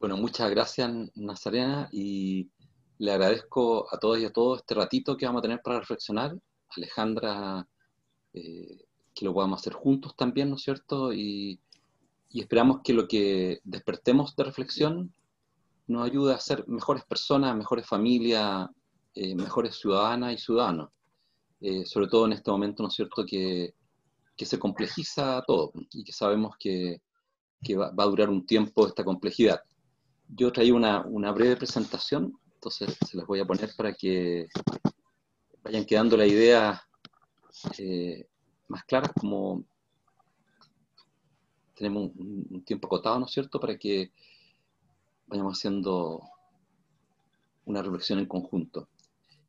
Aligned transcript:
Bueno, 0.00 0.16
muchas 0.16 0.50
gracias 0.50 0.90
Nazarena 1.14 1.90
y 1.92 2.48
le 2.96 3.12
agradezco 3.12 3.86
a 3.94 3.98
todos 3.98 4.18
y 4.18 4.24
a 4.24 4.32
todos 4.32 4.60
este 4.60 4.74
ratito 4.74 5.14
que 5.14 5.26
vamos 5.26 5.40
a 5.40 5.42
tener 5.42 5.60
para 5.62 5.78
reflexionar. 5.78 6.34
Alejandra, 6.74 7.68
eh, 8.32 8.86
que 9.14 9.24
lo 9.26 9.34
podamos 9.34 9.60
hacer 9.60 9.74
juntos 9.74 10.16
también, 10.16 10.48
¿no 10.48 10.56
es 10.56 10.62
cierto? 10.62 11.12
Y, 11.12 11.60
esperamos 12.32 12.80
que 12.82 12.94
lo 12.94 13.06
que 13.06 13.60
despertemos 13.62 14.34
de 14.36 14.44
reflexión 14.44 15.12
nos 15.86 16.06
ayude 16.06 16.32
a 16.32 16.40
ser 16.40 16.66
mejores 16.66 17.04
personas, 17.04 17.54
mejores 17.54 17.86
familias, 17.86 18.70
eh, 19.14 19.34
mejores 19.34 19.76
ciudadanas 19.78 20.32
y 20.32 20.38
ciudadanos. 20.38 20.88
Eh, 21.60 21.84
sobre 21.84 22.06
todo 22.06 22.24
en 22.24 22.32
este 22.32 22.50
momento, 22.50 22.82
¿no 22.82 22.88
es 22.88 22.94
cierto?, 22.94 23.26
que, 23.26 23.74
se 24.38 24.58
complejiza 24.58 25.44
todo 25.46 25.72
y 25.92 26.02
que 26.02 26.12
sabemos 26.12 26.56
que, 26.58 27.02
va, 27.76 27.92
a 27.94 28.06
durar 28.06 28.30
un 28.30 28.46
tiempo 28.46 28.86
esta 28.86 29.04
complejidad. 29.04 29.60
Yo 30.36 30.52
traí 30.52 30.70
una, 30.70 31.02
breve 31.32 31.56
presentación 31.56 32.38
entonces 32.60 32.94
se 33.08 33.16
las 33.16 33.26
voy 33.26 33.40
a 33.40 33.46
poner 33.46 33.70
para 33.74 33.94
que 33.94 34.46
vayan 35.64 35.86
quedando 35.86 36.14
la 36.14 36.26
idea 36.26 36.82
eh, 37.78 38.28
más 38.68 38.84
claras, 38.84 39.12
como 39.18 39.64
tenemos 41.74 42.10
un, 42.16 42.62
tiempo 42.66 42.86
acotado, 42.86 43.18
¿no 43.18 43.24
es 43.24 43.32
cierto?, 43.32 43.58
para 43.58 43.78
que 43.78 44.12
vayamos 45.26 45.56
haciendo 45.56 46.20
una 47.64 47.80
reflexión 47.80 48.18
en 48.18 48.26
conjunto. 48.26 48.90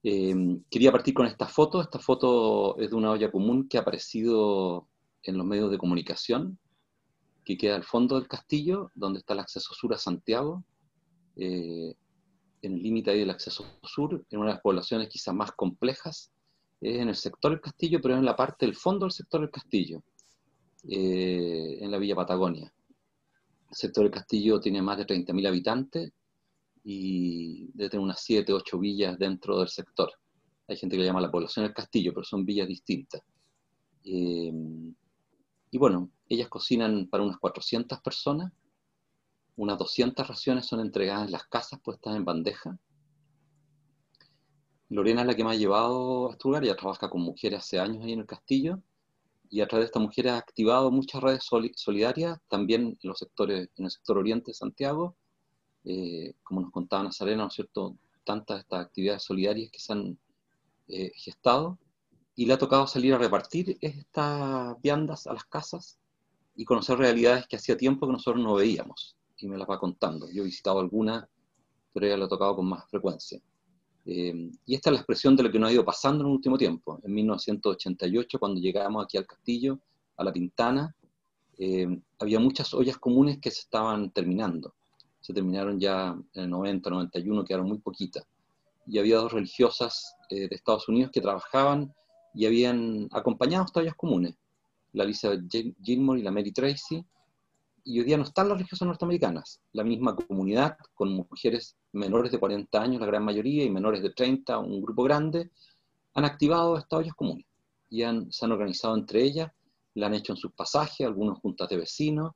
Eh, 0.03 0.61
quería 0.69 0.93
partir 0.93 1.13
con 1.13 1.25
esta 1.25 1.47
foto. 1.47 1.81
Esta 1.81 1.99
foto 1.99 2.77
es 2.79 2.91
de 2.91 2.95
una 2.95 3.11
olla 3.11 3.29
común 3.29 3.67
que 3.67 3.77
ha 3.77 3.81
aparecido 3.81 4.87
en 5.23 5.37
los 5.37 5.45
medios 5.45 5.69
de 5.69 5.77
comunicación, 5.77 6.57
que 7.43 7.57
queda 7.57 7.75
al 7.75 7.83
fondo 7.83 8.15
del 8.15 8.29
castillo, 8.29 8.89
donde 8.95 9.19
está 9.19 9.33
el 9.33 9.41
acceso 9.41 9.73
sur 9.73 9.93
a 9.93 9.97
Santiago. 9.97 10.63
Eh, 11.35 11.95
en 12.61 12.73
el 12.73 12.83
límite 12.83 13.11
del 13.11 13.29
acceso 13.29 13.65
sur, 13.83 14.23
en 14.29 14.39
una 14.39 14.49
de 14.49 14.53
las 14.55 14.61
poblaciones 14.61 15.09
quizás 15.09 15.33
más 15.33 15.51
complejas, 15.51 16.31
es 16.79 16.99
en 16.99 17.09
el 17.09 17.15
sector 17.15 17.51
del 17.51 17.61
castillo, 17.61 17.99
pero 18.01 18.15
en 18.15 18.25
la 18.25 18.35
parte 18.35 18.65
del 18.65 18.75
fondo 18.75 19.05
del 19.05 19.11
sector 19.11 19.41
del 19.41 19.51
castillo, 19.51 20.03
eh, 20.87 21.77
en 21.79 21.91
la 21.91 21.97
Villa 21.97 22.15
Patagonia. 22.15 22.71
El 23.69 23.75
sector 23.75 24.03
del 24.03 24.11
castillo 24.11 24.59
tiene 24.59 24.81
más 24.81 24.97
de 24.97 25.05
30.000 25.05 25.47
habitantes 25.47 26.11
y 26.83 27.67
debe 27.73 27.89
tener 27.89 28.03
unas 28.03 28.21
7, 28.21 28.51
8 28.51 28.79
villas 28.79 29.17
dentro 29.17 29.59
del 29.59 29.69
sector. 29.69 30.11
Hay 30.67 30.77
gente 30.77 30.95
que 30.95 31.01
le 31.01 31.07
llama 31.07 31.21
la 31.21 31.31
población 31.31 31.65
del 31.65 31.73
castillo, 31.73 32.13
pero 32.13 32.23
son 32.23 32.45
villas 32.45 32.67
distintas. 32.67 33.21
Eh, 34.03 34.51
y 35.71 35.77
bueno, 35.77 36.09
ellas 36.27 36.49
cocinan 36.49 37.07
para 37.07 37.23
unas 37.23 37.37
400 37.37 37.99
personas 38.01 38.51
unas 39.61 39.77
200 39.77 40.27
raciones 40.27 40.65
son 40.65 40.79
entregadas 40.79 41.27
en 41.27 41.33
las 41.33 41.43
casas 41.43 41.79
puestas 41.83 42.15
en 42.15 42.25
bandeja. 42.25 42.79
Lorena 44.89 45.21
es 45.21 45.27
la 45.27 45.35
que 45.35 45.43
me 45.43 45.51
ha 45.51 45.55
llevado 45.55 46.29
a 46.29 46.31
este 46.31 46.47
lugar, 46.47 46.63
ella 46.63 46.75
trabaja 46.75 47.11
con 47.11 47.21
mujeres 47.21 47.59
hace 47.59 47.79
años 47.79 48.03
ahí 48.03 48.13
en 48.13 48.21
el 48.21 48.25
castillo, 48.25 48.81
y 49.51 49.61
a 49.61 49.67
través 49.67 49.83
de 49.83 49.89
esta 49.89 49.99
mujer 49.99 50.29
ha 50.29 50.37
activado 50.37 50.89
muchas 50.89 51.21
redes 51.21 51.47
solidarias, 51.75 52.39
también 52.47 52.97
en, 53.03 53.09
los 53.09 53.19
sectores, 53.19 53.69
en 53.77 53.85
el 53.85 53.91
sector 53.91 54.17
oriente 54.17 54.49
de 54.49 54.55
Santiago, 54.55 55.15
eh, 55.83 56.33
como 56.41 56.61
nos 56.61 56.71
contaba 56.71 57.03
Nazarena, 57.03 57.43
¿no 57.43 57.49
es 57.49 57.53
cierto?, 57.53 57.95
tantas 58.23 58.61
estas 58.61 58.85
actividades 58.87 59.21
solidarias 59.21 59.69
que 59.71 59.79
se 59.79 59.93
han 59.93 60.17
eh, 60.87 61.11
gestado, 61.15 61.77
y 62.33 62.47
le 62.47 62.53
ha 62.53 62.57
tocado 62.57 62.87
salir 62.87 63.13
a 63.13 63.19
repartir 63.19 63.77
estas 63.79 64.81
viandas 64.81 65.27
a 65.27 65.33
las 65.33 65.43
casas 65.43 65.99
y 66.55 66.65
conocer 66.65 66.97
realidades 66.97 67.45
que 67.45 67.57
hacía 67.57 67.77
tiempo 67.77 68.07
que 68.07 68.13
nosotros 68.13 68.43
no 68.43 68.55
veíamos 68.55 69.15
y 69.41 69.47
me 69.47 69.57
las 69.57 69.69
va 69.69 69.79
contando. 69.79 70.29
Yo 70.31 70.43
he 70.43 70.45
visitado 70.45 70.79
algunas, 70.79 71.27
pero 71.93 72.05
ella 72.05 72.17
lo 72.17 72.25
ha 72.25 72.29
tocado 72.29 72.55
con 72.55 72.67
más 72.67 72.89
frecuencia. 72.89 73.41
Eh, 74.05 74.51
y 74.65 74.75
esta 74.75 74.89
es 74.89 74.93
la 74.93 74.99
expresión 74.99 75.35
de 75.35 75.43
lo 75.43 75.51
que 75.51 75.59
nos 75.59 75.69
ha 75.69 75.73
ido 75.73 75.85
pasando 75.85 76.23
en 76.23 76.29
el 76.29 76.35
último 76.35 76.57
tiempo. 76.57 76.99
En 77.03 77.13
1988, 77.13 78.39
cuando 78.39 78.59
llegamos 78.59 79.03
aquí 79.03 79.17
al 79.17 79.27
castillo, 79.27 79.79
a 80.17 80.23
la 80.23 80.31
Pintana, 80.31 80.95
eh, 81.57 81.87
había 82.19 82.39
muchas 82.39 82.73
ollas 82.73 82.97
comunes 82.97 83.39
que 83.39 83.51
se 83.51 83.61
estaban 83.61 84.11
terminando. 84.11 84.73
Se 85.19 85.33
terminaron 85.33 85.79
ya 85.79 86.17
en 86.33 86.43
el 86.43 86.49
90, 86.49 86.89
91, 86.89 87.45
quedaron 87.45 87.67
muy 87.67 87.77
poquitas. 87.77 88.25
Y 88.87 88.97
había 88.97 89.17
dos 89.17 89.31
religiosas 89.31 90.15
eh, 90.29 90.47
de 90.47 90.55
Estados 90.55 90.89
Unidos 90.89 91.11
que 91.13 91.21
trabajaban 91.21 91.93
y 92.33 92.45
habían 92.45 93.07
acompañado 93.11 93.65
estas 93.65 93.83
ollas 93.83 93.95
comunes. 93.95 94.35
La 94.93 95.03
Elizabeth 95.03 95.43
Gilmore 95.83 96.19
y 96.19 96.23
la 96.23 96.31
Mary 96.31 96.51
Tracy, 96.51 97.05
y 97.83 97.99
hoy 97.99 98.05
día 98.05 98.17
no 98.17 98.23
están 98.23 98.47
las 98.47 98.57
religiosas 98.57 98.87
norteamericanas. 98.87 99.61
La 99.73 99.83
misma 99.83 100.15
comunidad, 100.15 100.77
con 100.93 101.13
mujeres 101.13 101.77
menores 101.91 102.31
de 102.31 102.39
40 102.39 102.81
años, 102.81 103.01
la 103.01 103.07
gran 103.07 103.23
mayoría, 103.23 103.63
y 103.63 103.69
menores 103.69 104.01
de 104.01 104.11
30, 104.11 104.59
un 104.59 104.81
grupo 104.81 105.03
grande, 105.03 105.51
han 106.13 106.25
activado 106.25 106.77
estas 106.77 106.99
ollas 106.99 107.15
comunes 107.15 107.45
y 107.89 108.03
se 108.29 108.45
han 108.45 108.51
organizado 108.51 108.95
entre 108.95 109.21
ellas, 109.23 109.51
la 109.95 110.07
han 110.07 110.13
hecho 110.13 110.31
en 110.31 110.37
sus 110.37 110.53
pasajes, 110.53 111.05
algunos 111.05 111.39
juntas 111.39 111.67
de 111.69 111.77
vecinos, 111.77 112.33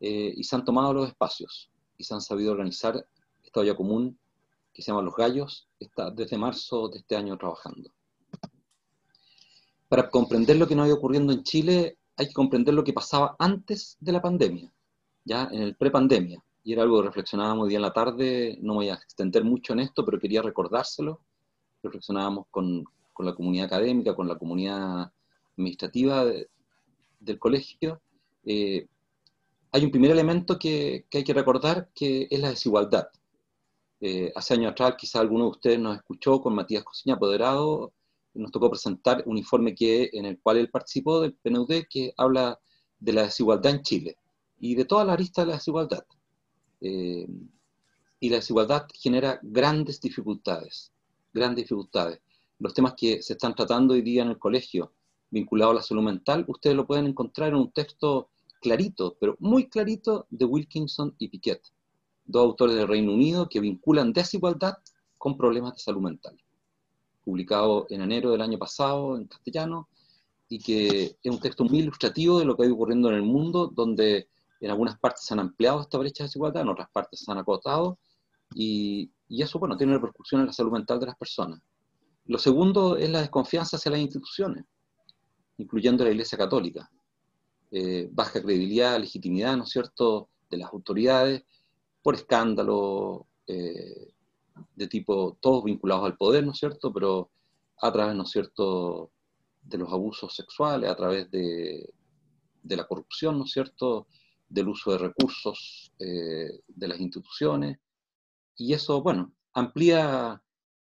eh, 0.00 0.32
y 0.36 0.44
se 0.44 0.56
han 0.56 0.64
tomado 0.64 0.92
los 0.92 1.08
espacios 1.08 1.70
y 1.96 2.04
se 2.04 2.14
han 2.14 2.20
sabido 2.20 2.52
organizar 2.52 3.06
esta 3.42 3.60
olla 3.60 3.74
común 3.74 4.18
que 4.72 4.82
se 4.82 4.90
llama 4.90 5.02
Los 5.02 5.16
Gallos, 5.16 5.68
está 5.78 6.10
desde 6.10 6.36
marzo 6.36 6.88
de 6.88 6.98
este 6.98 7.16
año 7.16 7.36
trabajando. 7.38 7.90
Para 9.88 10.08
comprender 10.08 10.56
lo 10.56 10.68
que 10.68 10.74
nos 10.74 10.84
ha 10.84 10.88
ido 10.88 10.96
ocurriendo 10.96 11.32
en 11.32 11.42
Chile, 11.42 11.98
hay 12.16 12.28
que 12.28 12.34
comprender 12.34 12.74
lo 12.74 12.84
que 12.84 12.92
pasaba 12.92 13.34
antes 13.38 13.96
de 14.00 14.12
la 14.12 14.22
pandemia 14.22 14.72
ya 15.24 15.48
en 15.52 15.62
el 15.62 15.76
prepandemia, 15.76 16.42
y 16.62 16.72
era 16.72 16.82
algo 16.82 17.00
que 17.00 17.06
reflexionábamos 17.06 17.68
día 17.68 17.78
en 17.78 17.82
la 17.82 17.92
tarde, 17.92 18.58
no 18.60 18.74
voy 18.74 18.88
a 18.88 18.94
extender 18.94 19.44
mucho 19.44 19.72
en 19.72 19.80
esto, 19.80 20.04
pero 20.04 20.18
quería 20.18 20.42
recordárselo, 20.42 21.20
reflexionábamos 21.82 22.46
con, 22.50 22.84
con 23.12 23.26
la 23.26 23.34
comunidad 23.34 23.66
académica, 23.66 24.14
con 24.14 24.28
la 24.28 24.38
comunidad 24.38 25.12
administrativa 25.56 26.24
del 26.24 27.38
colegio, 27.38 28.00
eh, 28.44 28.86
hay 29.72 29.84
un 29.84 29.90
primer 29.90 30.10
elemento 30.10 30.58
que, 30.58 31.06
que, 31.08 31.18
hay 31.18 31.24
que 31.24 31.34
recordar, 31.34 31.90
que 31.94 32.26
es 32.30 32.40
la 32.40 32.50
desigualdad. 32.50 33.08
Eh, 34.00 34.32
hace 34.34 34.54
años 34.54 34.72
atrás, 34.72 34.94
quizá 34.96 35.20
alguno 35.20 35.44
de 35.44 35.50
ustedes 35.50 35.78
nos 35.78 35.96
escuchó 35.96 36.40
con 36.40 36.54
Matías 36.54 36.82
Cosiña, 36.82 37.14
apoderado, 37.16 37.92
nos 38.34 38.50
tocó 38.50 38.70
presentar 38.70 39.22
un 39.26 39.38
informe 39.38 39.74
que, 39.74 40.10
en 40.12 40.24
el 40.24 40.40
cual 40.40 40.56
él 40.56 40.70
participó 40.70 41.20
del 41.20 41.34
PNUD, 41.34 41.84
que 41.88 42.12
habla 42.16 42.58
de 42.98 43.12
la 43.12 43.24
desigualdad 43.24 43.74
en 43.74 43.82
Chile 43.82 44.16
y 44.60 44.74
de 44.74 44.84
toda 44.84 45.04
la 45.04 45.14
arista 45.14 45.42
de 45.42 45.48
la 45.48 45.54
desigualdad. 45.54 46.04
Eh, 46.80 47.26
y 48.20 48.28
la 48.28 48.36
desigualdad 48.36 48.86
genera 48.94 49.40
grandes 49.42 50.00
dificultades, 50.00 50.92
grandes 51.32 51.64
dificultades. 51.64 52.20
Los 52.58 52.74
temas 52.74 52.94
que 52.94 53.22
se 53.22 53.32
están 53.32 53.54
tratando 53.54 53.94
hoy 53.94 54.02
día 54.02 54.22
en 54.22 54.28
el 54.28 54.38
colegio, 54.38 54.92
vinculados 55.30 55.72
a 55.72 55.76
la 55.76 55.82
salud 55.82 56.02
mental, 56.02 56.44
ustedes 56.46 56.76
lo 56.76 56.86
pueden 56.86 57.06
encontrar 57.06 57.48
en 57.48 57.54
un 57.54 57.72
texto 57.72 58.28
clarito, 58.60 59.16
pero 59.18 59.36
muy 59.40 59.68
clarito, 59.68 60.26
de 60.28 60.44
Wilkinson 60.44 61.14
y 61.18 61.28
Piquet, 61.28 61.62
dos 62.26 62.44
autores 62.44 62.76
del 62.76 62.88
Reino 62.88 63.14
Unido 63.14 63.48
que 63.48 63.60
vinculan 63.60 64.12
desigualdad 64.12 64.74
con 65.16 65.38
problemas 65.38 65.74
de 65.74 65.80
salud 65.80 66.02
mental. 66.02 66.38
Publicado 67.24 67.86
en 67.88 68.02
enero 68.02 68.32
del 68.32 68.42
año 68.42 68.58
pasado 68.58 69.16
en 69.16 69.26
castellano, 69.26 69.88
y 70.50 70.58
que 70.58 71.16
es 71.22 71.32
un 71.32 71.40
texto 71.40 71.64
muy 71.64 71.78
ilustrativo 71.78 72.38
de 72.38 72.44
lo 72.44 72.56
que 72.56 72.66
ha 72.66 72.72
ocurriendo 72.72 73.08
en 73.08 73.14
el 73.14 73.22
mundo, 73.22 73.68
donde 73.68 74.28
en 74.60 74.70
algunas 74.70 74.98
partes 74.98 75.24
se 75.24 75.34
han 75.34 75.40
ampliado 75.40 75.80
esta 75.80 75.98
brecha 75.98 76.22
de 76.22 76.28
desigualdad, 76.28 76.62
en 76.62 76.68
otras 76.68 76.88
partes 76.92 77.20
se 77.20 77.32
han 77.32 77.38
acotado, 77.38 77.98
y, 78.54 79.10
eso, 79.28 79.58
bueno, 79.58 79.76
tiene 79.76 79.94
repercusión 79.94 80.40
en 80.40 80.48
la 80.48 80.52
salud 80.52 80.72
mental 80.72 80.98
de 81.00 81.06
las 81.06 81.16
personas. 81.16 81.60
Lo 82.26 82.38
segundo 82.38 82.96
es 82.96 83.08
la 83.08 83.20
desconfianza 83.20 83.76
hacia 83.76 83.92
las 83.92 84.00
instituciones, 84.00 84.64
incluyendo 85.56 86.04
la 86.04 86.10
Iglesia 86.10 86.36
Católica. 86.36 86.90
Eh, 87.70 88.08
baja 88.10 88.42
credibilidad, 88.42 88.98
legitimidad, 88.98 89.56
¿no 89.56 89.64
es 89.64 89.70
cierto?, 89.70 90.28
de 90.50 90.58
las 90.58 90.72
autoridades, 90.72 91.44
por 92.02 92.16
escándalo 92.16 93.28
eh, 93.46 94.12
de 94.74 94.88
tipo, 94.88 95.38
todos 95.40 95.64
vinculados 95.64 96.04
al 96.06 96.16
poder, 96.16 96.44
¿no 96.44 96.52
es 96.52 96.58
cierto?, 96.58 96.92
pero 96.92 97.30
a 97.80 97.92
través, 97.92 98.16
¿no 98.16 98.24
es 98.24 98.30
cierto?, 98.30 99.12
de 99.62 99.78
los 99.78 99.92
abusos 99.92 100.34
sexuales, 100.34 100.90
a 100.90 100.96
través 100.96 101.30
de, 101.30 101.88
de 102.62 102.76
la 102.76 102.86
corrupción, 102.86 103.38
¿no 103.38 103.44
es 103.44 103.52
cierto?, 103.52 104.08
del 104.50 104.68
uso 104.68 104.92
de 104.92 104.98
recursos 104.98 105.92
eh, 105.98 106.60
de 106.66 106.88
las 106.88 107.00
instituciones, 107.00 107.78
y 108.56 108.74
eso, 108.74 109.00
bueno, 109.02 109.32
amplía 109.54 110.42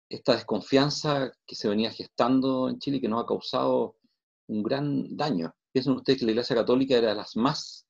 esta 0.10 0.34
desconfianza 0.34 1.32
que 1.46 1.56
se 1.56 1.70
venía 1.70 1.92
gestando 1.92 2.68
en 2.68 2.80
Chile 2.80 2.98
y 2.98 3.02
que 3.02 3.08
nos 3.08 3.24
ha 3.24 3.26
causado 3.26 3.96
un 4.48 4.62
gran 4.62 5.16
daño. 5.16 5.56
Piensen 5.72 5.94
ustedes 5.94 6.20
que 6.20 6.26
la 6.26 6.32
Iglesia 6.32 6.56
Católica 6.56 6.98
era 6.98 7.10
de 7.10 7.16
las 7.16 7.36
más 7.36 7.88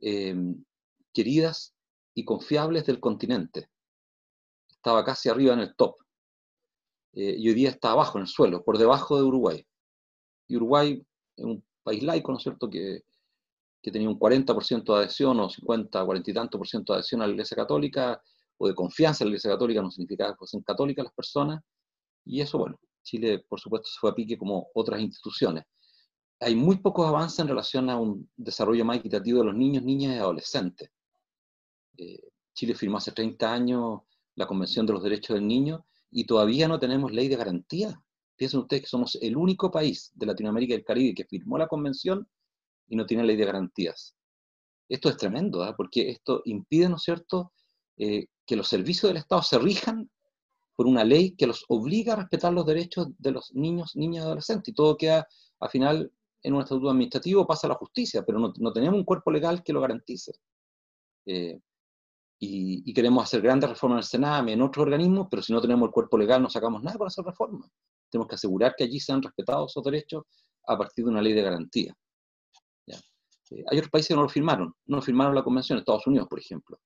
eh, 0.00 0.36
queridas 1.12 1.74
y 2.14 2.24
confiables 2.24 2.86
del 2.86 3.00
continente. 3.00 3.68
Estaba 4.70 5.04
casi 5.04 5.28
arriba 5.28 5.54
en 5.54 5.60
el 5.60 5.74
top. 5.74 5.96
Eh, 7.14 7.34
y 7.38 7.48
hoy 7.48 7.54
día 7.54 7.70
está 7.70 7.90
abajo, 7.92 8.18
en 8.18 8.22
el 8.22 8.28
suelo, 8.28 8.64
por 8.64 8.78
debajo 8.78 9.16
de 9.16 9.24
Uruguay. 9.24 9.66
Y 10.48 10.56
Uruguay 10.56 11.04
es 11.36 11.44
un 11.44 11.64
país 11.82 12.02
laico, 12.02 12.32
¿no 12.32 12.38
es 12.38 12.44
cierto?, 12.44 12.70
que 12.70 13.02
que 13.82 13.90
tenía 13.90 14.08
un 14.08 14.18
40% 14.18 14.84
de 14.84 14.98
adhesión 15.00 15.40
o 15.40 15.50
50, 15.50 16.04
40 16.04 16.30
y 16.30 16.34
tanto 16.34 16.58
por 16.58 16.68
ciento 16.68 16.92
de 16.92 16.98
adhesión 16.98 17.20
a 17.20 17.26
la 17.26 17.32
Iglesia 17.32 17.56
Católica 17.56 18.22
o 18.58 18.68
de 18.68 18.74
confianza 18.74 19.24
en 19.24 19.28
la 19.28 19.30
Iglesia 19.32 19.50
Católica, 19.50 19.82
no 19.82 19.90
significaba 19.90 20.32
que 20.32 20.38
fuesen 20.38 20.62
católicas 20.62 21.04
las 21.04 21.14
personas. 21.14 21.62
Y 22.24 22.40
eso, 22.40 22.58
bueno, 22.58 22.78
Chile, 23.02 23.44
por 23.48 23.58
supuesto, 23.58 23.88
se 23.88 23.98
fue 23.98 24.10
a 24.10 24.14
pique 24.14 24.38
como 24.38 24.68
otras 24.74 25.00
instituciones. 25.00 25.64
Hay 26.38 26.54
muy 26.54 26.76
pocos 26.76 27.06
avances 27.08 27.40
en 27.40 27.48
relación 27.48 27.90
a 27.90 27.98
un 27.98 28.30
desarrollo 28.36 28.84
más 28.84 28.98
equitativo 28.98 29.40
de 29.40 29.46
los 29.46 29.54
niños, 29.56 29.82
niñas 29.82 30.14
y 30.14 30.18
adolescentes. 30.18 30.90
Eh, 31.96 32.30
Chile 32.54 32.74
firmó 32.74 32.98
hace 32.98 33.10
30 33.10 33.52
años 33.52 34.00
la 34.36 34.46
Convención 34.46 34.86
de 34.86 34.92
los 34.92 35.02
Derechos 35.02 35.34
del 35.34 35.46
Niño 35.46 35.84
y 36.10 36.24
todavía 36.24 36.68
no 36.68 36.78
tenemos 36.78 37.12
ley 37.12 37.28
de 37.28 37.36
garantía. 37.36 38.00
Piensen 38.36 38.60
ustedes 38.60 38.82
que 38.82 38.88
somos 38.88 39.18
el 39.20 39.36
único 39.36 39.70
país 39.70 40.12
de 40.14 40.26
Latinoamérica 40.26 40.74
y 40.74 40.76
el 40.76 40.84
Caribe 40.84 41.14
que 41.14 41.24
firmó 41.24 41.58
la 41.58 41.66
convención 41.66 42.28
y 42.88 42.96
no 42.96 43.06
tiene 43.06 43.24
ley 43.24 43.36
de 43.36 43.44
garantías. 43.44 44.14
Esto 44.88 45.08
es 45.08 45.16
tremendo, 45.16 45.62
¿ah? 45.62 45.74
porque 45.76 46.10
esto 46.10 46.42
impide, 46.44 46.88
¿no 46.88 46.96
es 46.96 47.02
cierto?, 47.02 47.52
eh, 47.96 48.26
que 48.46 48.56
los 48.56 48.68
servicios 48.68 49.10
del 49.10 49.18
Estado 49.18 49.42
se 49.42 49.58
rijan 49.58 50.10
por 50.74 50.86
una 50.86 51.04
ley 51.04 51.36
que 51.36 51.46
los 51.46 51.64
obliga 51.68 52.14
a 52.14 52.16
respetar 52.16 52.52
los 52.52 52.66
derechos 52.66 53.08
de 53.18 53.30
los 53.30 53.52
niños, 53.54 53.94
niñas 53.94 54.24
y 54.24 54.26
adolescentes. 54.26 54.72
Y 54.72 54.74
todo 54.74 54.96
queda, 54.96 55.26
al 55.60 55.70
final, 55.70 56.12
en 56.42 56.54
un 56.54 56.62
estatuto 56.62 56.90
administrativo, 56.90 57.46
pasa 57.46 57.66
a 57.66 57.70
la 57.70 57.76
justicia, 57.76 58.24
pero 58.24 58.38
no, 58.38 58.52
no 58.58 58.72
tenemos 58.72 58.98
un 58.98 59.04
cuerpo 59.04 59.30
legal 59.30 59.62
que 59.62 59.72
lo 59.72 59.80
garantice. 59.80 60.32
Eh, 61.26 61.60
y, 62.44 62.92
queremos 62.92 63.22
hacer 63.22 63.40
grandes 63.40 63.70
reformas 63.70 63.96
en 63.96 63.98
el 63.98 64.04
Senado, 64.04 64.48
en 64.48 64.62
otros 64.62 64.82
organismos, 64.82 65.28
pero 65.30 65.42
si 65.42 65.52
no 65.52 65.60
tenemos 65.60 65.86
el 65.86 65.92
cuerpo 65.92 66.18
legal 66.18 66.42
no 66.42 66.50
sacamos 66.50 66.82
nada 66.82 66.98
para 66.98 67.06
hacer 67.06 67.24
reformas. 67.24 67.70
Tenemos 68.10 68.28
que 68.28 68.34
asegurar 68.34 68.74
que 68.76 68.82
allí 68.82 68.98
sean 68.98 69.22
respetados 69.22 69.70
esos 69.70 69.84
derechos 69.84 70.24
a 70.66 70.76
partir 70.76 71.04
de 71.04 71.12
una 71.12 71.22
ley 71.22 71.34
de 71.34 71.42
garantía. 71.42 71.94
Eh, 73.52 73.64
hay 73.70 73.78
otros 73.78 73.90
países 73.90 74.08
que 74.08 74.14
no 74.14 74.22
lo 74.22 74.28
firmaron, 74.28 74.74
no 74.86 75.02
firmaron 75.02 75.34
la 75.34 75.44
convención, 75.44 75.78
Estados 75.78 76.06
Unidos, 76.06 76.28
por 76.28 76.38
ejemplo. 76.38 76.80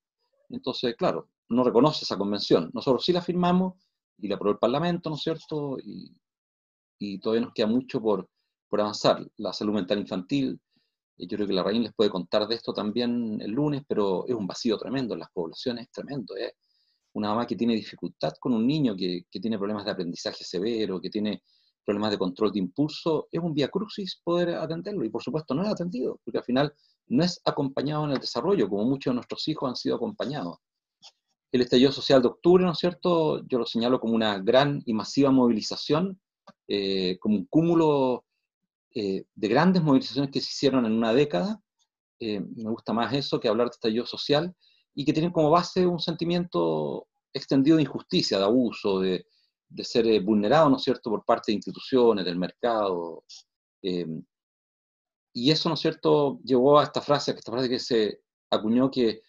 Entonces, 0.49 0.95
claro, 0.95 1.29
no 1.49 1.63
reconoce 1.63 2.03
esa 2.03 2.17
convención. 2.17 2.69
Nosotros 2.73 3.03
sí 3.03 3.13
la 3.13 3.21
firmamos 3.21 3.75
y 4.17 4.27
la 4.27 4.35
aprobó 4.35 4.53
el 4.53 4.59
Parlamento, 4.59 5.09
¿no 5.09 5.15
es 5.15 5.21
cierto? 5.21 5.77
Y, 5.79 6.15
todavía 7.19 7.45
nos 7.45 7.53
queda 7.53 7.67
mucho 7.67 8.01
por, 8.01 8.27
por 8.67 8.81
avanzar. 8.81 9.25
La 9.37 9.53
salud 9.53 9.73
mental 9.73 9.99
infantil, 9.99 10.59
eh, 11.17 11.27
yo 11.27 11.37
creo 11.37 11.47
que 11.47 11.53
la 11.53 11.63
Raín 11.63 11.83
les 11.83 11.93
puede 11.93 12.09
contar 12.09 12.47
de 12.47 12.55
esto 12.55 12.73
también 12.73 13.39
el 13.41 13.51
lunes, 13.51 13.83
pero 13.87 14.25
es 14.27 14.33
un 14.33 14.47
vacío 14.47 14.77
tremendo 14.77 15.13
en 15.13 15.19
las 15.21 15.31
poblaciones, 15.31 15.85
es 15.85 15.91
tremendo. 15.91 16.35
¿eh? 16.35 16.55
Una 17.13 17.29
mamá 17.29 17.45
que 17.45 17.55
tiene 17.55 17.75
dificultad 17.75 18.33
con 18.39 18.53
un 18.53 18.65
niño 18.65 18.95
que, 18.95 19.25
que, 19.29 19.39
tiene 19.39 19.57
problemas 19.57 19.85
de 19.85 19.91
aprendizaje 19.91 20.43
severo, 20.43 20.99
que 20.99 21.09
tiene 21.09 21.43
problemas 21.87 22.11
de 22.11 22.17
control 22.17 22.51
de 22.51 22.59
impulso, 22.59 23.29
es 23.31 23.39
un 23.39 23.53
vía 23.53 23.69
crucis 23.69 24.19
poder 24.21 24.49
atenderlo. 24.49 25.05
Y 25.05 25.09
por 25.09 25.23
supuesto 25.23 25.53
no 25.55 25.63
es 25.63 25.69
atendido, 25.69 26.19
porque 26.25 26.39
al 26.39 26.43
final 26.43 26.73
no 27.07 27.23
es 27.23 27.41
acompañado 27.45 28.03
en 28.03 28.11
el 28.11 28.19
desarrollo, 28.19 28.67
como 28.67 28.83
muchos 28.83 29.11
de 29.11 29.15
nuestros 29.15 29.47
hijos 29.47 29.69
han 29.69 29.77
sido 29.77 29.95
acompañados. 29.95 30.57
El 31.49 31.61
estallido 31.61 31.93
social 31.93 32.21
de 32.21 32.27
octubre, 32.27 32.65
¿no 32.65 32.73
es 32.73 32.77
cierto? 32.77 33.41
Yo 33.47 33.57
lo 33.57 33.65
señalo 33.65 34.01
como 34.01 34.15
una 34.15 34.37
gran 34.39 34.83
y 34.85 34.93
masiva 34.93 35.31
movilización, 35.31 36.19
eh, 36.67 37.17
como 37.19 37.37
un 37.37 37.45
cúmulo 37.45 38.25
eh, 38.93 39.23
de 39.33 39.47
grandes 39.47 39.81
movilizaciones 39.81 40.29
que 40.29 40.41
se 40.41 40.49
hicieron 40.49 40.85
en 40.85 40.91
una 40.91 41.13
década. 41.13 41.61
Eh, 42.19 42.41
me 42.41 42.69
gusta 42.69 42.91
más 42.91 43.13
eso 43.13 43.39
que 43.39 43.47
hablar 43.47 43.67
de 43.67 43.75
estallido 43.75 44.05
social, 44.05 44.53
y 44.93 45.05
que 45.05 45.13
tienen 45.13 45.31
como 45.31 45.51
base 45.51 45.87
un 45.87 45.99
sentimiento 45.99 47.07
extendido 47.31 47.77
de 47.77 47.83
injusticia, 47.83 48.39
de 48.39 48.43
abuso, 48.43 48.99
de, 48.99 49.25
de 49.69 49.83
ser 49.83 50.21
vulnerado, 50.21 50.69
¿no 50.69 50.77
es 50.77 50.83
cierto?, 50.83 51.09
por 51.09 51.25
parte 51.25 51.51
de 51.51 51.55
instituciones, 51.55 52.25
del 52.25 52.37
mercado. 52.37 53.23
y 55.33 55.51
eso, 55.51 55.69
¿no 55.69 55.75
es 55.75 55.81
cierto?, 55.81 56.39
llevó 56.43 56.79
a 56.79 56.83
esta 56.83 57.01
frase, 57.01 57.31
a 57.31 57.35
esta 57.35 57.51
frase 57.51 57.69
que 57.69 57.79
se 57.79 58.21
acuñó 58.49 58.89
que 58.89 59.21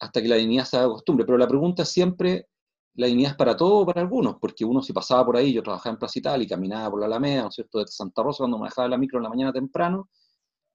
hasta 0.00 0.20
que 0.22 0.28
la 0.28 0.36
dignidad 0.36 0.64
se 0.64 0.76
haga 0.78 0.88
costumbre. 0.88 1.24
Pero 1.24 1.38
la 1.38 1.46
pregunta 1.48 1.84
siempre, 1.84 2.48
¿la 2.94 3.06
dignidad 3.06 3.32
es 3.32 3.36
para 3.36 3.56
todos 3.56 3.82
o 3.82 3.86
para 3.86 4.00
algunos? 4.00 4.36
Porque 4.40 4.64
uno 4.64 4.82
si 4.82 4.92
pasaba 4.92 5.24
por 5.24 5.36
ahí, 5.36 5.52
yo 5.52 5.62
trabajaba 5.62 5.92
en 5.94 5.98
Plaza 5.98 6.18
Italia 6.18 6.44
y 6.44 6.48
caminaba 6.48 6.90
por 6.90 7.00
la 7.00 7.06
Alameda, 7.06 7.42
¿no 7.42 7.48
es 7.48 7.54
cierto?, 7.54 7.78
desde 7.78 7.92
Santa 7.92 8.22
Rosa 8.22 8.38
cuando 8.38 8.58
me 8.58 8.66
dejaba 8.66 8.88
la 8.88 8.98
micro 8.98 9.18
en 9.18 9.24
la 9.24 9.30
mañana 9.30 9.52
temprano, 9.52 10.08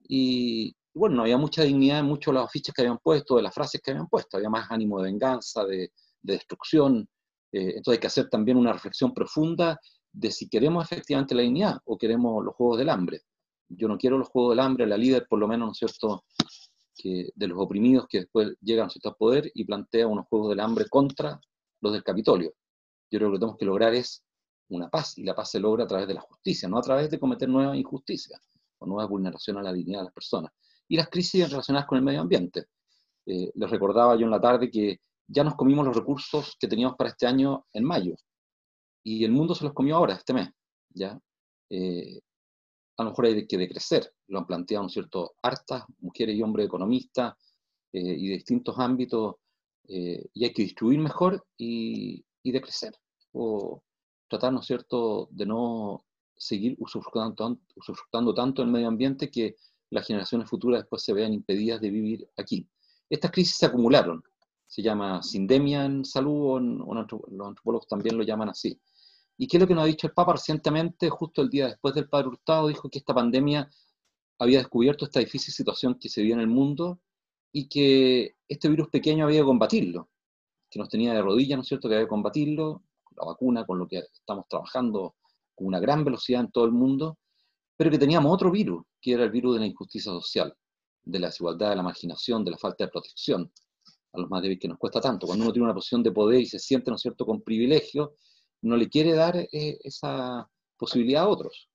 y 0.07 0.75
bueno, 0.93 1.17
no 1.17 1.21
había 1.23 1.37
mucha 1.37 1.63
dignidad 1.63 1.99
en 1.99 2.05
muchos 2.05 2.33
de 2.33 2.39
los 2.39 2.45
afiches 2.47 2.73
que 2.73 2.81
habían 2.81 2.99
puesto, 2.99 3.35
de 3.35 3.43
las 3.43 3.53
frases 3.53 3.81
que 3.81 3.91
habían 3.91 4.07
puesto, 4.07 4.37
había 4.37 4.49
más 4.49 4.71
ánimo 4.71 4.99
de 4.99 5.11
venganza, 5.11 5.65
de, 5.65 5.91
destrucción, 6.21 7.07
eh, 7.51 7.73
entonces 7.77 7.93
hay 7.93 7.99
que 7.99 8.07
hacer 8.07 8.29
también 8.29 8.57
una 8.57 8.73
reflexión 8.73 9.13
profunda 9.13 9.79
de 10.11 10.31
si 10.31 10.49
queremos 10.49 10.83
efectivamente 10.83 11.35
la 11.35 11.43
dignidad 11.43 11.77
o 11.85 11.97
queremos 11.97 12.43
los 12.43 12.55
juegos 12.55 12.79
del 12.79 12.89
hambre. 12.89 13.21
Yo 13.69 13.87
no 13.87 13.97
quiero 13.97 14.17
los 14.17 14.29
juegos 14.29 14.51
del 14.51 14.59
hambre, 14.59 14.87
la 14.87 14.97
líder 14.97 15.27
por 15.27 15.39
lo 15.39 15.47
menos, 15.47 15.67
¿no 15.67 15.71
es 15.71 15.77
cierto?, 15.77 16.23
que, 16.95 17.29
de 17.35 17.47
los 17.47 17.59
oprimidos 17.59 18.07
que 18.09 18.21
después 18.21 18.55
llegan 18.61 18.89
a 18.89 19.11
poder 19.11 19.51
y 19.53 19.65
plantea 19.65 20.07
unos 20.07 20.27
juegos 20.27 20.49
del 20.49 20.59
hambre 20.59 20.85
contra 20.89 21.39
los 21.81 21.93
del 21.93 22.03
Capitolio. 22.03 22.53
Yo 23.11 23.19
creo 23.19 23.19
que 23.19 23.25
lo 23.25 23.31
que 23.33 23.39
tenemos 23.39 23.57
que 23.57 23.65
lograr 23.65 23.93
es 23.93 24.23
una 24.69 24.89
paz, 24.89 25.17
y 25.17 25.23
la 25.23 25.35
paz 25.35 25.51
se 25.51 25.59
logra 25.59 25.85
a 25.85 25.87
través 25.87 26.07
de 26.07 26.15
la 26.15 26.21
justicia, 26.21 26.67
no 26.67 26.77
a 26.77 26.81
través 26.81 27.09
de 27.09 27.19
cometer 27.19 27.47
nuevas 27.47 27.77
injusticias 27.77 28.41
o 28.79 28.85
nuevas 28.85 29.07
vulneraciones 29.07 29.61
a 29.61 29.63
la 29.63 29.73
dignidad 29.73 29.99
de 29.99 30.05
las 30.05 30.13
personas. 30.13 30.51
Y 30.87 30.97
las 30.97 31.09
crisis 31.09 31.49
relacionadas 31.49 31.87
con 31.87 31.97
el 31.97 32.03
medio 32.03 32.21
ambiente. 32.21 32.65
Eh, 33.25 33.51
les 33.55 33.69
recordaba 33.69 34.15
yo 34.15 34.25
en 34.25 34.31
la 34.31 34.41
tarde 34.41 34.69
que 34.71 35.01
ya 35.27 35.43
nos 35.43 35.55
comimos 35.55 35.85
los 35.85 35.95
recursos 35.95 36.55
que 36.59 36.67
teníamos 36.67 36.95
para 36.95 37.09
este 37.09 37.27
año 37.27 37.65
en 37.73 37.83
mayo, 37.83 38.15
y 39.03 39.23
el 39.23 39.31
mundo 39.31 39.55
se 39.55 39.63
los 39.63 39.73
comió 39.73 39.95
ahora, 39.95 40.15
este 40.15 40.33
mes. 40.33 40.49
¿ya? 40.89 41.19
Eh, 41.69 42.19
a 42.97 43.03
lo 43.03 43.11
mejor 43.11 43.25
hay 43.25 43.47
que 43.47 43.57
decrecer, 43.57 44.11
lo 44.27 44.39
han 44.39 44.47
planteado, 44.47 44.83
¿no 44.83 44.89
cierto?, 44.89 45.35
hartas 45.41 45.83
mujeres 45.99 46.35
y 46.35 46.41
hombres 46.41 46.65
economistas 46.65 47.35
eh, 47.93 48.15
y 48.17 48.27
de 48.29 48.35
distintos 48.35 48.77
ámbitos, 48.79 49.35
eh, 49.87 50.25
y 50.33 50.43
hay 50.45 50.53
que 50.53 50.63
distribuir 50.63 50.99
mejor 50.99 51.45
y, 51.57 52.25
y 52.43 52.51
decrecer, 52.51 52.93
o 53.33 53.83
tratar, 54.27 54.51
¿no 54.51 54.61
cierto?, 54.61 55.27
de 55.31 55.45
no 55.45 56.05
seguir 56.35 56.75
usufructando 56.79 58.33
tanto 58.35 58.61
el 58.61 58.67
medio 58.67 58.87
ambiente 58.87 59.31
que 59.31 59.55
las 59.89 60.05
generaciones 60.05 60.49
futuras 60.49 60.81
después 60.81 61.01
se 61.01 61.13
vean 61.13 61.33
impedidas 61.33 61.81
de 61.81 61.89
vivir 61.89 62.29
aquí. 62.37 62.67
Estas 63.09 63.31
crisis 63.31 63.57
se 63.57 63.65
acumularon, 63.65 64.21
se 64.77 64.83
llama 64.83 65.23
sindemia 65.23 65.85
en 65.85 66.05
salud, 66.05 66.83
o, 66.85 66.93
los 66.93 67.47
antropólogos 67.47 67.87
también 67.87 68.15
lo 68.15 68.23
llaman 68.23 68.49
así. 68.49 68.79
¿Y 69.35 69.47
qué 69.47 69.57
es 69.57 69.61
lo 69.61 69.67
que 69.67 69.73
nos 69.73 69.85
ha 69.85 69.87
dicho 69.87 70.05
el 70.05 70.13
Papa 70.13 70.33
recientemente, 70.33 71.09
justo 71.09 71.41
el 71.41 71.49
día 71.49 71.65
después 71.65 71.95
del 71.95 72.07
Padre 72.07 72.27
Hurtado? 72.27 72.67
Dijo 72.67 72.87
que 72.87 72.99
esta 72.99 73.11
pandemia 73.11 73.67
había 74.37 74.59
descubierto 74.59 75.05
esta 75.05 75.19
difícil 75.19 75.51
situación 75.51 75.95
que 75.95 76.09
se 76.09 76.21
vive 76.21 76.35
en 76.35 76.41
el 76.41 76.47
mundo 76.47 76.99
y 77.51 77.67
que 77.67 78.35
este 78.47 78.69
virus 78.69 78.89
pequeño 78.89 79.25
había 79.25 79.39
que 79.39 79.45
combatirlo, 79.45 80.11
que 80.69 80.77
nos 80.77 80.89
tenía 80.89 81.11
de 81.11 81.23
rodillas, 81.23 81.57
¿no 81.57 81.63
es 81.63 81.67
cierto?, 81.69 81.89
que 81.89 81.95
había 81.95 82.05
que 82.05 82.09
combatirlo, 82.09 82.83
la 83.15 83.25
vacuna, 83.25 83.65
con 83.65 83.79
lo 83.79 83.87
que 83.87 83.97
estamos 83.97 84.45
trabajando 84.47 85.15
con 85.55 85.65
una 85.65 85.79
gran 85.79 86.03
velocidad 86.03 86.41
en 86.41 86.51
todo 86.51 86.65
el 86.65 86.71
mundo, 86.71 87.17
pero 87.75 87.89
que 87.89 87.97
teníamos 87.97 88.31
otro 88.31 88.51
virus, 88.51 88.83
que 89.01 89.13
era 89.13 89.23
el 89.23 89.31
virus 89.31 89.55
de 89.55 89.61
la 89.61 89.65
injusticia 89.65 90.11
social, 90.11 90.55
de 91.03 91.17
la 91.17 91.29
desigualdad, 91.29 91.71
de 91.71 91.77
la 91.77 91.81
marginación, 91.81 92.45
de 92.45 92.51
la 92.51 92.57
falta 92.59 92.83
de 92.83 92.91
protección 92.91 93.51
a 94.17 94.21
los 94.21 94.29
más 94.29 94.41
débiles 94.41 94.61
que 94.61 94.67
nos 94.67 94.77
cuesta 94.77 95.01
tanto. 95.01 95.27
Cuando 95.27 95.45
uno 95.45 95.53
tiene 95.53 95.65
una 95.65 95.73
posición 95.73 96.03
de 96.03 96.11
poder 96.11 96.41
y 96.41 96.45
se 96.45 96.59
siente, 96.59 96.89
¿no 96.91 96.95
es 96.95 97.01
cierto?, 97.01 97.25
con 97.25 97.41
privilegio, 97.41 98.15
no 98.61 98.75
le 98.75 98.89
quiere 98.89 99.13
dar 99.13 99.37
eh, 99.37 99.77
esa 99.83 100.49
posibilidad 100.77 101.23
a 101.23 101.27
otros. 101.27 101.69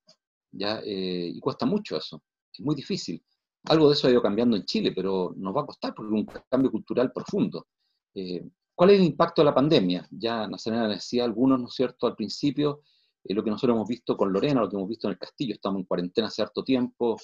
¿ya? 0.50 0.80
Eh, 0.84 1.32
y 1.34 1.40
cuesta 1.40 1.66
mucho 1.66 1.96
eso, 1.96 2.22
es 2.52 2.60
muy 2.60 2.74
difícil. 2.74 3.24
Algo 3.64 3.88
de 3.88 3.94
eso 3.94 4.08
ha 4.08 4.10
ido 4.10 4.22
cambiando 4.22 4.56
en 4.56 4.64
Chile, 4.64 4.92
pero 4.94 5.32
nos 5.36 5.54
va 5.54 5.62
a 5.62 5.66
costar 5.66 5.94
porque 5.94 6.14
es 6.14 6.20
un 6.20 6.42
cambio 6.50 6.70
cultural 6.70 7.12
profundo. 7.12 7.66
Eh, 8.14 8.44
¿Cuál 8.74 8.90
es 8.90 8.98
el 8.98 9.06
impacto 9.06 9.42
de 9.42 9.46
la 9.46 9.54
pandemia? 9.54 10.08
Ya 10.10 10.46
Nazarena 10.48 10.88
decía 10.88 11.24
algunos, 11.24 11.60
¿no 11.60 11.68
es 11.68 11.74
cierto?, 11.74 12.06
al 12.06 12.16
principio, 12.16 12.82
lo 13.24 13.44
que 13.44 13.50
nosotros 13.50 13.76
hemos 13.76 13.88
visto 13.88 14.16
con 14.16 14.32
Lorena, 14.32 14.60
lo 14.60 14.68
que 14.68 14.76
hemos 14.76 14.88
visto 14.88 15.06
en 15.06 15.12
el 15.12 15.18
castillo, 15.18 15.54
estamos 15.54 15.80
en 15.80 15.86
cuarentena 15.86 16.26
hace 16.26 16.42
harto 16.42 16.64
tiempo, 16.64 17.16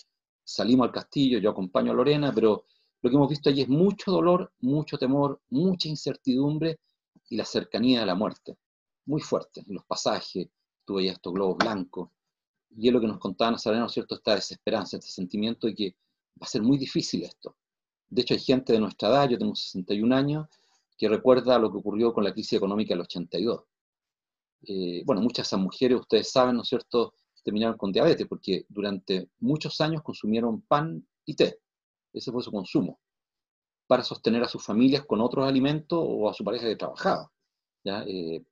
salimos 0.44 0.86
al 0.86 0.92
castillo, 0.92 1.38
yo 1.38 1.50
acompaño 1.50 1.92
a 1.92 1.94
Lorena, 1.94 2.32
pero 2.32 2.64
lo 3.00 3.10
que 3.10 3.16
hemos 3.16 3.28
visto 3.28 3.48
allí 3.48 3.62
es 3.62 3.68
mucho 3.68 4.10
dolor, 4.10 4.52
mucho 4.60 4.98
temor, 4.98 5.40
mucha 5.50 5.88
incertidumbre 5.88 6.80
y 7.28 7.36
la 7.36 7.44
cercanía 7.44 8.00
de 8.00 8.06
la 8.06 8.14
muerte 8.14 8.56
muy 9.08 9.22
fuerte 9.22 9.64
en 9.66 9.74
los 9.74 9.84
pasajes, 9.84 10.48
tuve 10.84 11.06
ya 11.06 11.12
estos 11.12 11.32
globos 11.32 11.56
blancos, 11.56 12.10
y 12.76 12.88
es 12.88 12.92
lo 12.92 13.00
que 13.00 13.06
nos 13.06 13.18
contaba 13.18 13.52
Nazareno, 13.52 13.88
¿cierto? 13.88 14.14
Esta 14.14 14.34
desesperanza, 14.34 14.98
este 14.98 15.10
sentimiento 15.10 15.66
de 15.66 15.74
que 15.74 15.96
va 16.40 16.44
a 16.44 16.46
ser 16.46 16.62
muy 16.62 16.76
difícil 16.76 17.24
esto. 17.24 17.56
De 18.08 18.22
hecho, 18.22 18.34
hay 18.34 18.40
gente 18.40 18.74
de 18.74 18.80
nuestra 18.80 19.08
edad, 19.08 19.28
yo 19.30 19.38
tengo 19.38 19.54
61 19.54 20.14
años, 20.14 20.46
que 20.96 21.08
recuerda 21.08 21.58
lo 21.58 21.72
que 21.72 21.78
ocurrió 21.78 22.12
con 22.12 22.22
la 22.22 22.32
crisis 22.32 22.54
económica 22.54 22.92
del 22.92 23.00
82. 23.00 23.64
Eh, 24.62 25.02
bueno, 25.06 25.22
muchas 25.22 25.46
de 25.46 25.48
esas 25.48 25.60
mujeres, 25.60 26.00
ustedes 26.00 26.30
saben, 26.30 26.56
¿no 26.56 26.62
es 26.62 26.68
cierto?, 26.68 27.14
terminaron 27.42 27.78
con 27.78 27.90
diabetes, 27.90 28.26
porque 28.26 28.66
durante 28.68 29.30
muchos 29.40 29.80
años 29.80 30.02
consumieron 30.02 30.60
pan 30.62 31.06
y 31.24 31.34
té. 31.34 31.60
Ese 32.12 32.32
fue 32.32 32.42
su 32.42 32.50
consumo, 32.50 32.98
para 33.86 34.04
sostener 34.04 34.42
a 34.42 34.48
sus 34.48 34.64
familias 34.64 35.04
con 35.04 35.20
otros 35.20 35.46
alimentos 35.46 35.98
o 36.00 36.28
a 36.28 36.34
su 36.34 36.44
pareja 36.44 36.66
que 36.66 36.76
trabajaba. 36.76 37.30
¿ya? 37.84 38.04
Eh, 38.06 38.44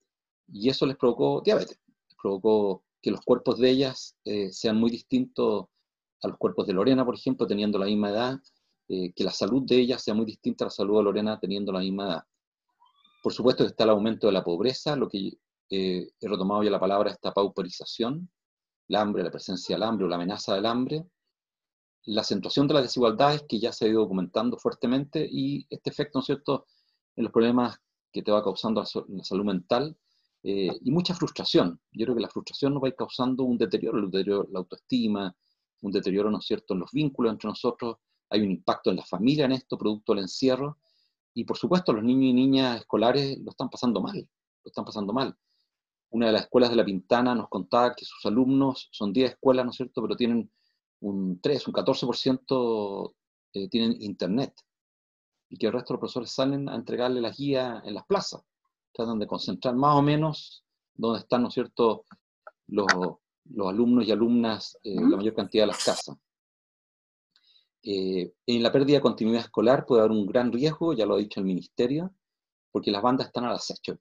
y 0.48 0.68
eso 0.68 0.86
les 0.86 0.96
provocó 0.96 1.42
diabetes, 1.44 1.78
provocó 2.20 2.84
que 3.02 3.10
los 3.10 3.20
cuerpos 3.20 3.58
de 3.58 3.70
ellas 3.70 4.16
eh, 4.24 4.50
sean 4.50 4.78
muy 4.78 4.90
distintos 4.90 5.66
a 6.22 6.28
los 6.28 6.38
cuerpos 6.38 6.66
de 6.66 6.72
Lorena, 6.72 7.04
por 7.04 7.14
ejemplo, 7.14 7.46
teniendo 7.46 7.78
la 7.78 7.86
misma 7.86 8.10
edad, 8.10 8.38
eh, 8.88 9.12
que 9.12 9.24
la 9.24 9.32
salud 9.32 9.62
de 9.64 9.76
ella 9.76 9.98
sea 9.98 10.14
muy 10.14 10.24
distinta 10.24 10.64
a 10.64 10.66
la 10.66 10.70
salud 10.70 10.96
de 10.96 11.04
Lorena 11.04 11.38
teniendo 11.38 11.70
la 11.70 11.80
misma 11.80 12.06
edad. 12.06 12.22
Por 13.22 13.32
supuesto 13.32 13.64
está 13.64 13.84
el 13.84 13.90
aumento 13.90 14.28
de 14.28 14.32
la 14.32 14.44
pobreza, 14.44 14.96
lo 14.96 15.08
que 15.08 15.32
he 15.68 16.08
retomado 16.20 16.62
ya 16.62 16.70
la 16.70 16.80
palabra, 16.80 17.10
esta 17.10 17.32
pauperización, 17.34 18.30
el 18.88 18.96
hambre, 18.96 19.24
la 19.24 19.30
presencia 19.30 19.74
del 19.74 19.82
hambre 19.82 20.06
o 20.06 20.08
la 20.08 20.16
amenaza 20.16 20.54
del 20.54 20.66
hambre, 20.66 21.04
la 22.06 22.20
acentuación 22.20 22.68
de 22.68 22.74
las 22.74 22.84
desigualdades 22.84 23.44
que 23.48 23.58
ya 23.58 23.72
se 23.72 23.84
ha 23.84 23.88
ido 23.88 24.00
documentando 24.00 24.56
fuertemente 24.56 25.26
y 25.30 25.66
este 25.68 25.90
efecto, 25.90 26.18
¿no 26.18 26.20
es 26.20 26.26
cierto?, 26.26 26.66
en 27.16 27.24
los 27.24 27.32
problemas 27.32 27.80
que 28.12 28.22
te 28.22 28.30
va 28.30 28.42
causando 28.42 28.80
la, 28.80 29.24
salud 29.24 29.44
mental 29.44 29.96
eh, 30.42 30.70
y 30.80 30.90
mucha 30.90 31.14
frustración. 31.14 31.80
Yo 31.92 32.06
creo 32.06 32.14
que 32.14 32.22
la 32.22 32.28
frustración 32.28 32.74
nos 32.74 32.82
va 32.82 32.86
a 32.86 32.90
ir 32.90 32.94
causando 32.94 33.42
un 33.42 33.58
deterioro, 33.58 33.98
un 33.98 34.10
deterioro 34.10 34.48
la 34.52 34.60
autoestima, 34.60 35.36
un 35.80 35.92
deterioro, 35.92 36.30
¿no 36.30 36.38
es 36.38 36.46
cierto?, 36.46 36.74
en 36.74 36.80
los 36.80 36.92
vínculos 36.92 37.32
entre 37.32 37.48
nosotros, 37.48 37.96
hay 38.30 38.40
un 38.40 38.50
impacto 38.52 38.90
en 38.90 38.96
la 38.96 39.04
familia 39.04 39.44
en 39.46 39.52
esto, 39.52 39.76
producto 39.76 40.14
del 40.14 40.22
encierro, 40.22 40.78
y 41.34 41.44
por 41.44 41.56
supuesto 41.58 41.92
los 41.92 42.04
niños 42.04 42.30
y 42.30 42.32
niñas 42.32 42.80
escolares 42.80 43.38
lo 43.38 43.50
están 43.50 43.68
pasando 43.68 44.00
mal, 44.00 44.16
lo 44.16 44.68
están 44.68 44.84
pasando 44.84 45.12
mal. 45.12 45.36
Una 46.10 46.26
de 46.26 46.32
las 46.32 46.42
escuelas 46.42 46.70
de 46.70 46.76
La 46.76 46.84
Pintana 46.84 47.34
nos 47.34 47.48
contaba 47.48 47.94
que 47.94 48.04
sus 48.04 48.24
alumnos, 48.26 48.88
son 48.92 49.12
10 49.12 49.32
escuelas, 49.32 49.64
¿no 49.64 49.72
es 49.72 49.76
cierto?, 49.76 50.00
pero 50.02 50.16
tienen 50.16 50.50
un 51.06 51.40
3, 51.40 51.68
un 51.68 51.74
14% 51.74 53.14
eh, 53.52 53.68
tienen 53.68 54.02
internet, 54.02 54.52
y 55.48 55.56
que 55.56 55.66
el 55.66 55.72
resto 55.72 55.92
de 55.92 55.94
los 55.94 56.00
profesores 56.00 56.30
salen 56.30 56.68
a 56.68 56.74
entregarle 56.74 57.20
las 57.20 57.36
guías 57.36 57.82
en 57.84 57.94
las 57.94 58.04
plazas, 58.06 58.42
tratan 58.92 59.18
de 59.18 59.26
concentrar 59.26 59.74
más 59.76 59.96
o 59.96 60.02
menos 60.02 60.64
donde 60.94 61.20
están, 61.20 61.42
¿no 61.42 61.48
es 61.48 61.54
cierto?, 61.54 62.04
los, 62.68 62.86
los 63.44 63.68
alumnos 63.68 64.06
y 64.06 64.10
alumnas, 64.10 64.76
eh, 64.82 64.96
la 64.96 65.16
mayor 65.16 65.34
cantidad 65.34 65.62
de 65.62 65.68
las 65.68 65.84
casas. 65.84 66.16
Eh, 67.82 68.32
en 68.46 68.62
la 68.62 68.72
pérdida 68.72 68.96
de 68.96 69.02
continuidad 69.02 69.42
escolar 69.42 69.86
puede 69.86 70.00
haber 70.00 70.10
un 70.10 70.26
gran 70.26 70.50
riesgo, 70.50 70.92
ya 70.92 71.06
lo 71.06 71.14
ha 71.14 71.18
dicho 71.18 71.38
el 71.38 71.46
ministerio, 71.46 72.12
porque 72.72 72.90
las 72.90 73.02
bandas 73.02 73.28
están 73.28 73.44
al 73.44 73.54
acecho. 73.54 73.96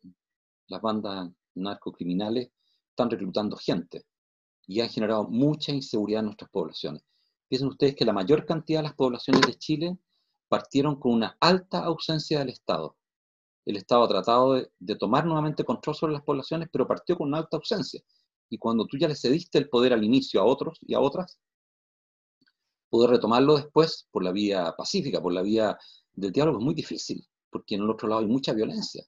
Las 0.68 0.82
bandas 0.82 1.30
narcocriminales 1.54 2.50
están 2.90 3.12
reclutando 3.12 3.56
gente 3.58 4.06
y 4.68 4.82
han 4.82 4.90
generado 4.90 5.26
mucha 5.26 5.72
inseguridad 5.72 6.20
en 6.20 6.26
nuestras 6.26 6.50
poblaciones. 6.50 7.04
Piensen 7.48 7.70
ustedes 7.70 7.96
que 7.96 8.06
la 8.06 8.14
mayor 8.14 8.46
cantidad 8.46 8.80
de 8.80 8.84
las 8.84 8.96
poblaciones 8.96 9.42
de 9.42 9.56
Chile 9.56 9.98
partieron 10.48 11.00
con 11.00 11.14
una 11.14 11.38
alta 11.40 11.84
ausencia 11.84 12.40
del 12.40 12.50
Estado. 12.50 12.96
El 13.66 13.78
Estado 13.78 14.04
ha 14.04 14.08
tratado 14.08 14.54
de, 14.54 14.96
tomar 14.96 15.26
nuevamente 15.26 15.64
control 15.64 15.96
sobre 15.96 16.14
las 16.14 16.24
poblaciones, 16.24 16.70
pero 16.72 16.88
partió 16.88 17.18
con 17.18 17.28
una 17.28 17.40
alta 17.40 17.58
ausencia. 17.58 18.02
Y 18.50 18.58
cuando 18.58 18.86
tú 18.86 18.98
ya 18.98 19.08
le 19.08 19.16
cediste 19.16 19.58
el 19.58 19.70
poder 19.70 19.94
al 19.94 20.04
inicio 20.04 20.40
a 20.40 20.46
otros 20.46 20.78
y 20.82 20.94
a 20.94 21.00
otras, 21.00 21.40
poder 22.90 23.10
retomarlo 23.10 23.58
después 23.58 24.08
por 24.12 24.24
la 24.24 24.32
vía 24.32 24.74
pacífica, 24.78 25.22
por 25.22 25.34
la 25.34 25.42
vía 25.42 25.78
del 26.14 26.32
diálogo, 26.32 26.60
es 26.60 26.64
muy 26.64 26.76
difícil, 26.76 27.28
porque 27.50 27.76
en 27.76 27.82
el 27.82 27.90
otro 27.90 28.08
lado 28.08 28.22
hay 28.22 28.28
mucha 28.28 28.54
violencia, 28.54 29.04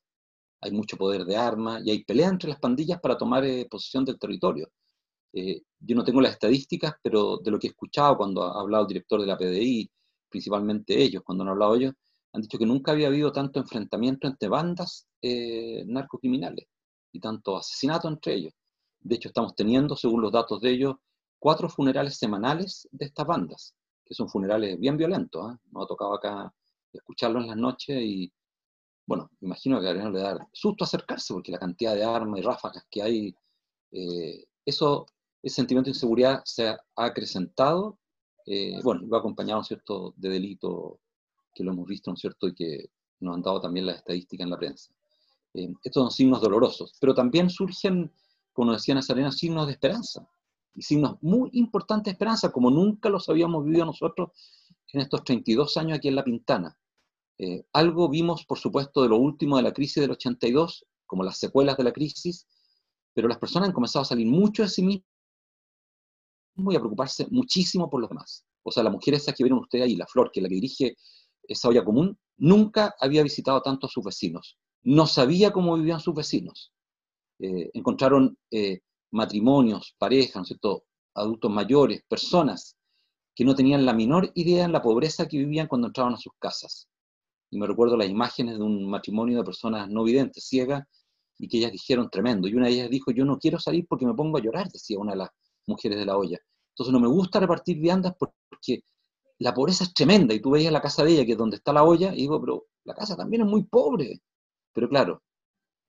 hay 0.61 0.71
mucho 0.71 0.97
poder 0.97 1.23
de 1.25 1.37
armas 1.37 1.83
y 1.85 1.91
hay 1.91 2.03
pelea 2.03 2.29
entre 2.29 2.49
las 2.49 2.59
pandillas 2.59 2.99
para 2.99 3.17
tomar 3.17 3.45
eh, 3.45 3.67
posesión 3.69 4.03
del 4.05 4.19
territorio. 4.19 4.71
Eh, 5.33 5.61
yo 5.79 5.95
no 5.95 6.03
tengo 6.03 6.21
las 6.21 6.33
estadísticas, 6.33 6.95
pero 7.01 7.37
de 7.37 7.51
lo 7.51 7.59
que 7.59 7.67
he 7.67 7.69
escuchado 7.69 8.17
cuando 8.17 8.43
ha 8.43 8.59
hablado 8.59 8.83
el 8.83 8.87
director 8.87 9.21
de 9.21 9.27
la 9.27 9.37
PDI, 9.37 9.89
principalmente 10.29 11.01
ellos, 11.01 11.23
cuando 11.23 11.43
han 11.43 11.49
hablado 11.49 11.75
ellos, 11.75 11.93
han 12.33 12.41
dicho 12.41 12.57
que 12.57 12.65
nunca 12.65 12.91
había 12.91 13.07
habido 13.07 13.31
tanto 13.31 13.59
enfrentamiento 13.59 14.27
entre 14.27 14.49
bandas 14.49 15.07
eh, 15.21 15.83
narcocriminales 15.87 16.67
y 17.11 17.19
tanto 17.19 17.57
asesinato 17.57 18.07
entre 18.07 18.35
ellos. 18.35 18.53
De 18.99 19.15
hecho, 19.15 19.29
estamos 19.29 19.55
teniendo, 19.55 19.95
según 19.95 20.21
los 20.21 20.31
datos 20.31 20.61
de 20.61 20.71
ellos, 20.71 20.95
cuatro 21.39 21.69
funerales 21.69 22.17
semanales 22.17 22.87
de 22.91 23.05
estas 23.05 23.25
bandas, 23.25 23.75
que 24.05 24.13
son 24.13 24.29
funerales 24.29 24.79
bien 24.79 24.97
violentos. 24.97 25.53
¿eh? 25.53 25.57
Nos 25.71 25.85
ha 25.85 25.87
tocado 25.87 26.13
acá 26.13 26.53
escucharlo 26.91 27.39
en 27.39 27.47
las 27.47 27.57
noches 27.57 28.01
y, 28.01 28.31
bueno, 29.05 29.29
imagino 29.41 29.79
que 29.79 29.87
a 29.87 29.93
le 29.93 30.19
da 30.19 30.47
susto 30.51 30.83
acercarse 30.83 31.33
porque 31.33 31.51
la 31.51 31.59
cantidad 31.59 31.95
de 31.95 32.03
armas 32.03 32.39
y 32.39 32.43
ráfagas 32.43 32.85
que 32.89 33.01
hay, 33.01 33.35
eh, 33.91 34.45
eso, 34.65 35.05
ese 35.41 35.55
sentimiento 35.55 35.87
de 35.87 35.95
inseguridad 35.95 36.41
se 36.45 36.67
ha 36.69 36.77
acrecentado, 36.95 37.99
eh, 38.45 38.79
bueno, 38.83 39.07
va 39.09 39.19
acompañado, 39.19 39.63
¿cierto?, 39.63 40.13
de 40.17 40.29
delito 40.29 40.99
que 41.53 41.63
lo 41.63 41.71
hemos 41.71 41.87
visto, 41.87 42.11
¿no 42.11 42.15
es 42.15 42.21
cierto?, 42.21 42.47
y 42.47 42.53
que 42.53 42.89
nos 43.19 43.35
han 43.35 43.41
dado 43.41 43.61
también 43.61 43.85
las 43.85 43.97
estadísticas 43.97 44.45
en 44.45 44.51
la 44.51 44.57
prensa. 44.57 44.93
Eh, 45.53 45.73
estos 45.83 46.03
son 46.03 46.11
signos 46.11 46.41
dolorosos, 46.41 46.93
pero 46.99 47.13
también 47.13 47.49
surgen, 47.49 48.11
como 48.53 48.73
decía 48.73 48.95
Nazarena, 48.95 49.31
signos 49.31 49.67
de 49.67 49.73
esperanza 49.73 50.27
y 50.75 50.81
signos 50.81 51.17
muy 51.21 51.49
importantes 51.53 52.05
de 52.05 52.11
esperanza, 52.11 52.51
como 52.51 52.69
nunca 52.69 53.09
los 53.09 53.27
habíamos 53.29 53.65
vivido 53.65 53.85
nosotros 53.85 54.29
en 54.93 55.01
estos 55.01 55.23
32 55.23 55.77
años 55.77 55.97
aquí 55.97 56.07
en 56.07 56.15
La 56.15 56.23
Pintana. 56.23 56.77
Eh, 57.39 57.65
algo 57.73 58.09
vimos, 58.09 58.45
por 58.45 58.57
supuesto, 58.57 59.01
de 59.03 59.09
lo 59.09 59.17
último 59.17 59.57
de 59.57 59.63
la 59.63 59.73
crisis 59.73 60.01
del 60.01 60.11
82, 60.11 60.85
como 61.05 61.23
las 61.23 61.37
secuelas 61.37 61.77
de 61.77 61.83
la 61.83 61.91
crisis, 61.91 62.47
pero 63.13 63.27
las 63.27 63.37
personas 63.37 63.69
han 63.69 63.73
comenzado 63.73 64.03
a 64.03 64.05
salir 64.05 64.27
mucho 64.27 64.63
de 64.63 64.69
sí 64.69 64.83
mismas 64.83 65.16
y 66.57 66.75
a 66.75 66.79
preocuparse 66.79 67.27
muchísimo 67.29 67.89
por 67.89 68.01
los 68.01 68.09
demás. 68.09 68.45
O 68.63 68.71
sea, 68.71 68.83
la 68.83 68.89
mujer 68.89 69.13
esa 69.13 69.33
que 69.33 69.43
vieron 69.43 69.59
ustedes 69.59 69.85
ahí, 69.85 69.95
la 69.95 70.07
Flor, 70.07 70.31
que 70.31 70.39
es 70.39 70.43
la 70.43 70.49
que 70.49 70.55
dirige 70.55 70.97
esa 71.43 71.69
olla 71.69 71.85
común, 71.85 72.17
nunca 72.37 72.95
había 72.99 73.23
visitado 73.23 73.61
tanto 73.61 73.87
a 73.87 73.89
sus 73.89 74.03
vecinos. 74.03 74.57
No 74.83 75.07
sabía 75.07 75.51
cómo 75.51 75.75
vivían 75.75 75.99
sus 75.99 76.13
vecinos. 76.13 76.73
Eh, 77.39 77.69
encontraron 77.73 78.37
eh, 78.51 78.79
matrimonios, 79.11 79.95
parejas, 79.97 80.35
¿no 80.35 80.41
es 80.41 80.47
cierto? 80.49 80.83
adultos 81.13 81.51
mayores, 81.51 82.03
personas 82.07 82.75
que 83.35 83.43
no 83.43 83.55
tenían 83.55 83.85
la 83.85 83.93
menor 83.93 84.31
idea 84.35 84.65
en 84.65 84.71
la 84.71 84.81
pobreza 84.81 85.27
que 85.27 85.37
vivían 85.37 85.67
cuando 85.67 85.87
entraban 85.87 86.13
a 86.13 86.17
sus 86.17 86.33
casas. 86.39 86.87
Y 87.49 87.59
me 87.59 87.67
recuerdo 87.67 87.97
las 87.97 88.09
imágenes 88.09 88.57
de 88.57 88.63
un 88.63 88.89
matrimonio 88.89 89.37
de 89.37 89.43
personas 89.43 89.89
no 89.89 90.03
videntes, 90.03 90.45
ciegas, 90.45 90.83
y 91.39 91.47
que 91.47 91.57
ellas 91.57 91.71
dijeron 91.71 92.09
tremendo. 92.09 92.47
Y 92.47 92.55
una 92.55 92.67
de 92.67 92.73
ellas 92.73 92.89
dijo, 92.89 93.11
yo 93.11 93.25
no 93.25 93.37
quiero 93.37 93.59
salir 93.59 93.85
porque 93.87 94.05
me 94.05 94.13
pongo 94.13 94.37
a 94.37 94.41
llorar, 94.41 94.69
decía 94.69 94.97
una 94.97 95.11
de 95.11 95.19
las 95.19 95.29
mujeres 95.67 95.99
de 95.99 96.05
la 96.05 96.17
olla. 96.17 96.39
Entonces 96.71 96.93
no 96.93 96.99
me 96.99 97.07
gusta 97.07 97.39
repartir 97.39 97.79
viandas 97.79 98.13
porque 98.17 98.83
la 99.39 99.53
pobreza 99.53 99.83
es 99.83 99.93
tremenda. 99.93 100.33
Y 100.33 100.41
tú 100.41 100.51
veías 100.51 100.73
la 100.73 100.81
casa 100.81 101.03
de 101.03 101.11
ella, 101.11 101.25
que 101.25 101.33
es 101.33 101.37
donde 101.37 101.57
está 101.57 101.73
la 101.73 101.83
olla, 101.83 102.13
y 102.13 102.17
digo, 102.17 102.39
pero 102.41 102.65
la 102.85 102.93
casa 102.95 103.15
también 103.15 103.43
es 103.43 103.47
muy 103.47 103.63
pobre. 103.63 104.21
Pero 104.73 104.89
claro, 104.89 105.23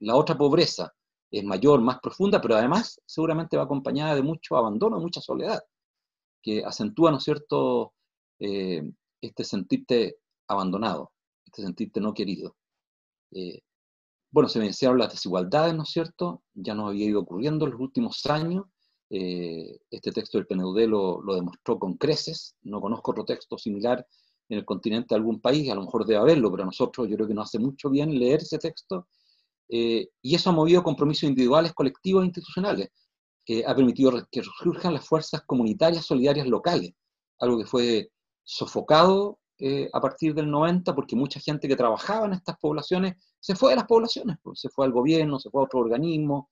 la 0.00 0.16
otra 0.16 0.37
pobreza, 0.37 0.92
es 1.30 1.44
mayor, 1.44 1.80
más 1.80 2.00
profunda, 2.00 2.40
pero 2.40 2.56
además 2.56 3.00
seguramente 3.06 3.56
va 3.56 3.64
acompañada 3.64 4.14
de 4.14 4.23
mucho 4.23 4.56
abandono, 4.56 4.99
mucha 4.99 5.20
soledad, 5.20 5.62
que 6.42 6.64
acentúa, 6.64 7.11
¿no 7.11 7.18
es 7.18 7.25
cierto?, 7.25 7.94
eh, 8.38 8.82
este 9.20 9.44
sentirte 9.44 10.18
abandonado, 10.47 11.12
este 11.44 11.62
sentirte 11.62 12.00
no 12.00 12.14
querido. 12.14 12.56
Eh, 13.32 13.61
bueno, 14.30 14.49
se 14.49 14.58
mencionaron 14.58 15.00
las 15.00 15.12
desigualdades, 15.12 15.75
¿no 15.75 15.82
es 15.82 15.90
cierto? 15.90 16.42
Ya 16.54 16.75
nos 16.75 16.88
había 16.88 17.06
ido 17.06 17.20
ocurriendo 17.20 17.66
en 17.66 17.73
los 17.73 17.80
últimos 17.80 18.25
años. 18.26 18.66
Eh, 19.11 19.79
este 19.91 20.12
texto 20.12 20.38
del 20.38 20.47
PNUD 20.47 20.81
lo, 20.87 21.23
lo, 21.23 21.35
demostró 21.35 21.79
con 21.79 21.95
creces. 21.95 22.57
No 22.62 22.81
conozco 22.81 23.12
otro 23.12 23.25
texto 23.25 23.57
similar 23.59 24.07
en 24.49 24.59
el 24.59 24.65
continente 24.65 25.09
de 25.11 25.17
algún 25.17 25.41
país, 25.41 25.71
a 25.71 25.75
lo 25.75 25.83
mejor 25.83 26.07
debe 26.07 26.21
haberlo, 26.21 26.50
pero 26.50 26.62
a 26.62 26.67
nosotros 26.67 27.09
yo 27.09 27.17
creo 27.17 27.29
que 27.29 27.35
nos 27.35 27.49
hace 27.49 27.59
mucho 27.59 27.91
bien 27.91 28.19
leer 28.19 28.41
ese 28.41 28.59
texto 28.59 29.07
eh, 29.69 30.09
y 30.23 30.35
eso 30.35 30.50
ha 30.50 30.53
movido 30.53 30.83
compromisos 30.83 31.25
individuales, 31.25 31.75
colectivos 31.75 32.23
e 32.23 32.27
institucionales, 32.27 32.88
que 33.45 33.65
ha 33.67 33.75
permitido 33.75 34.12
que 34.31 34.43
surjan 34.43 34.95
las 34.95 35.07
fuerzas 35.07 35.43
comunitarias 35.47 36.07
solidarias 36.07 36.47
locales, 36.47 36.93
algo 37.38 37.59
que 37.59 37.67
fue 37.67 38.11
sofocado 38.43 39.38
eh, 39.59 39.91
a 39.93 40.00
partir 40.00 40.35
del 40.35 40.50
90 40.50 40.95
porque 40.95 41.17
mucha 41.17 41.41
gente 41.41 41.69
que 41.69 41.77
trabajaba 41.77 42.27
en 42.27 42.35
estas 42.35 42.57
poblaciones 42.59 43.17
se 43.41 43.55
fue 43.55 43.71
de 43.71 43.77
las 43.77 43.87
poblaciones, 43.87 44.37
pues, 44.43 44.61
se 44.61 44.69
fue 44.71 44.87
al 44.87 44.93
gobierno, 44.93 45.38
se 45.38 45.50
fue 45.50 45.61
a 45.61 45.65
otro 45.65 45.81
organismo, 45.81 46.50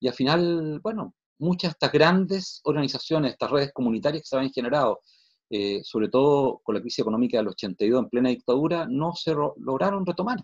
y 0.00 0.08
al 0.08 0.14
final, 0.14 0.80
bueno, 0.80 1.14
muchas 1.38 1.70
de 1.70 1.72
estas 1.72 1.92
grandes 1.92 2.60
organizaciones, 2.64 3.32
estas 3.32 3.50
redes 3.50 3.72
comunitarias 3.72 4.22
que 4.22 4.28
se 4.28 4.36
habían 4.36 4.52
generado, 4.52 5.00
eh, 5.50 5.80
sobre 5.84 6.08
todo 6.08 6.60
con 6.62 6.74
la 6.74 6.80
crisis 6.80 7.00
económica 7.00 7.38
del 7.38 7.48
82 7.48 8.02
en 8.02 8.08
plena 8.08 8.28
dictadura, 8.30 8.86
no 8.88 9.12
se 9.14 9.34
lograron 9.34 10.04
retomar. 10.04 10.38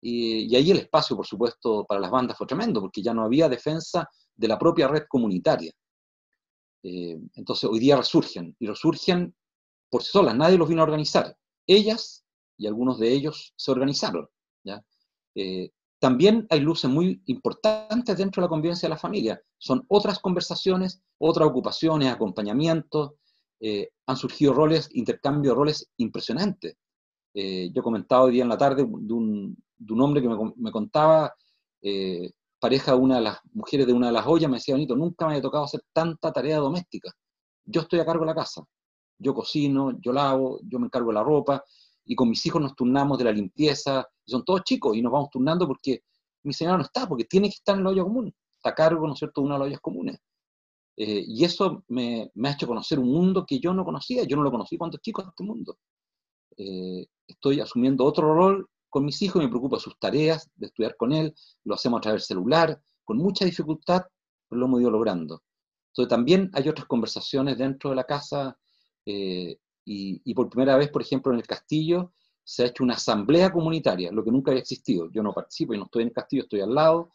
Y, 0.00 0.54
ahí 0.56 0.70
el 0.70 0.78
espacio, 0.78 1.16
por 1.16 1.26
supuesto, 1.26 1.84
para 1.84 2.00
las 2.00 2.10
bandas 2.10 2.36
fue 2.36 2.46
tremendo, 2.46 2.80
porque 2.80 3.02
ya 3.02 3.14
no 3.14 3.24
había 3.24 3.48
defensa 3.48 4.08
de 4.34 4.48
la 4.48 4.58
propia 4.58 4.88
red 4.88 5.04
comunitaria. 5.08 5.72
Eh, 6.82 7.18
entonces 7.34 7.70
hoy 7.70 7.78
día 7.78 7.96
resurgen, 7.96 8.56
y 8.58 8.66
resurgen 8.66 9.34
por 9.88 10.02
sí 10.02 10.10
solas, 10.10 10.34
nadie 10.34 10.58
los 10.58 10.68
vino 10.68 10.82
a 10.82 10.84
organizar. 10.84 11.36
Ellas 11.66 12.24
y 12.56 12.66
algunos 12.66 12.98
de 12.98 13.12
ellos 13.12 13.52
se 13.56 13.70
organizaron. 13.70 14.28
¿ya? 14.64 14.82
Eh, 15.34 15.70
también 16.02 16.48
hay 16.50 16.58
luces 16.58 16.90
muy 16.90 17.22
importantes 17.26 18.18
dentro 18.18 18.40
de 18.40 18.46
la 18.46 18.48
convivencia 18.48 18.88
de 18.88 18.94
la 18.94 18.98
familia. 18.98 19.40
Son 19.56 19.84
otras 19.86 20.18
conversaciones, 20.18 21.00
otras 21.18 21.48
ocupaciones, 21.48 22.12
acompañamientos. 22.12 23.12
Eh, 23.60 23.88
han 24.08 24.16
surgido 24.16 24.52
roles, 24.52 24.88
intercambio 24.94 25.52
de 25.52 25.56
roles 25.56 25.88
impresionantes. 25.98 26.74
yo 27.32 27.82
comentaba 27.84 28.24
hoy 28.24 28.32
día 28.32 28.42
en 28.42 28.48
la 28.48 28.58
tarde 28.58 28.84
de 28.84 29.12
un, 29.14 29.56
de 29.78 29.92
un 29.92 30.00
hombre 30.00 30.20
que 30.20 30.28
me, 30.56 30.72
contaba, 30.72 31.32
eh, 31.80 32.32
pareja 32.58 32.90
de 32.92 32.98
una 32.98 33.16
de 33.18 33.22
las 33.22 33.38
mujeres 33.52 33.86
de 33.86 33.92
una 33.92 34.08
de 34.08 34.12
las 34.14 34.26
ollas, 34.26 34.50
me 34.50 34.56
decía, 34.56 34.74
bonito, 34.74 34.96
nunca 34.96 35.24
me 35.24 35.34
había 35.34 35.42
tocado 35.42 35.62
hacer 35.62 35.84
tanta 35.92 36.32
tarea 36.32 36.58
doméstica. 36.58 37.12
Yo 37.64 37.82
estoy 37.82 38.00
a 38.00 38.04
cargo 38.04 38.24
de 38.24 38.32
la 38.32 38.34
casa. 38.34 38.64
Yo 39.18 39.34
cocino, 39.34 39.92
yo 40.00 40.12
lavo, 40.12 40.58
yo 40.64 40.80
me 40.80 40.86
encargo 40.86 41.10
de 41.10 41.14
la 41.14 41.22
ropa, 41.22 41.62
y 42.04 42.14
con 42.14 42.28
mis 42.28 42.44
hijos 42.46 42.60
nos 42.60 42.74
turnamos 42.74 43.18
de 43.18 43.24
la 43.24 43.32
limpieza, 43.32 44.06
son 44.26 44.44
todos 44.44 44.62
chicos, 44.64 44.96
y 44.96 45.02
nos 45.02 45.12
vamos 45.12 45.30
turnando 45.30 45.66
porque 45.66 46.02
mi 46.42 46.52
señora 46.52 46.76
no 46.76 46.84
está, 46.84 47.06
porque 47.06 47.24
tiene 47.24 47.48
que 47.48 47.54
estar 47.54 47.76
en 47.76 47.84
la 47.84 47.90
olla 47.90 48.02
común, 48.02 48.34
está 48.56 48.70
a 48.70 48.74
cargo, 48.74 49.06
¿no 49.06 49.12
es 49.12 49.18
cierto?, 49.18 49.40
de 49.40 49.46
una 49.46 49.54
de 49.54 49.58
las 49.60 49.66
ollas 49.68 49.80
comunes. 49.80 50.18
Eh, 50.96 51.24
y 51.26 51.44
eso 51.44 51.84
me, 51.88 52.30
me, 52.34 52.48
ha 52.48 52.52
hecho 52.52 52.66
conocer 52.66 52.98
un 52.98 53.10
mundo 53.10 53.46
que 53.46 53.58
yo 53.58 53.72
no 53.72 53.84
conocía, 53.84 54.24
yo 54.24 54.36
no 54.36 54.42
lo 54.42 54.50
conocí 54.50 54.76
cuando 54.76 54.98
chico, 54.98 55.22
este 55.22 55.44
mundo. 55.44 55.78
Eh, 56.56 57.06
estoy 57.26 57.60
asumiendo 57.60 58.04
otro 58.04 58.34
rol 58.34 58.68
con 58.90 59.04
mis 59.04 59.22
hijos, 59.22 59.42
me 59.42 59.48
preocupa 59.48 59.78
sus 59.78 59.98
tareas, 59.98 60.50
de 60.54 60.66
estudiar 60.66 60.96
con 60.96 61.12
él, 61.12 61.34
lo 61.64 61.74
hacemos 61.74 61.98
a 61.98 62.02
través 62.02 62.22
del 62.22 62.26
celular, 62.26 62.80
con 63.04 63.16
mucha 63.16 63.44
dificultad, 63.44 64.02
pero 64.48 64.60
lo 64.60 64.66
hemos 64.66 64.80
ido 64.82 64.90
logrando. 64.90 65.42
Entonces 65.92 66.10
también 66.10 66.50
hay 66.52 66.68
otras 66.68 66.86
conversaciones 66.86 67.56
dentro 67.56 67.90
de 67.90 67.96
la 67.96 68.04
casa 68.04 68.58
eh, 69.06 69.58
y, 69.84 70.34
por 70.34 70.48
primera 70.48 70.76
vez, 70.76 70.90
por 70.90 71.02
ejemplo, 71.02 71.32
en 71.32 71.38
el 71.38 71.46
castillo 71.46 72.12
se 72.44 72.64
ha 72.64 72.66
hecho 72.66 72.84
una 72.84 72.94
asamblea 72.94 73.52
comunitaria, 73.52 74.10
lo 74.12 74.24
que 74.24 74.30
nunca 74.30 74.50
había 74.50 74.60
existido. 74.60 75.10
Yo 75.10 75.22
no 75.22 75.32
participo, 75.32 75.74
y 75.74 75.78
no 75.78 75.84
estoy 75.84 76.02
en 76.02 76.08
el 76.08 76.14
castillo, 76.14 76.42
estoy 76.42 76.60
al 76.60 76.74
lado, 76.74 77.10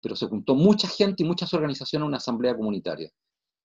pero 0.00 0.16
se 0.16 0.26
juntó 0.26 0.54
mucha 0.54 0.88
gente 0.88 1.22
y 1.22 1.26
muchas 1.26 1.52
organizaciones 1.54 2.04
en 2.04 2.08
una 2.08 2.16
asamblea 2.16 2.56
comunitaria. 2.56 3.10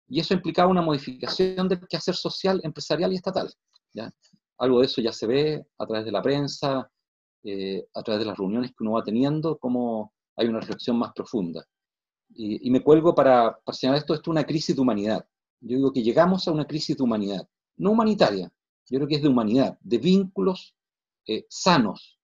Y 0.08 0.20
eso 0.20 0.34
implicaba 0.34 0.70
una 0.70 0.82
modificación 0.82 1.68
del 1.68 1.88
quehacer 1.88 2.16
social, 2.16 2.60
empresarial 2.64 3.12
y 3.14 3.16
estatal. 3.16 3.52
¿ya? 3.94 4.12
Algo 4.58 4.80
de 4.80 4.86
eso 4.86 5.02
ya 5.02 5.12
se 5.12 5.26
ve 5.28 5.66
a 5.78 5.86
través 5.86 6.06
de 6.06 6.12
la 6.12 6.22
prensa, 6.22 6.90
eh, 7.44 7.88
a 7.94 8.04
través 8.04 8.20
de 8.20 8.26
las 8.26 8.38
reuniones 8.38 8.72
que 8.72 8.84
uno 8.84 8.94
va 8.94 9.04
teniendo, 9.04 9.58
como 9.58 10.14
hay 10.36 10.48
una 10.48 10.60
reflexión 10.60 10.98
más 10.98 11.12
profunda. 11.14 11.66
Y, 12.30 12.70
me 12.70 12.82
cuelgo 12.82 13.16
para, 13.16 13.58
para 13.64 13.78
señalar 13.78 14.00
esto, 14.00 14.14
esto 14.14 14.30
es 14.30 14.32
una 14.32 14.44
crisis 14.44 14.76
de 14.76 14.82
humanidad. 14.82 15.26
Yo 15.62 15.78
digo 15.78 15.94
que 15.94 16.04
llegamos 16.04 16.48
a 16.48 16.52
una 16.52 16.66
crisis 16.66 16.98
de 16.98 17.04
humanidad, 17.04 17.48
no 17.78 17.92
humanitaria, 17.92 18.52
yo 18.90 18.98
creo 18.98 19.08
que 19.08 19.16
es 19.16 19.22
de 19.22 19.30
humanidad, 19.30 19.78
de 19.82 19.98
vínculos 19.98 20.76
eh, 21.28 21.46
sanos, 21.50 22.20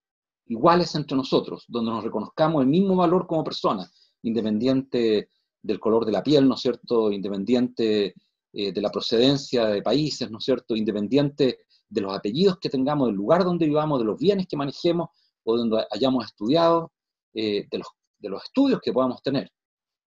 iguales 0.45 0.93
entre 0.95 1.17
nosotros, 1.17 1.65
donde 1.67 1.91
nos 1.91 2.03
reconozcamos 2.03 2.61
el 2.61 2.67
mismo 2.67 2.95
valor 2.95 3.25
como 3.25 3.43
personas, 3.43 4.13
independiente 4.21 5.29
del 5.61 5.79
color 5.79 6.05
de 6.05 6.11
la 6.11 6.23
piel, 6.23 6.47
¿no 6.47 6.55
es 6.55 6.61
cierto?, 6.61 7.11
independiente 7.11 8.15
eh, 8.53 8.71
de 8.71 8.81
la 8.81 8.89
procedencia 8.89 9.65
de 9.67 9.81
países, 9.81 10.29
¿no 10.29 10.39
es 10.39 10.43
cierto?, 10.43 10.75
independiente 10.75 11.59
de 11.87 12.01
los 12.01 12.13
apellidos 12.13 12.57
que 12.59 12.69
tengamos, 12.69 13.07
del 13.07 13.15
lugar 13.15 13.43
donde 13.43 13.65
vivamos, 13.65 13.99
de 13.99 14.05
los 14.05 14.19
bienes 14.19 14.47
que 14.47 14.57
manejemos 14.57 15.09
o 15.43 15.57
donde 15.57 15.85
hayamos 15.91 16.25
estudiado, 16.25 16.91
eh, 17.33 17.67
de, 17.69 17.77
los, 17.77 17.87
de 18.19 18.29
los 18.29 18.43
estudios 18.43 18.81
que 18.81 18.93
podamos 18.93 19.21
tener. 19.21 19.51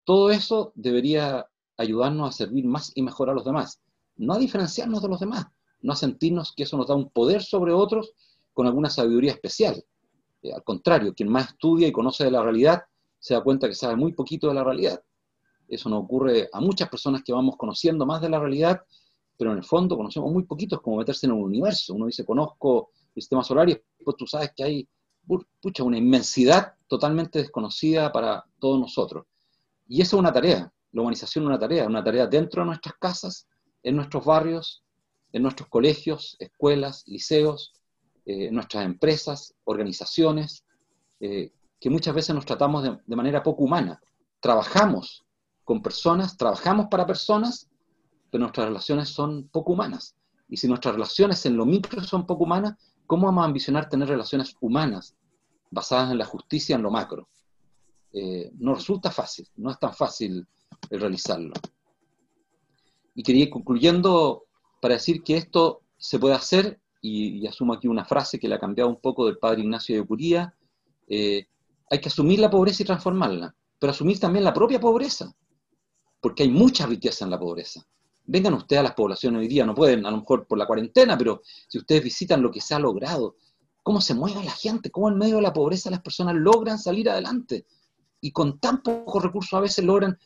Todo 0.03 0.29
eso 0.31 0.71
debería 0.75 1.45
ayudarnos 1.77 2.29
a 2.29 2.31
servir 2.31 2.65
más 2.65 2.91
y 2.95 3.01
mejor 3.01 3.29
a 3.29 3.33
los 3.33 3.43
demás, 3.43 3.81
no 4.17 4.33
a 4.33 4.37
diferenciarnos 4.37 5.01
de 5.01 5.09
los 5.09 5.19
demás, 5.19 5.47
no 5.81 5.93
a 5.93 5.95
sentirnos 5.95 6.53
que 6.55 6.63
eso 6.63 6.77
nos 6.77 6.87
da 6.87 6.95
un 6.95 7.09
poder 7.09 7.41
sobre 7.41 7.73
otros 7.73 8.13
con 8.53 8.65
alguna 8.65 8.89
sabiduría 8.89 9.31
especial. 9.31 9.83
Eh, 10.41 10.53
al 10.53 10.63
contrario, 10.63 11.13
quien 11.13 11.29
más 11.29 11.49
estudia 11.49 11.87
y 11.87 11.91
conoce 11.91 12.23
de 12.23 12.31
la 12.31 12.41
realidad 12.41 12.81
se 13.19 13.33
da 13.33 13.41
cuenta 13.41 13.67
que 13.67 13.75
sabe 13.75 13.95
muy 13.95 14.13
poquito 14.13 14.47
de 14.47 14.53
la 14.53 14.63
realidad. 14.63 15.01
Eso 15.67 15.89
nos 15.89 16.03
ocurre 16.03 16.49
a 16.51 16.61
muchas 16.61 16.89
personas 16.89 17.23
que 17.23 17.33
vamos 17.33 17.57
conociendo 17.57 18.05
más 18.05 18.21
de 18.21 18.29
la 18.29 18.39
realidad, 18.39 18.81
pero 19.37 19.51
en 19.51 19.57
el 19.57 19.63
fondo 19.63 19.97
conocemos 19.97 20.31
muy 20.31 20.43
poquito, 20.43 20.75
es 20.75 20.81
como 20.81 20.97
meterse 20.97 21.25
en 21.25 21.33
un 21.33 21.43
universo. 21.43 21.93
Uno 21.93 22.05
dice, 22.05 22.25
conozco 22.25 22.91
el 23.13 23.21
sistema 23.21 23.43
solar 23.43 23.69
y 23.69 23.73
después 23.73 24.15
tú 24.17 24.25
sabes 24.25 24.51
que 24.55 24.63
hay 24.63 24.89
pucha, 25.61 25.83
una 25.83 25.97
inmensidad 25.97 26.73
totalmente 26.87 27.39
desconocida 27.39 28.11
para 28.11 28.45
todos 28.59 28.79
nosotros. 28.79 29.25
Y 29.87 30.01
esa 30.01 30.15
es 30.15 30.19
una 30.19 30.31
tarea, 30.31 30.71
la 30.91 31.01
humanización 31.01 31.43
es 31.43 31.47
una 31.47 31.59
tarea, 31.59 31.85
una 31.85 32.03
tarea 32.03 32.27
dentro 32.27 32.61
de 32.61 32.67
nuestras 32.67 32.95
casas, 32.95 33.47
en 33.87 33.95
nuestros 33.95 34.25
barrios, 34.25 34.83
en 35.31 35.43
nuestros 35.43 35.69
colegios, 35.69 36.35
escuelas, 36.39 37.05
liceos, 37.07 37.73
eh, 38.25 38.51
nuestras 38.51 38.83
empresas, 38.83 39.55
organizaciones, 39.63 40.65
eh, 41.21 41.53
que 41.79 41.89
muchas 41.89 42.13
veces 42.13 42.35
nos 42.35 42.45
tratamos 42.45 42.83
de, 42.83 43.15
manera 43.15 43.41
poco 43.41 43.63
humana. 43.63 44.01
Trabajamos 44.41 45.23
con 45.63 45.81
personas, 45.81 46.35
trabajamos 46.35 46.87
para 46.87 47.05
personas, 47.05 47.69
pero 48.29 48.41
nuestras 48.41 48.67
relaciones 48.67 49.07
son 49.07 49.47
poco 49.47 49.71
humanas. 49.71 50.17
Y 50.49 50.57
si 50.57 50.67
nuestras 50.67 50.95
relaciones 50.95 51.45
en 51.45 51.55
lo 51.55 51.65
micro 51.65 52.03
son 52.03 52.25
poco 52.25 52.43
humanas, 52.43 52.73
¿cómo 53.05 53.27
vamos 53.27 53.43
a 53.43 53.45
ambicionar 53.45 53.87
tener 53.87 54.09
relaciones 54.09 54.53
humanas 54.59 55.15
basadas 55.71 56.11
en 56.11 56.17
la 56.17 56.25
justicia 56.25 56.75
en 56.75 56.81
lo 56.81 56.91
macro? 56.91 57.29
Eh, 58.11 58.51
no 58.59 58.75
resulta 58.75 59.11
fácil, 59.11 59.47
no 59.55 59.71
es 59.71 59.79
tan 59.79 59.93
fácil 59.93 60.45
realizarlo. 60.89 61.53
Y 63.17 63.23
quería 63.23 63.45
ir 63.45 63.49
concluyendo 63.49 64.45
para 64.79 64.93
decir 64.93 65.23
que 65.23 65.37
esto 65.37 65.81
se 65.97 66.19
puede 66.19 66.35
hacer, 66.35 66.79
y, 67.01 67.47
asumo 67.47 67.73
aquí 67.73 67.87
una 67.87 68.05
frase 68.05 68.37
que 68.37 68.47
le 68.47 68.53
ha 68.53 68.59
cambiado 68.59 68.91
un 68.91 69.01
poco 69.01 69.25
del 69.25 69.39
padre 69.39 69.61
Ignacio 69.61 69.99
de 69.99 70.05
Curía, 70.05 70.53
eh, 71.07 71.47
hay 71.89 71.99
que 71.99 72.09
asumir 72.09 72.37
la 72.39 72.51
pobreza 72.51 72.83
y 72.83 72.85
transformarla, 72.85 73.55
pero 73.79 73.89
asumir 73.89 74.19
también 74.19 74.43
la 74.43 74.53
propia 74.53 74.79
pobreza, 74.79 75.33
porque 76.21 76.43
hay 76.43 76.49
mucha 76.49 76.85
riqueza 76.85 77.25
en 77.25 77.31
la 77.31 77.39
pobreza. 77.39 77.83
Vengan 78.23 78.53
ustedes 78.53 78.81
a 78.81 78.83
las 78.83 78.93
poblaciones 78.93 79.39
hoy 79.39 79.47
día, 79.47 79.65
no 79.65 79.73
pueden, 79.73 80.05
a 80.05 80.11
lo 80.11 80.17
mejor 80.17 80.45
por 80.45 80.59
la 80.59 80.67
cuarentena, 80.67 81.17
pero 81.17 81.41
si 81.67 81.79
ustedes 81.79 82.03
visitan 82.03 82.43
lo 82.43 82.51
que 82.51 82.61
se 82.61 82.75
ha 82.75 82.79
logrado, 82.79 83.35
cómo 83.81 83.99
se 83.99 84.13
mueve 84.13 84.43
la 84.43 84.51
gente, 84.51 84.91
cómo 84.91 85.09
en 85.09 85.17
medio 85.17 85.37
de 85.37 85.41
la 85.41 85.53
pobreza 85.53 85.89
las 85.89 86.01
personas 86.01 86.35
logran 86.35 86.77
salir 86.77 87.09
adelante 87.09 87.65
y 88.21 88.31
con 88.31 88.59
tan 88.59 88.83
pocos 88.83 89.23
recursos 89.23 89.57
a 89.57 89.61
veces 89.61 89.83
logran 89.83 90.19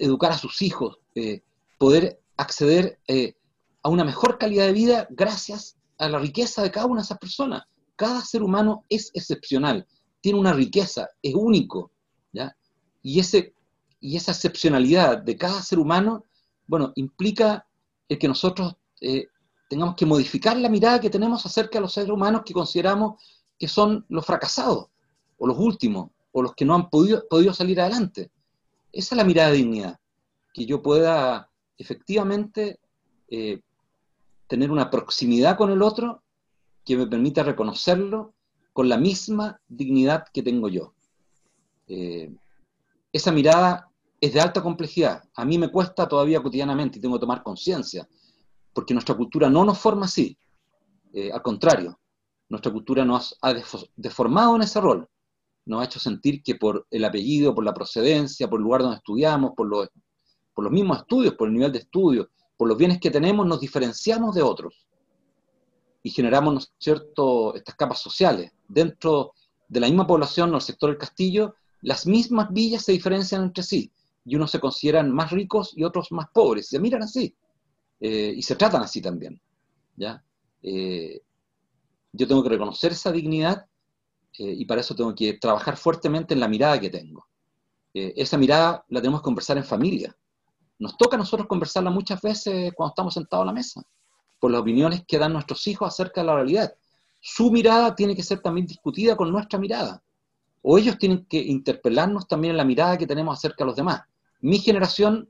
educar 0.00 0.32
a 0.32 0.38
sus 0.38 0.60
hijos, 0.60 0.98
eh, 1.14 1.42
poder 1.78 2.20
acceder 2.36 2.98
eh, 3.08 3.34
a 3.82 3.88
una 3.88 4.04
mejor 4.04 4.38
calidad 4.38 4.66
de 4.66 4.72
vida 4.72 5.06
gracias 5.10 5.76
a 5.98 6.08
la 6.08 6.18
riqueza 6.18 6.62
de 6.62 6.70
cada 6.70 6.86
una 6.86 7.00
de 7.00 7.04
esas 7.04 7.18
personas. 7.18 7.64
Cada 7.96 8.20
ser 8.22 8.42
humano 8.42 8.84
es 8.88 9.10
excepcional 9.14 9.86
tiene 10.26 10.40
una 10.40 10.52
riqueza, 10.52 11.08
es 11.22 11.36
único, 11.36 11.92
¿ya? 12.32 12.56
Y, 13.00 13.20
ese, 13.20 13.54
y 14.00 14.16
esa 14.16 14.32
excepcionalidad 14.32 15.18
de 15.18 15.36
cada 15.36 15.62
ser 15.62 15.78
humano, 15.78 16.24
bueno, 16.66 16.92
implica 16.96 17.64
el 18.08 18.18
que 18.18 18.26
nosotros 18.26 18.74
eh, 19.00 19.28
tengamos 19.68 19.94
que 19.94 20.04
modificar 20.04 20.56
la 20.56 20.68
mirada 20.68 21.00
que 21.00 21.10
tenemos 21.10 21.46
acerca 21.46 21.78
de 21.78 21.82
los 21.82 21.92
seres 21.92 22.10
humanos 22.10 22.42
que 22.44 22.52
consideramos 22.52 23.22
que 23.56 23.68
son 23.68 24.04
los 24.08 24.26
fracasados, 24.26 24.88
o 25.38 25.46
los 25.46 25.56
últimos, 25.56 26.10
o 26.32 26.42
los 26.42 26.56
que 26.56 26.64
no 26.64 26.74
han 26.74 26.90
podido, 26.90 27.24
podido 27.30 27.54
salir 27.54 27.80
adelante. 27.80 28.32
Esa 28.90 29.14
es 29.14 29.16
la 29.16 29.22
mirada 29.22 29.50
de 29.50 29.58
dignidad, 29.58 30.00
que 30.52 30.66
yo 30.66 30.82
pueda 30.82 31.48
efectivamente 31.78 32.78
eh, 33.28 33.60
tener 34.46 34.70
una 34.70 34.90
proximidad 34.90 35.56
con 35.56 35.70
el 35.70 35.82
otro 35.82 36.22
que 36.84 36.96
me 36.96 37.06
permita 37.06 37.42
reconocerlo 37.42 38.34
con 38.72 38.88
la 38.88 38.96
misma 38.96 39.60
dignidad 39.66 40.24
que 40.32 40.42
tengo 40.42 40.68
yo. 40.68 40.94
Eh, 41.88 42.32
esa 43.12 43.32
mirada 43.32 43.90
es 44.20 44.32
de 44.32 44.40
alta 44.40 44.62
complejidad. 44.62 45.22
A 45.34 45.44
mí 45.44 45.58
me 45.58 45.70
cuesta 45.70 46.06
todavía 46.06 46.42
cotidianamente 46.42 46.98
y 46.98 47.02
tengo 47.02 47.16
que 47.16 47.20
tomar 47.20 47.42
conciencia, 47.42 48.08
porque 48.72 48.94
nuestra 48.94 49.16
cultura 49.16 49.50
no 49.50 49.64
nos 49.64 49.78
forma 49.78 50.06
así. 50.06 50.38
Eh, 51.12 51.32
al 51.32 51.42
contrario, 51.42 51.98
nuestra 52.48 52.70
cultura 52.70 53.04
nos 53.04 53.36
ha 53.40 53.54
deformado 53.96 54.56
en 54.56 54.62
ese 54.62 54.80
rol. 54.80 55.08
Nos 55.64 55.80
ha 55.80 55.84
hecho 55.84 55.98
sentir 55.98 56.42
que 56.42 56.54
por 56.54 56.86
el 56.90 57.04
apellido, 57.04 57.54
por 57.54 57.64
la 57.64 57.74
procedencia, 57.74 58.48
por 58.48 58.60
el 58.60 58.64
lugar 58.64 58.82
donde 58.82 58.98
estudiamos, 58.98 59.52
por 59.56 59.66
los, 59.66 59.88
por 60.56 60.64
los 60.64 60.72
mismos 60.72 61.00
estudios, 61.00 61.34
por 61.34 61.48
el 61.48 61.54
nivel 61.54 61.70
de 61.70 61.80
estudio, 61.80 62.30
por 62.56 62.66
los 62.66 62.78
bienes 62.78 62.98
que 62.98 63.10
tenemos, 63.10 63.46
nos 63.46 63.60
diferenciamos 63.60 64.34
de 64.34 64.40
otros 64.40 64.86
y 66.02 66.08
generamos, 66.08 66.72
¿no 66.86 67.54
estas 67.54 67.74
capas 67.74 68.00
sociales. 68.00 68.52
Dentro 68.66 69.34
de 69.68 69.80
la 69.80 69.86
misma 69.86 70.06
población 70.06 70.54
o 70.54 70.56
el 70.56 70.62
sector 70.62 70.88
del 70.88 70.98
castillo, 70.98 71.56
las 71.82 72.06
mismas 72.06 72.50
villas 72.52 72.84
se 72.84 72.92
diferencian 72.92 73.42
entre 73.42 73.64
sí, 73.64 73.92
y 74.24 74.34
unos 74.34 74.50
se 74.50 74.58
consideran 74.58 75.12
más 75.12 75.30
ricos 75.30 75.74
y 75.76 75.84
otros 75.84 76.10
más 76.10 76.28
pobres, 76.32 76.68
se 76.68 76.80
miran 76.80 77.02
así, 77.02 77.36
eh, 78.00 78.32
y 78.34 78.40
se 78.40 78.56
tratan 78.56 78.80
así 78.80 79.02
también. 79.02 79.38
¿ya? 79.94 80.24
Eh, 80.62 81.20
yo 82.12 82.26
tengo 82.26 82.42
que 82.42 82.48
reconocer 82.48 82.92
esa 82.92 83.12
dignidad 83.12 83.66
eh, 84.38 84.54
y 84.56 84.64
para 84.64 84.80
eso 84.80 84.94
tengo 84.94 85.14
que 85.14 85.34
trabajar 85.34 85.76
fuertemente 85.76 86.32
en 86.32 86.40
la 86.40 86.48
mirada 86.48 86.80
que 86.80 86.88
tengo. 86.88 87.26
esa 87.92 88.38
mirada 88.38 88.84
la 88.88 89.00
tenemos 89.00 89.20
que 89.20 89.24
conversar 89.24 89.58
en 89.58 89.64
familia. 89.64 90.16
Nos 90.78 90.96
toca 90.96 91.16
a 91.16 91.18
nosotros 91.18 91.48
conversarla 91.48 91.90
muchas 91.90 92.20
veces 92.20 92.72
cuando 92.74 92.90
estamos 92.90 93.14
sentados 93.14 93.44
a 93.44 93.46
la 93.46 93.52
mesa 93.52 93.82
por 94.38 94.50
las 94.50 94.60
opiniones 94.60 95.04
que 95.06 95.18
dan 95.18 95.32
nuestros 95.32 95.66
hijos 95.66 95.88
acerca 95.88 96.20
de 96.20 96.26
la 96.26 96.34
realidad. 96.34 96.74
Su 97.20 97.50
mirada 97.50 97.94
tiene 97.94 98.14
que 98.14 98.22
ser 98.22 98.40
también 98.40 98.66
discutida 98.66 99.16
con 99.16 99.32
nuestra 99.32 99.58
mirada. 99.58 100.02
O 100.62 100.78
ellos 100.78 100.98
tienen 100.98 101.26
que 101.26 101.38
interpelarnos 101.38 102.28
también 102.28 102.52
en 102.52 102.56
la 102.58 102.64
mirada 102.64 102.98
que 102.98 103.06
tenemos 103.06 103.38
acerca 103.38 103.64
de 103.64 103.66
los 103.66 103.76
demás. 103.76 104.02
Mi 104.40 104.58
generación 104.58 105.28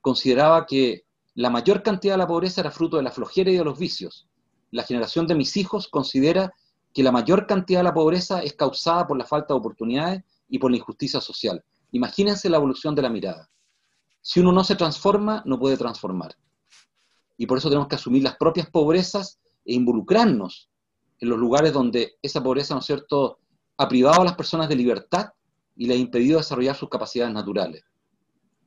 consideraba 0.00 0.66
que 0.66 1.04
la 1.34 1.50
mayor 1.50 1.82
cantidad 1.82 2.14
de 2.14 2.18
la 2.18 2.26
pobreza 2.26 2.60
era 2.60 2.70
fruto 2.70 2.96
de 2.96 3.02
la 3.02 3.10
flojera 3.10 3.50
y 3.50 3.56
de 3.56 3.64
los 3.64 3.78
vicios. 3.78 4.26
La 4.70 4.82
generación 4.82 5.26
de 5.26 5.34
mis 5.34 5.56
hijos 5.56 5.88
considera 5.88 6.52
que 6.92 7.02
la 7.02 7.12
mayor 7.12 7.46
cantidad 7.46 7.80
de 7.80 7.84
la 7.84 7.94
pobreza 7.94 8.42
es 8.42 8.54
causada 8.54 9.06
por 9.06 9.16
la 9.16 9.24
falta 9.24 9.54
de 9.54 9.60
oportunidades 9.60 10.24
y 10.48 10.58
por 10.58 10.70
la 10.70 10.78
injusticia 10.78 11.20
social. 11.20 11.62
Imagínense 11.92 12.50
la 12.50 12.56
evolución 12.56 12.94
de 12.94 13.02
la 13.02 13.08
mirada. 13.08 13.48
Si 14.20 14.40
uno 14.40 14.52
no 14.52 14.64
se 14.64 14.76
transforma, 14.76 15.42
no 15.46 15.58
puede 15.58 15.76
transformar. 15.76 16.36
y 17.40 17.46
por 17.46 17.56
eso 17.56 17.68
tenemos 17.68 17.88
que 17.88 17.94
asumir 17.94 18.24
las 18.24 18.36
propias 18.36 18.68
pobrezas 18.68 19.38
e 19.64 19.72
involucrarnos 19.72 20.68
en 21.20 21.28
los 21.28 21.38
lugares 21.38 21.72
donde 21.72 22.18
esa 22.20 22.42
pobreza, 22.42 22.74
¿no 22.74 22.80
es 22.80 22.86
cierto?, 22.86 23.38
ha 23.76 23.88
privado 23.88 24.22
a 24.22 24.24
las 24.24 24.34
personas 24.34 24.68
de 24.68 24.74
libertad 24.74 25.28
y 25.76 25.86
les 25.86 25.96
ha 25.96 26.00
impedido 26.00 26.38
desarrollar 26.38 26.74
sus 26.74 26.88
capacidades 26.88 27.32
naturales. 27.32 27.84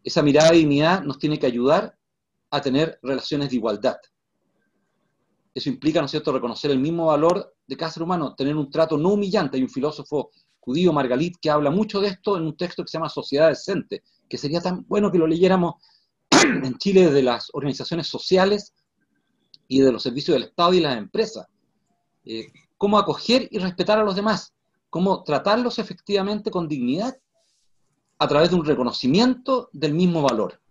Esa 0.03 0.23
mirada 0.23 0.51
de 0.51 0.57
dignidad 0.59 1.03
nos 1.03 1.19
tiene 1.19 1.37
que 1.37 1.45
ayudar 1.45 1.97
a 2.49 2.61
tener 2.61 2.97
relaciones 3.03 3.49
de 3.49 3.57
igualdad. 3.57 3.97
Eso 5.53 5.69
implica, 5.69 5.99
¿no 5.99 6.05
es 6.05 6.11
cierto?, 6.11 6.31
reconocer 6.31 6.71
el 6.71 6.79
mismo 6.79 7.07
valor 7.07 7.53
de 7.67 7.75
cada 7.75 7.91
ser 7.91 8.03
humano, 8.03 8.35
tener 8.35 8.55
un 8.55 8.69
trato 8.69 8.97
no 8.97 9.09
humillante. 9.09 9.57
Hay 9.57 9.63
un 9.63 9.69
filósofo 9.69 10.31
judío, 10.61 10.93
Margalit, 10.93 11.35
que 11.41 11.49
habla 11.49 11.71
mucho 11.71 11.99
de 11.99 12.07
esto 12.07 12.37
en 12.37 12.43
un 12.43 12.55
texto 12.55 12.83
que 12.83 12.87
se 12.87 12.97
llama 12.97 13.09
Sociedad 13.09 13.49
Decente, 13.49 14.03
que 14.31 14.37
sería 14.37 14.61
tan 14.61 14.85
bueno 14.87 15.11
que 15.11 15.17
lo 15.17 15.27
leyéramos 15.27 15.75
en 16.31 16.77
Chile 16.77 17.11
de 17.11 17.21
las 17.21 17.49
organizaciones 17.51 18.07
sociales 18.07 18.73
y 19.67 19.81
de 19.81 19.91
los 19.91 20.01
servicios 20.01 20.35
del 20.35 20.47
Estado 20.47 20.73
y 20.73 20.79
las 20.79 20.97
empresas. 20.97 21.47
Eh, 22.23 22.47
cómo 22.77 22.97
acoger 22.97 23.49
y 23.51 23.59
respetar 23.59 23.99
a 23.99 24.05
los 24.05 24.15
demás, 24.15 24.53
cómo 24.89 25.23
tratarlos 25.23 25.79
efectivamente 25.79 26.49
con 26.49 26.69
dignidad 26.69 27.17
a 28.19 28.27
través 28.29 28.51
de 28.51 28.55
un 28.55 28.63
reconocimiento 28.63 29.69
del 29.73 29.95
mismo 29.95 30.21
valor. 30.21 30.61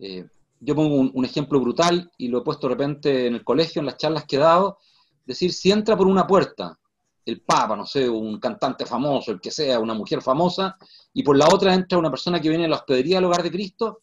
Eh, 0.00 0.26
yo 0.58 0.74
pongo 0.74 0.96
un, 0.96 1.24
ejemplo 1.24 1.60
brutal 1.60 2.10
y 2.18 2.26
lo 2.26 2.38
he 2.38 2.42
puesto 2.42 2.66
de 2.66 2.74
repente 2.74 3.26
en 3.28 3.34
el 3.34 3.44
colegio, 3.44 3.78
en 3.78 3.86
las 3.86 3.96
charlas 3.96 4.24
que 4.24 4.36
he 4.36 4.40
dado, 4.40 4.78
decir, 5.24 5.52
si 5.52 5.70
entra 5.70 5.96
por 5.96 6.08
una 6.08 6.26
puerta 6.26 6.76
el 7.24 7.42
papa, 7.42 7.76
no 7.76 7.86
sé, 7.86 8.08
un 8.08 8.40
cantante 8.40 8.86
famoso, 8.86 9.32
el 9.32 9.40
que 9.40 9.50
sea, 9.50 9.78
una 9.78 9.94
mujer 9.94 10.22
famosa, 10.22 10.76
y 11.12 11.22
por 11.22 11.36
la 11.36 11.48
otra 11.48 11.74
entra 11.74 11.98
una 11.98 12.10
persona 12.10 12.40
que 12.40 12.48
viene 12.48 12.64
de 12.64 12.70
la 12.70 12.76
hospedería 12.76 13.16
del 13.16 13.26
hogar 13.26 13.42
de 13.42 13.50
Cristo, 13.50 14.02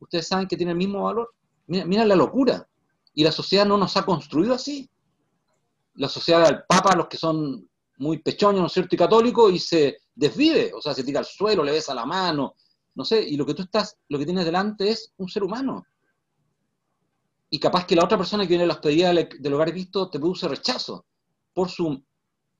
ustedes 0.00 0.28
saben 0.28 0.46
que 0.46 0.56
tiene 0.56 0.72
el 0.72 0.78
mismo 0.78 1.04
valor. 1.04 1.34
Mira, 1.66 2.04
la 2.04 2.16
locura. 2.16 2.68
Y 3.14 3.24
la 3.24 3.32
sociedad 3.32 3.66
no 3.66 3.76
nos 3.76 3.96
ha 3.96 4.04
construido 4.04 4.54
así. 4.54 4.88
La 5.94 6.08
sociedad 6.08 6.46
del 6.46 6.62
papa, 6.68 6.94
los 6.94 7.08
que 7.08 7.16
son 7.16 7.68
muy 7.98 8.18
pechoños, 8.18 8.60
¿no 8.60 8.66
es 8.66 8.72
cierto?, 8.72 8.94
y 8.94 8.98
católicos, 8.98 9.52
y 9.52 9.58
se 9.58 9.98
desvive, 10.14 10.72
o 10.72 10.80
sea, 10.80 10.94
se 10.94 11.02
tira 11.02 11.18
al 11.18 11.26
suelo, 11.26 11.64
le 11.64 11.72
besa 11.72 11.94
la 11.94 12.06
mano, 12.06 12.54
no 12.94 13.04
sé, 13.04 13.20
y 13.22 13.36
lo 13.36 13.44
que 13.44 13.54
tú 13.54 13.62
estás, 13.62 13.96
lo 14.08 14.18
que 14.18 14.24
tienes 14.24 14.44
delante 14.44 14.90
es 14.90 15.12
un 15.16 15.28
ser 15.28 15.42
humano. 15.42 15.84
Y 17.50 17.58
capaz 17.58 17.86
que 17.86 17.96
la 17.96 18.04
otra 18.04 18.18
persona 18.18 18.44
que 18.44 18.50
viene 18.50 18.64
de 18.64 18.68
la 18.68 18.74
hospedería 18.74 19.12
del 19.12 19.54
hogar 19.54 19.68
de 19.68 19.74
Cristo 19.74 20.10
te 20.10 20.18
produce 20.18 20.46
rechazo 20.46 21.06
por 21.52 21.70
su 21.70 22.04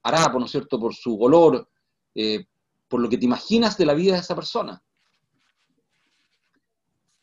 harapo, 0.02 0.38
¿no 0.38 0.46
es 0.46 0.50
cierto?, 0.50 0.78
por 0.78 0.94
su 0.94 1.20
olor, 1.20 1.68
eh, 2.14 2.46
por 2.88 3.00
lo 3.00 3.08
que 3.08 3.18
te 3.18 3.26
imaginas 3.26 3.76
de 3.76 3.86
la 3.86 3.94
vida 3.94 4.14
de 4.14 4.20
esa 4.20 4.34
persona. 4.34 4.82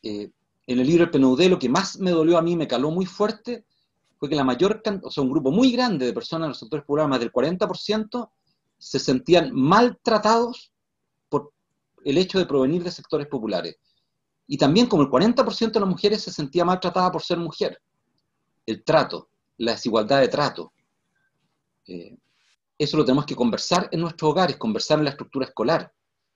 Eh, 0.03 0.31
en 0.67 0.79
el 0.79 0.87
libro 0.87 1.03
El 1.03 1.11
PNUD 1.11 1.41
lo 1.43 1.59
que 1.59 1.69
más 1.69 1.99
me 1.99 2.11
dolió 2.11 2.37
a 2.37 2.41
mí, 2.41 2.55
me 2.55 2.67
caló 2.67 2.91
muy 2.91 3.05
fuerte, 3.05 3.65
fue 4.17 4.29
que 4.29 4.35
la 4.35 4.43
mayor, 4.43 4.81
o 5.03 5.11
sea, 5.11 5.23
un 5.23 5.29
grupo 5.29 5.51
muy 5.51 5.71
grande 5.71 6.05
de 6.05 6.13
personas 6.13 6.45
en 6.45 6.49
los 6.49 6.59
sectores 6.59 6.85
populares, 6.85 7.09
más 7.09 7.19
del 7.19 7.31
40%, 7.31 8.29
se 8.77 8.99
sentían 8.99 9.53
maltratados 9.53 10.71
por 11.29 11.51
el 12.03 12.17
hecho 12.17 12.39
de 12.39 12.45
provenir 12.45 12.83
de 12.83 12.91
sectores 12.91 13.27
populares. 13.27 13.77
Y 14.47 14.57
también 14.57 14.87
como 14.87 15.03
el 15.03 15.09
40% 15.09 15.71
de 15.71 15.79
las 15.79 15.89
mujeres 15.89 16.23
se 16.23 16.31
sentía 16.31 16.63
maltratada 16.65 17.11
por 17.11 17.21
ser 17.21 17.37
mujer. 17.37 17.81
El 18.65 18.83
trato, 18.83 19.29
la 19.57 19.71
desigualdad 19.73 20.21
de 20.21 20.27
trato. 20.27 20.73
Eh, 21.87 22.17
eso 22.77 22.97
lo 22.97 23.05
tenemos 23.05 23.25
que 23.25 23.35
conversar 23.35 23.89
en 23.91 24.01
nuestros 24.01 24.31
hogares, 24.31 24.57
conversar 24.57 24.99
en 24.99 25.05
la 25.05 25.11
estructura 25.11 25.45
escolar, 25.45 25.91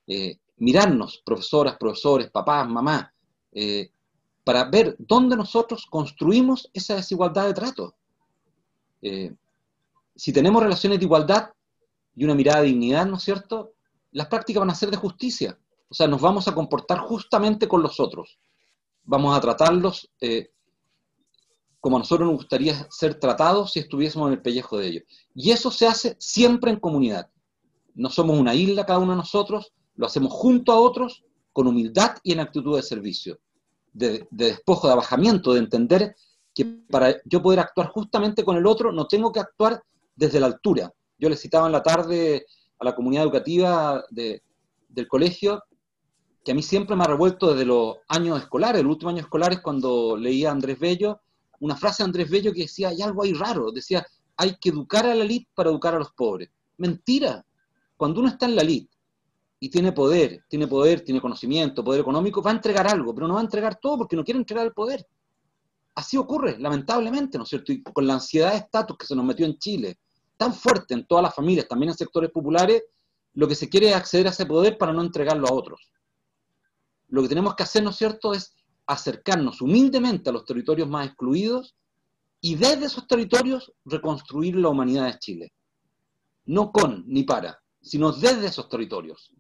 eh, 0.08 0.39
mirarnos, 0.58 1.21
profesoras, 1.25 1.78
profesores, 1.78 2.30
papás, 2.32 2.67
mamás, 2.67 3.08
eh, 3.52 3.91
para 4.43 4.65
ver 4.65 4.95
dónde 4.97 5.36
nosotros 5.36 5.86
construimos 5.89 6.69
esa 6.73 6.95
desigualdad 6.95 7.47
de 7.47 7.54
trato. 7.54 7.95
Eh, 9.02 9.34
si 10.15 10.34
tenemos 10.34 10.63
relaciones 10.63 10.99
de 10.99 11.06
igualdad 11.06 11.52
y 12.15 12.23
una 12.23 12.36
mirada 12.36 12.62
de 12.62 12.67
dignidad, 12.67 13.06
¿no 13.06 13.17
es 13.17 13.23
cierto? 13.23 13.73
Las 14.12 14.28
prácticas 14.28 14.62
van 14.62 14.71
a 14.71 14.75
ser 14.75 14.89
de 14.89 14.97
justicia. 14.97 15.58
O 15.89 15.93
sea, 15.93 16.08
nos 16.08 16.21
vamos 16.21 16.47
a 16.47 16.56
comportar 16.56 16.99
justamente 16.99 17.67
con 17.67 17.82
los 17.82 17.99
otros. 17.99 18.39
Vamos 19.04 19.38
a 19.38 19.41
tratarlos 19.41 20.10
como 21.80 21.98
a 21.98 22.00
nosotros 22.00 22.28
nos 22.28 22.38
gustaría 22.38 22.88
ser 22.89 23.15
tratados 23.15 23.72
si 23.72 23.80
estuviésemos 23.80 24.28
en 24.28 24.34
el 24.34 24.42
pellejo 24.42 24.78
de 24.78 24.88
ellos. 24.88 25.04
Y 25.34 25.52
eso 25.52 25.72
se 25.72 25.88
hace 25.88 26.15
siempre 26.20 26.72
en 26.72 26.80
comunidad. 26.80 27.30
No 27.96 28.10
somos 28.10 28.38
una 28.38 28.54
isla 28.54 28.86
cada 28.86 29.00
uno 29.00 29.12
de 29.12 29.18
nosotros, 29.18 29.74
lo 29.96 30.06
hacemos 30.06 30.32
junto 30.34 30.72
a 30.72 30.80
otros, 30.80 31.24
con 31.54 31.68
humildad 31.68 32.18
y 32.24 32.34
en 32.34 32.39
actitud 32.39 32.76
de 32.76 32.84
servicio, 32.84 33.39
de, 33.92 34.28
despojo, 34.30 34.88
de 34.88 34.94
abajamiento, 34.94 35.54
de 35.54 35.60
entender 35.60 36.15
que 36.54 36.65
para 36.65 37.15
yo 37.26 37.42
poder 37.42 37.60
actuar 37.60 37.88
justamente 37.88 38.44
con 38.44 38.58
el 38.58 38.65
otro 38.65 38.92
no 38.92 39.08
tengo 39.08 39.32
que 39.32 39.39
actuar 39.39 39.82
desde 40.15 40.39
la 40.39 40.48
altura. 40.48 40.94
Yo 41.18 41.30
le 41.30 41.36
citaba 41.36 41.65
en 41.65 41.74
la 41.74 41.84
tarde 41.84 42.46
a 42.80 42.86
la 42.86 42.96
comunidad 42.96 43.24
educativa 43.24 44.04
del 44.10 45.08
colegio 45.08 45.63
que 46.44 46.52
a 46.52 46.56
mí 46.56 46.63
siempre 46.63 46.96
me 46.96 47.04
ha 47.04 47.08
revuelto 47.08 47.52
desde 47.52 47.65
los 47.65 47.98
años 48.08 48.39
escolares, 48.39 48.82
el 48.82 48.88
último 48.88 49.10
año 49.10 49.22
escolar 49.22 49.52
es 49.54 49.60
cuando 49.60 50.15
leía 50.18 50.50
a 50.50 50.54
Andrés 50.54 50.80
Bello, 50.80 51.20
una 51.60 51.76
frase 51.76 52.04
de 52.04 52.08
Andrés 52.08 52.30
Bello 52.30 52.54
que 52.54 52.62
decía, 52.62 52.89
hay 52.89 53.02
algo 53.02 53.24
ahí 53.24 53.34
raro, 53.34 53.72
decía, 53.72 54.06
hay 54.38 54.56
que 54.60 54.69
educar 54.69 55.06
a 55.06 55.15
la 55.15 55.24
elite 55.24 55.50
para 55.54 55.69
educar 55.69 55.95
a 55.95 56.00
los 56.00 56.12
pobres. 56.13 56.50
Mentira. 56.78 57.45
Cuando 57.98 58.22
uno 58.22 58.30
está 58.30 58.45
en 58.45 58.56
la 58.56 58.62
elite 58.62 58.95
y 59.60 59.69
tiene 59.69 59.91
poder, 59.91 60.45
tiene 60.48 60.67
poder, 60.67 61.02
tiene 61.02 61.19
conocimiento, 61.19 61.84
poder 61.84 62.02
económico, 62.02 62.41
va 62.41 62.52
a 62.52 62.54
entregar 62.54 62.88
algo, 62.88 63.13
pero 63.13 63.28
no 63.28 63.34
va 63.34 63.41
a 63.41 63.43
entregar 63.43 63.78
todo 63.82 63.98
porque 63.98 64.15
no 64.15 64.24
quiere 64.24 64.39
entregar 64.39 64.65
el 64.65 64.72
poder. 64.72 65.06
Así 65.95 66.15
ocurre, 66.15 66.58
lamentablemente, 66.58 67.38
¿no 67.38 67.43
es 67.43 67.50
cierto? 67.50 67.74
Y 67.74 67.84
con 67.84 68.08
la 68.08 68.13
ansiedad 68.13 68.52
de 68.52 68.60
estatus 68.60 68.98
que 68.98 69.06
se 69.06 69.15
nos 69.15 69.26
metió 69.26 69.45
en 69.45 69.58
Chile, 69.58 70.00
tan 70.38 70.54
fuerte 70.54 70.93
en 70.93 71.06
todas 71.06 71.24
las 71.24 71.36
familias, 71.36 71.67
también 71.67 71.89
en 71.89 71.98
sectores 71.98 72.32
populares, 72.32 72.84
lo 73.34 73.48
que 73.50 73.56
se 73.56 73.67
quiere 73.67 73.89
es 73.89 73.95
acceder 73.95 74.28
a 74.28 74.30
ese 74.30 74.45
poder 74.45 74.78
para 74.78 74.93
no 74.93 75.02
entregarlo 75.02 75.48
a 75.50 75.54
otros. 75.54 75.91
Lo 77.10 77.22
que 77.22 77.28
tenemos 77.28 77.56
que 77.56 77.63
hacer, 77.63 77.84
¿no 77.84 77.89
es 77.89 77.98
cierto?, 77.98 78.34
es 78.34 78.56
acercarnos 78.89 79.62
humildemente 79.62 80.30
a 80.30 80.34
los 80.34 80.45
territorios 80.45 80.89
más 80.89 81.06
excluidos 81.06 81.75
y 82.41 82.56
desde 82.56 82.86
esos 82.86 83.08
territorios 83.08 83.71
reconstruir 83.86 84.56
la 84.56 84.69
humanidad 84.69 85.06
de 85.06 85.19
Chile. 85.19 85.54
No 86.45 86.71
con 86.71 87.04
ni 87.06 87.23
para, 87.23 87.62
sino 87.80 88.12
desde 88.12 88.47
esos 88.47 88.67
territorios. 88.67 89.32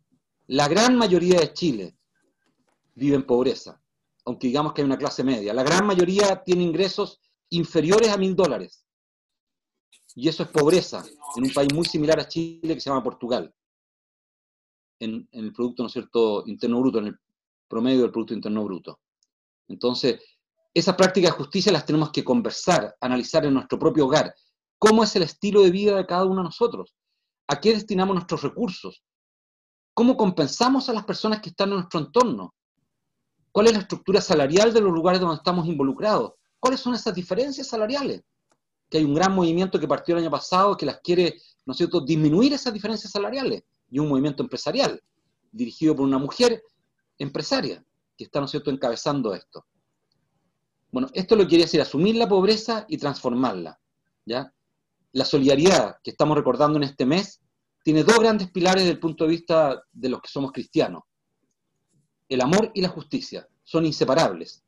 La 0.45 0.67
gran 0.67 0.95
mayoría 0.95 1.39
de 1.39 1.51
Chile 1.53 1.97
vive 2.93 3.15
en 3.15 3.25
pobreza, 3.25 3.81
aunque 4.25 4.47
digamos 4.47 4.73
que 4.73 4.81
hay 4.81 4.85
una 4.85 4.97
clase 4.99 5.23
media. 5.23 5.51
La 5.51 5.63
gran 5.63 5.87
mayoría 5.87 6.43
tiene 6.43 6.63
ingresos 6.63 7.19
inferiores 7.49 8.09
a 8.09 8.17
mil 8.17 8.35
dólares. 8.35 8.85
Y 10.13 10.27
eso 10.27 10.43
es 10.43 10.49
pobreza 10.49 11.03
en 11.37 11.43
un 11.43 11.53
país 11.53 11.73
muy 11.73 11.85
similar 11.85 12.19
a 12.19 12.27
Chile 12.27 12.75
que 12.75 12.81
se 12.81 12.89
llama 12.89 13.03
Portugal. 13.03 13.51
En, 14.99 15.27
el 15.31 15.53
Producto 15.53 15.81
¿no 15.81 15.89
cierto? 15.89 16.43
Interno 16.45 16.79
Bruto, 16.81 16.99
en 16.99 17.07
el 17.07 17.19
promedio 17.67 18.01
del 18.01 18.11
Producto 18.11 18.35
Interno 18.35 18.63
Bruto. 18.63 18.99
Entonces, 19.69 20.21
esas 20.73 20.95
prácticas 20.95 21.31
de 21.31 21.37
justicia 21.37 21.71
las 21.71 21.85
tenemos 21.85 22.11
que 22.11 22.23
conversar, 22.23 22.95
analizar 22.99 23.45
en 23.45 23.53
nuestro 23.53 23.79
propio 23.79 24.05
hogar. 24.05 24.33
¿Cómo 24.77 25.03
es 25.03 25.15
el 25.15 25.23
estilo 25.23 25.61
de 25.61 25.71
vida 25.71 25.95
de 25.95 26.05
cada 26.05 26.25
uno 26.25 26.37
de 26.37 26.43
nosotros? 26.43 26.95
¿A 27.47 27.59
qué 27.59 27.73
destinamos 27.73 28.15
nuestros 28.15 28.41
recursos? 28.41 29.03
¿Cómo 29.93 30.17
compensamos 30.17 30.89
a 30.89 30.93
las 30.93 31.05
personas 31.05 31.41
que 31.41 31.49
están 31.49 31.69
en 31.69 31.75
nuestro 31.75 31.99
entorno? 31.99 32.53
¿Cuál 33.51 33.67
es 33.67 33.73
la 33.73 33.79
estructura 33.79 34.21
salarial 34.21 34.73
de 34.73 34.81
los 34.81 34.91
lugares 34.91 35.21
donde 35.21 35.35
estamos 35.35 35.67
involucrados? 35.67 36.33
¿Cuáles 36.59 36.79
son 36.79 36.93
esas 36.93 37.13
diferencias 37.13 37.67
salariales? 37.67 38.23
Que 38.89 38.99
hay 38.99 39.05
un 39.05 39.13
gran 39.13 39.33
movimiento 39.33 39.79
que 39.79 39.87
partió 39.87 40.15
el 40.15 40.23
año 40.23 40.31
pasado 40.31 40.77
que 40.77 40.85
las 40.85 40.99
quiere, 41.01 41.41
¿no 41.65 41.71
es 41.71 41.77
cierto?, 41.77 42.01
disminuir 42.01 42.53
esas 42.53 42.73
diferencias 42.73 43.11
salariales. 43.11 43.63
Y 43.89 43.99
un 43.99 44.07
movimiento 44.07 44.43
empresarial, 44.43 45.01
dirigido 45.51 45.95
por 45.95 46.05
una 46.05 46.19
mujer 46.19 46.61
empresaria 47.17 47.83
que 48.19 48.25
está, 48.25 48.41
¿no 48.41 48.49
cierto?, 48.49 48.69
encabezando 48.69 49.33
esto. 49.33 49.65
Bueno, 50.91 51.07
esto 51.13 51.37
lo 51.37 51.43
que 51.43 51.49
quiere 51.49 51.63
decir 51.63 51.79
asumir 51.79 52.17
la 52.17 52.27
pobreza 52.27 52.85
y 52.89 52.97
transformarla. 52.97 53.79
¿ya? 54.25 54.53
La 55.13 55.23
solidaridad 55.23 55.95
que 56.03 56.11
estamos 56.11 56.35
recordando 56.35 56.75
en 56.77 56.83
este 56.83 57.05
mes 57.05 57.39
tiene 57.81 58.03
dos 58.03 58.19
grandes 58.19 58.51
pilares 58.51 58.83
desde 58.83 58.95
el 58.95 58.99
punto 58.99 59.23
de 59.23 59.29
vista 59.29 59.81
de 59.93 60.09
los 60.09 60.21
que 60.21 60.27
somos 60.27 60.51
cristianos. 60.51 61.03
El 62.27 62.41
amor 62.41 62.71
y 62.73 62.81
la 62.81 62.89
justicia 62.89 63.47
son 63.63 63.85
inseparables. 63.85 64.65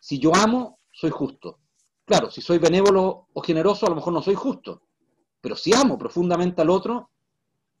Si 0.00 0.18
yo 0.18 0.34
amo, 0.34 0.78
soy 0.90 1.10
justo. 1.10 1.58
Claro, 2.06 2.30
si 2.30 2.40
soy 2.40 2.56
benévolo 2.56 3.28
o 3.34 3.42
generoso, 3.42 3.84
a 3.84 3.90
lo 3.90 3.96
mejor 3.96 4.14
no 4.14 4.22
soy 4.22 4.34
justo. 4.34 4.80
Pero 5.42 5.56
si 5.56 5.74
amo 5.74 5.98
profundamente 5.98 6.62
al 6.62 6.70
otro, 6.70 7.10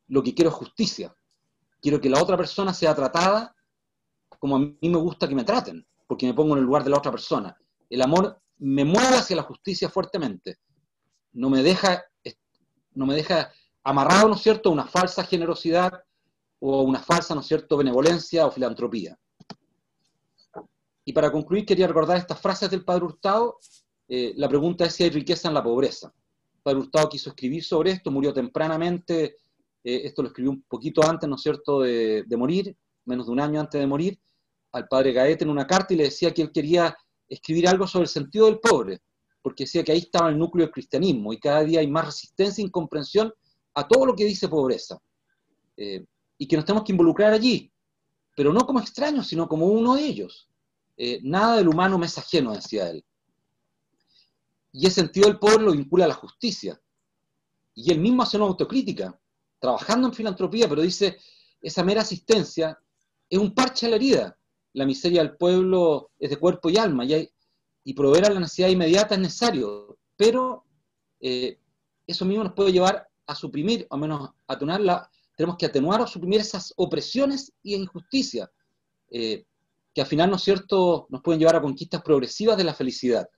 lo 0.08 0.22
que 0.22 0.34
quiero 0.34 0.50
es 0.50 0.56
justicia. 0.56 1.16
Quiero 1.80 1.98
que 1.98 2.10
la 2.10 2.22
otra 2.22 2.36
persona 2.36 2.74
sea 2.74 2.94
tratada 2.94 3.53
como 4.44 4.56
a 4.56 4.58
mí 4.58 4.76
me 4.82 4.98
gusta 4.98 5.26
que 5.26 5.34
me 5.34 5.42
traten, 5.42 5.86
porque 6.06 6.26
me 6.26 6.34
pongo 6.34 6.52
en 6.52 6.58
el 6.58 6.66
lugar 6.66 6.84
de 6.84 6.90
la 6.90 6.98
otra 6.98 7.10
persona. 7.10 7.56
El 7.88 8.02
amor 8.02 8.42
me 8.58 8.84
mueve 8.84 9.16
hacia 9.16 9.36
la 9.36 9.42
justicia 9.42 9.88
fuertemente. 9.88 10.58
No 11.32 11.48
me 11.48 11.62
deja, 11.62 12.04
no 12.92 13.06
me 13.06 13.14
deja 13.14 13.50
amarrado, 13.82 14.28
¿no 14.28 14.34
es 14.34 14.42
cierto?, 14.42 14.68
a 14.68 14.72
una 14.72 14.84
falsa 14.84 15.24
generosidad 15.24 15.94
o 16.60 16.82
una 16.82 16.98
falsa, 16.98 17.34
¿no 17.34 17.40
es 17.40 17.46
cierto?, 17.46 17.78
benevolencia 17.78 18.44
o 18.46 18.50
filantropía. 18.50 19.18
Y 21.06 21.14
para 21.14 21.32
concluir, 21.32 21.64
quería 21.64 21.86
recordar 21.86 22.18
estas 22.18 22.38
frases 22.38 22.68
del 22.68 22.84
Padre 22.84 23.06
Hurtado. 23.06 23.60
Eh, 24.06 24.34
la 24.36 24.50
pregunta 24.50 24.84
es 24.84 24.94
si 24.94 25.04
hay 25.04 25.10
riqueza 25.10 25.48
en 25.48 25.54
la 25.54 25.64
pobreza. 25.64 26.12
El 26.56 26.60
Padre 26.62 26.80
Hurtado 26.80 27.08
quiso 27.08 27.30
escribir 27.30 27.64
sobre 27.64 27.92
esto, 27.92 28.10
murió 28.10 28.34
tempranamente, 28.34 29.36
eh, 29.82 30.02
esto 30.04 30.20
lo 30.20 30.28
escribió 30.28 30.50
un 30.50 30.64
poquito 30.68 31.02
antes, 31.02 31.26
¿no 31.30 31.36
es 31.36 31.40
cierto?, 31.40 31.80
de, 31.80 32.24
de, 32.26 32.36
morir, 32.36 32.76
menos 33.06 33.24
de 33.24 33.32
un 33.32 33.40
año 33.40 33.58
antes 33.58 33.80
de 33.80 33.86
morir, 33.86 34.20
al 34.74 34.88
Padre 34.88 35.12
Gaete 35.12 35.44
en 35.44 35.50
una 35.50 35.66
carta 35.66 35.94
y 35.94 35.96
le 35.96 36.04
decía 36.04 36.34
que 36.34 36.42
él 36.42 36.50
quería 36.52 36.96
escribir 37.28 37.68
algo 37.68 37.86
sobre 37.86 38.04
el 38.04 38.08
sentido 38.08 38.46
del 38.46 38.58
pobre, 38.58 39.00
porque 39.40 39.64
decía 39.64 39.84
que 39.84 39.92
ahí 39.92 39.98
estaba 39.98 40.30
el 40.30 40.38
núcleo 40.38 40.66
del 40.66 40.72
cristianismo 40.72 41.32
y 41.32 41.38
cada 41.38 41.62
día 41.62 41.80
hay 41.80 41.86
más 41.86 42.06
resistencia 42.06 42.60
e 42.60 42.66
incomprensión 42.66 43.32
a 43.74 43.86
todo 43.86 44.06
lo 44.06 44.16
que 44.16 44.24
dice 44.24 44.48
pobreza. 44.48 44.98
Eh, 45.76 46.04
y 46.36 46.48
que 46.48 46.56
nos 46.56 46.64
tenemos 46.64 46.84
que 46.84 46.92
involucrar 46.92 47.32
allí, 47.32 47.72
pero 48.36 48.52
no 48.52 48.66
como 48.66 48.80
extraños, 48.80 49.28
sino 49.28 49.48
como 49.48 49.66
uno 49.66 49.94
de 49.94 50.04
ellos. 50.04 50.48
Eh, 50.96 51.20
nada 51.22 51.56
del 51.56 51.68
humano 51.68 51.96
me 51.96 52.06
es 52.06 52.18
ajeno, 52.18 52.52
decía 52.52 52.90
él. 52.90 53.04
Y 54.72 54.86
ese 54.86 55.02
sentido 55.02 55.28
del 55.28 55.38
pobre 55.38 55.62
lo 55.62 55.72
vincula 55.72 56.06
a 56.06 56.08
la 56.08 56.14
justicia. 56.14 56.80
Y 57.74 57.92
él 57.92 58.00
mismo 58.00 58.24
hace 58.24 58.36
una 58.36 58.46
autocrítica, 58.46 59.16
trabajando 59.60 60.08
en 60.08 60.14
filantropía, 60.14 60.68
pero 60.68 60.82
dice, 60.82 61.16
esa 61.60 61.84
mera 61.84 62.02
asistencia 62.02 62.76
es 63.30 63.38
un 63.38 63.54
parche 63.54 63.86
a 63.86 63.90
la 63.90 63.96
herida 63.96 64.36
la 64.74 64.84
miseria 64.84 65.22
del 65.22 65.36
pueblo 65.36 66.10
es 66.18 66.30
de 66.30 66.36
cuerpo 66.36 66.68
y 66.68 66.76
alma, 66.76 67.04
y, 67.04 67.94
proveer 67.94 68.26
a 68.26 68.30
la 68.30 68.40
necesidad 68.40 68.68
inmediata 68.68 69.14
es 69.14 69.20
necesario, 69.20 69.96
pero 70.16 70.64
eh, 71.20 71.58
eso 72.06 72.24
mismo 72.24 72.44
nos 72.44 72.54
puede 72.54 72.72
llevar 72.72 73.08
a 73.26 73.34
suprimir, 73.34 73.86
o 73.90 73.96
menos 73.96 74.30
atenuarla, 74.46 75.10
tenemos 75.36 75.56
que 75.56 75.66
atenuar 75.66 76.00
o 76.00 76.06
suprimir 76.06 76.40
esas 76.40 76.72
opresiones 76.76 77.52
y 77.62 77.74
injusticias, 77.74 78.50
eh, 79.10 79.44
que 79.94 80.00
al 80.00 80.06
final, 80.06 80.30
¿no 80.30 80.36
es 80.36 80.42
cierto?, 80.42 81.06
nos 81.08 81.22
pueden 81.22 81.38
llevar 81.38 81.56
a 81.56 81.62
conquistas 81.62 82.02
progresivas 82.02 82.56
de 82.56 82.64
la 82.64 82.74
felicidad. 82.74 83.28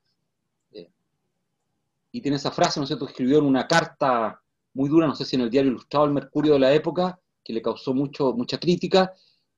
Eh, 0.72 0.90
y 2.12 2.20
tiene 2.22 2.38
esa 2.38 2.50
frase, 2.50 2.80
¿no 2.80 2.84
es 2.84 2.88
cierto?, 2.88 3.06
escribió 3.06 3.38
en 3.38 3.44
una 3.44 3.66
carta 3.66 4.40
muy 4.72 4.88
dura, 4.88 5.06
no 5.06 5.14
sé 5.14 5.24
si 5.24 5.36
en 5.36 5.42
el 5.42 5.50
diario 5.50 5.70
Ilustrado 5.70 6.06
El 6.06 6.12
Mercurio 6.12 6.54
de 6.54 6.60
la 6.60 6.72
época, 6.72 7.20
que 7.44 7.52
le 7.52 7.62
causó 7.62 7.94
mucho, 7.94 8.32
mucha 8.32 8.58
crítica, 8.58 9.12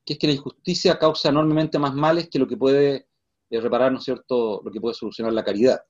que 0.08 0.14
es 0.14 0.18
que 0.18 0.26
la 0.26 0.32
injusticia 0.32 0.98
causa 0.98 1.28
enormemente 1.28 1.78
más 1.78 1.92
males 1.92 2.30
que 2.30 2.38
lo 2.38 2.48
que 2.48 2.56
puede 2.56 3.08
eh, 3.50 3.60
reparar, 3.60 3.92
¿no 3.92 3.98
es 3.98 4.04
cierto?, 4.04 4.62
lo 4.64 4.70
que 4.70 4.80
puede 4.80 4.94
solucionar 4.94 5.34
la 5.34 5.44
caridad. 5.44 5.82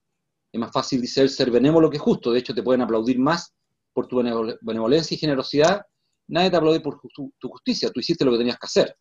Es 0.52 0.58
más 0.58 0.72
fácil, 0.72 1.00
dice 1.00 1.22
él, 1.22 1.28
ser 1.28 1.52
benévolo 1.52 1.88
que 1.88 1.98
justo. 1.98 2.32
De 2.32 2.40
hecho, 2.40 2.52
te 2.52 2.64
pueden 2.64 2.82
aplaudir 2.82 3.20
más 3.20 3.54
por 3.92 4.08
tu 4.08 4.16
benevolencia 4.16 5.14
y 5.14 5.18
generosidad. 5.18 5.82
Nadie 6.26 6.50
te 6.50 6.56
aplaude 6.56 6.80
por 6.80 7.00
tu, 7.14 7.32
justicia. 7.48 7.92
Tú 7.92 8.00
hiciste 8.00 8.24
lo 8.24 8.32
que 8.32 8.38
tenías 8.38 8.58
que 8.58 8.66
hacer. 8.66 8.96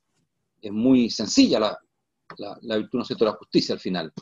Es 0.62 0.71
muy 0.71 1.10
sencilla 1.10 1.60
la, 1.60 2.77
virtud, 2.77 2.99
¿no 2.99 3.01
es 3.01 3.08
cierto?, 3.08 3.25
la 3.25 3.32
justicia 3.32 3.73
al 3.73 3.80
final. 3.80 4.13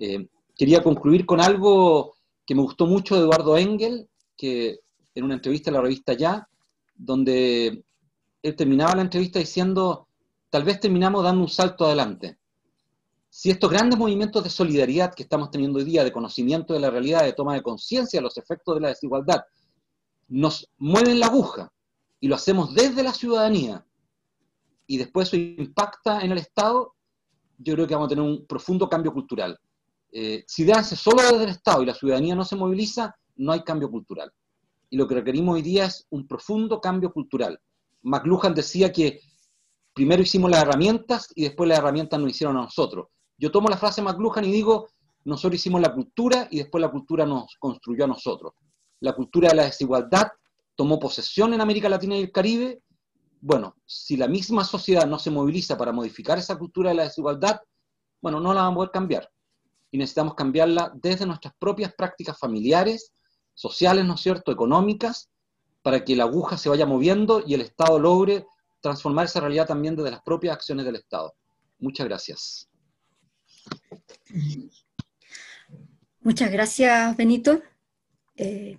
Eh, 0.00 0.26
quería 0.56 0.82
concluir 0.82 1.26
con 1.26 1.40
algo 1.40 2.16
que 2.44 2.56
me 2.56 2.62
gustó 2.62 2.86
mucho 2.86 3.14
de 3.14 3.20
Eduardo 3.20 3.56
Engel, 3.56 4.08
que 4.36 4.80
en 5.14 5.22
una 5.22 5.34
entrevista 5.34 5.70
en 5.70 5.74
la 5.74 5.82
revista 5.82 6.14
Ya, 6.14 6.48
donde 6.96 7.84
él 8.42 8.56
terminaba 8.56 8.96
la 8.96 9.02
entrevista 9.02 9.38
diciendo, 9.38 10.07
tal 10.50 10.64
vez 10.64 10.80
terminamos 10.80 11.24
dando 11.24 11.42
un 11.42 11.48
salto 11.48 11.84
adelante. 11.84 12.38
Si 13.28 13.50
estos 13.50 13.70
grandes 13.70 13.98
movimientos 13.98 14.42
de 14.42 14.50
solidaridad 14.50 15.14
que 15.14 15.22
estamos 15.22 15.50
teniendo 15.50 15.78
hoy 15.78 15.84
día, 15.84 16.02
de 16.02 16.12
conocimiento 16.12 16.72
de 16.72 16.80
la 16.80 16.90
realidad, 16.90 17.24
de 17.24 17.34
toma 17.34 17.54
de 17.54 17.62
conciencia 17.62 18.18
de 18.18 18.24
los 18.24 18.36
efectos 18.38 18.74
de 18.74 18.80
la 18.80 18.88
desigualdad, 18.88 19.42
nos 20.28 20.68
mueven 20.78 21.20
la 21.20 21.26
aguja 21.26 21.72
y 22.20 22.28
lo 22.28 22.34
hacemos 22.34 22.74
desde 22.74 23.02
la 23.02 23.12
ciudadanía 23.12 23.84
y 24.86 24.96
después 24.96 25.28
eso 25.28 25.36
impacta 25.36 26.20
en 26.20 26.32
el 26.32 26.38
Estado, 26.38 26.94
yo 27.58 27.74
creo 27.74 27.86
que 27.86 27.94
vamos 27.94 28.06
a 28.06 28.08
tener 28.08 28.24
un 28.24 28.46
profundo 28.46 28.88
cambio 28.88 29.12
cultural. 29.12 29.58
Eh, 30.10 30.44
si 30.46 30.64
se 30.64 30.96
solo 30.96 31.22
desde 31.22 31.44
el 31.44 31.50
Estado 31.50 31.82
y 31.82 31.86
la 31.86 31.94
ciudadanía 31.94 32.34
no 32.34 32.44
se 32.44 32.56
moviliza, 32.56 33.14
no 33.36 33.52
hay 33.52 33.62
cambio 33.62 33.90
cultural. 33.90 34.32
Y 34.88 34.96
lo 34.96 35.06
que 35.06 35.16
requerimos 35.16 35.54
hoy 35.54 35.62
día 35.62 35.84
es 35.84 36.06
un 36.08 36.26
profundo 36.26 36.80
cambio 36.80 37.12
cultural. 37.12 37.60
McLuhan 38.02 38.54
decía 38.54 38.90
que 38.90 39.20
primero 39.98 40.22
hicimos 40.22 40.48
las 40.48 40.62
herramientas 40.62 41.32
y 41.34 41.42
después 41.42 41.68
las 41.68 41.80
herramientas 41.80 42.20
nos 42.20 42.30
hicieron 42.30 42.56
a 42.56 42.62
nosotros. 42.62 43.08
Yo 43.36 43.50
tomo 43.50 43.68
la 43.68 43.76
frase 43.76 44.00
McLuhan 44.00 44.44
y 44.44 44.52
digo, 44.52 44.86
nosotros 45.24 45.56
hicimos 45.56 45.80
la 45.80 45.92
cultura 45.92 46.46
y 46.52 46.58
después 46.58 46.80
la 46.80 46.88
cultura 46.88 47.26
nos 47.26 47.56
construyó 47.58 48.04
a 48.04 48.06
nosotros. 48.06 48.52
La 49.00 49.12
cultura 49.12 49.48
de 49.48 49.56
la 49.56 49.64
desigualdad 49.64 50.28
tomó 50.76 51.00
posesión 51.00 51.52
en 51.52 51.60
América 51.60 51.88
Latina 51.88 52.16
y 52.16 52.20
el 52.20 52.30
Caribe. 52.30 52.80
Bueno, 53.40 53.74
si 53.86 54.16
la 54.16 54.28
misma 54.28 54.62
sociedad 54.62 55.04
no 55.04 55.18
se 55.18 55.32
moviliza 55.32 55.76
para 55.76 55.90
modificar 55.90 56.38
esa 56.38 56.56
cultura 56.56 56.90
de 56.90 56.94
la 56.94 57.02
desigualdad, 57.02 57.60
bueno, 58.22 58.38
no 58.38 58.54
la 58.54 58.62
vamos 58.62 58.74
a 58.74 58.76
poder 58.76 58.90
cambiar. 58.92 59.28
Y 59.90 59.98
necesitamos 59.98 60.34
cambiarla 60.36 60.92
desde 60.94 61.26
nuestras 61.26 61.54
propias 61.58 61.92
prácticas 61.92 62.38
familiares, 62.38 63.10
sociales, 63.52 64.04
¿no 64.04 64.14
es 64.14 64.20
cierto?, 64.20 64.52
económicas, 64.52 65.28
para 65.82 66.04
que 66.04 66.14
la 66.14 66.22
aguja 66.22 66.56
se 66.56 66.68
vaya 66.68 66.86
moviendo 66.86 67.42
y 67.44 67.54
el 67.54 67.62
Estado 67.62 67.98
logre 67.98 68.46
transformar 68.80 69.26
esa 69.26 69.40
realidad 69.40 69.66
también 69.66 69.96
desde 69.96 70.10
las 70.10 70.22
propias 70.22 70.54
acciones 70.54 70.84
del 70.84 70.96
Estado. 70.96 71.34
Muchas 71.78 72.06
gracias. 72.06 72.68
Muchas 76.20 76.50
gracias, 76.50 77.16
Benito. 77.16 77.62
Eh, 78.36 78.78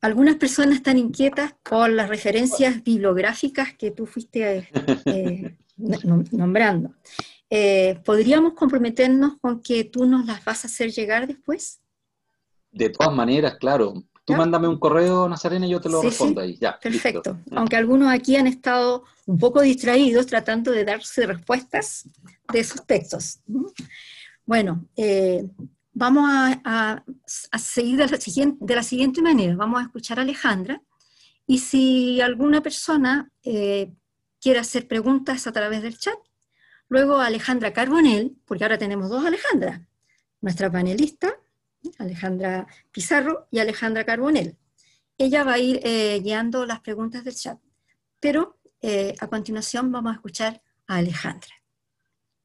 algunas 0.00 0.36
personas 0.36 0.76
están 0.76 0.98
inquietas 0.98 1.54
por 1.62 1.90
las 1.90 2.08
referencias 2.08 2.82
bibliográficas 2.82 3.74
que 3.74 3.90
tú 3.90 4.06
fuiste 4.06 4.68
eh, 5.06 5.56
nombrando. 6.32 6.94
Eh, 7.48 8.00
¿Podríamos 8.04 8.54
comprometernos 8.54 9.38
con 9.40 9.60
que 9.60 9.84
tú 9.84 10.06
nos 10.06 10.26
las 10.26 10.44
vas 10.44 10.64
a 10.64 10.68
hacer 10.68 10.90
llegar 10.90 11.26
después? 11.26 11.80
De 12.70 12.88
todas 12.88 13.14
maneras, 13.14 13.56
claro. 13.58 14.02
Tú 14.32 14.38
mándame 14.38 14.68
un 14.68 14.78
correo, 14.78 15.28
Nazarena, 15.28 15.66
y 15.66 15.70
yo 15.70 15.80
te 15.80 15.88
lo 15.88 16.02
respondo 16.02 16.40
ahí. 16.40 16.56
Ya, 16.60 16.78
perfecto. 16.78 17.38
Aunque 17.52 17.76
algunos 17.76 18.10
aquí 18.10 18.36
han 18.36 18.46
estado 18.46 19.04
un 19.26 19.38
poco 19.38 19.60
distraídos 19.60 20.26
tratando 20.26 20.70
de 20.72 20.84
darse 20.84 21.26
respuestas 21.26 22.08
de 22.52 22.60
esos 22.60 22.84
textos. 22.86 23.40
Bueno, 24.44 24.86
eh, 24.96 25.44
vamos 25.92 26.24
a, 26.28 27.04
seguir 27.58 27.96
de 27.98 28.08
la, 28.08 28.20
siguiente, 28.20 28.58
de 28.60 28.74
la, 28.74 28.82
siguiente, 28.82 29.22
manera. 29.22 29.54
Vamos 29.56 29.80
a 29.80 29.84
escuchar 29.84 30.18
a 30.18 30.22
Alejandra 30.22 30.82
y 31.46 31.58
si 31.58 32.20
alguna 32.20 32.62
persona 32.62 33.30
eh, 33.44 33.92
quiere 34.40 34.58
hacer 34.58 34.88
preguntas 34.88 35.46
a 35.46 35.52
través 35.52 35.82
del 35.82 35.98
chat, 35.98 36.18
luego 36.88 37.18
Alejandra 37.18 37.72
Carbonell, 37.72 38.36
porque 38.44 38.64
ahora 38.64 38.78
tenemos 38.78 39.08
dos 39.08 39.24
Alejandras, 39.24 39.80
nuestra 40.40 40.70
panelista, 40.70 41.36
Alejandra 41.98 42.66
Pizarro 42.90 43.46
y 43.50 43.58
Alejandra 43.58 44.04
Carbonell. 44.04 44.56
Ella 45.18 45.44
va 45.44 45.54
a 45.54 45.58
ir 45.58 45.80
eh, 45.84 46.20
guiando 46.22 46.66
las 46.66 46.80
preguntas 46.80 47.24
del 47.24 47.34
chat, 47.34 47.58
pero 48.20 48.58
eh, 48.80 49.14
a 49.20 49.28
continuación 49.28 49.92
vamos 49.92 50.12
a 50.12 50.16
escuchar 50.16 50.62
a 50.86 50.96
Alejandra. 50.96 51.54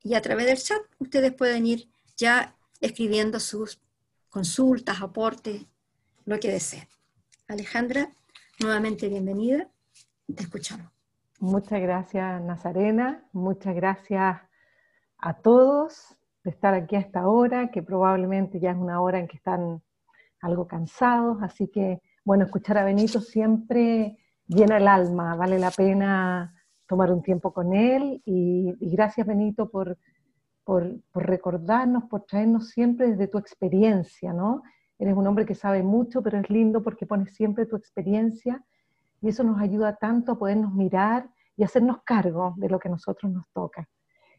Y 0.03 0.13
a 0.13 0.21
través 0.21 0.45
del 0.45 0.57
chat 0.57 0.81
ustedes 0.99 1.33
pueden 1.33 1.65
ir 1.65 1.89
ya 2.15 2.55
escribiendo 2.79 3.39
sus 3.39 3.81
consultas, 4.29 5.01
aportes, 5.01 5.65
lo 6.25 6.39
que 6.39 6.51
deseen. 6.51 6.87
Alejandra, 7.47 8.13
nuevamente 8.59 9.07
bienvenida, 9.07 9.69
te 10.35 10.43
escuchamos. 10.43 10.91
Muchas 11.39 11.81
gracias 11.81 12.41
Nazarena, 12.41 13.23
muchas 13.31 13.75
gracias 13.75 14.41
a 15.17 15.33
todos 15.33 16.15
de 16.47 16.51
estar 16.51 16.73
aquí 16.73 16.95
a 16.95 16.99
esta 16.99 17.27
hora, 17.27 17.71
que 17.71 17.83
probablemente 17.83 18.61
ya 18.61 18.71
es 18.71 18.77
una 18.77 19.01
hora 19.01 19.19
en 19.19 19.27
que 19.27 19.35
están 19.35 19.81
algo 20.39 20.65
cansados, 20.65 21.39
así 21.41 21.67
que, 21.67 22.01
bueno, 22.23 22.45
escuchar 22.45 22.77
a 22.77 22.85
Benito 22.85 23.19
siempre 23.19 24.17
llena 24.47 24.77
el 24.77 24.87
alma, 24.87 25.35
vale 25.35 25.59
la 25.59 25.71
pena 25.71 26.55
tomar 26.87 27.11
un 27.11 27.21
tiempo 27.21 27.51
con 27.51 27.73
él 27.73 28.21
y, 28.23 28.73
gracias 28.79 29.27
Benito 29.27 29.69
por, 29.69 29.97
por, 30.63 31.01
recordarnos, 31.13 32.05
por 32.05 32.23
traernos 32.23 32.69
siempre 32.69 33.09
desde 33.09 33.27
tu 33.27 33.37
experiencia, 33.37 34.31
¿no? 34.31 34.63
Eres 34.97 35.15
un 35.17 35.27
hombre 35.27 35.45
que 35.45 35.53
sabe 35.53 35.83
mucho, 35.83 36.23
pero 36.23 36.39
es 36.39 36.49
lindo 36.49 36.81
porque 36.81 37.05
pones 37.05 37.35
siempre 37.35 37.65
tu 37.65 37.75
experiencia 37.75 38.63
y 39.19 39.27
eso 39.27 39.43
nos 39.43 39.59
ayuda 39.59 39.97
tanto 39.97 40.31
a 40.31 40.39
podernos 40.39 40.73
mirar 40.73 41.29
y 41.57 41.65
hacernos 41.65 42.03
cargo 42.05 42.53
de 42.55 42.69
lo 42.69 42.79
que 42.79 42.87
a 42.87 42.91
nosotros 42.91 43.29
nos 43.29 43.49
toca. 43.51 43.89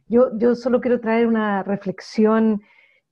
Yo, 0.09 0.55
solo 0.55 0.81
quiero 0.81 1.01
traer 1.01 1.27
una 1.27 1.62
reflexión. 1.62 2.62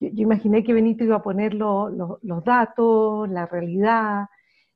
Yo, 0.01 0.09
imaginé 0.23 0.65
que 0.65 0.73
Benito 0.73 1.05
iba 1.05 1.17
a 1.17 1.23
poner 1.23 1.55
los 1.55 2.45
datos, 2.45 3.29
la 3.29 3.47
realidad, 3.47 4.27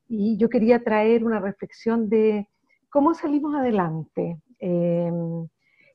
y 0.09 0.37
yo 0.37 0.49
quería 0.49 0.83
traer 0.83 1.25
una 1.25 1.41
reflexión 1.41 2.09
de 2.09 2.49
cómo 2.91 3.15
salimos 3.15 3.55
adelante. 3.55 4.39
Em, 4.59 5.49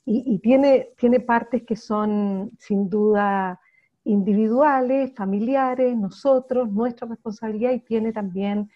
y, 0.05 0.39
tiene, 0.39 1.19
partes 1.25 1.63
que 1.63 1.75
son 1.75 2.51
sin 2.59 2.89
duda 2.89 3.59
individuales, 4.03 5.13
familiares, 5.15 5.97
nosotros, 5.97 6.71
nuestra 6.71 7.07
responsabilidad, 7.07 7.71
y 7.71 7.79
tiene 7.81 8.13
también 8.13 8.69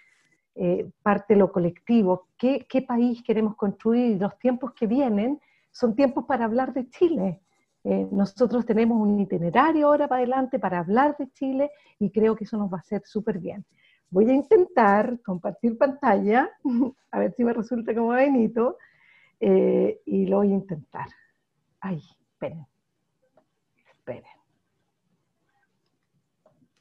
eh, 0.55 0.89
parte 1.03 1.35
lo 1.35 1.51
colectivo. 1.51 2.27
¿Qué, 2.37 2.65
¿Qué 2.69 2.81
país 2.81 3.23
queremos 3.23 3.55
construir? 3.55 4.19
Los 4.19 4.37
tiempos 4.39 4.73
que 4.73 4.87
vienen 4.87 5.39
son 5.71 5.95
tiempos 5.95 6.25
para 6.25 6.45
hablar 6.45 6.73
de 6.73 6.89
Chile. 6.89 7.41
Eh, 7.83 8.07
nosotros 8.11 8.65
tenemos 8.65 8.99
un 8.99 9.19
itinerario 9.19 9.87
ahora 9.87 10.07
para 10.07 10.19
adelante 10.19 10.59
para 10.59 10.79
hablar 10.79 11.15
de 11.17 11.31
Chile 11.31 11.71
y 11.97 12.11
creo 12.11 12.35
que 12.35 12.43
eso 12.43 12.57
nos 12.57 12.71
va 12.71 12.77
a 12.77 12.81
hacer 12.81 13.03
súper 13.05 13.39
bien. 13.39 13.65
Voy 14.09 14.29
a 14.29 14.33
intentar 14.33 15.21
compartir 15.21 15.77
pantalla, 15.77 16.49
a 17.11 17.19
ver 17.19 17.33
si 17.35 17.43
me 17.43 17.53
resulta 17.53 17.93
como 17.93 18.09
Benito, 18.09 18.77
eh, 19.39 20.01
y 20.05 20.25
lo 20.25 20.37
voy 20.37 20.51
a 20.51 20.55
intentar. 20.55 21.07
Ay, 21.79 22.01
esperen, 22.31 22.65
esperen. 23.87 24.23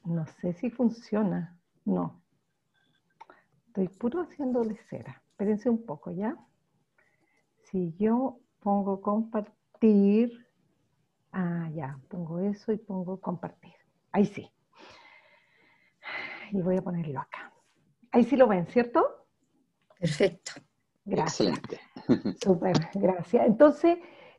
No 0.03 0.25
sé 0.25 0.53
si 0.53 0.69
funciona, 0.69 1.57
no. 1.85 2.21
Estoy 3.67 3.87
puro 3.89 4.21
haciéndole 4.21 4.75
cera. 4.89 5.21
Espérense 5.31 5.69
un 5.69 5.85
poco, 5.85 6.11
¿ya? 6.11 6.35
Si 7.63 7.93
yo 7.97 8.39
pongo 8.59 9.01
compartir, 9.01 10.47
ah, 11.31 11.69
ya, 11.73 11.99
pongo 12.09 12.39
eso 12.39 12.71
y 12.71 12.77
pongo 12.77 13.19
compartir. 13.19 13.73
Ahí 14.11 14.25
sí. 14.25 14.49
Y 16.51 16.61
voy 16.61 16.77
a 16.77 16.81
ponerlo 16.81 17.19
acá. 17.19 17.53
Ahí 18.11 18.23
sí 18.23 18.35
lo 18.35 18.47
ven, 18.47 18.65
¿cierto? 18.67 19.27
Perfecto. 19.99 20.53
Gracias. 21.05 21.49
Excelente. 21.49 22.37
Súper, 22.43 22.75
gracias. 22.95 23.45
Entonces, 23.45 23.97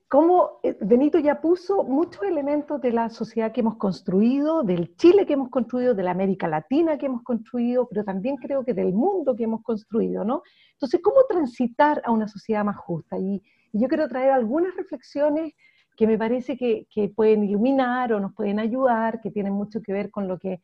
como 0.08 0.58
eh, 0.64 0.76
Benito 0.80 1.20
ya 1.20 1.40
puso 1.40 1.84
muchos 1.84 2.24
elementos 2.24 2.80
de 2.80 2.92
la 2.92 3.10
sociedad 3.10 3.52
que 3.52 3.60
hemos 3.60 3.76
construido, 3.76 4.64
del 4.64 4.96
Chile 4.96 5.24
que 5.24 5.34
hemos 5.34 5.50
construido, 5.50 5.94
de 5.94 6.02
la 6.02 6.10
América 6.10 6.48
Latina 6.48 6.98
que 6.98 7.06
hemos 7.06 7.22
construido, 7.22 7.88
pero 7.88 8.02
también 8.02 8.36
creo 8.36 8.64
que 8.64 8.74
del 8.74 8.92
mundo 8.92 9.36
que 9.36 9.44
hemos 9.44 9.62
construido, 9.62 10.24
¿no? 10.24 10.42
Entonces, 10.72 11.00
¿cómo 11.00 11.24
transitar 11.28 12.02
a 12.04 12.10
una 12.10 12.26
sociedad 12.26 12.64
más 12.64 12.76
justa? 12.76 13.18
Y, 13.18 13.40
yo 13.72 13.88
quiero 13.88 14.08
traer 14.08 14.30
algunas 14.30 14.74
reflexiones 14.76 15.54
que 15.96 16.06
me 16.06 16.16
parece 16.16 16.56
que, 16.56 16.86
pueden 17.14 17.44
iluminar 17.44 18.12
o 18.12 18.20
nos 18.20 18.34
pueden 18.34 18.58
ayudar, 18.58 19.20
que 19.20 19.30
tienen 19.30 19.52
mucho 19.52 19.82
que 19.82 19.92
ver 19.92 20.10
con 20.10 20.28
lo 20.28 20.38
que 20.38 20.60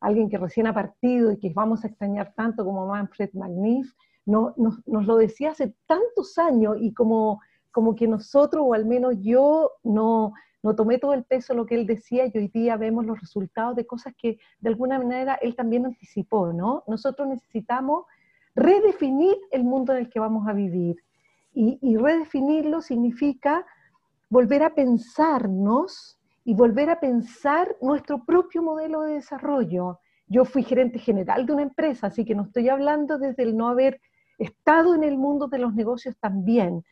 alguien 0.00 0.28
que 0.28 0.36
recién 0.36 0.66
ha 0.66 0.74
partido 0.74 1.32
y 1.32 1.38
que 1.38 1.50
vamos 1.50 1.84
a 1.84 1.88
extrañar 1.88 2.34
tanto 2.36 2.64
como 2.64 2.86
Manfred 2.86 3.30
Magnif, 3.32 3.92
no, 4.26 4.52
nos, 4.56 4.86
nos 4.86 5.06
lo 5.06 5.16
decía 5.16 5.50
hace 5.50 5.74
tantos 5.86 6.36
años 6.38 6.76
y 6.80 6.92
como 6.92 7.40
como 7.74 7.96
que 7.96 8.06
nosotros, 8.06 8.62
o 8.64 8.72
al 8.72 8.86
menos 8.86 9.16
yo, 9.20 9.72
no, 9.82 10.32
no 10.62 10.76
tomé 10.76 10.98
todo 10.98 11.12
el 11.12 11.24
peso 11.24 11.52
de 11.52 11.56
lo 11.56 11.66
que 11.66 11.74
él 11.74 11.88
decía 11.88 12.24
y 12.24 12.38
hoy 12.38 12.46
día 12.46 12.76
vemos 12.76 13.04
los 13.04 13.20
resultados 13.20 13.74
de 13.74 13.84
cosas 13.84 14.14
que 14.16 14.38
de 14.60 14.68
alguna 14.68 14.96
manera 14.96 15.34
él 15.42 15.56
también 15.56 15.84
anticipó, 15.84 16.52
¿no? 16.52 16.84
Nosotros 16.86 17.26
necesitamos 17.26 18.04
redefinir 18.54 19.34
el 19.50 19.64
mundo 19.64 19.92
en 19.92 19.98
el 19.98 20.08
que 20.08 20.20
vamos 20.20 20.46
a 20.46 20.52
vivir. 20.52 21.02
Y, 21.54 21.78
y 21.80 21.96
redefinirlo 21.96 22.82
significa 22.82 23.64
volver 24.28 24.62
a 24.64 24.74
pensarnos 24.74 26.18
y 26.44 26.54
volver 26.54 26.90
a 26.90 27.00
pensar 27.00 27.76
nuestro 27.80 28.24
propio 28.24 28.62
modelo 28.62 29.02
de 29.02 29.14
desarrollo. 29.14 30.00
Yo 30.26 30.44
fui 30.44 30.62
gerente 30.62 30.98
general 30.98 31.46
de 31.46 31.52
una 31.52 31.62
empresa, 31.62 32.08
así 32.08 32.24
que 32.24 32.34
no 32.34 32.42
estoy 32.42 32.68
hablando 32.68 33.18
desde 33.18 33.44
el 33.44 33.56
no 33.56 33.68
haber 33.68 34.00
estado 34.38 34.94
en 34.94 35.04
el 35.04 35.16
mundo 35.16 35.46
de 35.46 35.58
los 35.58 35.74
negocios 35.74 36.16
también, 36.18 36.84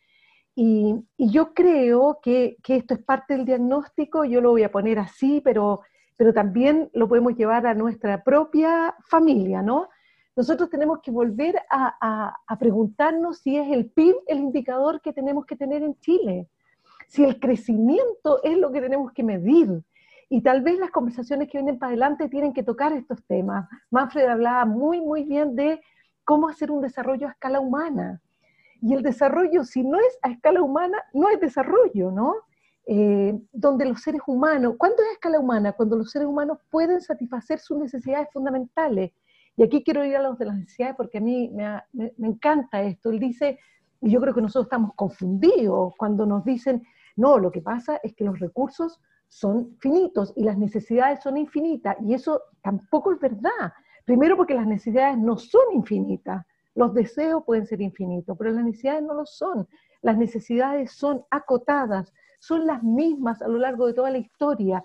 y, 0.55 0.95
yo 1.19 1.55
creo 1.55 2.19
que, 2.23 2.57
esto 2.69 2.95
es 2.95 3.03
parte 3.03 3.35
del 3.35 3.47
diagnóstico, 3.47 4.25
yo 4.25 4.41
lo 4.41 4.51
voy 4.51 4.65
a 4.65 4.73
poner 4.73 4.99
así, 4.99 5.41
pero, 5.43 5.81
pero 6.17 6.33
también 6.33 6.91
lo 6.93 7.09
podemos 7.09 7.35
llevar 7.37 7.67
a 7.67 7.75
nuestra 7.75 8.23
propia 8.23 8.95
familia, 9.09 9.63
¿no? 9.63 9.89
Nosotros 10.35 10.71
tenemos 10.71 11.01
que 11.01 11.11
volver 11.11 11.61
a, 11.71 12.37
a 12.47 12.59
preguntarnos 12.59 13.39
si 13.39 13.57
es 13.57 13.71
el 13.71 13.91
PIB 13.91 14.15
el 14.27 14.39
indicador 14.39 15.01
que 15.01 15.13
tenemos 15.13 15.45
que 15.45 15.57
tener 15.57 15.83
en 15.83 15.99
Chile, 16.01 16.49
si 17.09 17.25
el 17.25 17.39
crecimiento 17.39 18.43
es 18.43 18.57
lo 18.57 18.73
que 18.73 18.81
tenemos 18.81 19.13
que 19.13 19.23
medir. 19.23 19.83
Y 20.29 20.41
tal 20.41 20.63
vez 20.63 20.79
las 20.79 20.91
conversaciones 20.91 21.49
que 21.49 21.59
vienen 21.59 21.79
para 21.79 21.91
adelante 21.91 22.29
tienen 22.29 22.55
que 22.55 22.63
tocar 22.63 22.93
estos 22.95 23.23
temas. 23.25 23.69
Manfred 23.91 24.27
hablaba 24.27 24.65
muy, 24.65 25.01
muy 25.01 25.25
bien 25.25 25.55
de 25.55 25.83
cómo 26.25 26.49
hacer 26.49 26.71
un 26.71 26.81
desarrollo 26.81 27.29
a 27.29 27.33
escala 27.33 27.61
humana 27.61 28.23
y 28.83 28.95
el 28.95 29.03
desarrollo, 29.03 29.63
si 29.65 29.85
no 29.85 29.99
es 30.01 30.19
a 30.23 30.31
escala 30.31 30.61
humana, 30.61 30.99
no 31.13 31.29
es 31.29 31.41
desarrollo, 31.41 32.11
¿no? 32.11 32.35
Eh, 32.85 33.41
donde 33.53 33.85
los 33.85 34.03
seres 34.03 34.23
humanos, 34.27 34.75
¿cuánto 34.77 35.03
es 35.03 35.09
a 35.09 35.13
escala 35.13 35.39
humana? 35.39 35.73
Cuando 35.73 35.97
los 35.97 36.11
seres 36.11 36.27
humanos 36.27 36.59
pueden 36.69 37.01
satisfacer 37.01 37.61
sus 37.61 37.79
necesidades 37.79 38.29
fundamentales. 38.33 39.13
Y 39.57 39.63
aquí 39.63 39.83
quiero 39.85 40.05
ir 40.05 40.17
a 40.17 40.23
los 40.23 40.39
de 40.39 40.47
las 40.47 40.57
necesidades 40.57 40.97
porque 40.97 41.19
a 41.19 41.21
mí 41.21 41.51
me, 41.51 42.13
encanta 42.19 42.83
esto. 42.83 43.11
Él 43.11 43.19
dice, 43.19 43.59
y 44.01 44.11
yo 44.11 44.21
creo 44.21 44.35
que 44.35 44.41
nosotros 44.41 44.67
estamos 44.67 44.93
confundidos 44.95 45.95
cuando 45.97 46.27
nos 46.27 46.45
dicen, 46.45 46.83
no, 47.17 47.39
lo 47.39 47.51
que 47.51 47.61
pasa 47.61 48.01
es 48.03 48.15
que 48.15 48.25
los 48.25 48.39
recursos 48.39 49.01
son 49.29 49.77
finitos 49.79 50.33
y 50.37 50.45
las 50.45 50.59
necesidades 50.59 51.23
son 51.23 51.37
infinitas. 51.37 51.97
Y 52.03 52.15
eso 52.15 52.41
tampoco 52.63 53.13
es 53.13 53.21
verdad. 53.21 53.73
Primero 54.05 54.37
porque 54.37 54.55
las 54.55 54.67
necesidades 54.67 55.19
no 55.19 55.37
son 55.37 55.63
infinitas. 55.73 56.45
Los 56.75 56.95
deseos 56.95 57.45
pueden 57.45 57.67
ser 57.67 57.81
infinitos, 57.83 58.37
pero 58.39 58.51
las 58.51 58.65
necesidades 58.65 59.03
no 59.03 59.15
lo 59.15 59.27
son. 59.27 59.69
Las 60.01 60.17
necesidades 60.17 60.93
son 60.93 61.23
acotadas, 61.31 62.13
son 62.41 62.67
las 62.67 62.83
mismas 62.83 63.41
a 63.43 63.49
lo 63.49 63.59
largo 63.59 63.87
de 63.87 63.95
toda 63.95 64.11
la 64.11 64.19
historia. 64.19 64.83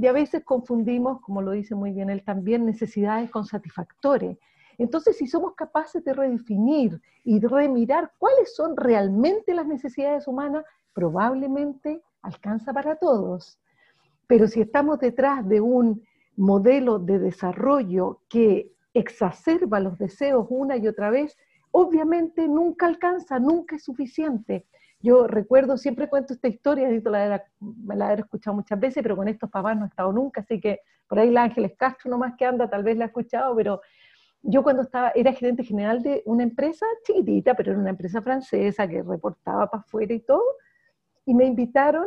Y 0.00 0.06
a 0.06 0.12
veces 0.12 0.44
confundimos, 0.44 1.20
como 1.20 1.42
lo 1.42 1.50
dice 1.50 1.74
muy 1.74 1.92
bien 1.92 2.08
él 2.08 2.24
también, 2.24 2.64
necesidades 2.64 3.30
con 3.30 3.44
satisfactores. 3.44 4.38
Entonces, 4.78 5.18
si 5.18 5.26
somos 5.26 5.54
capaces 5.54 6.02
de 6.02 6.14
redefinir 6.14 7.02
y 7.22 7.38
remirar 7.38 8.10
cuáles 8.16 8.56
son 8.56 8.78
realmente 8.78 9.52
las 9.52 9.66
necesidades 9.66 10.26
humanas, 10.26 10.64
probablemente 10.94 12.00
alcanza 12.22 12.72
para 12.72 12.96
todos. 12.96 13.60
Pero 14.26 14.48
si 14.48 14.62
estamos 14.62 15.00
detrás 15.00 15.46
de 15.46 15.60
un 15.60 16.02
modelo 16.34 16.98
de 16.98 17.18
desarrollo 17.18 18.22
que 18.30 18.72
exacerba 18.94 19.80
los 19.80 19.98
deseos 19.98 20.46
una 20.48 20.78
y 20.78 20.88
otra 20.88 21.10
vez, 21.10 21.36
obviamente 21.72 22.48
nunca 22.48 22.86
alcanza, 22.86 23.38
nunca 23.38 23.76
es 23.76 23.84
suficiente. 23.84 24.64
Yo 25.02 25.26
recuerdo, 25.26 25.78
siempre 25.78 26.08
cuento 26.08 26.34
esta 26.34 26.48
historia, 26.48 26.88
me 27.60 27.96
la 27.96 28.12
he 28.12 28.18
escuchado 28.18 28.54
muchas 28.54 28.78
veces, 28.78 29.02
pero 29.02 29.16
con 29.16 29.28
estos 29.28 29.50
papás 29.50 29.76
no 29.76 29.84
he 29.86 29.88
estado 29.88 30.12
nunca, 30.12 30.42
así 30.42 30.60
que 30.60 30.80
por 31.08 31.18
ahí 31.18 31.30
la 31.30 31.44
Ángeles 31.44 31.72
Castro 31.76 32.10
nomás 32.10 32.34
que 32.36 32.44
anda, 32.44 32.68
tal 32.68 32.84
vez 32.84 32.98
la 32.98 33.04
he 33.04 33.06
escuchado, 33.06 33.56
pero 33.56 33.80
yo 34.42 34.62
cuando 34.62 34.82
estaba, 34.82 35.10
era 35.14 35.32
gerente 35.32 35.64
general 35.64 36.02
de 36.02 36.22
una 36.26 36.42
empresa 36.42 36.84
chiquitita, 37.04 37.54
pero 37.54 37.72
era 37.72 37.80
una 37.80 37.90
empresa 37.90 38.20
francesa 38.20 38.86
que 38.86 39.02
reportaba 39.02 39.70
para 39.70 39.82
afuera 39.82 40.12
y 40.12 40.20
todo, 40.20 40.44
y 41.24 41.34
me 41.34 41.46
invitaron 41.46 42.06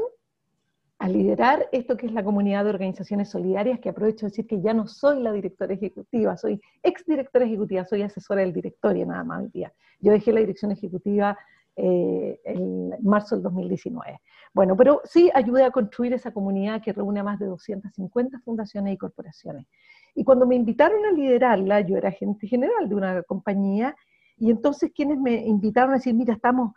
a 0.99 1.09
liderar 1.09 1.67
esto 1.71 1.97
que 1.97 2.05
es 2.05 2.13
la 2.13 2.23
comunidad 2.23 2.63
de 2.63 2.69
organizaciones 2.69 3.29
solidarias, 3.29 3.79
que 3.79 3.89
aprovecho 3.89 4.25
de 4.25 4.29
decir 4.29 4.47
que 4.47 4.61
ya 4.61 4.73
no 4.73 4.87
soy 4.87 5.21
la 5.21 5.31
directora 5.31 5.73
ejecutiva, 5.73 6.37
soy 6.37 6.61
ex 6.83 7.03
directora 7.05 7.45
ejecutiva, 7.45 7.85
soy 7.85 8.03
asesora 8.03 8.41
del 8.41 8.53
directorio 8.53 9.05
nada 9.05 9.23
más 9.23 9.41
hoy 9.41 9.49
día. 9.49 9.73
Yo 9.99 10.11
dejé 10.11 10.31
la 10.31 10.39
dirección 10.39 10.71
ejecutiva 10.71 11.37
eh, 11.75 12.39
en 12.45 12.93
marzo 13.01 13.35
del 13.35 13.43
2019. 13.43 14.21
Bueno, 14.53 14.77
pero 14.77 15.01
sí 15.05 15.31
ayudé 15.33 15.63
a 15.63 15.71
construir 15.71 16.13
esa 16.13 16.31
comunidad 16.31 16.81
que 16.81 16.93
reúne 16.93 17.21
a 17.21 17.23
más 17.23 17.39
de 17.39 17.47
250 17.47 18.39
fundaciones 18.41 18.93
y 18.93 18.97
corporaciones. 18.97 19.65
Y 20.13 20.23
cuando 20.23 20.45
me 20.45 20.55
invitaron 20.55 21.03
a 21.05 21.11
liderarla, 21.11 21.81
yo 21.81 21.97
era 21.97 22.09
agente 22.09 22.47
general 22.47 22.87
de 22.87 22.95
una 22.95 23.23
compañía, 23.23 23.95
y 24.37 24.51
entonces 24.51 24.91
quienes 24.93 25.17
me 25.19 25.45
invitaron 25.45 25.91
a 25.91 25.95
decir, 25.95 26.13
mira, 26.13 26.33
estamos 26.33 26.73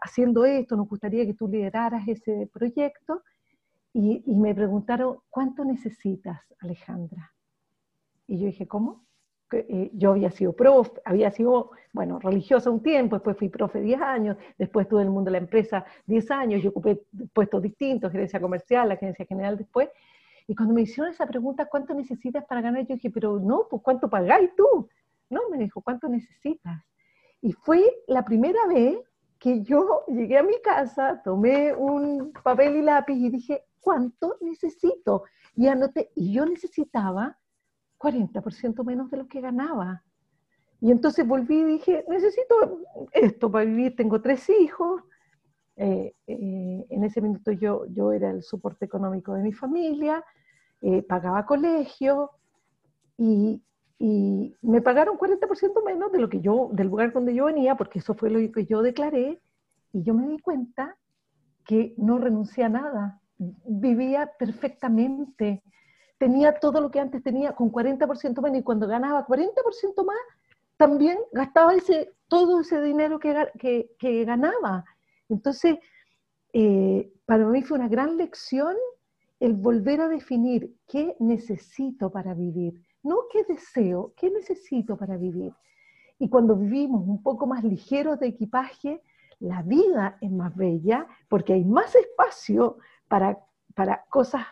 haciendo 0.00 0.44
esto, 0.44 0.76
nos 0.76 0.88
gustaría 0.88 1.26
que 1.26 1.34
tú 1.34 1.48
lideraras 1.48 2.06
ese 2.06 2.48
proyecto, 2.52 3.22
y, 3.92 4.22
me 4.36 4.54
preguntaron, 4.54 5.18
¿cuánto 5.28 5.64
necesitas, 5.64 6.40
Alejandra? 6.60 7.34
Y 8.28 8.38
yo 8.38 8.46
dije, 8.46 8.68
¿cómo? 8.68 9.04
Eh, 9.52 9.90
yo 9.94 10.12
había 10.12 10.30
sido 10.30 10.52
profe, 10.52 11.00
había 11.04 11.30
sido, 11.30 11.72
bueno, 11.92 12.18
religiosa 12.18 12.70
un 12.70 12.82
tiempo, 12.82 13.16
después 13.16 13.36
fui 13.36 13.48
profe 13.48 13.80
10 13.80 14.00
años, 14.00 14.36
después 14.58 14.88
tuve 14.88 15.02
el 15.02 15.10
mundo 15.10 15.28
de 15.28 15.32
la 15.32 15.38
empresa 15.38 15.84
10 16.06 16.30
años, 16.30 16.62
yo 16.62 16.70
ocupé 16.70 17.02
puestos 17.32 17.60
distintos, 17.62 18.12
gerencia 18.12 18.40
comercial, 18.40 18.88
la 18.88 18.96
gerencia 18.96 19.24
general 19.24 19.56
después, 19.56 19.88
y 20.46 20.54
cuando 20.54 20.74
me 20.74 20.82
hicieron 20.82 21.12
esa 21.12 21.26
pregunta, 21.26 21.66
¿cuánto 21.66 21.94
necesitas 21.94 22.44
para 22.44 22.60
ganar? 22.60 22.86
Yo 22.86 22.94
dije, 22.94 23.10
pero 23.10 23.38
no, 23.38 23.66
pues 23.68 23.82
¿cuánto 23.82 24.08
pagáis 24.08 24.50
tú? 24.56 24.88
No, 25.28 25.48
me 25.50 25.58
dijo, 25.58 25.80
¿cuánto 25.80 26.08
necesitas? 26.08 26.82
Y 27.40 27.52
fue 27.52 27.84
la 28.08 28.24
primera 28.24 28.66
vez 28.66 28.98
que 29.38 29.62
yo 29.62 30.04
llegué 30.08 30.38
a 30.38 30.42
mi 30.42 30.60
casa, 30.60 31.22
tomé 31.24 31.74
un 31.74 32.32
papel 32.44 32.76
y 32.76 32.82
lápiz 32.82 33.14
y 33.14 33.30
dije, 33.30 33.64
¿cuánto 33.80 34.36
necesito? 34.40 35.24
Y 35.54 35.66
anoté, 35.66 36.10
y 36.14 36.32
yo 36.32 36.44
necesitaba 36.44 37.38
40% 38.00 38.84
menos 38.84 39.10
de 39.10 39.18
lo 39.18 39.28
que 39.28 39.40
ganaba. 39.40 40.02
Y 40.80 40.90
entonces 40.90 41.26
volví 41.26 41.58
y 41.58 41.64
dije, 41.64 42.04
necesito 42.08 42.80
esto 43.12 43.50
para 43.50 43.66
vivir, 43.66 43.94
tengo 43.94 44.22
tres 44.22 44.48
hijos. 44.48 45.02
Eh, 45.76 46.14
eh, 46.26 46.86
en 46.88 47.04
ese 47.04 47.20
minuto 47.20 47.52
yo, 47.52 47.84
yo 47.86 48.12
era 48.12 48.30
el 48.30 48.42
soporte 48.42 48.86
económico 48.86 49.34
de 49.34 49.42
mi 49.42 49.52
familia, 49.52 50.24
eh, 50.82 51.02
pagaba 51.02 51.46
colegio 51.46 52.30
y, 53.16 53.62
y 53.98 54.56
me 54.62 54.80
pagaron 54.80 55.18
40% 55.18 55.84
menos 55.84 56.10
de 56.12 56.18
lo 56.18 56.28
que 56.28 56.40
yo, 56.40 56.70
del 56.72 56.88
lugar 56.88 57.12
donde 57.12 57.34
yo 57.34 57.46
venía, 57.46 57.76
porque 57.76 57.98
eso 57.98 58.14
fue 58.14 58.30
lo 58.30 58.52
que 58.52 58.64
yo 58.64 58.82
declaré, 58.82 59.40
y 59.92 60.02
yo 60.02 60.14
me 60.14 60.28
di 60.28 60.38
cuenta 60.38 60.96
que 61.64 61.94
no 61.98 62.18
renuncié 62.18 62.64
a 62.64 62.68
nada, 62.68 63.20
vivía 63.38 64.30
perfectamente, 64.38 65.62
tenía 66.20 66.52
todo 66.52 66.82
lo 66.82 66.90
que 66.90 67.00
antes 67.00 67.22
tenía 67.22 67.54
con 67.54 67.72
40% 67.72 68.42
menos 68.42 68.58
y 68.58 68.62
cuando 68.62 68.86
ganaba 68.86 69.26
40% 69.26 70.04
más, 70.04 70.18
también 70.76 71.18
gastaba 71.32 71.74
ese, 71.74 72.12
todo 72.28 72.60
ese 72.60 72.82
dinero 72.82 73.18
que, 73.18 73.88
que, 73.98 74.24
ganaba. 74.26 74.84
Entonces, 75.30 75.78
eh, 76.52 77.10
para 77.24 77.46
mí 77.46 77.62
fue 77.62 77.78
una 77.78 77.88
gran 77.88 78.18
lección 78.18 78.76
el 79.40 79.54
volver 79.54 80.02
a 80.02 80.08
definir 80.08 80.76
qué 80.86 81.16
necesito 81.20 82.10
para 82.10 82.34
vivir, 82.34 82.74
no 83.02 83.20
qué 83.32 83.44
deseo, 83.44 84.12
qué 84.14 84.30
necesito 84.30 84.98
para 84.98 85.16
vivir. 85.16 85.54
Y 86.18 86.28
cuando 86.28 86.54
vivimos 86.54 87.08
un 87.08 87.22
poco 87.22 87.46
más 87.46 87.64
ligeros 87.64 88.20
de 88.20 88.26
equipaje, 88.26 89.00
la 89.38 89.62
vida 89.62 90.18
es 90.20 90.30
más 90.30 90.54
bella 90.54 91.06
porque 91.30 91.54
hay 91.54 91.64
más 91.64 91.94
espacio 91.94 92.76
para, 93.08 93.38
para 93.74 94.04
cosas 94.10 94.44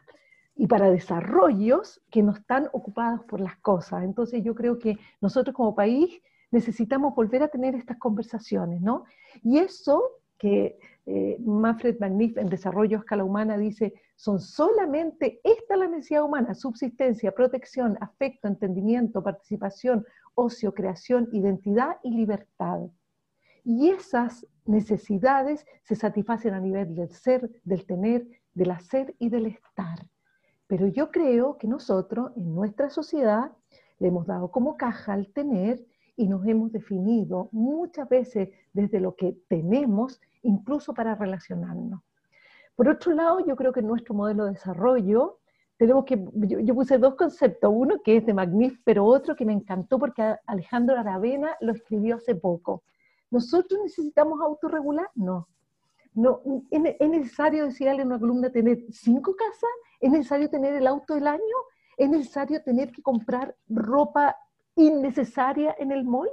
y 0.58 0.66
para 0.66 0.90
desarrollos 0.90 2.02
que 2.10 2.22
no 2.22 2.32
están 2.32 2.68
ocupados 2.72 3.24
por 3.24 3.40
las 3.40 3.56
cosas. 3.58 4.02
Entonces 4.02 4.42
yo 4.42 4.56
creo 4.56 4.78
que 4.78 4.98
nosotros 5.20 5.54
como 5.54 5.76
país 5.76 6.20
necesitamos 6.50 7.14
volver 7.14 7.44
a 7.44 7.48
tener 7.48 7.76
estas 7.76 7.96
conversaciones, 7.96 8.80
¿no? 8.82 9.04
Y 9.44 9.58
eso 9.58 10.02
que 10.36 10.76
eh, 11.06 11.36
Manfred 11.40 12.00
Magnif 12.00 12.36
en 12.36 12.48
Desarrollo 12.48 12.98
a 12.98 13.00
Escala 13.00 13.22
Humana 13.22 13.56
dice, 13.56 13.94
son 14.16 14.40
solamente 14.40 15.40
esta 15.44 15.76
la 15.76 15.86
necesidad 15.86 16.24
humana, 16.24 16.54
subsistencia, 16.56 17.30
protección, 17.32 17.96
afecto, 18.00 18.48
entendimiento, 18.48 19.22
participación, 19.22 20.04
ocio, 20.34 20.74
creación, 20.74 21.28
identidad 21.32 21.98
y 22.02 22.10
libertad. 22.10 22.80
Y 23.62 23.90
esas 23.90 24.44
necesidades 24.64 25.64
se 25.84 25.94
satisfacen 25.94 26.54
a 26.54 26.60
nivel 26.60 26.96
del 26.96 27.10
ser, 27.10 27.48
del 27.62 27.86
tener, 27.86 28.26
del 28.54 28.72
hacer 28.72 29.14
y 29.20 29.28
del 29.28 29.46
estar. 29.46 29.98
Pero 30.68 30.86
yo 30.86 31.10
creo 31.10 31.56
que 31.58 31.66
nosotros 31.66 32.30
en 32.36 32.54
nuestra 32.54 32.90
sociedad 32.90 33.50
le 33.98 34.08
hemos 34.08 34.26
dado 34.26 34.50
como 34.50 34.76
caja 34.76 35.14
al 35.14 35.32
tener 35.32 35.84
y 36.14 36.28
nos 36.28 36.46
hemos 36.46 36.70
definido 36.70 37.48
muchas 37.52 38.08
veces 38.08 38.50
desde 38.72 39.00
lo 39.00 39.16
que 39.16 39.36
tenemos 39.48 40.20
incluso 40.42 40.94
para 40.94 41.14
relacionarnos. 41.14 42.00
Por 42.76 42.88
otro 42.88 43.12
lado, 43.12 43.44
yo 43.44 43.56
creo 43.56 43.72
que 43.72 43.80
en 43.80 43.88
nuestro 43.88 44.14
modelo 44.14 44.44
de 44.44 44.52
desarrollo 44.52 45.38
tenemos 45.78 46.04
que, 46.04 46.22
yo, 46.34 46.74
puse 46.74 46.98
dos 46.98 47.14
conceptos, 47.14 47.72
uno 47.74 48.00
que 48.04 48.18
es 48.18 48.26
de 48.26 48.34
Magnif, 48.34 48.78
pero 48.84 49.04
otro 49.04 49.34
que 49.36 49.44
me 49.44 49.52
encantó 49.52 49.98
porque 49.98 50.36
Alejandro 50.46 50.98
Aravena 50.98 51.56
lo 51.60 51.72
escribió 51.72 52.16
hace 52.16 52.34
poco. 52.34 52.82
¿Nosotros 53.30 53.80
necesitamos 53.84 54.40
autorregular? 54.40 55.08
No. 56.18 56.42
¿Es 56.72 57.08
necesario 57.08 57.66
decirle 57.66 58.02
en 58.02 58.08
una 58.08 58.18
columna 58.18 58.50
tener 58.50 58.84
cinco 58.90 59.36
casas? 59.36 59.70
¿Es 60.00 60.10
necesario 60.10 60.50
tener 60.50 60.74
el 60.74 60.88
auto 60.88 61.14
del 61.14 61.28
año? 61.28 61.56
¿Es 61.96 62.10
necesario 62.10 62.60
tener 62.64 62.90
que 62.90 63.02
comprar 63.02 63.54
ropa 63.68 64.34
innecesaria 64.74 65.76
en 65.78 65.92
el 65.92 66.04
mall? 66.04 66.28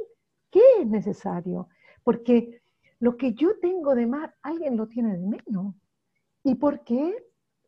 ¿Qué 0.49 0.63
es 0.79 0.87
necesario? 0.87 1.69
Porque 2.03 2.63
lo 2.99 3.15
que 3.15 3.35
yo 3.35 3.59
tengo 3.59 3.93
de 3.93 4.07
más, 4.07 4.31
alguien 4.41 4.75
lo 4.75 4.87
tiene 4.87 5.19
de 5.19 5.27
menos. 5.27 5.75
¿Y 6.41 6.55
por 6.55 6.83
qué 6.83 7.15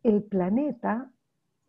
el 0.02 0.24
planeta 0.24 1.12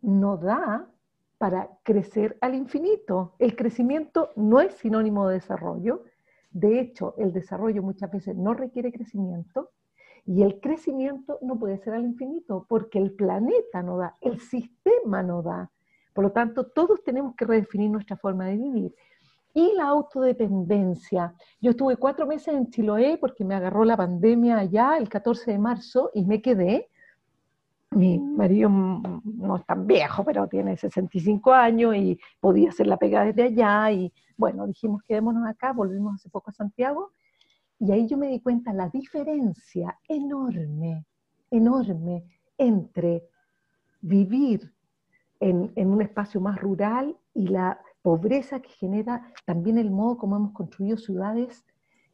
no 0.00 0.36
da 0.36 0.90
para 1.38 1.70
crecer 1.84 2.38
al 2.40 2.56
infinito? 2.56 3.36
El 3.38 3.54
crecimiento 3.54 4.30
no 4.34 4.60
es 4.60 4.74
sinónimo 4.74 5.28
de 5.28 5.34
desarrollo. 5.34 6.02
De 6.50 6.80
hecho, 6.80 7.14
el 7.18 7.32
desarrollo 7.32 7.84
muchas 7.84 8.10
veces 8.10 8.34
no 8.34 8.52
requiere 8.52 8.90
crecimiento 8.90 9.70
y 10.30 10.44
el 10.44 10.60
crecimiento 10.60 11.40
no 11.42 11.58
puede 11.58 11.78
ser 11.78 11.94
al 11.94 12.04
infinito 12.04 12.64
porque 12.68 13.00
el 13.00 13.10
planeta 13.10 13.82
no 13.82 13.96
da, 13.96 14.16
el 14.20 14.38
sistema 14.38 15.24
no 15.24 15.42
da. 15.42 15.68
Por 16.14 16.22
lo 16.22 16.30
tanto, 16.30 16.68
todos 16.68 17.02
tenemos 17.02 17.34
que 17.34 17.44
redefinir 17.44 17.90
nuestra 17.90 18.16
forma 18.16 18.44
de 18.44 18.56
vivir. 18.56 18.94
Y 19.54 19.72
la 19.74 19.88
autodependencia. 19.88 21.34
Yo 21.60 21.72
estuve 21.72 21.96
cuatro 21.96 22.28
meses 22.28 22.54
en 22.54 22.70
Chiloé 22.70 23.18
porque 23.18 23.44
me 23.44 23.56
agarró 23.56 23.84
la 23.84 23.96
pandemia 23.96 24.58
allá 24.58 24.96
el 24.98 25.08
14 25.08 25.50
de 25.50 25.58
marzo 25.58 26.12
y 26.14 26.24
me 26.24 26.40
quedé. 26.40 26.88
Mi 27.90 28.20
marido 28.20 28.70
no 28.70 29.56
es 29.56 29.66
tan 29.66 29.84
viejo, 29.88 30.22
pero 30.22 30.46
tiene 30.46 30.76
65 30.76 31.52
años 31.52 31.96
y 31.96 32.20
podía 32.38 32.68
hacer 32.68 32.86
la 32.86 32.98
pega 32.98 33.24
desde 33.24 33.42
allá. 33.42 33.90
Y 33.90 34.12
bueno, 34.36 34.64
dijimos, 34.68 35.02
quedémonos 35.02 35.44
acá, 35.48 35.72
volvimos 35.72 36.14
hace 36.14 36.30
poco 36.30 36.50
a 36.50 36.52
Santiago. 36.52 37.10
Y 37.80 37.90
ahí 37.92 38.06
yo 38.06 38.18
me 38.18 38.28
di 38.28 38.40
cuenta 38.40 38.72
la 38.72 38.88
diferencia 38.88 39.98
enorme, 40.06 41.06
enorme 41.50 42.24
entre 42.58 43.24
vivir 44.02 44.72
en, 45.40 45.72
en 45.74 45.88
un 45.88 46.02
espacio 46.02 46.40
más 46.40 46.60
rural 46.60 47.16
y 47.34 47.48
la 47.48 47.80
pobreza 48.02 48.60
que 48.60 48.68
genera 48.68 49.32
también 49.46 49.78
el 49.78 49.90
modo 49.90 50.18
como 50.18 50.36
hemos 50.36 50.52
construido 50.52 50.98
ciudades 50.98 51.64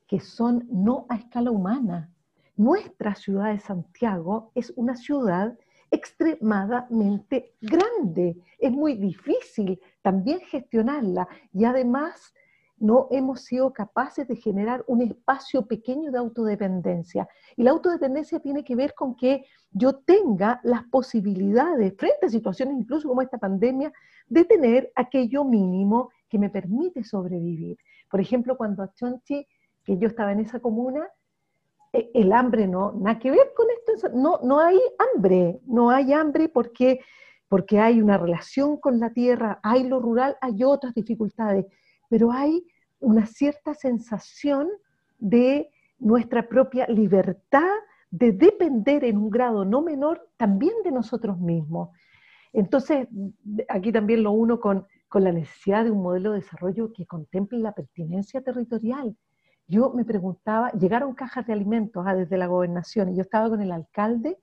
que 0.06 0.20
son 0.20 0.66
no 0.70 1.06
a 1.08 1.16
escala 1.16 1.50
humana. 1.50 2.12
Nuestra 2.56 3.14
ciudad 3.14 3.52
de 3.52 3.60
Santiago 3.60 4.52
es 4.54 4.72
una 4.76 4.94
ciudad 4.94 5.58
extremadamente 5.90 7.54
grande. 7.60 8.36
Es 8.58 8.72
muy 8.72 8.94
difícil 8.94 9.80
también 10.02 10.40
gestionarla 10.40 11.28
y 11.52 11.64
además 11.64 12.32
no 12.78 13.08
hemos 13.10 13.42
sido 13.42 13.72
capaces 13.72 14.28
de 14.28 14.36
generar 14.36 14.84
un 14.86 15.02
espacio 15.02 15.66
pequeño 15.66 16.10
de 16.10 16.18
autodependencia. 16.18 17.28
Y 17.56 17.62
la 17.62 17.70
autodependencia 17.70 18.40
tiene 18.40 18.64
que 18.64 18.76
ver 18.76 18.94
con 18.94 19.16
que 19.16 19.44
yo 19.70 19.96
tenga 19.96 20.60
las 20.62 20.84
posibilidades, 20.84 21.94
frente 21.96 22.26
a 22.26 22.28
situaciones 22.28 22.76
incluso 22.78 23.08
como 23.08 23.22
esta 23.22 23.38
pandemia, 23.38 23.92
de 24.26 24.44
tener 24.44 24.92
aquello 24.94 25.44
mínimo 25.44 26.10
que 26.28 26.38
me 26.38 26.50
permite 26.50 27.02
sobrevivir. 27.04 27.78
Por 28.10 28.20
ejemplo, 28.20 28.56
cuando 28.56 28.82
a 28.82 28.92
Chonchi, 28.92 29.46
que 29.84 29.98
yo 29.98 30.08
estaba 30.08 30.32
en 30.32 30.40
esa 30.40 30.60
comuna, 30.60 31.08
e, 31.92 32.10
el 32.14 32.32
hambre 32.32 32.66
no, 32.66 32.92
nada 32.92 33.18
que 33.18 33.30
ver 33.30 33.52
con 33.56 33.66
esto, 33.70 34.08
no, 34.10 34.40
no 34.42 34.60
hay 34.60 34.78
hambre, 35.14 35.60
no 35.66 35.90
hay 35.90 36.12
hambre 36.12 36.48
porque, 36.48 37.00
porque 37.48 37.78
hay 37.80 38.02
una 38.02 38.18
relación 38.18 38.76
con 38.76 39.00
la 39.00 39.10
tierra, 39.10 39.60
hay 39.62 39.84
lo 39.84 40.00
rural, 40.00 40.36
hay 40.40 40.62
otras 40.62 40.92
dificultades, 40.92 41.66
pero 42.08 42.32
hay 42.32 42.66
una 43.00 43.26
cierta 43.26 43.74
sensación 43.74 44.68
de 45.18 45.70
nuestra 45.98 46.48
propia 46.48 46.86
libertad 46.88 47.72
de 48.10 48.32
depender 48.32 49.04
en 49.04 49.18
un 49.18 49.30
grado 49.30 49.64
no 49.64 49.82
menor 49.82 50.28
también 50.36 50.74
de 50.84 50.92
nosotros 50.92 51.38
mismos. 51.38 51.90
Entonces, 52.52 53.08
aquí 53.68 53.92
también 53.92 54.22
lo 54.22 54.32
uno 54.32 54.60
con, 54.60 54.86
la 55.12 55.32
necesidad 55.32 55.84
de 55.84 55.90
un 55.90 56.02
modelo 56.02 56.32
de 56.32 56.40
desarrollo 56.40 56.92
que 56.92 57.06
contemple 57.06 57.58
la 57.58 57.72
pertinencia 57.72 58.42
territorial. 58.42 59.16
Yo 59.66 59.94
me 59.94 60.04
preguntaba, 60.04 60.70
llegaron 60.72 61.14
cajas 61.14 61.46
de 61.46 61.54
alimentos 61.54 62.04
ah, 62.06 62.14
desde 62.14 62.36
la 62.36 62.46
gobernación 62.46 63.08
y 63.08 63.16
yo 63.16 63.22
estaba 63.22 63.48
con 63.48 63.62
el 63.62 63.72
alcalde 63.72 64.36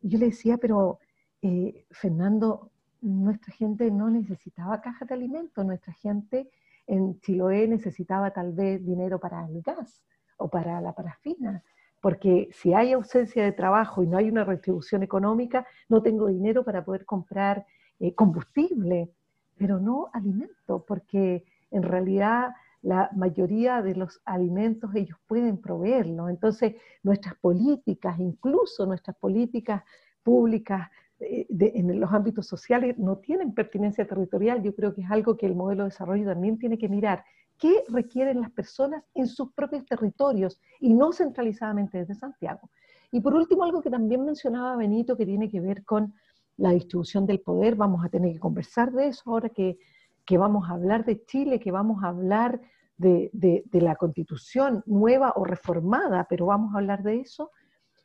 y 0.00 0.10
yo 0.10 0.18
le 0.20 0.26
decía, 0.26 0.56
pero 0.56 1.00
eh, 1.42 1.84
Fernando, 1.90 2.70
nuestra 3.00 3.52
gente 3.52 3.90
no 3.90 4.08
necesitaba 4.08 4.80
cajas 4.80 5.08
de 5.08 5.14
alimentos, 5.14 5.66
nuestra 5.66 5.92
gente 5.94 6.48
en 6.86 7.20
Chiloé 7.20 7.68
necesitaba 7.68 8.30
tal 8.30 8.52
vez 8.52 8.84
dinero 8.84 9.18
para 9.18 9.46
el 9.46 9.62
gas 9.62 10.02
o 10.36 10.48
para 10.48 10.80
la 10.80 10.92
parafina 10.92 11.62
porque 12.04 12.50
si 12.52 12.74
hay 12.74 12.92
ausencia 12.92 13.42
de 13.42 13.52
trabajo 13.52 14.02
y 14.02 14.06
no 14.06 14.18
hay 14.18 14.28
una 14.28 14.44
retribución 14.44 15.02
económica, 15.02 15.66
no 15.88 16.02
tengo 16.02 16.26
dinero 16.26 16.62
para 16.62 16.84
poder 16.84 17.06
comprar 17.06 17.64
eh, 17.98 18.14
combustible, 18.14 19.10
pero 19.56 19.80
no 19.80 20.10
alimento, 20.12 20.84
porque 20.86 21.46
en 21.70 21.82
realidad 21.82 22.50
la 22.82 23.08
mayoría 23.16 23.80
de 23.80 23.94
los 23.94 24.20
alimentos 24.26 24.94
ellos 24.94 25.18
pueden 25.26 25.56
proveerlos. 25.56 26.28
Entonces, 26.28 26.74
nuestras 27.02 27.36
políticas, 27.36 28.18
incluso 28.18 28.84
nuestras 28.84 29.16
políticas 29.16 29.82
públicas 30.22 30.90
eh, 31.24 31.46
en 31.74 32.00
los 32.00 32.12
ámbitos 32.12 32.46
sociales, 32.46 32.98
no 32.98 33.18
tienen 33.18 33.54
pertinencia 33.54 34.06
territorial. 34.06 34.62
Yo 34.62 34.74
creo 34.74 34.94
que 34.94 35.02
es 35.02 35.10
algo 35.10 35.36
que 35.36 35.46
el 35.46 35.54
modelo 35.54 35.84
de 35.84 35.90
desarrollo 35.90 36.24
también 36.26 36.58
tiene 36.58 36.78
que 36.78 36.88
mirar 36.88 37.24
qué 37.58 37.84
requieren 37.88 38.40
las 38.40 38.50
personas 38.50 39.04
en 39.14 39.26
sus 39.26 39.52
propios 39.52 39.84
territorios 39.86 40.60
y 40.80 40.92
no 40.94 41.12
centralizadamente 41.12 41.98
desde 41.98 42.14
Santiago. 42.14 42.70
Y 43.12 43.20
por 43.20 43.34
último, 43.34 43.64
algo 43.64 43.80
que 43.80 43.90
también 43.90 44.24
mencionaba 44.24 44.76
Benito, 44.76 45.16
que 45.16 45.26
tiene 45.26 45.48
que 45.48 45.60
ver 45.60 45.84
con 45.84 46.14
la 46.56 46.70
distribución 46.70 47.26
del 47.26 47.40
poder. 47.40 47.76
Vamos 47.76 48.04
a 48.04 48.08
tener 48.08 48.32
que 48.32 48.40
conversar 48.40 48.92
de 48.92 49.08
eso 49.08 49.22
ahora 49.26 49.48
que, 49.48 49.78
que 50.24 50.38
vamos 50.38 50.68
a 50.68 50.74
hablar 50.74 51.04
de 51.04 51.24
Chile, 51.24 51.60
que 51.60 51.70
vamos 51.70 52.02
a 52.02 52.08
hablar 52.08 52.60
de, 52.96 53.30
de, 53.32 53.64
de, 53.66 53.80
la 53.80 53.96
constitución 53.96 54.82
nueva 54.86 55.32
o 55.36 55.44
reformada, 55.44 56.26
pero 56.28 56.46
vamos 56.46 56.74
a 56.74 56.78
hablar 56.78 57.02
de 57.02 57.20
eso. 57.20 57.50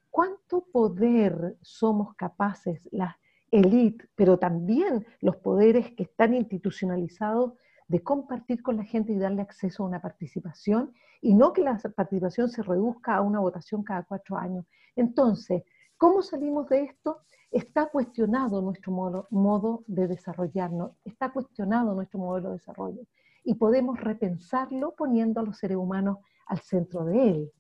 ¿Cuánto 0.09 0.65
poder 0.71 1.57
somos 1.61 2.15
capaces, 2.15 2.87
las 2.91 3.15
élites, 3.51 4.09
pero 4.15 4.37
también 4.37 5.05
los 5.21 5.37
poderes 5.37 5.91
que 5.95 6.03
están 6.03 6.33
institucionalizados, 6.33 7.53
de 7.87 8.03
compartir 8.03 8.61
con 8.61 8.77
la 8.77 8.83
gente 8.83 9.13
y 9.13 9.17
darle 9.17 9.41
acceso 9.41 9.83
a 9.83 9.87
una 9.87 9.99
participación 9.99 10.93
y 11.21 11.33
no 11.33 11.53
que 11.53 11.63
la 11.63 11.75
participación 11.95 12.47
se 12.47 12.61
reduzca 12.61 13.15
a 13.15 13.21
una 13.21 13.39
votación 13.39 13.83
cada 13.83 14.03
cuatro 14.03 14.37
años. 14.37 14.65
Entonces, 14.95 15.63
¿Cómo 15.99 16.21
salimos 16.21 16.69
de 16.69 16.83
esto? 16.83 17.23
Está 17.51 17.89
cuestionado 17.89 18.61
nuestro 18.61 18.89
modo, 18.93 19.27
modo 19.31 19.83
de 19.85 20.07
desarrollarnos, 20.07 20.93
está 21.03 21.33
cuestionado 21.33 21.93
nuestro 21.93 22.19
modelo 22.19 22.47
de 22.47 22.53
desarrollo 22.53 23.01
y 23.43 23.55
podemos 23.55 23.99
repensarlo 23.99 24.95
poniendo 24.95 25.41
a 25.41 25.43
los 25.43 25.57
seres 25.57 25.75
humanos 25.75 26.19
al 26.45 26.59
centro 26.59 27.03
de 27.03 27.29
él. 27.31 27.51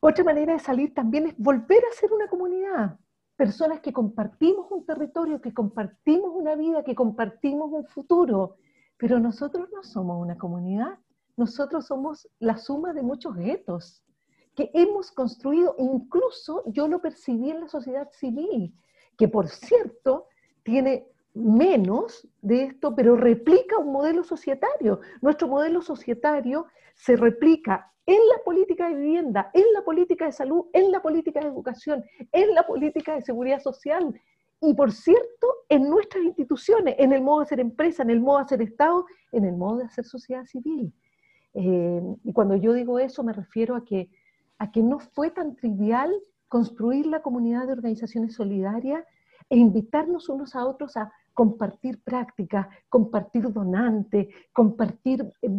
Otra 0.00 0.24
manera 0.24 0.52
de 0.52 0.58
salir 0.58 0.94
también 0.94 1.28
es 1.28 1.38
volver 1.38 1.82
a 1.84 1.94
ser 1.94 2.12
una 2.12 2.28
comunidad, 2.28 2.98
personas 3.36 3.80
que 3.80 3.92
compartimos 3.92 4.70
un 4.70 4.84
territorio, 4.84 5.40
que 5.40 5.54
compartimos 5.54 6.30
una 6.34 6.54
vida, 6.54 6.84
que 6.84 6.94
compartimos 6.94 7.70
un 7.72 7.86
futuro, 7.86 8.56
pero 8.96 9.18
nosotros 9.18 9.68
no 9.72 9.82
somos 9.82 10.20
una 10.20 10.36
comunidad, 10.36 10.98
nosotros 11.36 11.86
somos 11.86 12.28
la 12.38 12.56
suma 12.56 12.92
de 12.92 13.02
muchos 13.02 13.36
guetos 13.36 14.02
que 14.54 14.70
hemos 14.72 15.12
construido, 15.12 15.74
incluso 15.78 16.62
yo 16.66 16.88
lo 16.88 17.00
percibí 17.00 17.50
en 17.50 17.60
la 17.60 17.68
sociedad 17.68 18.08
civil, 18.12 18.74
que 19.18 19.28
por 19.28 19.48
cierto 19.48 20.28
tiene 20.62 21.06
menos 21.34 22.26
de 22.40 22.64
esto, 22.64 22.94
pero 22.96 23.14
replica 23.16 23.78
un 23.78 23.92
modelo 23.92 24.24
societario. 24.24 25.00
Nuestro 25.20 25.46
modelo 25.46 25.82
societario 25.82 26.66
se 26.94 27.16
replica 27.16 27.92
en 28.06 28.18
la 28.28 28.42
política 28.44 28.88
de 28.88 28.94
vivienda, 28.94 29.50
en 29.52 29.64
la 29.74 29.82
política 29.82 30.26
de 30.26 30.32
salud, 30.32 30.66
en 30.72 30.92
la 30.92 31.02
política 31.02 31.40
de 31.40 31.48
educación, 31.48 32.04
en 32.32 32.54
la 32.54 32.66
política 32.66 33.14
de 33.14 33.22
seguridad 33.22 33.60
social 33.60 34.14
y, 34.60 34.74
por 34.74 34.92
cierto, 34.92 35.48
en 35.68 35.90
nuestras 35.90 36.24
instituciones, 36.24 36.94
en 36.98 37.12
el 37.12 37.22
modo 37.22 37.40
de 37.40 37.44
hacer 37.44 37.60
empresa, 37.60 38.02
en 38.02 38.10
el 38.10 38.20
modo 38.20 38.38
de 38.38 38.44
hacer 38.44 38.62
Estado, 38.62 39.06
en 39.32 39.44
el 39.44 39.56
modo 39.56 39.78
de 39.78 39.84
hacer 39.84 40.04
sociedad 40.04 40.46
civil. 40.46 40.92
Eh, 41.54 42.02
y 42.22 42.32
cuando 42.32 42.54
yo 42.56 42.74
digo 42.74 42.98
eso 42.98 43.24
me 43.24 43.32
refiero 43.32 43.76
a 43.76 43.84
que, 43.84 44.10
a 44.58 44.70
que 44.70 44.82
no 44.82 44.98
fue 44.98 45.30
tan 45.30 45.56
trivial 45.56 46.12
construir 46.48 47.06
la 47.06 47.22
comunidad 47.22 47.66
de 47.66 47.72
organizaciones 47.72 48.34
solidarias 48.34 49.04
e 49.48 49.56
invitarnos 49.56 50.28
unos 50.28 50.54
a 50.54 50.66
otros 50.66 50.96
a 50.96 51.10
compartir 51.36 52.02
prácticas, 52.02 52.66
compartir 52.88 53.52
donantes, 53.52 54.28
compartir 54.54 55.30
eh, 55.42 55.50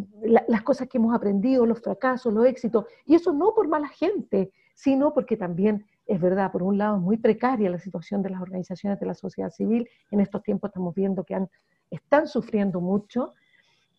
las 0.48 0.64
cosas 0.64 0.88
que 0.90 0.98
hemos 0.98 1.14
aprendido, 1.14 1.68
los 1.68 1.80
fracasos, 1.80 2.34
los 2.34 2.48
éxitos. 2.48 2.86
Y 3.06 3.14
eso 3.14 3.32
no 3.32 3.54
por 3.54 3.68
mala 3.68 3.88
gente, 3.88 4.52
sino 4.74 5.14
porque 5.14 5.38
también 5.38 5.86
es 6.08 6.20
verdad, 6.20 6.52
por 6.52 6.64
un 6.64 6.80
lado, 6.80 6.98
es 6.98 7.04
muy 7.04 7.18
precaria 7.18 7.70
la 7.70 7.78
situación 7.78 8.24
de 8.24 8.32
las 8.32 8.42
organizaciones 8.42 9.00
de 9.00 9.06
la 9.06 9.14
sociedad 9.14 9.52
civil. 9.52 9.88
En 10.10 10.20
estos 10.20 10.42
tiempos 10.42 10.70
estamos 10.70 10.96
viendo 10.96 11.24
que 11.24 11.48
están 11.92 12.28
sufriendo 12.28 12.82
mucho, 12.82 13.36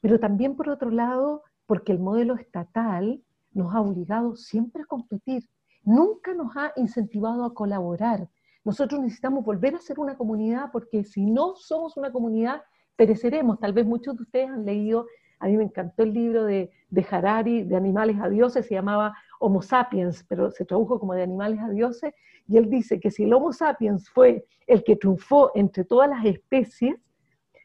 pero 0.00 0.18
también 0.18 0.56
por 0.56 0.68
otro 0.68 0.90
lado, 0.90 1.44
porque 1.64 1.92
el 1.92 2.00
modelo 2.00 2.34
estatal 2.34 3.22
nos 3.52 3.72
ha 3.72 3.80
obligado 3.80 4.34
siempre 4.34 4.82
a 4.82 4.86
competir, 4.86 5.48
nunca 5.84 6.34
nos 6.34 6.56
ha 6.56 6.72
incentivado 6.74 7.44
a 7.44 7.54
colaborar. 7.54 8.28
Nosotros 8.64 9.00
necesitamos 9.00 9.44
volver 9.44 9.74
a 9.74 9.80
ser 9.80 9.98
una 9.98 10.16
comunidad 10.16 10.70
porque 10.72 11.04
si 11.04 11.24
no 11.24 11.54
somos 11.56 11.96
una 11.96 12.12
comunidad, 12.12 12.62
pereceremos. 12.96 13.58
Tal 13.60 13.72
vez 13.72 13.86
muchos 13.86 14.16
de 14.16 14.22
ustedes 14.22 14.48
han 14.50 14.64
leído, 14.64 15.06
a 15.38 15.46
mí 15.46 15.56
me 15.56 15.64
encantó 15.64 16.02
el 16.02 16.12
libro 16.12 16.44
de, 16.44 16.70
de 16.90 17.06
Harari, 17.10 17.62
de 17.62 17.76
Animales 17.76 18.16
a 18.20 18.28
Dioses, 18.28 18.66
se 18.66 18.74
llamaba 18.74 19.14
Homo 19.40 19.62
sapiens, 19.62 20.24
pero 20.28 20.50
se 20.50 20.64
tradujo 20.64 20.98
como 20.98 21.14
de 21.14 21.22
animales 21.22 21.60
a 21.60 21.68
dioses, 21.68 22.12
y 22.48 22.56
él 22.56 22.68
dice 22.68 22.98
que 22.98 23.10
si 23.10 23.24
el 23.24 23.32
Homo 23.32 23.52
sapiens 23.52 24.10
fue 24.10 24.44
el 24.66 24.82
que 24.82 24.96
triunfó 24.96 25.52
entre 25.54 25.84
todas 25.84 26.10
las 26.10 26.24
especies, 26.24 26.96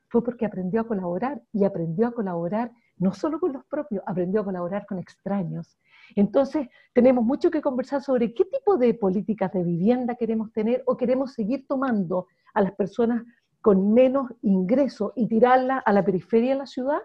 fue 0.08 0.24
porque 0.24 0.46
aprendió 0.46 0.82
a 0.82 0.88
colaborar, 0.88 1.42
y 1.52 1.64
aprendió 1.64 2.08
a 2.08 2.12
colaborar 2.12 2.72
no 2.98 3.14
solo 3.14 3.40
con 3.40 3.54
los 3.54 3.66
propios, 3.66 4.04
aprendió 4.06 4.42
a 4.42 4.46
colaborar 4.46 4.86
con 4.86 5.00
extraños. 5.00 5.78
Entonces, 6.16 6.68
tenemos 6.94 7.24
mucho 7.24 7.52
que 7.52 7.62
conversar 7.62 8.02
sobre 8.02 8.34
qué 8.34 8.46
tipo 8.46 8.78
de 8.78 8.94
políticas 8.94 9.52
de 9.54 9.64
vivienda 9.64 10.16
queremos 10.16 10.52
tener 10.52 10.84
o 10.86 10.98
queremos 10.98 11.34
seguir 11.34 11.66
tomando 11.68 12.28
a 12.54 12.62
las 12.62 12.74
personas 12.74 13.24
con 13.62 13.94
menos 13.94 14.32
ingresos 14.42 15.14
y 15.16 15.28
tirarla 15.28 15.78
a 15.80 15.94
la 15.94 16.04
periferia 16.04 16.52
de 16.54 16.60
la 16.60 16.66
ciudad 16.66 17.02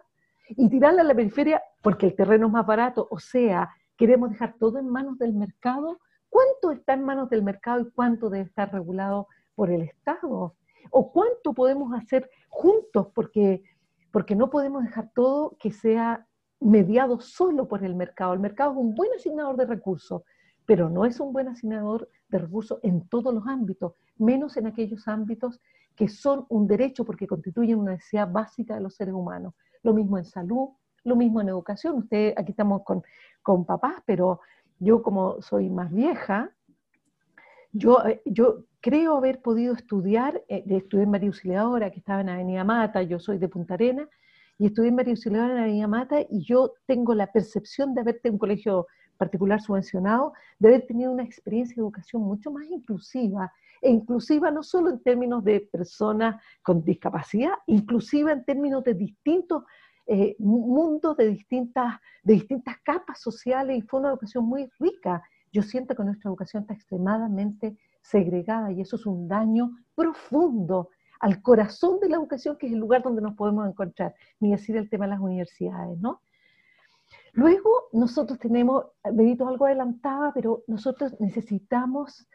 y 0.51 0.69
tirarla 0.69 1.03
a 1.03 1.05
la 1.05 1.15
periferia 1.15 1.63
porque 1.83 2.07
el 2.07 2.17
terreno 2.17 2.47
es 2.47 2.53
más 2.53 2.67
barato, 2.67 3.07
o 3.11 3.19
sea, 3.19 3.71
queremos 3.97 4.31
dejar 4.31 4.55
todo 4.59 4.79
en 4.79 4.89
manos 4.89 5.19
del 5.19 5.35
mercado. 5.35 5.99
¿Cuánto 6.29 6.73
está 6.73 6.95
en 6.95 7.05
manos 7.05 7.31
del 7.31 7.43
mercado 7.43 7.81
y 7.81 7.91
cuánto 7.91 8.29
debe 8.29 8.45
estar 8.45 8.73
regulado 8.73 9.29
por 9.55 9.71
el 9.71 9.83
Estado? 9.83 10.55
¿O 10.91 11.13
cuánto 11.13 11.55
podemos 11.55 11.93
hacer 11.95 12.29
juntos? 12.49 13.09
Porque 13.15 13.63
porque 14.11 14.35
no 14.35 14.51
podemos 14.51 14.85
dejar 14.85 15.11
todo 15.15 15.57
que 15.61 15.71
sea 15.71 16.27
mediado 16.61 17.21
solo 17.21 17.69
por 17.69 17.85
el 17.85 17.95
mercado. 17.95 18.33
El 18.35 18.41
mercado 18.41 18.73
es 18.73 18.79
un 18.79 18.95
buen 18.95 19.13
asignador 19.13 19.57
de 19.57 19.67
recursos, 19.67 20.23
pero 20.67 20.89
no 20.91 21.05
es 21.05 21.21
un 21.21 21.33
buen 21.33 21.49
asignador 21.49 22.09
de 22.29 22.39
recursos 22.39 22.79
en 22.83 23.09
todos 23.09 23.33
los 23.33 23.47
ámbitos, 23.47 23.95
menos 24.17 24.57
en 24.57 24.67
aquellos 24.67 25.07
ámbitos 25.09 25.61
que 25.97 26.09
son 26.09 26.47
un 26.49 26.67
derecho 26.67 27.05
porque 27.05 27.27
constituyen 27.27 27.79
una 27.79 27.93
necesidad 27.93 28.31
básica 28.31 28.75
de 28.75 28.81
los 28.81 28.95
seres 28.95 29.15
humanos. 29.15 29.55
Lo 29.83 29.95
mismo 29.95 30.19
en 30.19 30.25
salud, 30.25 30.69
lo 31.05 31.17
mismo 31.17 31.41
en 31.41 31.49
educación. 31.49 31.97
Ustedes, 31.99 32.35
aquí 32.37 32.53
estamos 32.53 32.83
con, 32.85 33.03
con 33.43 33.65
papás, 33.65 34.03
pero 34.07 34.41
yo 34.79 35.03
como 35.03 35.41
soy 35.43 35.69
más 35.71 35.93
vieja, 35.93 36.53
yo, 37.73 38.05
eh, 38.07 38.23
yo 38.25 38.65
creo 38.81 39.17
haber 39.17 39.41
podido 39.43 39.75
estudiar, 39.75 40.43
eh, 40.49 40.65
estudié 40.69 41.05
en 41.05 41.11
María 41.11 41.29
Auxiliadora, 41.29 41.91
que 41.91 41.99
estaba 41.99 42.21
en 42.21 42.29
Avenida 42.29 42.65
Mata, 42.65 43.03
yo 43.03 43.19
soy 43.19 43.39
de 43.39 43.49
Punta 43.49 43.75
Arena, 43.75 44.09
y 44.59 44.67
estudié 44.67 44.89
en 44.89 44.97
María 44.97 45.13
Auxiliadora 45.13 45.55
en 45.55 45.61
Avenida 45.61 45.87
Mata, 45.87 46.21
y 46.29 46.43
yo 46.43 46.75
tengo 46.87 47.15
la 47.15 47.31
percepción 47.31 47.95
de 47.95 48.01
haber 48.01 48.21
tenido 48.21 48.35
un 48.35 48.39
colegio 48.39 48.87
particular 49.17 49.61
subvencionado, 49.61 50.33
de 50.59 50.69
haber 50.69 50.87
tenido 50.87 51.13
una 51.13 51.23
experiencia 51.23 51.77
de 51.77 51.83
educación 51.83 52.23
mucho 52.23 52.51
más 52.51 52.67
inclusiva, 52.67 53.53
e 53.81 53.91
inclusiva 53.91 54.51
no 54.51 54.65
solo 54.65 54.91
en 54.91 55.01
términos 55.01 55.45
de 55.45 55.61
personas 55.61 56.43
con 56.63 56.83
discapacidad, 56.83 57.53
inclusiva 57.67 58.33
en 58.33 58.45
términos 58.45 58.83
de 58.83 58.95
distintos 58.95 59.63
eh, 60.07 60.35
mundos, 60.41 61.17
de 61.17 61.29
distintas, 61.29 62.01
de 62.25 62.35
distintas 62.35 62.79
capas 62.83 63.21
sociales, 63.21 63.79
y 63.79 63.83
fue 63.83 64.01
una 64.01 64.09
educación 64.09 64.45
muy 64.45 64.69
rica. 64.81 65.23
Yo 65.53 65.63
siento 65.63 65.95
que 65.95 66.03
nuestra 66.03 66.29
educación 66.29 66.63
está 66.63 66.75
extremadamente 66.75 67.77
segregada 68.01 68.73
y 68.73 68.81
eso 68.81 68.97
es 68.97 69.07
un 69.07 69.29
daño 69.29 69.77
profundo 69.95 70.91
al 71.21 71.43
corazón 71.43 72.01
de 72.01 72.09
la 72.09 72.17
educación, 72.17 72.57
que 72.57 72.67
es 72.67 72.73
el 72.73 72.79
lugar 72.79 73.03
donde 73.03 73.23
nos 73.23 73.35
podemos 73.35 73.69
encontrar, 73.69 74.15
ni 74.41 74.51
decir 74.51 74.77
el 74.77 74.89
tema 74.89 75.07
de 75.07 75.13
las 75.13 75.21
universidades, 75.21 75.99
¿no? 75.99 76.23
Luego, 77.33 77.89
nosotros 77.93 78.39
tenemos, 78.39 78.87
Benito 79.13 79.47
algo 79.47 79.67
adelantaba, 79.67 80.33
pero 80.35 80.65
nosotros 80.67 81.15
necesitamos 81.21 82.27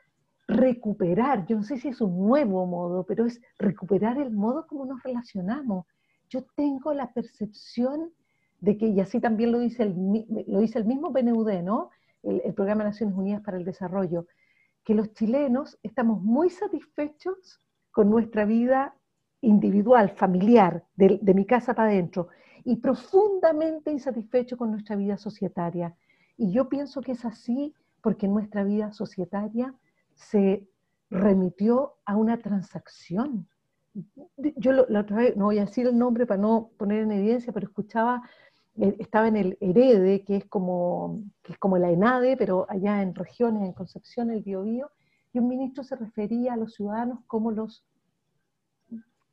recuperar, 0.47 1.45
yo 1.45 1.57
no 1.57 1.63
sé 1.63 1.77
si 1.77 1.89
es 1.89 2.01
un 2.01 2.27
nuevo 2.27 2.65
modo, 2.65 3.05
pero 3.05 3.25
es 3.25 3.41
recuperar 3.57 4.17
el 4.17 4.31
modo 4.31 4.67
como 4.67 4.85
nos 4.85 5.01
relacionamos. 5.03 5.85
Yo 6.29 6.43
tengo 6.55 6.93
la 6.93 7.11
percepción 7.13 8.11
de 8.59 8.77
que, 8.77 8.87
y 8.87 8.99
así 8.99 9.19
también 9.19 9.51
lo 9.51 9.59
dice 9.59 9.83
el, 9.83 9.95
lo 10.47 10.59
dice 10.59 10.79
el 10.79 10.85
mismo 10.85 11.11
PNUD, 11.11 11.61
¿no? 11.63 11.89
El, 12.23 12.41
el 12.45 12.53
Programa 12.53 12.83
de 12.83 12.91
Naciones 12.91 13.15
Unidas 13.15 13.41
para 13.41 13.57
el 13.57 13.65
Desarrollo, 13.65 14.25
que 14.83 14.95
los 14.95 15.13
chilenos 15.13 15.77
estamos 15.83 16.21
muy 16.21 16.49
satisfechos 16.49 17.62
con 17.93 18.09
nuestra 18.09 18.43
vida 18.43 18.95
individual, 19.39 20.09
familiar, 20.09 20.83
de, 20.95 21.33
mi 21.33 21.45
casa 21.45 21.73
para 21.73 21.89
adentro, 21.89 22.27
y 22.65 22.77
profundamente 22.77 23.91
insatisfechos 23.91 24.57
con 24.57 24.71
nuestra 24.71 24.95
vida 24.95 25.15
societaria. 25.17 25.95
Y 26.35 26.51
yo 26.51 26.67
pienso 26.67 27.01
que 27.01 27.13
es 27.13 27.23
así 27.23 27.73
porque 28.01 28.27
nuestra 28.27 28.63
vida 28.63 28.91
societaria 28.91 29.73
se 30.15 30.67
remitió 31.09 31.93
a 32.05 32.15
una 32.15 32.37
transacción. 32.39 33.47
Yo 34.57 34.71
la 34.89 35.01
otra 35.01 35.17
vez, 35.17 35.37
no 35.37 35.45
voy 35.45 35.59
a 35.59 35.65
decir 35.65 35.85
el 35.87 35.97
nombre 35.97 36.25
para 36.25 36.41
no 36.41 36.71
poner 36.77 37.03
en 37.03 37.11
evidencia, 37.11 37.53
pero 37.53 37.67
escuchaba 37.67 38.23
eh, 38.75 38.95
estaba 38.97 39.27
en 39.27 39.35
el 39.35 39.57
Herede, 39.61 40.23
que 40.23 40.37
es 40.37 40.45
como, 40.45 41.21
que 41.43 41.53
es 41.53 41.59
como 41.59 41.77
la 41.77 41.91
ENADE, 41.91 42.37
pero 42.37 42.65
allá 42.69 43.03
en 43.03 43.13
regiones, 43.13 43.63
en 43.63 43.73
Concepción, 43.73 44.31
el 44.31 44.41
Biobío, 44.41 44.89
y 45.33 45.39
un 45.39 45.47
ministro 45.47 45.83
se 45.83 45.95
refería 45.95 46.53
a 46.53 46.57
los 46.57 46.73
ciudadanos 46.75 47.19
como 47.27 47.51
los 47.51 47.83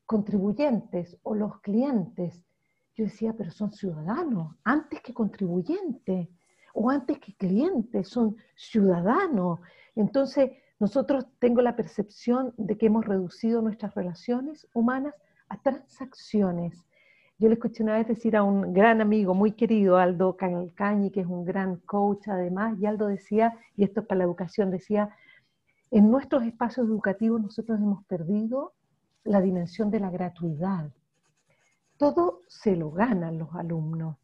contribuyentes 0.06 1.18
o 1.22 1.34
los 1.34 1.60
clientes. 1.60 2.42
Yo 2.96 3.04
decía, 3.04 3.34
pero 3.36 3.50
son 3.50 3.70
ciudadanos, 3.72 4.56
antes 4.64 5.00
que 5.02 5.14
contribuyentes, 5.14 6.28
o 6.72 6.90
antes 6.90 7.18
que 7.18 7.34
clientes, 7.34 8.08
son 8.08 8.36
ciudadanos. 8.56 9.60
Entonces, 9.94 10.52
nosotros 10.78 11.26
tengo 11.38 11.60
la 11.62 11.76
percepción 11.76 12.54
de 12.56 12.78
que 12.78 12.86
hemos 12.86 13.04
reducido 13.04 13.60
nuestras 13.60 13.94
relaciones 13.94 14.66
humanas 14.72 15.14
a 15.48 15.60
transacciones 15.60 16.84
yo 17.40 17.48
le 17.48 17.54
escuché 17.54 17.82
una 17.82 17.94
vez 17.94 18.06
decir 18.06 18.36
a 18.36 18.42
un 18.42 18.74
gran 18.74 19.00
amigo, 19.00 19.32
muy 19.32 19.52
querido, 19.52 19.96
Aldo 19.96 20.36
Cañi, 20.36 21.10
que 21.10 21.22
es 21.22 21.26
un 21.26 21.46
gran 21.46 21.76
coach 21.76 22.28
además, 22.28 22.78
y 22.78 22.84
Aldo 22.84 23.06
decía, 23.06 23.54
y 23.78 23.84
esto 23.84 24.00
es 24.00 24.06
para 24.06 24.18
la 24.18 24.24
educación, 24.24 24.70
decía, 24.70 25.08
en 25.90 26.10
nuestros 26.10 26.44
espacios 26.44 26.86
educativos 26.86 27.40
nosotros 27.40 27.78
hemos 27.78 28.04
perdido 28.04 28.74
la 29.24 29.40
dimensión 29.40 29.90
de 29.90 30.00
la 30.00 30.10
gratuidad. 30.10 30.90
Todo 31.96 32.42
se 32.46 32.76
lo 32.76 32.90
ganan 32.90 33.38
los 33.38 33.54
alumnos. 33.54 34.16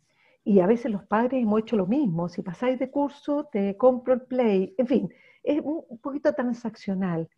Y 0.45 0.61
a 0.61 0.67
veces 0.67 0.93
los 0.93 1.05
padres 1.05 1.43
hemos 1.43 1.61
hecho 1.61 1.77
lo 1.77 1.87
mismo. 1.87 2.29
Si 2.29 2.41
pasáis 2.41 2.79
de 2.79 2.91
curso, 2.91 3.49
te 3.51 3.77
compro 3.77 4.15
el 4.15 4.23
play. 4.23 4.75
En 4.79 4.87
fin, 4.87 5.09
es 5.43 5.61
un 5.63 5.99
poquito 5.99 6.33
transaccional. 6.33 7.29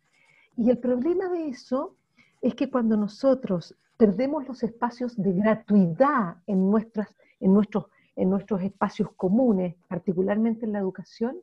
Y 0.55 0.69
el 0.69 0.77
problema 0.77 1.27
de 1.29 1.47
eso 1.47 1.95
es 2.41 2.53
que 2.53 2.69
cuando 2.69 2.95
nosotros 2.95 3.75
perdemos 3.97 4.47
los 4.47 4.61
espacios 4.63 5.17
de 5.17 5.33
gratuidad 5.33 6.37
en, 6.45 6.69
nuestras, 6.69 7.15
en, 7.39 7.53
nuestros, 7.53 7.87
en 8.15 8.29
nuestros 8.29 8.61
espacios 8.61 9.11
comunes, 9.13 9.75
particularmente 9.87 10.65
en 10.65 10.73
la 10.73 10.79
educación, 10.79 11.37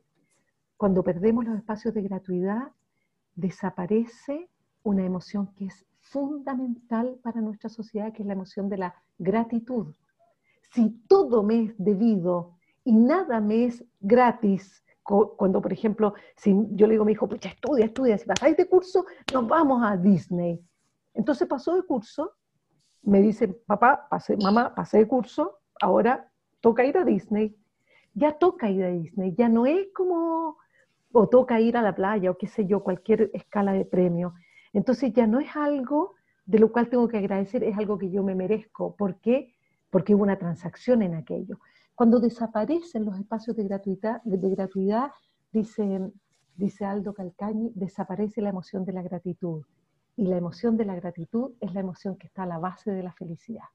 cuando 0.77 1.03
perdemos 1.03 1.45
los 1.45 1.57
espacios 1.57 1.93
de 1.93 2.03
gratuidad, 2.03 2.71
desaparece 3.35 4.49
una 4.83 5.05
emoción 5.05 5.53
que 5.55 5.65
es 5.65 5.85
fundamental 5.99 7.19
para 7.21 7.41
nuestra 7.41 7.69
sociedad, 7.69 8.13
que 8.13 8.21
es 8.21 8.27
la 8.27 8.33
emoción 8.33 8.69
de 8.69 8.77
la 8.77 8.95
gratitud. 9.17 9.93
Si 10.71 10.89
todo 11.07 11.43
me 11.43 11.65
es 11.65 11.73
debido 11.77 12.57
y 12.83 12.93
nada 12.93 13.41
me 13.41 13.65
es 13.65 13.83
gratis, 13.99 14.83
cuando 15.03 15.61
por 15.61 15.71
ejemplo, 15.71 16.13
si 16.35 16.53
yo 16.71 16.85
le 16.85 16.93
digo 16.93 17.03
a 17.03 17.05
mi 17.05 17.13
hijo, 17.13 17.27
ya 17.35 17.49
estudia, 17.49 17.85
estudia, 17.85 18.17
si 18.17 18.25
pasáis 18.25 18.57
de 18.57 18.67
curso, 18.67 19.05
nos 19.33 19.47
vamos 19.47 19.81
a 19.83 19.95
Disney. 19.95 20.61
Entonces 21.13 21.47
pasó 21.47 21.75
de 21.75 21.83
curso, 21.83 22.33
me 23.03 23.21
dice, 23.21 23.47
papá, 23.47 24.07
pasé, 24.09 24.35
mamá, 24.37 24.75
pasé 24.75 24.99
de 24.99 25.07
curso, 25.07 25.59
ahora 25.81 26.29
toca 26.59 26.85
ir 26.85 26.97
a 26.97 27.05
Disney. 27.05 27.55
Ya 28.13 28.37
toca 28.37 28.69
ir 28.69 28.83
a 28.83 28.89
Disney, 28.89 29.33
ya 29.35 29.47
no 29.47 29.65
es 29.65 29.87
como, 29.93 30.57
o 31.19 31.27
toca 31.27 31.59
ir 31.59 31.75
a 31.77 31.81
la 31.81 31.95
playa, 31.95 32.29
o 32.29 32.37
qué 32.37 32.45
sé 32.45 32.67
yo, 32.67 32.83
cualquier 32.83 33.31
escala 33.33 33.73
de 33.73 33.85
premio. 33.85 34.35
Entonces 34.71 35.11
ya 35.13 35.25
no 35.25 35.39
es 35.39 35.55
algo 35.55 36.13
de 36.45 36.59
lo 36.59 36.71
cual 36.71 36.89
tengo 36.89 37.07
que 37.07 37.17
agradecer, 37.17 37.63
es 37.63 37.75
algo 37.75 37.97
que 37.97 38.11
yo 38.11 38.21
me 38.23 38.35
merezco. 38.35 38.95
¿Por 38.95 39.19
qué? 39.19 39.55
Porque 39.89 40.13
hubo 40.13 40.21
una 40.21 40.37
transacción 40.37 41.01
en 41.01 41.15
aquello. 41.15 41.57
Cuando 41.95 42.19
desaparecen 42.19 43.03
los 43.03 43.17
espacios 43.17 43.57
de 43.57 43.63
gratuidad, 43.63 44.21
de 44.25 44.49
gratuidad 44.51 45.09
dice, 45.51 46.11
dice 46.55 46.85
Aldo 46.85 47.15
Calcañi, 47.15 47.71
desaparece 47.73 48.39
la 48.39 48.49
emoción 48.49 48.85
de 48.85 48.93
la 48.93 49.01
gratitud. 49.01 49.63
Y 50.17 50.27
la 50.27 50.37
emoción 50.37 50.77
de 50.77 50.85
la 50.85 50.93
gratitud 50.93 51.53
es 51.59 51.73
la 51.73 51.79
emoción 51.79 52.15
que 52.15 52.27
está 52.27 52.43
a 52.43 52.47
la 52.47 52.59
base 52.59 52.91
de 52.91 53.01
la 53.01 53.13
felicidad. 53.13 53.65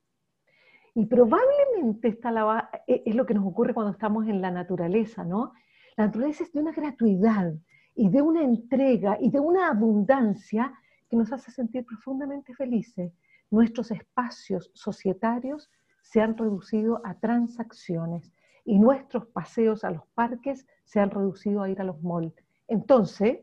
Y 0.94 1.06
probablemente 1.06 2.06
está 2.06 2.30
la, 2.30 2.70
e, 2.86 3.02
es 3.04 3.16
lo 3.16 3.26
que 3.26 3.34
nos 3.34 3.44
ocurre 3.44 3.74
cuando 3.74 3.90
estamos 3.90 4.28
en 4.28 4.40
la 4.40 4.52
naturaleza, 4.52 5.24
¿no? 5.24 5.52
La 5.96 6.06
naturaleza 6.06 6.44
es 6.44 6.52
de 6.52 6.60
una 6.60 6.72
gratuidad 6.72 7.54
y 7.94 8.08
de 8.08 8.22
una 8.22 8.42
entrega 8.42 9.18
y 9.20 9.30
de 9.30 9.40
una 9.40 9.68
abundancia 9.68 10.72
que 11.08 11.16
nos 11.16 11.32
hace 11.32 11.50
sentir 11.50 11.84
profundamente 11.84 12.54
felices. 12.54 13.12
Nuestros 13.50 13.90
espacios 13.90 14.70
societarios 14.74 15.70
se 16.00 16.20
han 16.20 16.36
reducido 16.36 17.00
a 17.04 17.14
transacciones 17.14 18.32
y 18.64 18.78
nuestros 18.78 19.26
paseos 19.26 19.84
a 19.84 19.90
los 19.90 20.06
parques 20.14 20.66
se 20.84 21.00
han 21.00 21.10
reducido 21.10 21.62
a 21.62 21.68
ir 21.68 21.80
a 21.80 21.84
los 21.84 22.02
malls. 22.02 22.34
Entonces, 22.68 23.40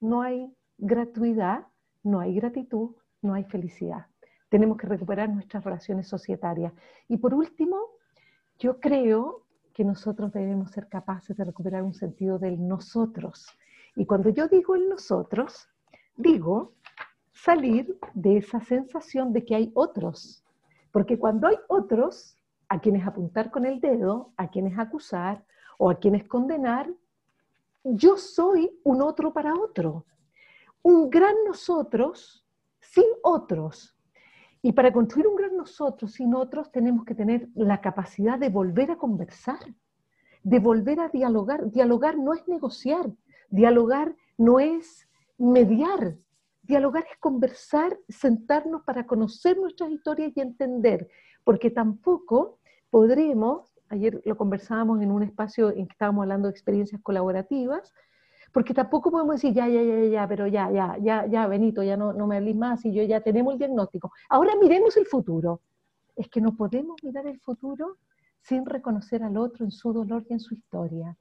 no 0.00 0.22
hay 0.22 0.50
gratuidad, 0.78 1.66
no 2.02 2.20
hay 2.20 2.34
gratitud, 2.34 2.96
no 3.20 3.34
hay 3.34 3.44
felicidad. 3.44 4.06
Tenemos 4.48 4.76
que 4.76 4.86
recuperar 4.86 5.28
nuestras 5.28 5.64
relaciones 5.64 6.08
societarias. 6.08 6.72
Y 7.08 7.18
por 7.18 7.34
último, 7.34 7.78
yo 8.58 8.80
creo 8.80 9.46
que 9.72 9.84
nosotros 9.84 10.32
debemos 10.32 10.70
ser 10.70 10.88
capaces 10.88 11.36
de 11.36 11.44
recuperar 11.44 11.82
un 11.82 11.94
sentido 11.94 12.38
del 12.38 12.66
nosotros. 12.66 13.46
Y 13.96 14.06
cuando 14.06 14.30
yo 14.30 14.48
digo 14.48 14.74
el 14.74 14.88
nosotros, 14.88 15.68
digo 16.16 16.72
salir 17.32 17.98
de 18.14 18.38
esa 18.38 18.60
sensación 18.60 19.32
de 19.32 19.44
que 19.44 19.54
hay 19.54 19.72
otros. 19.74 20.44
Porque 20.90 21.18
cuando 21.18 21.48
hay 21.48 21.56
otros 21.68 22.36
a 22.68 22.80
quienes 22.80 23.06
apuntar 23.06 23.50
con 23.50 23.66
el 23.66 23.80
dedo, 23.80 24.32
a 24.36 24.48
quienes 24.48 24.78
acusar 24.78 25.44
o 25.78 25.90
a 25.90 25.98
quienes 25.98 26.24
condenar, 26.28 26.90
yo 27.84 28.16
soy 28.16 28.78
un 28.84 29.02
otro 29.02 29.32
para 29.32 29.54
otro. 29.54 30.06
Un 30.82 31.10
gran 31.10 31.34
nosotros 31.46 32.46
sin 32.80 33.04
otros. 33.22 33.96
Y 34.62 34.72
para 34.72 34.92
construir 34.92 35.26
un 35.26 35.36
gran 35.36 35.56
nosotros 35.56 36.12
sin 36.12 36.34
otros 36.34 36.70
tenemos 36.70 37.04
que 37.04 37.14
tener 37.14 37.48
la 37.54 37.80
capacidad 37.80 38.38
de 38.38 38.48
volver 38.48 38.90
a 38.92 38.96
conversar, 38.96 39.58
de 40.42 40.58
volver 40.60 41.00
a 41.00 41.08
dialogar. 41.08 41.70
Dialogar 41.70 42.16
no 42.16 42.32
es 42.32 42.46
negociar, 42.48 43.10
dialogar 43.50 44.14
no 44.38 44.60
es 44.60 45.08
mediar, 45.36 46.16
Dialogar 46.62 47.04
es 47.10 47.18
conversar, 47.18 47.98
sentarnos 48.08 48.82
para 48.84 49.04
conocer 49.04 49.58
nuestras 49.58 49.90
historias 49.90 50.32
y 50.36 50.40
entender, 50.40 51.08
porque 51.42 51.70
tampoco 51.70 52.60
podremos, 52.88 53.74
ayer 53.88 54.22
lo 54.24 54.36
conversábamos 54.36 55.02
en 55.02 55.10
un 55.10 55.24
espacio 55.24 55.70
en 55.70 55.88
que 55.88 55.92
estábamos 55.92 56.22
hablando 56.22 56.46
de 56.46 56.52
experiencias 56.52 57.02
colaborativas, 57.02 57.92
porque 58.52 58.74
tampoco 58.74 59.10
podemos 59.10 59.36
decir, 59.36 59.54
ya, 59.54 59.66
ya, 59.68 59.82
ya, 59.82 60.04
ya, 60.06 60.28
pero 60.28 60.46
ya, 60.46 60.70
ya, 60.70 60.96
ya, 61.00 61.26
ya, 61.26 61.46
Benito, 61.46 61.82
ya 61.82 61.96
no, 61.96 62.12
no 62.12 62.26
me 62.26 62.36
hables 62.36 62.56
más 62.56 62.84
y 62.84 62.92
yo 62.92 63.02
ya 63.02 63.20
tenemos 63.20 63.54
el 63.54 63.58
diagnóstico. 63.58 64.12
Ahora 64.28 64.52
miremos 64.60 64.96
el 64.96 65.06
futuro. 65.06 65.60
Es 66.14 66.28
que 66.28 66.40
no 66.40 66.54
podemos 66.54 67.02
mirar 67.02 67.26
el 67.26 67.40
futuro 67.40 67.96
sin 68.42 68.66
reconocer 68.66 69.22
al 69.22 69.36
otro 69.38 69.64
en 69.64 69.70
su 69.70 69.92
dolor 69.92 70.24
y 70.28 70.34
en 70.34 70.40
su 70.40 70.54
historia. 70.54 71.16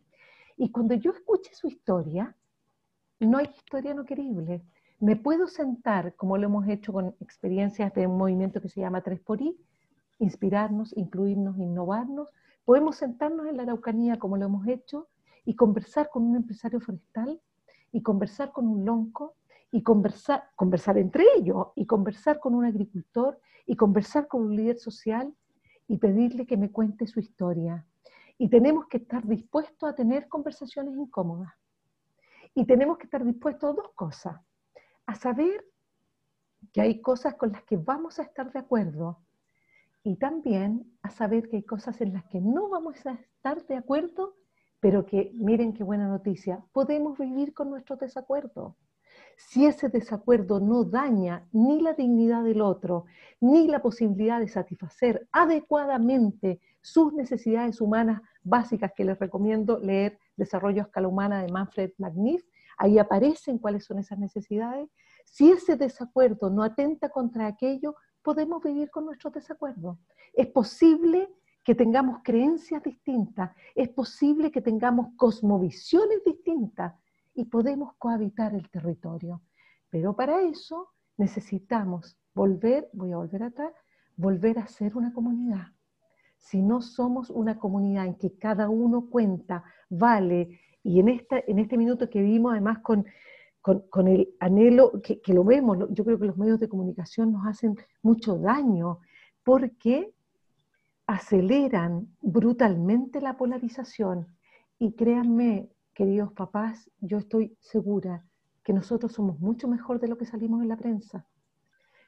Y 0.57 0.69
cuando 0.71 0.95
yo 0.95 1.11
escuche 1.11 1.53
su 1.53 1.67
historia, 1.67 2.35
no 3.19 3.37
hay 3.37 3.45
historia 3.45 3.93
no 3.93 4.03
querible 4.03 4.63
me 5.01 5.15
puedo 5.15 5.47
sentar, 5.47 6.15
como 6.15 6.37
lo 6.37 6.45
hemos 6.45 6.67
hecho 6.67 6.93
con 6.93 7.15
experiencias 7.19 7.91
de 7.95 8.05
un 8.05 8.19
movimiento 8.19 8.61
que 8.61 8.69
se 8.69 8.81
llama 8.81 9.01
3 9.01 9.19
por 9.21 9.41
I, 9.41 9.57
inspirarnos, 10.19 10.95
incluirnos, 10.95 11.57
innovarnos. 11.57 12.29
Podemos 12.65 12.97
sentarnos 12.97 13.47
en 13.47 13.57
la 13.57 13.63
Araucanía, 13.63 14.19
como 14.19 14.37
lo 14.37 14.45
hemos 14.45 14.67
hecho, 14.67 15.07
y 15.45 15.55
conversar 15.55 16.09
con 16.09 16.23
un 16.23 16.35
empresario 16.35 16.79
forestal, 16.79 17.41
y 17.91 18.01
conversar 18.01 18.51
con 18.51 18.67
un 18.67 18.85
lonco, 18.85 19.35
y 19.71 19.83
conversar, 19.83 20.49
conversar 20.55 20.97
entre 20.97 21.25
ellos, 21.37 21.67
y 21.75 21.85
conversar 21.85 22.39
con 22.39 22.55
un 22.55 22.65
agricultor, 22.65 23.39
y 23.65 23.75
conversar 23.75 24.27
con 24.27 24.43
un 24.43 24.55
líder 24.55 24.77
social, 24.77 25.33
y 25.87 25.97
pedirle 25.97 26.45
que 26.45 26.57
me 26.57 26.71
cuente 26.71 27.07
su 27.07 27.19
historia. 27.19 27.85
Y 28.37 28.49
tenemos 28.49 28.87
que 28.87 28.97
estar 28.97 29.25
dispuestos 29.27 29.89
a 29.89 29.93
tener 29.93 30.27
conversaciones 30.29 30.95
incómodas. 30.95 31.53
Y 32.53 32.65
tenemos 32.65 32.97
que 32.97 33.05
estar 33.05 33.23
dispuestos 33.23 33.69
a 33.69 33.73
dos 33.73 33.91
cosas 33.93 34.41
a 35.05 35.15
saber 35.15 35.65
que 36.71 36.81
hay 36.81 37.01
cosas 37.01 37.35
con 37.35 37.51
las 37.51 37.63
que 37.63 37.77
vamos 37.77 38.19
a 38.19 38.23
estar 38.23 38.51
de 38.51 38.59
acuerdo 38.59 39.19
y 40.03 40.15
también 40.15 40.97
a 41.01 41.09
saber 41.09 41.49
que 41.49 41.57
hay 41.57 41.63
cosas 41.63 41.99
en 42.01 42.13
las 42.13 42.23
que 42.25 42.39
no 42.39 42.69
vamos 42.69 43.05
a 43.05 43.13
estar 43.13 43.65
de 43.67 43.75
acuerdo, 43.75 44.35
pero 44.81 45.05
que, 45.05 45.31
miren 45.35 45.73
qué 45.73 45.83
buena 45.83 46.07
noticia, 46.07 46.65
podemos 46.73 47.17
vivir 47.17 47.53
con 47.53 47.69
nuestro 47.69 47.95
desacuerdo. 47.95 48.75
Si 49.37 49.65
ese 49.65 49.89
desacuerdo 49.89 50.59
no 50.59 50.83
daña 50.83 51.47
ni 51.51 51.81
la 51.81 51.93
dignidad 51.93 52.43
del 52.43 52.61
otro, 52.61 53.05
ni 53.39 53.67
la 53.67 53.81
posibilidad 53.81 54.39
de 54.39 54.47
satisfacer 54.47 55.27
adecuadamente 55.31 56.59
sus 56.81 57.13
necesidades 57.13 57.79
humanas 57.79 58.21
básicas, 58.43 58.91
que 58.95 59.05
les 59.05 59.19
recomiendo 59.19 59.79
leer 59.79 60.17
Desarrollo 60.35 60.81
a 60.81 60.85
escala 60.85 61.07
humana 61.07 61.43
de 61.43 61.51
Manfred 61.51 61.91
Magnif, 61.99 62.43
ahí 62.77 62.97
aparecen 62.97 63.59
cuáles 63.59 63.85
son 63.85 63.99
esas 63.99 64.17
necesidades. 64.17 64.89
Si 65.25 65.51
ese 65.51 65.75
desacuerdo 65.75 66.49
no 66.49 66.63
atenta 66.63 67.09
contra 67.09 67.45
aquello, 67.45 67.95
podemos 68.23 68.63
vivir 68.63 68.89
con 68.89 69.05
nuestros 69.05 69.33
desacuerdos. 69.33 69.97
Es 70.33 70.47
posible 70.47 71.29
que 71.63 71.75
tengamos 71.75 72.21
creencias 72.23 72.81
distintas, 72.83 73.51
es 73.75 73.89
posible 73.89 74.51
que 74.51 74.61
tengamos 74.61 75.09
cosmovisiones 75.15 76.23
distintas 76.25 76.93
y 77.33 77.45
podemos 77.45 77.93
cohabitar 77.97 78.53
el 78.53 78.69
territorio. 78.69 79.41
Pero 79.89 80.15
para 80.15 80.41
eso 80.41 80.89
necesitamos 81.17 82.17
volver, 82.33 82.89
voy 82.93 83.11
a 83.11 83.17
volver 83.17 83.43
atrás, 83.43 83.73
volver 84.15 84.59
a 84.59 84.67
ser 84.67 84.95
una 84.97 85.13
comunidad. 85.13 85.67
Si 86.37 86.61
no 86.61 86.81
somos 86.81 87.29
una 87.29 87.59
comunidad 87.59 88.05
en 88.07 88.15
que 88.15 88.37
cada 88.37 88.67
uno 88.69 89.07
cuenta, 89.09 89.63
vale, 89.89 90.59
y 90.83 90.99
en, 90.99 91.09
esta, 91.09 91.39
en 91.45 91.59
este 91.59 91.77
minuto 91.77 92.09
que 92.09 92.21
vivimos, 92.21 92.53
además 92.53 92.79
con, 92.79 93.05
el 94.07 94.33
anhelo, 94.39 94.99
que, 95.03 95.21
que, 95.21 95.33
lo 95.33 95.43
vemos, 95.43 95.77
yo 95.91 96.03
creo 96.03 96.17
que 96.17 96.25
los 96.25 96.37
medios 96.37 96.59
de 96.59 96.67
comunicación 96.67 97.31
nos 97.31 97.45
hacen 97.45 97.75
mucho 98.01 98.39
daño, 98.39 98.99
porque 99.43 100.11
aceleran 101.11 102.07
brutalmente 102.21 103.19
la 103.19 103.35
polarización. 103.35 104.27
Y 104.79 104.93
créanme, 104.93 105.69
queridos 105.93 106.31
papás, 106.31 106.89
yo 107.01 107.17
estoy 107.17 107.57
segura 107.59 108.25
que 108.63 108.71
nosotros 108.71 109.11
somos 109.11 109.37
mucho 109.39 109.67
mejor 109.67 109.99
de 109.99 110.07
lo 110.07 110.17
que 110.17 110.25
salimos 110.25 110.61
en 110.61 110.69
la 110.69 110.77
prensa. 110.77 111.25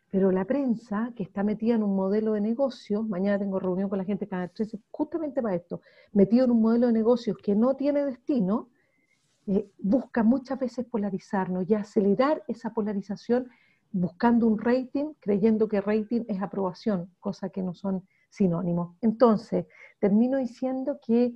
Pero 0.10 0.32
la 0.32 0.46
prensa, 0.46 1.12
que 1.18 1.24
está 1.24 1.44
metida 1.44 1.76
en 1.76 1.84
un 1.84 1.98
modelo 1.98 2.34
de 2.34 2.42
negocio, 2.42 3.04
mañana 3.04 3.40
tengo 3.40 3.60
reunión 3.60 3.90
con 3.90 3.98
la 3.98 4.06
gente 4.06 4.28
Canal 4.28 4.52
13 4.52 4.80
justamente 4.90 5.42
para 5.42 5.56
esto, 5.56 5.82
metido 6.14 6.46
en 6.46 6.52
un 6.52 6.62
modelo 6.62 6.88
de 6.88 6.94
negocios 6.94 7.36
que 7.44 7.56
no 7.56 7.76
tiene 7.76 8.06
destino, 8.06 8.70
eh, 9.48 9.70
busca 9.80 10.24
muchas 10.24 10.60
veces 10.60 10.86
polarizarnos 10.86 11.70
y 11.70 11.74
acelerar 11.74 12.44
esa 12.48 12.74
polarización 12.74 13.50
buscando 13.92 14.48
un 14.48 14.60
rating, 14.60 15.14
creyendo 15.20 15.68
que 15.68 15.82
rating 15.82 16.22
es 16.30 16.42
aprobación, 16.42 17.14
cosa 17.20 17.50
que 17.50 17.62
no 17.62 17.74
son 17.74 18.08
sinónimos. 18.34 18.96
Entonces, 19.02 19.68
termino 20.00 20.38
diciendo 20.40 21.00
que 21.06 21.34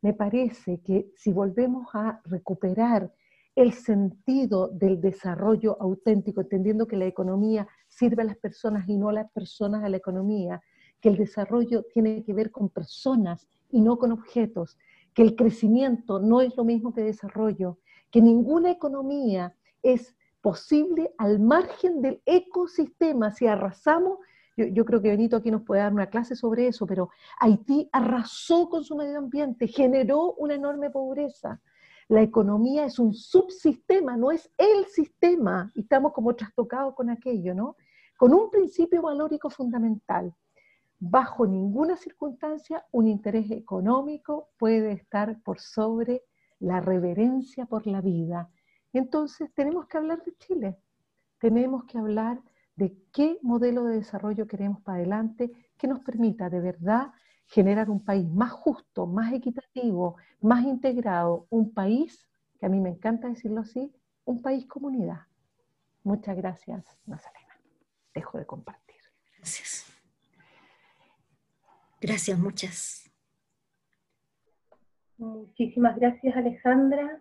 me 0.00 0.14
parece 0.14 0.80
que 0.80 1.10
si 1.14 1.32
volvemos 1.32 1.88
a 1.92 2.20
recuperar 2.24 3.12
el 3.54 3.72
sentido 3.72 4.68
del 4.68 5.00
desarrollo 5.00 5.76
auténtico, 5.80 6.40
entendiendo 6.40 6.86
que 6.86 6.96
la 6.96 7.06
economía 7.06 7.68
sirve 7.86 8.22
a 8.22 8.26
las 8.26 8.38
personas 8.38 8.88
y 8.88 8.96
no 8.96 9.10
a 9.10 9.12
las 9.12 9.30
personas 9.32 9.84
a 9.84 9.88
la 9.88 9.96
economía, 9.96 10.62
que 11.00 11.10
el 11.10 11.16
desarrollo 11.16 11.84
tiene 11.92 12.24
que 12.24 12.32
ver 12.32 12.50
con 12.50 12.70
personas 12.70 13.46
y 13.70 13.80
no 13.80 13.98
con 13.98 14.12
objetos, 14.12 14.78
que 15.12 15.22
el 15.22 15.36
crecimiento 15.36 16.18
no 16.18 16.40
es 16.40 16.56
lo 16.56 16.64
mismo 16.64 16.94
que 16.94 17.02
desarrollo, 17.02 17.78
que 18.10 18.22
ninguna 18.22 18.70
economía 18.70 19.54
es 19.82 20.16
posible 20.40 21.12
al 21.18 21.40
margen 21.40 22.00
del 22.00 22.22
ecosistema. 22.24 23.32
Si 23.32 23.46
arrasamos, 23.46 24.18
yo, 24.58 24.66
yo, 24.66 24.84
creo 24.84 25.00
que 25.00 25.10
Benito 25.10 25.36
aquí 25.36 25.52
nos 25.52 25.62
puede 25.62 25.82
dar 25.82 25.92
una 25.92 26.08
clase 26.08 26.34
sobre 26.34 26.66
eso, 26.66 26.84
pero 26.84 27.10
Haití 27.38 27.88
arrasó 27.92 28.68
con 28.68 28.82
su 28.82 28.96
medio 28.96 29.18
ambiente, 29.18 29.68
generó 29.68 30.32
una 30.32 30.54
enorme 30.54 30.90
pobreza. 30.90 31.60
La 32.08 32.22
economía 32.22 32.84
es 32.84 32.98
un 32.98 33.14
subsistema, 33.14 34.16
no 34.16 34.32
es 34.32 34.50
el 34.58 34.86
sistema, 34.86 35.70
y 35.76 35.82
estamos 35.82 36.12
como 36.12 36.34
trastocados 36.34 36.94
con 36.96 37.08
aquello, 37.08 37.54
¿no? 37.54 37.76
Con 38.16 38.34
un 38.34 38.50
principio 38.50 39.02
valórico 39.02 39.48
fundamental. 39.48 40.34
Bajo 40.98 41.46
ninguna 41.46 41.96
circunstancia 41.96 42.84
un 42.90 43.06
interés 43.06 43.48
económico 43.52 44.48
puede 44.58 44.90
estar 44.90 45.40
por 45.42 45.60
sobre 45.60 46.24
la 46.58 46.80
reverencia 46.80 47.66
por 47.66 47.86
la 47.86 48.00
vida. 48.00 48.50
Entonces 48.92 49.52
tenemos 49.54 49.86
que 49.86 49.98
hablar 49.98 50.20
de 50.24 50.34
Chile, 50.38 50.78
tenemos 51.38 51.84
que 51.84 51.98
hablar 51.98 52.42
de 52.42 52.57
qué 53.12 53.38
modelo 53.42 53.84
de 53.84 53.96
desarrollo 53.96 54.46
queremos 54.46 54.80
para 54.82 54.98
adelante 54.98 55.50
que 55.76 55.88
nos 55.88 56.00
permita 56.00 56.48
de 56.48 56.60
verdad 56.60 57.12
generar 57.46 57.90
un 57.90 58.04
país 58.04 58.28
más 58.28 58.52
justo, 58.52 59.06
más 59.06 59.32
equitativo, 59.32 60.16
más 60.40 60.64
integrado, 60.64 61.46
un 61.50 61.72
país, 61.72 62.28
que 62.58 62.66
a 62.66 62.68
mí 62.68 62.78
me 62.80 62.90
encanta 62.90 63.28
decirlo 63.28 63.60
así, 63.60 63.92
un 64.24 64.42
país 64.42 64.66
comunidad. 64.66 65.22
Muchas 66.02 66.36
gracias, 66.36 66.84
Nazarena. 67.06 67.58
Dejo 68.14 68.38
de 68.38 68.46
compartir. 68.46 69.00
Gracias. 69.36 69.86
Gracias, 72.00 72.38
muchas. 72.38 73.10
Muchísimas 75.16 75.96
gracias, 75.96 76.36
Alejandra. 76.36 77.20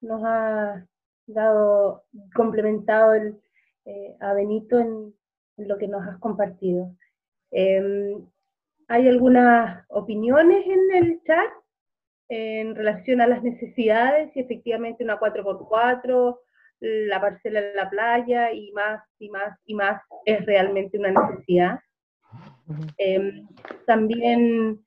Nos 0.00 0.22
ha 0.24 0.86
dado, 1.26 2.04
complementado 2.34 3.12
eh, 3.88 4.14
a 4.20 4.34
Benito 4.34 4.78
en, 4.78 5.14
lo 5.56 5.78
que 5.78 5.88
nos 5.88 6.06
has 6.06 6.18
compartido. 6.18 6.94
Em, 7.50 8.22
hay 8.86 9.08
algunas 9.08 9.84
opiniones 9.88 10.64
en 10.66 11.02
el 11.02 11.22
chat 11.24 11.50
en 12.28 12.74
relación 12.76 13.22
a 13.22 13.26
las 13.26 13.42
necesidades, 13.42 14.30
si 14.34 14.40
efectivamente 14.40 15.02
una 15.02 15.18
4x4, 15.18 16.38
la 16.80 17.20
parcela 17.20 17.60
en 17.60 17.76
la 17.76 17.88
playa 17.88 18.52
y 18.52 18.70
más 18.72 19.02
y 19.18 19.30
más 19.30 19.58
y 19.64 19.74
más 19.74 20.02
es 20.26 20.44
realmente 20.44 20.98
una 20.98 21.10
necesidad. 21.10 21.80
Em, 22.98 23.48
también 23.86 24.84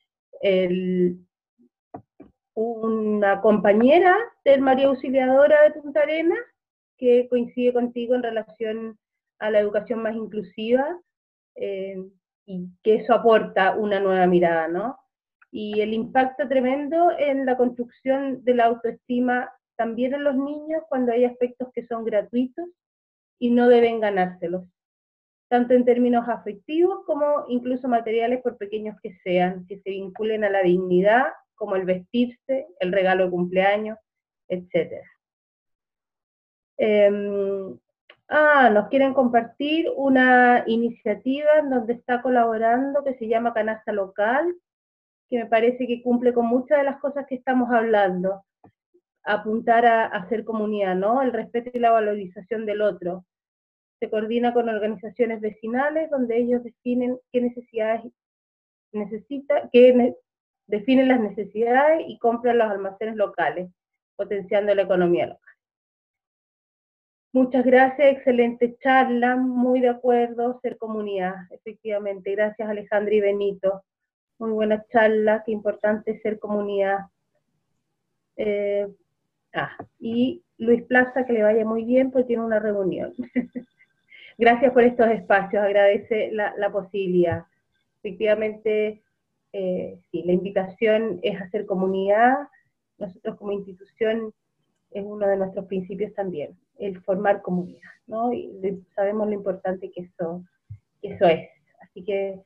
una 2.54 3.42
compañera 3.42 4.16
del 4.46 4.62
María 4.62 4.88
Auxiliadora 4.88 5.64
de 5.64 5.82
Punta 5.82 6.02
Arenas 6.02 6.40
que 7.02 7.28
coincide 7.28 7.74
contigo 7.74 8.16
en 8.16 8.24
relación 8.24 8.98
a 9.40 9.50
la 9.50 9.60
educación 9.60 10.04
más 10.04 10.16
inclusiva. 10.16 10.86
Em, 11.56 12.12
y 12.46 12.70
que 12.84 12.96
eso 12.96 13.14
aporta 13.14 13.76
una 13.76 14.00
nueva 14.00 14.28
mirada, 14.28 14.68
¿no? 14.68 14.98
Y 15.52 15.82
el 15.82 15.94
impacto 15.94 16.48
tremendo 16.48 17.12
en 17.18 17.46
la 17.46 17.58
construcción 17.58 18.44
de 18.44 18.56
la 18.56 18.66
autoestima 18.66 19.52
también 19.76 20.14
en 20.14 20.24
los 20.24 20.36
niños 20.36 20.84
cuando 20.90 21.12
hay 21.12 21.26
aspectos 21.26 21.70
que 21.74 21.86
son 21.88 22.06
gratuitos 22.06 22.68
y 23.40 23.52
no 23.52 23.68
deben 23.68 24.00
ganárselos, 24.00 24.66
tanto 25.50 25.74
en 25.74 25.86
términos 25.86 26.28
afectivos 26.30 27.04
como 27.06 27.46
incluso 27.48 27.88
materiales 27.88 28.42
por 28.42 28.58
pequeños 28.58 28.96
que 29.02 29.18
sean, 29.24 29.66
que 29.66 29.80
se 29.80 29.90
vinculen 29.90 30.44
a 30.44 30.50
la 30.50 30.62
dignidad, 30.62 31.26
como 31.56 31.76
el 31.76 31.86
vestirse, 31.86 32.68
el 32.80 32.92
regalo 32.92 33.26
de 33.26 33.32
cumpleaños, 33.32 33.98
etc. 36.82 37.80
Ah, 38.34 38.70
nos 38.70 38.88
quieren 38.88 39.14
compartir 39.14 39.88
una 39.94 40.64
iniciativa 40.66 41.50
en 41.60 41.70
donde 41.70 41.92
está 41.92 42.22
colaborando 42.22 43.04
que 43.04 43.16
se 43.16 43.28
llama 43.28 43.54
Canasta 43.54 43.92
Local, 43.92 44.56
que 45.30 45.38
me 45.40 45.48
parece 45.48 45.86
que 45.86 46.02
cumple 46.02 46.34
con 46.34 46.46
muchas 46.46 46.78
de 46.78 46.86
las 46.86 47.02
cosas 47.02 47.26
que 47.28 47.36
estamos 47.36 47.70
hablando. 47.72 48.46
Apuntar 49.26 49.86
a, 49.86 50.06
hacer 50.06 50.46
comunidad, 50.46 50.96
¿no? 50.96 51.22
El 51.22 51.34
respeto 51.34 51.72
y 51.74 51.80
la 51.80 51.92
valorización 51.92 52.66
del 52.66 52.82
otro. 52.82 53.26
Se 54.00 54.10
coordina 54.10 54.54
con 54.54 54.70
organizaciones 54.70 55.42
vecinales 55.42 56.10
donde 56.10 56.38
ellos 56.38 56.64
definen 56.64 57.20
qué 57.34 57.42
necesidades 57.42 58.14
necesita, 58.94 59.70
qué 59.74 60.16
definen 60.68 61.10
las 61.10 61.20
necesidades 61.20 62.06
y 62.08 62.18
compran 62.18 62.60
los 62.60 62.72
almacenes 62.72 63.18
locales, 63.18 63.70
potenciando 64.16 64.74
la 64.74 64.84
economía 64.84 65.28
local. 65.28 65.51
Muchas 67.34 67.64
gracias, 67.64 68.12
excelente 68.12 68.76
charla, 68.84 69.38
muy 69.38 69.80
de 69.80 69.88
acuerdo, 69.88 70.60
ser 70.62 70.78
comunidad, 70.78 71.36
efectivamente. 71.52 72.32
Gracias 72.32 72.68
Alejandra 72.68 73.16
y 73.16 73.22
Benito. 73.22 73.84
Muy 74.38 74.52
buena 74.52 74.84
charla, 74.92 75.42
qué 75.46 75.54
importante 75.54 76.20
ser 76.20 76.40
comunidad. 76.40 77.00
Eh, 78.36 78.86
ah, 79.54 79.78
y 79.98 80.44
Luis 80.58 80.84
Plaza, 80.84 81.26
que 81.26 81.32
le 81.32 81.44
vaya 81.44 81.64
muy 81.64 81.86
bien, 81.86 82.12
porque 82.12 82.28
tiene 82.28 82.44
una 82.44 82.60
reunión. 82.60 83.14
gracias 84.38 84.74
por 84.74 84.84
estos 84.84 85.08
espacios, 85.08 85.64
agradece 85.64 86.32
la, 86.34 86.70
posibilidad. 86.70 87.46
Efectivamente, 88.04 89.04
eh, 89.54 89.98
sí, 90.12 90.24
la 90.24 90.34
invitación 90.34 91.22
es 91.24 91.40
hacer 91.40 91.66
comunidad. 91.66 92.40
Nosotros 92.98 93.38
como 93.38 93.54
institución 93.54 94.34
es 94.92 95.06
uno 95.06 95.26
de 95.28 95.38
nuestros 95.38 95.66
principios 95.68 96.14
también 96.14 96.58
el 96.82 97.02
formar 97.04 97.42
comunidad, 97.42 97.92
¿no? 98.08 98.34
Y 98.34 98.52
sabemos 98.96 99.28
lo 99.28 99.34
importante 99.34 99.92
que 99.92 100.02
eso, 100.02 100.44
eso 101.02 101.26
es. 101.26 101.50
Así 101.80 102.04
que, 102.04 102.42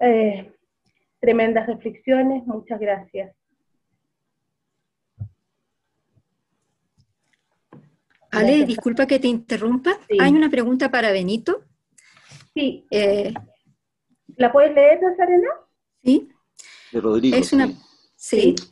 eh, 0.00 0.52
tremendas 1.20 1.66
reflexiones, 1.66 2.46
muchas 2.46 2.78
gracias. 2.78 3.34
Ale, 8.30 8.66
disculpa 8.66 9.06
que 9.06 9.18
te 9.18 9.28
interrumpa. 9.28 9.98
Hay 10.20 10.32
una 10.32 10.50
pregunta 10.50 10.90
para 10.90 11.10
Benito. 11.10 11.64
Sí. 12.52 12.86
Eh, 12.90 13.32
¿La 14.36 14.52
puedes 14.52 14.74
leer, 14.74 15.00
Nazarena? 15.00 15.48
Sí. 16.04 16.28
De 16.92 17.00
Rodrigo. 17.00 17.36
Es 17.36 17.54
una, 17.54 17.68
Sí, 17.68 17.78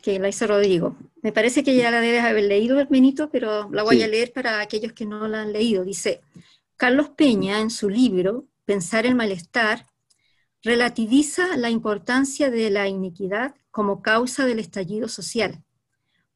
que 0.01 0.19
la 0.19 0.29
hizo 0.29 0.47
Rodrigo. 0.47 0.97
Me 1.21 1.31
parece 1.31 1.63
que 1.63 1.75
ya 1.75 1.91
la 1.91 2.01
debes 2.01 2.23
haber 2.23 2.45
leído, 2.45 2.85
Benito, 2.89 3.29
pero 3.29 3.69
la 3.71 3.83
voy 3.83 4.01
a 4.03 4.07
leer 4.07 4.33
para 4.33 4.59
aquellos 4.59 4.93
que 4.93 5.05
no 5.05 5.27
la 5.27 5.41
han 5.41 5.53
leído. 5.53 5.83
Dice, 5.83 6.21
Carlos 6.75 7.09
Peña, 7.09 7.61
en 7.61 7.69
su 7.69 7.89
libro 7.89 8.47
Pensar 8.65 9.05
el 9.05 9.13
malestar, 9.13 9.85
relativiza 10.63 11.55
la 11.55 11.69
importancia 11.69 12.49
de 12.49 12.71
la 12.71 12.87
iniquidad 12.87 13.53
como 13.69 14.01
causa 14.01 14.47
del 14.47 14.57
estallido 14.57 15.07
social, 15.07 15.63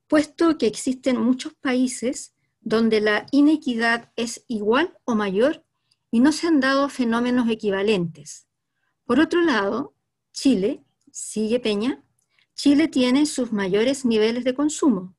puesto 0.08 0.60
que 0.60 0.68
existen 0.68 1.20
muchos 1.20 1.56
países 1.56 2.36
donde 2.62 3.02
la 3.02 3.26
inequidad 3.32 4.12
es 4.16 4.46
igual 4.48 4.96
o 5.06 5.16
mayor 5.16 5.66
y 6.12 6.20
no 6.20 6.32
se 6.32 6.46
han 6.46 6.60
dado 6.60 6.88
fenómenos 6.90 7.50
equivalentes. 7.50 8.48
Por 9.06 9.20
otro 9.20 9.42
lado, 9.42 9.96
Chile, 10.32 10.84
sigue 11.12 11.60
Peña, 11.60 12.04
Chile 12.62 12.89
tiene 12.89 13.26
sus 13.26 13.53
mayores 13.53 14.03
niveles 14.03 14.43
de 14.43 14.53
consumo, 14.53 15.16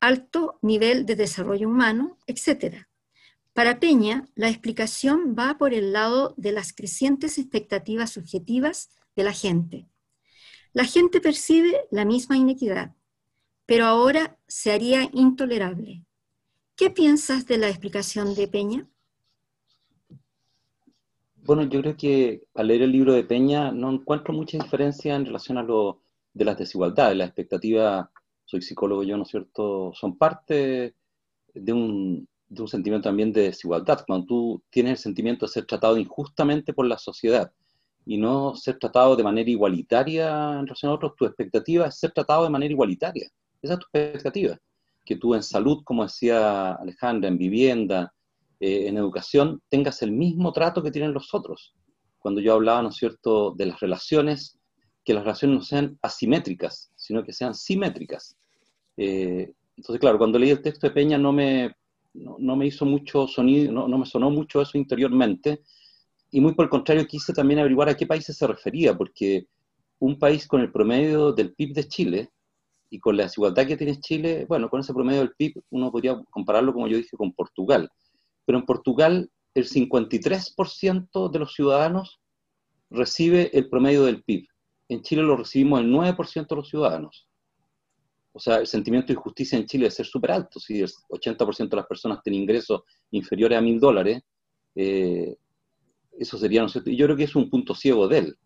alto 0.00 0.58
nivel 0.60 1.06
de 1.06 1.16
desarrollo 1.16 1.66
humano, 1.66 2.18
etc. 2.26 2.84
Para 3.54 3.80
Peña, 3.80 4.28
la 4.34 4.50
explicación 4.50 5.34
va 5.34 5.56
por 5.56 5.72
el 5.72 5.94
lado 5.94 6.34
de 6.36 6.52
las 6.52 6.74
crecientes 6.74 7.38
expectativas 7.38 8.10
subjetivas 8.12 8.90
de 9.16 9.24
la 9.24 9.32
gente. 9.32 9.88
La 10.74 10.84
gente 10.84 11.22
percibe 11.22 11.74
la 11.90 12.04
misma 12.04 12.36
inequidad, 12.36 12.94
pero 13.64 13.86
ahora 13.86 14.38
se 14.46 14.70
haría 14.70 15.08
intolerable. 15.14 16.04
¿Qué 16.76 16.90
piensas 16.90 17.46
de 17.46 17.56
la 17.56 17.70
explicación 17.70 18.34
de 18.34 18.46
Peña? 18.46 18.86
Bueno, 21.36 21.62
yo 21.62 21.80
creo 21.80 21.96
que 21.96 22.42
al 22.52 22.68
leer 22.68 22.82
el 22.82 22.92
libro 22.92 23.14
de 23.14 23.24
Peña 23.24 23.72
no 23.72 23.90
encuentro 23.90 24.34
mucha 24.34 24.58
diferencia 24.58 25.16
en 25.16 25.24
relación 25.24 25.56
a 25.56 25.62
lo 25.62 26.03
de 26.34 26.44
las 26.44 26.58
desigualdades. 26.58 27.16
Las 27.16 27.28
expectativas, 27.28 28.08
soy 28.44 28.60
psicólogo 28.60 29.02
yo, 29.04 29.16
¿no 29.16 29.22
es 29.22 29.30
cierto?, 29.30 29.92
son 29.94 30.18
parte 30.18 30.94
de 31.54 31.72
un, 31.72 32.28
de 32.48 32.62
un 32.62 32.68
sentimiento 32.68 33.08
también 33.08 33.32
de 33.32 33.42
desigualdad. 33.44 34.04
Cuando 34.06 34.26
tú 34.26 34.62
tienes 34.70 34.92
el 34.92 34.98
sentimiento 34.98 35.46
de 35.46 35.52
ser 35.52 35.64
tratado 35.66 35.96
injustamente 35.96 36.72
por 36.74 36.86
la 36.86 36.98
sociedad 36.98 37.50
y 38.04 38.18
no 38.18 38.54
ser 38.54 38.78
tratado 38.78 39.16
de 39.16 39.22
manera 39.22 39.48
igualitaria 39.48 40.58
en 40.58 40.66
relación 40.66 40.92
a 40.92 40.96
otros, 40.96 41.14
tu 41.16 41.24
expectativa 41.24 41.86
es 41.86 41.98
ser 41.98 42.12
tratado 42.12 42.44
de 42.44 42.50
manera 42.50 42.72
igualitaria. 42.72 43.30
Esa 43.62 43.74
es 43.74 43.78
tu 43.80 43.86
expectativa. 43.92 44.58
que 45.04 45.16
tú 45.16 45.34
en 45.34 45.42
salud, 45.42 45.82
como 45.84 46.02
decía 46.04 46.72
Alejandra, 46.72 47.28
en 47.28 47.38
vivienda, 47.38 48.12
eh, 48.60 48.88
en 48.88 48.96
educación, 48.96 49.60
tengas 49.68 50.02
el 50.02 50.12
mismo 50.12 50.52
trato 50.52 50.82
que 50.82 50.90
tienen 50.90 51.12
los 51.12 51.34
otros. 51.34 51.74
Cuando 52.18 52.40
yo 52.40 52.54
hablaba, 52.54 52.82
¿no 52.82 52.88
es 52.88 52.96
cierto?, 52.96 53.52
de 53.52 53.66
las 53.66 53.80
relaciones, 53.80 54.58
que 55.04 55.14
las 55.14 55.24
relaciones 55.24 55.58
no 55.58 55.62
sean 55.62 55.98
asimétricas, 56.02 56.90
sino 56.96 57.22
que 57.24 57.32
sean 57.32 57.54
simétricas. 57.54 58.36
Eh, 58.96 59.52
entonces, 59.76 60.00
claro, 60.00 60.18
cuando 60.18 60.38
leí 60.38 60.50
el 60.50 60.62
texto 60.62 60.86
de 60.86 60.94
Peña 60.94 61.18
no 61.18 61.32
me, 61.32 61.74
no, 62.14 62.56
me 62.56 62.66
hizo 62.66 62.86
mucho 62.86 63.26
sonido, 63.26 63.72
no, 63.72 63.88
no, 63.88 63.98
me 63.98 64.06
sonó 64.06 64.30
mucho 64.30 64.62
eso 64.62 64.78
interiormente, 64.78 65.62
y 66.30 66.40
muy 66.40 66.54
por 66.54 66.64
el 66.64 66.70
contrario 66.70 67.06
quise 67.06 67.32
también 67.32 67.60
averiguar 67.60 67.88
a 67.88 67.96
qué 67.96 68.06
países 68.06 68.36
se 68.36 68.46
refería, 68.46 68.96
porque 68.96 69.46
un 69.98 70.18
país 70.18 70.46
con 70.46 70.60
el 70.60 70.72
promedio 70.72 71.32
del 71.32 71.54
PIB 71.54 71.74
de 71.74 71.88
Chile 71.88 72.30
y 72.90 72.98
con 72.98 73.16
la 73.16 73.24
desigualdad 73.24 73.66
que 73.66 73.76
tiene 73.76 74.00
Chile, 74.00 74.46
bueno, 74.48 74.68
con 74.68 74.80
ese 74.80 74.94
promedio 74.94 75.20
del 75.20 75.34
PIB 75.36 75.62
uno 75.70 75.90
podría 75.90 76.20
compararlo, 76.30 76.72
como 76.72 76.88
yo 76.88 76.96
dije, 76.96 77.16
con 77.16 77.32
Portugal. 77.32 77.88
Pero 78.44 78.58
en 78.58 78.66
Portugal 78.66 79.30
el 79.54 79.66
53% 79.66 81.30
de 81.30 81.38
los 81.38 81.54
ciudadanos 81.54 82.20
recibe 82.90 83.50
el 83.56 83.68
promedio 83.68 84.04
del 84.04 84.22
PIB. 84.22 84.46
En 84.88 85.02
Chile 85.02 85.22
lo 85.22 85.36
recibimos 85.36 85.80
el 85.80 85.90
9% 85.90 86.46
de 86.46 86.56
los 86.56 86.68
ciudadanos. 86.68 87.26
O 88.32 88.40
sea, 88.40 88.56
el 88.56 88.66
sentimiento 88.66 89.08
de 89.08 89.14
injusticia 89.14 89.56
en 89.56 89.66
Chile 89.66 89.84
debe 89.84 89.94
ser 89.94 90.06
súper 90.06 90.32
alto. 90.32 90.58
Si 90.58 90.80
el 90.80 90.88
80% 91.08 91.68
de 91.68 91.76
las 91.76 91.86
personas 91.86 92.22
tienen 92.22 92.42
ingresos 92.42 92.82
inferiores 93.12 93.56
a 93.56 93.60
mil 93.60 93.78
dólares, 93.78 94.22
eh, 94.74 95.36
eso 96.18 96.36
sería, 96.36 96.60
¿no 96.60 96.66
es 96.66 96.72
cierto? 96.72 96.90
Y 96.90 96.96
yo 96.96 97.06
creo 97.06 97.16
que 97.16 97.24
es 97.24 97.36
un 97.36 97.48
punto 97.48 97.74
ciego 97.74 98.08
de 98.08 98.18
él. 98.18 98.36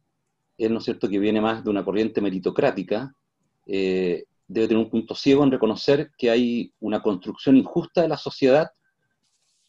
Es, 0.59 0.70
¿no 0.70 0.78
es 0.78 0.84
cierto?, 0.84 1.09
que 1.09 1.18
viene 1.18 1.41
más 1.41 1.64
de 1.64 1.70
una 1.70 1.84
corriente 1.84 2.20
meritocrática, 2.20 3.14
eh, 3.66 4.24
debe 4.47 4.68
tener 4.68 4.82
un 4.82 4.91
punto 4.91 5.14
ciego 5.14 5.45
en 5.45 5.53
reconocer 5.53 6.11
que 6.16 6.30
hay 6.30 6.72
una 6.80 7.03
construcción 7.03 7.57
injusta 7.57 8.03
de 8.03 8.09
la 8.09 8.16
sociedad 8.16 8.70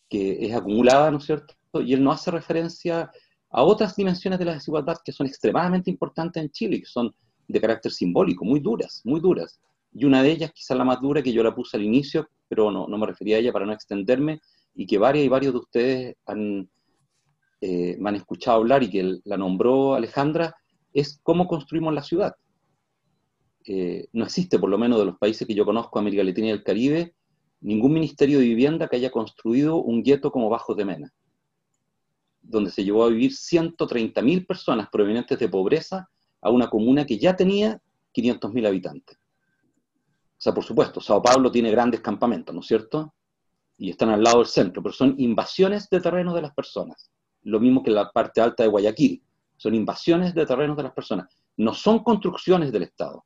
que 0.09 0.45
es 0.45 0.55
acumulada, 0.55 1.11
¿no 1.11 1.19
es 1.19 1.25
cierto? 1.25 1.53
Y 1.81 1.93
él 1.93 2.03
no 2.03 2.11
hace 2.11 2.31
referencia 2.31 3.11
a 3.51 3.63
otras 3.63 3.95
dimensiones 3.95 4.39
de 4.39 4.45
la 4.45 4.53
desigualdad 4.53 4.97
que 5.03 5.11
son 5.11 5.27
extremadamente 5.27 5.89
importantes 5.89 6.41
en 6.41 6.49
Chile, 6.49 6.79
que 6.79 6.85
son 6.85 7.13
de 7.47 7.61
carácter 7.61 7.91
simbólico, 7.91 8.45
muy 8.45 8.59
duras, 8.59 9.01
muy 9.03 9.19
duras 9.19 9.59
y 9.93 10.05
una 10.05 10.21
de 10.21 10.31
ellas, 10.31 10.51
quizás 10.53 10.77
la 10.77 10.83
más 10.83 11.01
dura, 11.01 11.21
que 11.21 11.33
yo 11.33 11.43
la 11.43 11.55
puse 11.55 11.77
al 11.77 11.83
inicio, 11.83 12.29
pero 12.47 12.71
no, 12.71 12.87
no 12.87 12.97
me 12.97 13.07
refería 13.07 13.37
a 13.37 13.39
ella 13.39 13.51
para 13.51 13.65
no 13.65 13.73
extenderme, 13.73 14.41
y 14.75 14.85
que 14.85 14.97
varias 14.97 15.25
y 15.25 15.29
varios 15.29 15.53
de 15.53 15.59
ustedes 15.59 16.15
han, 16.25 16.69
eh, 17.61 17.97
me 17.99 18.09
han 18.09 18.15
escuchado 18.15 18.57
hablar 18.57 18.83
y 18.83 18.89
que 18.89 19.19
la 19.23 19.37
nombró 19.37 19.95
Alejandra, 19.95 20.55
es 20.93 21.19
cómo 21.23 21.47
construimos 21.47 21.93
la 21.93 22.03
ciudad. 22.03 22.35
Eh, 23.65 24.07
no 24.13 24.25
existe, 24.25 24.57
por 24.57 24.69
lo 24.69 24.77
menos 24.77 24.99
de 24.99 25.05
los 25.05 25.17
países 25.17 25.47
que 25.47 25.53
yo 25.53 25.65
conozco, 25.65 25.99
América 25.99 26.23
Latina 26.23 26.47
y 26.47 26.51
el 26.51 26.63
Caribe, 26.63 27.15
ningún 27.61 27.93
ministerio 27.93 28.39
de 28.39 28.45
vivienda 28.45 28.87
que 28.87 28.95
haya 28.95 29.11
construido 29.11 29.77
un 29.77 30.01
gueto 30.01 30.31
como 30.31 30.49
Bajo 30.49 30.75
de 30.75 30.85
Mena, 30.85 31.13
donde 32.49 32.71
se 32.71 32.83
llevó 32.83 33.03
a 33.03 33.09
vivir 33.09 33.31
130.000 33.31 34.47
personas 34.47 34.89
provenientes 34.89 35.37
de 35.37 35.47
pobreza 35.47 36.09
a 36.41 36.49
una 36.49 36.67
comuna 36.69 37.05
que 37.05 37.19
ya 37.19 37.35
tenía 37.35 37.79
500.000 38.13 38.67
habitantes. 38.67 39.17
O 39.17 40.41
sea, 40.41 40.53
por 40.53 40.63
supuesto, 40.63 40.99
Sao 40.99 41.21
Paulo 41.21 41.51
tiene 41.51 41.69
grandes 41.69 42.01
campamentos, 42.01 42.55
¿no 42.55 42.61
es 42.61 42.67
cierto? 42.67 43.13
Y 43.77 43.91
están 43.91 44.09
al 44.09 44.23
lado 44.23 44.37
del 44.37 44.47
centro, 44.47 44.81
pero 44.81 44.93
son 44.93 45.15
invasiones 45.19 45.89
de 45.89 46.01
terrenos 46.01 46.33
de 46.33 46.41
las 46.41 46.53
personas. 46.53 47.11
Lo 47.43 47.59
mismo 47.59 47.83
que 47.83 47.91
la 47.91 48.09
parte 48.11 48.41
alta 48.41 48.63
de 48.63 48.69
Guayaquil. 48.69 49.21
Son 49.57 49.75
invasiones 49.75 50.33
de 50.33 50.45
terrenos 50.45 50.77
de 50.77 50.83
las 50.83 50.93
personas. 50.93 51.27
No 51.57 51.73
son 51.73 51.99
construcciones 51.99 52.71
del 52.71 52.83
Estado. 52.83 53.25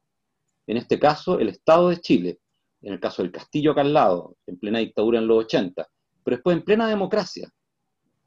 En 0.66 0.78
este 0.78 1.00
caso, 1.00 1.40
el 1.40 1.50
Estado 1.50 1.90
de 1.90 2.02
Chile, 2.02 2.40
en 2.82 2.94
el 2.94 3.00
caso 3.00 3.22
del 3.22 3.32
Castillo 3.32 3.72
acá 3.72 3.82
al 3.82 3.94
lado, 3.94 4.36
en 4.48 4.58
plena 4.58 4.80
dictadura 4.80 5.20
en 5.20 5.28
los 5.28 5.46
80, 5.46 5.88
pero 6.24 6.38
después 6.38 6.58
en 6.58 6.64
plena 6.64 6.88
democracia, 6.88 7.50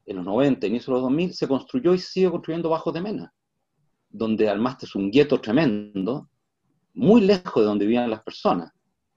en 0.07 0.16
los 0.16 0.24
90, 0.24 0.66
inicio 0.66 0.92
de 0.92 1.00
los 1.00 1.02
2000, 1.02 1.34
se 1.34 1.48
construyó 1.48 1.92
y 1.92 1.98
sigue 1.98 2.30
construyendo 2.30 2.70
bajo 2.70 2.92
de 2.92 3.00
Mena, 3.00 3.34
donde 4.09 4.46
es 4.46 4.94
un 4.94 5.11
gueto 5.11 5.40
tremendo, 5.40 6.28
muy 6.94 7.20
lejos 7.20 7.62
de 7.62 7.66
donde 7.66 7.84
vivían 7.84 8.09
las 8.09 8.22
personas. 8.22 8.72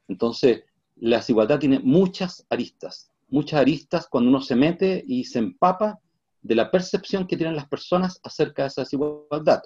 Entonces, 0.08 0.64
la 0.96 1.18
desigualdad 1.18 1.60
tiene 1.60 1.80
muchas 1.80 2.46
aristas, 2.50 3.12
muchas 3.30 3.62
aristas 3.62 4.08
cuando 4.10 4.30
uno 4.30 4.42
se 4.42 4.56
mete 4.56 5.04
y 5.08 5.24
se 5.24 5.40
empapa 5.40 6.00
de 6.42 6.56
la 6.56 6.72
percepción 6.72 7.28
que 7.28 7.38
tienen 7.38 7.56
las 7.56 7.70
personas 7.70 8.20
acerca 8.24 8.64
de 8.64 8.68
esa 8.70 8.82
desigualdad. 8.82 9.62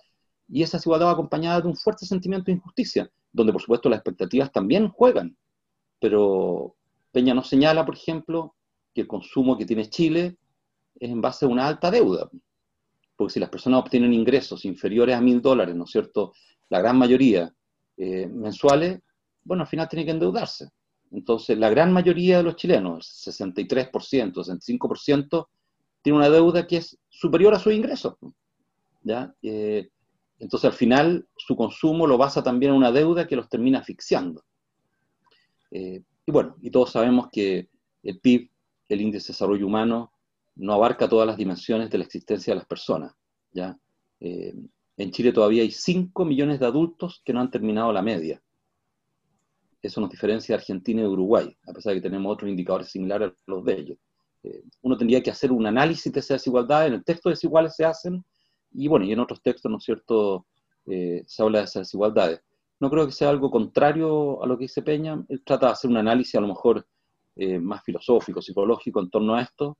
Y 0.49 0.61
esa 0.61 0.77
desigualdad 0.77 1.07
va 1.07 1.11
acompañada 1.11 1.61
de 1.61 1.67
un 1.67 1.75
fuerte 1.75 2.05
sentimiento 2.05 2.45
de 2.45 2.53
injusticia, 2.57 3.09
donde 3.31 3.53
por 3.53 3.61
supuesto 3.61 3.89
las 3.89 3.99
expectativas 3.99 4.51
también 4.51 4.89
juegan. 4.89 5.37
Pero 5.99 6.75
Peña 7.11 7.33
nos 7.33 7.47
señala, 7.47 7.85
por 7.85 7.95
ejemplo, 7.95 8.55
que 8.93 9.01
el 9.01 9.07
consumo 9.07 9.57
que 9.57 9.65
tiene 9.65 9.89
Chile 9.89 10.37
es 11.05 11.11
en 11.11 11.21
base 11.21 11.45
a 11.45 11.49
una 11.49 11.67
alta 11.67 11.91
deuda. 11.91 12.29
Porque 13.15 13.33
si 13.33 13.39
las 13.39 13.49
personas 13.49 13.81
obtienen 13.81 14.13
ingresos 14.13 14.65
inferiores 14.65 15.15
a 15.15 15.21
mil 15.21 15.41
dólares, 15.41 15.75
¿no 15.75 15.83
es 15.83 15.91
cierto? 15.91 16.33
La 16.69 16.79
gran 16.79 16.97
mayoría 16.97 17.53
eh, 17.97 18.27
mensuales, 18.27 19.01
bueno, 19.43 19.63
al 19.63 19.67
final 19.67 19.89
tiene 19.89 20.05
que 20.05 20.11
endeudarse. 20.11 20.69
Entonces, 21.11 21.57
la 21.57 21.69
gran 21.69 21.91
mayoría 21.91 22.37
de 22.37 22.43
los 22.43 22.55
chilenos, 22.55 23.05
63%, 23.27 24.33
65%, 24.33 25.47
tiene 26.01 26.17
una 26.17 26.29
deuda 26.29 26.65
que 26.65 26.77
es 26.77 26.97
superior 27.09 27.53
a 27.53 27.59
sus 27.59 27.73
ingresos. 27.73 28.15
¿ya? 29.03 29.33
Eh, 29.43 29.89
entonces, 30.39 30.71
al 30.71 30.75
final, 30.75 31.27
su 31.37 31.55
consumo 31.55 32.07
lo 32.07 32.17
basa 32.17 32.41
también 32.41 32.71
en 32.71 32.77
una 32.77 32.91
deuda 32.91 33.27
que 33.27 33.35
los 33.35 33.47
termina 33.47 33.79
asfixiando. 33.79 34.43
Eh, 35.69 36.01
y 36.25 36.31
bueno, 36.31 36.55
y 36.61 36.71
todos 36.71 36.91
sabemos 36.91 37.27
que 37.31 37.69
el 38.03 38.19
PIB, 38.19 38.49
el 38.89 39.01
índice 39.01 39.27
de 39.27 39.33
desarrollo 39.33 39.67
humano, 39.67 40.12
no 40.55 40.73
abarca 40.73 41.09
todas 41.09 41.27
las 41.27 41.37
dimensiones 41.37 41.89
de 41.89 41.97
la 41.97 42.03
existencia 42.03 42.51
de 42.51 42.59
las 42.59 42.67
personas. 42.67 43.13
¿ya? 43.51 43.77
Eh, 44.19 44.53
en 44.97 45.11
Chile 45.11 45.31
todavía 45.31 45.63
hay 45.63 45.71
5 45.71 46.25
millones 46.25 46.59
de 46.59 46.65
adultos 46.65 47.21
que 47.25 47.33
no 47.33 47.41
han 47.41 47.51
terminado 47.51 47.91
la 47.91 48.01
media 48.01 48.41
eso 49.83 49.99
nos 49.99 50.09
diferencia 50.09 50.55
de 50.55 50.61
Argentina 50.61 51.01
y 51.01 51.05
Uruguay, 51.05 51.55
a 51.67 51.73
pesar 51.73 51.91
de 51.93 51.99
que 51.99 52.09
tenemos 52.09 52.31
otros 52.31 52.49
indicadores 52.49 52.89
similares 52.89 53.31
a 53.31 53.51
los 53.51 53.65
de 53.65 53.79
ellos. 53.79 53.97
Eh, 54.43 54.63
uno 54.81 54.97
tendría 54.97 55.21
que 55.21 55.29
hacer 55.29 55.51
un 55.51 55.65
análisis 55.65 56.11
de 56.11 56.21
esa 56.21 56.35
desigualdad, 56.35 56.87
en 56.87 56.93
el 56.93 57.03
texto 57.03 57.29
desiguales 57.29 57.75
se 57.75 57.83
hacen, 57.83 58.23
y 58.71 58.87
bueno, 58.87 59.05
y 59.05 59.11
en 59.11 59.19
otros 59.19 59.41
textos, 59.41 59.69
¿no 59.69 59.77
es 59.77 59.83
cierto?, 59.83 60.47
eh, 60.85 61.23
se 61.27 61.43
habla 61.43 61.59
de 61.59 61.65
esas 61.65 61.81
desigualdades. 61.81 62.41
No 62.79 62.89
creo 62.89 63.05
que 63.05 63.11
sea 63.11 63.29
algo 63.29 63.51
contrario 63.51 64.41
a 64.41 64.47
lo 64.47 64.57
que 64.57 64.63
dice 64.63 64.81
Peña, 64.81 65.23
él 65.27 65.43
trata 65.43 65.67
de 65.67 65.73
hacer 65.73 65.89
un 65.89 65.97
análisis 65.97 66.35
a 66.35 66.41
lo 66.41 66.47
mejor 66.47 66.87
más 67.61 67.83
filosófico, 67.83 68.43
psicológico 68.43 68.99
en 68.99 69.09
torno 69.09 69.33
a 69.33 69.41
esto, 69.41 69.75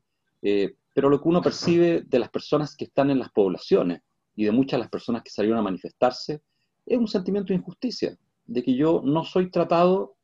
pero 0.94 1.10
lo 1.10 1.22
que 1.22 1.30
uno 1.30 1.42
percibe 1.42 2.02
de 2.02 2.20
las 2.20 2.30
personas 2.30 2.76
que 2.76 2.86
están 2.86 3.10
en 3.10 3.20
las 3.20 3.32
poblaciones 3.32 4.02
y 4.36 4.46
de 4.46 4.52
muchas 4.52 4.78
de 4.78 4.84
las 4.84 4.90
personas 4.90 5.24
que 5.24 5.30
salieron 5.30 5.60
a 5.60 5.64
manifestarse 5.64 6.42
es 6.86 6.98
un 6.98 7.08
sentimiento 7.08 7.54
de 7.54 7.60
injusticia 7.60 8.18
de 8.46 8.64
que 8.64 8.76
yo 8.76 9.02
no 9.04 9.24
soy 9.24 9.50
tratado 9.50 10.16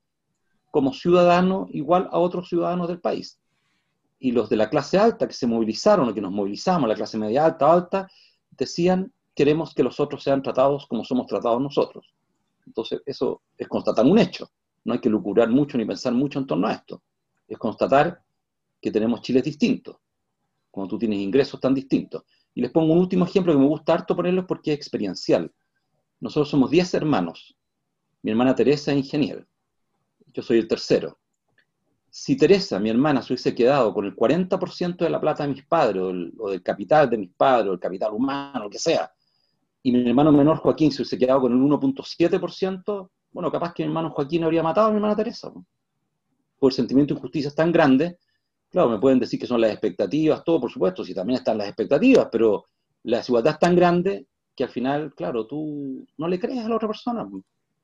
como 0.72 0.94
ciudadano 0.94 1.68
igual 1.72 2.10
a 2.12 2.20
otros 2.20 2.50
ciudadanos 2.50 2.88
del 2.88 3.00
país. 3.00 3.40
Y 4.20 4.34
los 4.34 4.50
de 4.50 4.58
la 4.58 4.70
clase 4.70 4.98
alta 4.98 5.28
que 5.28 5.34
se 5.34 5.48
movilizaron, 5.48 6.10
o 6.10 6.14
que 6.14 6.22
nos 6.22 6.32
movilizamos, 6.32 6.90
la 6.90 6.96
clase 6.96 7.18
media 7.18 7.46
alta, 7.46 7.72
alta, 7.72 8.08
decían, 8.52 9.12
queremos 9.34 9.74
que 9.74 9.84
los 9.84 10.00
otros 10.00 10.22
sean 10.22 10.42
tratados 10.42 10.86
como 10.88 11.06
somos 11.06 11.26
tratados 11.28 11.62
nosotros. 11.62 12.14
Entonces, 12.68 13.02
eso 13.06 13.42
es 13.58 13.68
constatar 13.70 14.06
un 14.06 14.20
hecho. 14.20 14.50
No 14.84 14.94
hay 14.94 15.00
que 15.00 15.10
lucurar 15.10 15.50
mucho 15.50 15.78
ni 15.78 15.86
pensar 15.86 16.14
mucho 16.14 16.40
en 16.40 16.46
torno 16.46 16.68
a 16.68 16.74
esto. 16.74 17.02
Es 17.48 17.58
constatar 17.58 18.22
que 18.82 18.92
tenemos 18.92 19.22
chiles 19.22 19.44
distintos, 19.44 19.96
cuando 20.80 20.96
tú 20.96 21.00
tienes 21.00 21.20
ingresos 21.20 21.60
tan 21.60 21.74
distintos. 21.74 22.24
Y 22.54 22.62
les 22.62 22.72
pongo 22.72 22.94
un 22.94 23.00
último 23.00 23.26
ejemplo 23.26 23.54
que 23.54 23.60
me 23.60 23.68
gusta 23.68 23.94
harto 23.94 24.16
ponerlo 24.16 24.48
porque 24.48 24.72
es 24.72 24.78
experiencial. 24.78 25.52
Nosotros 26.20 26.50
somos 26.50 26.70
10 26.72 26.94
hermanos, 26.96 27.56
mi 28.22 28.32
hermana 28.32 28.56
Teresa 28.56 28.92
es 28.92 28.98
ingeniera. 28.98 29.46
Yo 30.34 30.42
soy 30.42 30.60
el 30.60 30.68
tercero. 30.68 31.18
Si 32.10 32.36
Teresa, 32.36 32.80
mi 32.80 32.90
hermana, 32.90 33.22
se 33.22 33.34
hubiese 33.34 33.54
quedado 33.54 33.94
con 33.94 34.06
el 34.06 34.16
40% 34.16 34.98
de 34.98 35.10
la 35.10 35.22
plata 35.22 35.44
de 35.44 35.54
mis 35.54 35.66
padres, 35.66 36.04
o, 36.38 36.50
del 36.50 36.64
capital 36.64 37.10
de 37.10 37.18
mis 37.18 37.32
padres, 37.32 37.70
o 37.70 37.74
el 37.74 37.80
capital 37.80 38.14
humano, 38.14 38.64
lo 38.64 38.70
que 38.70 38.80
sea, 38.80 39.12
y 39.82 39.92
mi 39.92 40.10
hermano 40.10 40.32
menor 40.32 40.58
Joaquín 40.58 40.92
se 40.92 41.02
hubiese 41.02 41.18
quedado 41.18 41.42
con 41.42 41.54
el 41.54 41.60
1.7%, 41.60 43.10
bueno, 43.32 43.52
capaz 43.52 43.74
que 43.74 43.84
mi 43.84 43.88
hermano 43.88 44.10
Joaquín 44.10 44.44
habría 44.44 44.64
matado 44.64 44.88
a 44.88 44.90
mi 44.90 44.98
hermana 44.98 45.16
Teresa. 45.16 45.52
Por 46.60 46.72
el 46.72 46.76
sentimiento 46.76 47.14
de 47.14 47.20
injusticia 47.20 47.50
es 47.50 47.56
tan 47.56 47.72
grande, 47.72 48.18
claro, 48.70 48.90
me 48.90 49.00
pueden 49.00 49.20
decir 49.20 49.40
que 49.40 49.48
son 49.48 49.62
las 49.62 49.72
expectativas, 49.72 50.44
todo, 50.44 50.62
por 50.62 50.72
supuesto, 50.72 51.04
si 51.04 51.14
también 51.14 51.40
están 51.40 51.58
las 51.58 51.68
expectativas, 51.68 52.28
pero 52.32 52.66
la 53.04 53.18
desigualdad 53.18 53.54
es 53.54 53.60
tan 53.60 53.76
grande 53.76 54.28
que 54.56 54.64
al 54.64 54.70
final, 54.70 55.14
claro, 55.16 55.48
tú 55.48 56.06
no 56.18 56.28
le 56.28 56.40
crees 56.40 56.66
a 56.66 56.70
la 56.70 56.76
otra 56.76 56.88
persona 56.88 57.28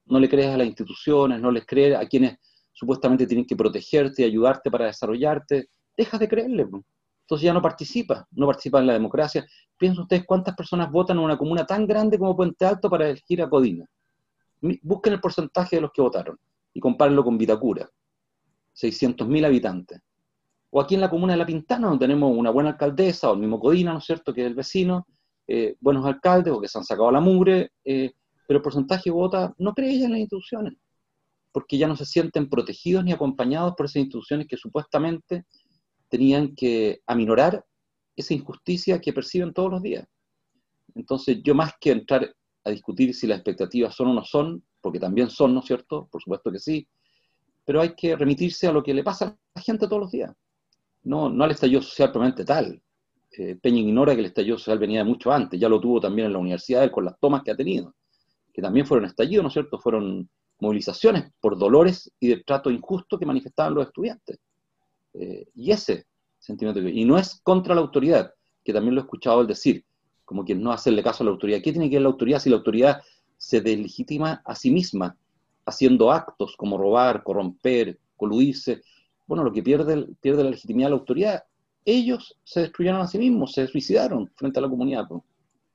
no 0.05 0.19
le 0.19 0.29
crees 0.29 0.53
a 0.53 0.57
las 0.57 0.67
instituciones, 0.67 1.41
no 1.41 1.51
les 1.51 1.65
crees 1.65 1.97
a 1.97 2.05
quienes 2.05 2.37
supuestamente 2.73 3.25
tienen 3.25 3.45
que 3.45 3.55
protegerte 3.55 4.21
y 4.21 4.25
ayudarte 4.25 4.69
para 4.69 4.85
desarrollarte, 4.85 5.69
dejas 5.97 6.19
de 6.19 6.27
creerle. 6.27 6.63
Entonces 6.63 7.45
ya 7.45 7.53
no 7.53 7.61
participa, 7.61 8.27
no 8.31 8.45
participa 8.45 8.79
en 8.79 8.87
la 8.87 8.93
democracia. 8.93 9.45
Piensen 9.77 10.03
ustedes 10.03 10.25
cuántas 10.25 10.55
personas 10.55 10.91
votan 10.91 11.17
en 11.17 11.23
una 11.23 11.37
comuna 11.37 11.65
tan 11.65 11.87
grande 11.87 12.19
como 12.19 12.35
Puente 12.35 12.65
Alto 12.65 12.89
para 12.89 13.09
elegir 13.09 13.41
a 13.41 13.49
Codina. 13.49 13.85
Busquen 14.81 15.13
el 15.13 15.19
porcentaje 15.19 15.77
de 15.77 15.81
los 15.81 15.91
que 15.91 16.01
votaron 16.01 16.37
y 16.73 16.79
compárenlo 16.79 17.23
con 17.23 17.37
Vitacura. 17.37 17.89
600.000 18.73 19.45
habitantes. 19.45 20.01
O 20.77 20.81
aquí 20.81 20.95
en 20.95 20.99
la 20.99 21.09
comuna 21.09 21.31
de 21.31 21.39
La 21.39 21.45
Pintana, 21.45 21.87
donde 21.87 22.05
tenemos 22.05 22.37
una 22.37 22.49
buena 22.49 22.71
alcaldesa, 22.71 23.29
o 23.29 23.33
el 23.33 23.39
mismo 23.39 23.61
Codina, 23.61 23.93
¿no 23.93 23.99
es 23.99 24.03
cierto?, 24.03 24.33
que 24.33 24.41
es 24.41 24.47
el 24.47 24.55
vecino, 24.55 25.07
eh, 25.47 25.77
buenos 25.79 26.05
alcaldes 26.05 26.53
o 26.53 26.59
que 26.59 26.67
se 26.67 26.77
han 26.77 26.83
sacado 26.83 27.09
la 27.11 27.21
mugre, 27.21 27.71
eh, 27.85 28.11
pero 28.45 28.57
el 28.57 28.61
porcentaje 28.61 29.09
vota 29.09 29.55
no 29.57 29.73
cree 29.73 30.03
en 30.03 30.11
las 30.11 30.19
instituciones, 30.19 30.73
porque 31.53 31.77
ya 31.77 31.87
no 31.87 31.95
se 31.95 32.05
sienten 32.05 32.49
protegidos 32.49 33.05
ni 33.05 33.13
acompañados 33.13 33.73
por 33.77 33.85
esas 33.85 34.01
instituciones 34.01 34.47
que 34.47 34.57
supuestamente 34.57 35.45
tenían 36.09 36.53
que 36.53 36.99
aminorar 37.07 37.63
esa 38.13 38.33
injusticia 38.33 38.99
que 38.99 39.13
perciben 39.13 39.53
todos 39.53 39.71
los 39.71 39.81
días. 39.81 40.05
Entonces, 40.93 41.41
yo 41.41 41.55
más 41.55 41.71
que 41.79 41.91
entrar 41.91 42.35
a 42.65 42.69
discutir 42.69 43.13
si 43.13 43.27
las 43.27 43.37
expectativas 43.37 43.95
son 43.95 44.09
o 44.09 44.13
no 44.13 44.25
son, 44.25 44.61
porque 44.81 44.99
también 44.99 45.29
son, 45.29 45.53
¿no 45.53 45.61
es 45.61 45.67
cierto? 45.67 46.09
Por 46.11 46.21
supuesto 46.21 46.51
que 46.51 46.59
sí, 46.59 46.85
pero 47.63 47.79
hay 47.79 47.95
que 47.95 48.17
remitirse 48.17 48.67
a 48.67 48.73
lo 48.73 48.83
que 48.83 48.93
le 48.93 49.05
pasa 49.05 49.27
a 49.27 49.37
la 49.55 49.61
gente 49.61 49.87
todos 49.87 50.01
los 50.01 50.11
días. 50.11 50.33
No, 51.05 51.29
no 51.29 51.43
al 51.43 51.51
estallido 51.51 51.81
social 51.81 52.11
probablemente 52.11 52.45
tal. 52.45 52.81
Eh, 53.31 53.57
Peña 53.61 53.79
ignora 53.79 54.13
que 54.13 54.19
el 54.19 54.27
estallido 54.27 54.57
social 54.57 54.79
venía 54.79 54.99
de 54.99 55.05
mucho 55.05 55.31
antes, 55.31 55.59
ya 55.59 55.67
lo 55.67 55.79
tuvo 55.79 55.99
también 55.99 56.27
en 56.27 56.33
la 56.33 56.39
universidad 56.39 56.89
con 56.91 57.05
las 57.05 57.19
tomas 57.19 57.43
que 57.43 57.51
ha 57.51 57.55
tenido, 57.55 57.93
que 58.53 58.61
también 58.61 58.85
fueron 58.85 59.05
estallidos, 59.05 59.43
¿no 59.43 59.47
es 59.47 59.53
cierto? 59.53 59.79
Fueron 59.79 60.29
movilizaciones 60.59 61.31
por 61.41 61.57
dolores 61.57 62.11
y 62.19 62.29
de 62.29 62.43
trato 62.43 62.71
injusto 62.71 63.19
que 63.19 63.25
manifestaban 63.25 63.73
los 63.73 63.87
estudiantes. 63.87 64.39
Eh, 65.13 65.47
y 65.53 65.71
ese 65.71 66.05
sentimiento, 66.39 66.81
y 66.81 67.03
no 67.05 67.17
es 67.17 67.39
contra 67.41 67.75
la 67.75 67.81
autoridad, 67.81 68.31
que 68.63 68.73
también 68.73 68.95
lo 68.95 69.01
he 69.01 69.03
escuchado 69.03 69.41
él 69.41 69.47
decir, 69.47 69.83
como 70.23 70.43
quien 70.43 70.61
no 70.61 70.71
hacerle 70.71 71.03
caso 71.03 71.23
a 71.23 71.25
la 71.25 71.31
autoridad. 71.31 71.61
¿Qué 71.61 71.71
tiene 71.71 71.89
que 71.89 71.97
ver 71.97 72.03
la 72.03 72.09
autoridad 72.09 72.39
si 72.39 72.49
la 72.49 72.57
autoridad 72.57 73.01
se 73.37 73.61
delegitima 73.61 74.41
a 74.45 74.55
sí 74.55 74.71
misma, 74.71 75.17
haciendo 75.65 76.11
actos 76.11 76.55
como 76.57 76.77
robar, 76.77 77.23
corromper, 77.23 77.99
coludirse? 78.15 78.81
Bueno, 79.27 79.43
lo 79.43 79.51
que 79.51 79.63
pierde, 79.63 80.07
pierde 80.21 80.43
la 80.43 80.51
legitimidad 80.51 80.87
de 80.87 80.91
la 80.91 80.99
autoridad. 80.99 81.43
Ellos 81.83 82.37
se 82.43 82.61
destruyeron 82.61 83.01
a 83.01 83.07
sí 83.07 83.17
mismos, 83.17 83.53
se 83.53 83.67
suicidaron 83.67 84.31
frente 84.35 84.59
a 84.59 84.61
la 84.61 84.69
comunidad. 84.69 85.07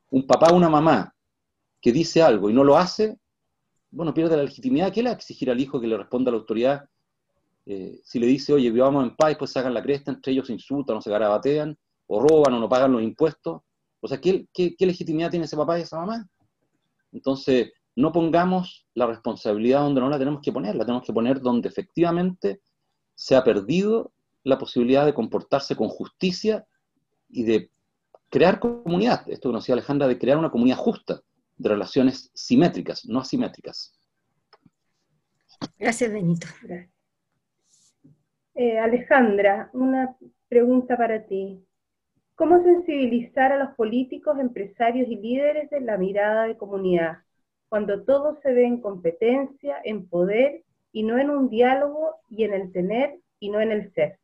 Un 0.09 0.27
papá 0.27 0.47
o 0.51 0.55
una 0.55 0.69
mamá 0.69 1.13
que 1.81 1.91
dice 1.91 2.21
algo 2.21 2.49
y 2.49 2.53
no 2.53 2.63
lo 2.63 2.77
hace, 2.77 3.17
bueno, 3.91 4.13
pierde 4.13 4.37
la 4.37 4.43
legitimidad. 4.43 4.91
¿Qué 4.91 5.03
le 5.03 5.09
va 5.09 5.15
a 5.15 5.17
exigir 5.17 5.49
al 5.49 5.59
hijo 5.59 5.79
que 5.79 5.87
le 5.87 5.97
responda 5.97 6.29
a 6.29 6.33
la 6.33 6.39
autoridad? 6.39 6.89
Eh, 7.65 7.99
si 8.03 8.19
le 8.19 8.27
dice, 8.27 8.53
oye, 8.53 8.71
vivamos 8.71 9.03
en 9.03 9.15
paz, 9.15 9.35
pues 9.37 9.51
sacan 9.51 9.73
la 9.73 9.83
cresta, 9.83 10.11
entre 10.11 10.33
ellos 10.33 10.47
se 10.47 10.53
insultan 10.53 10.97
o 10.97 11.01
se 11.01 11.09
garabatean, 11.09 11.77
o 12.07 12.21
roban 12.21 12.53
o 12.53 12.59
no 12.59 12.67
pagan 12.67 12.91
los 12.91 13.01
impuestos, 13.01 13.61
o 14.01 14.07
sea, 14.07 14.19
¿qué, 14.19 14.47
legitimidad 14.79 15.29
tiene 15.29 15.45
ese 15.45 15.55
papá 15.55 15.77
y 15.77 15.83
esa 15.83 15.99
mamá? 15.99 16.27
Entonces, 17.11 17.71
no 17.95 18.11
pongamos 18.11 18.87
la 18.95 19.05
responsabilidad 19.05 19.81
donde 19.81 20.01
no 20.01 20.09
la 20.09 20.17
tenemos 20.17 20.41
que 20.41 20.51
poner, 20.51 20.75
la 20.75 20.85
tenemos 20.85 21.05
que 21.05 21.13
poner 21.13 21.39
donde 21.39 21.69
efectivamente 21.69 22.61
se 23.21 23.35
ha 23.35 23.43
perdido 23.43 24.11
la 24.43 24.57
posibilidad 24.57 25.05
de 25.05 25.13
comportarse 25.13 25.75
con 25.75 25.89
justicia 25.89 26.65
y 27.29 27.43
de 27.43 27.69
crear 28.31 28.59
comunidad. 28.59 29.29
Esto 29.29 29.49
que 29.49 29.53
nos 29.53 29.63
decía 29.63 29.73
Alejandra, 29.73 30.07
de 30.07 30.17
crear 30.17 30.39
una 30.39 30.49
comunidad 30.49 30.77
justa, 30.77 31.21
de 31.55 31.69
relaciones 31.69 32.31
simétricas, 32.33 33.05
no 33.05 33.19
asimétricas. 33.19 33.93
Gracias, 35.77 36.11
Benito. 36.11 36.47
Eh, 38.55 38.79
Alejandra, 38.79 39.69
una 39.73 40.17
pregunta 40.49 40.97
para 40.97 41.23
ti. 41.23 41.63
¿Cómo 42.33 42.63
sensibilizar 42.63 43.51
a 43.51 43.63
los 43.63 43.75
políticos, 43.75 44.39
empresarios 44.39 45.07
y 45.07 45.17
líderes 45.17 45.69
de 45.69 45.81
la 45.81 45.95
mirada 45.99 46.45
de 46.45 46.57
comunidad, 46.57 47.19
cuando 47.69 48.03
todo 48.03 48.39
se 48.41 48.51
ve 48.51 48.65
en 48.65 48.81
competencia, 48.81 49.75
en 49.83 50.09
poder 50.09 50.63
y 50.91 51.03
no 51.03 51.17
en 51.17 51.29
un 51.29 51.49
diálogo 51.49 52.15
y 52.29 52.43
en 52.43 52.53
el 52.53 52.71
tener 52.71 53.19
y 53.39 53.49
no 53.49 53.59
en 53.59 53.71
el 53.71 53.91
ser? 53.93 54.19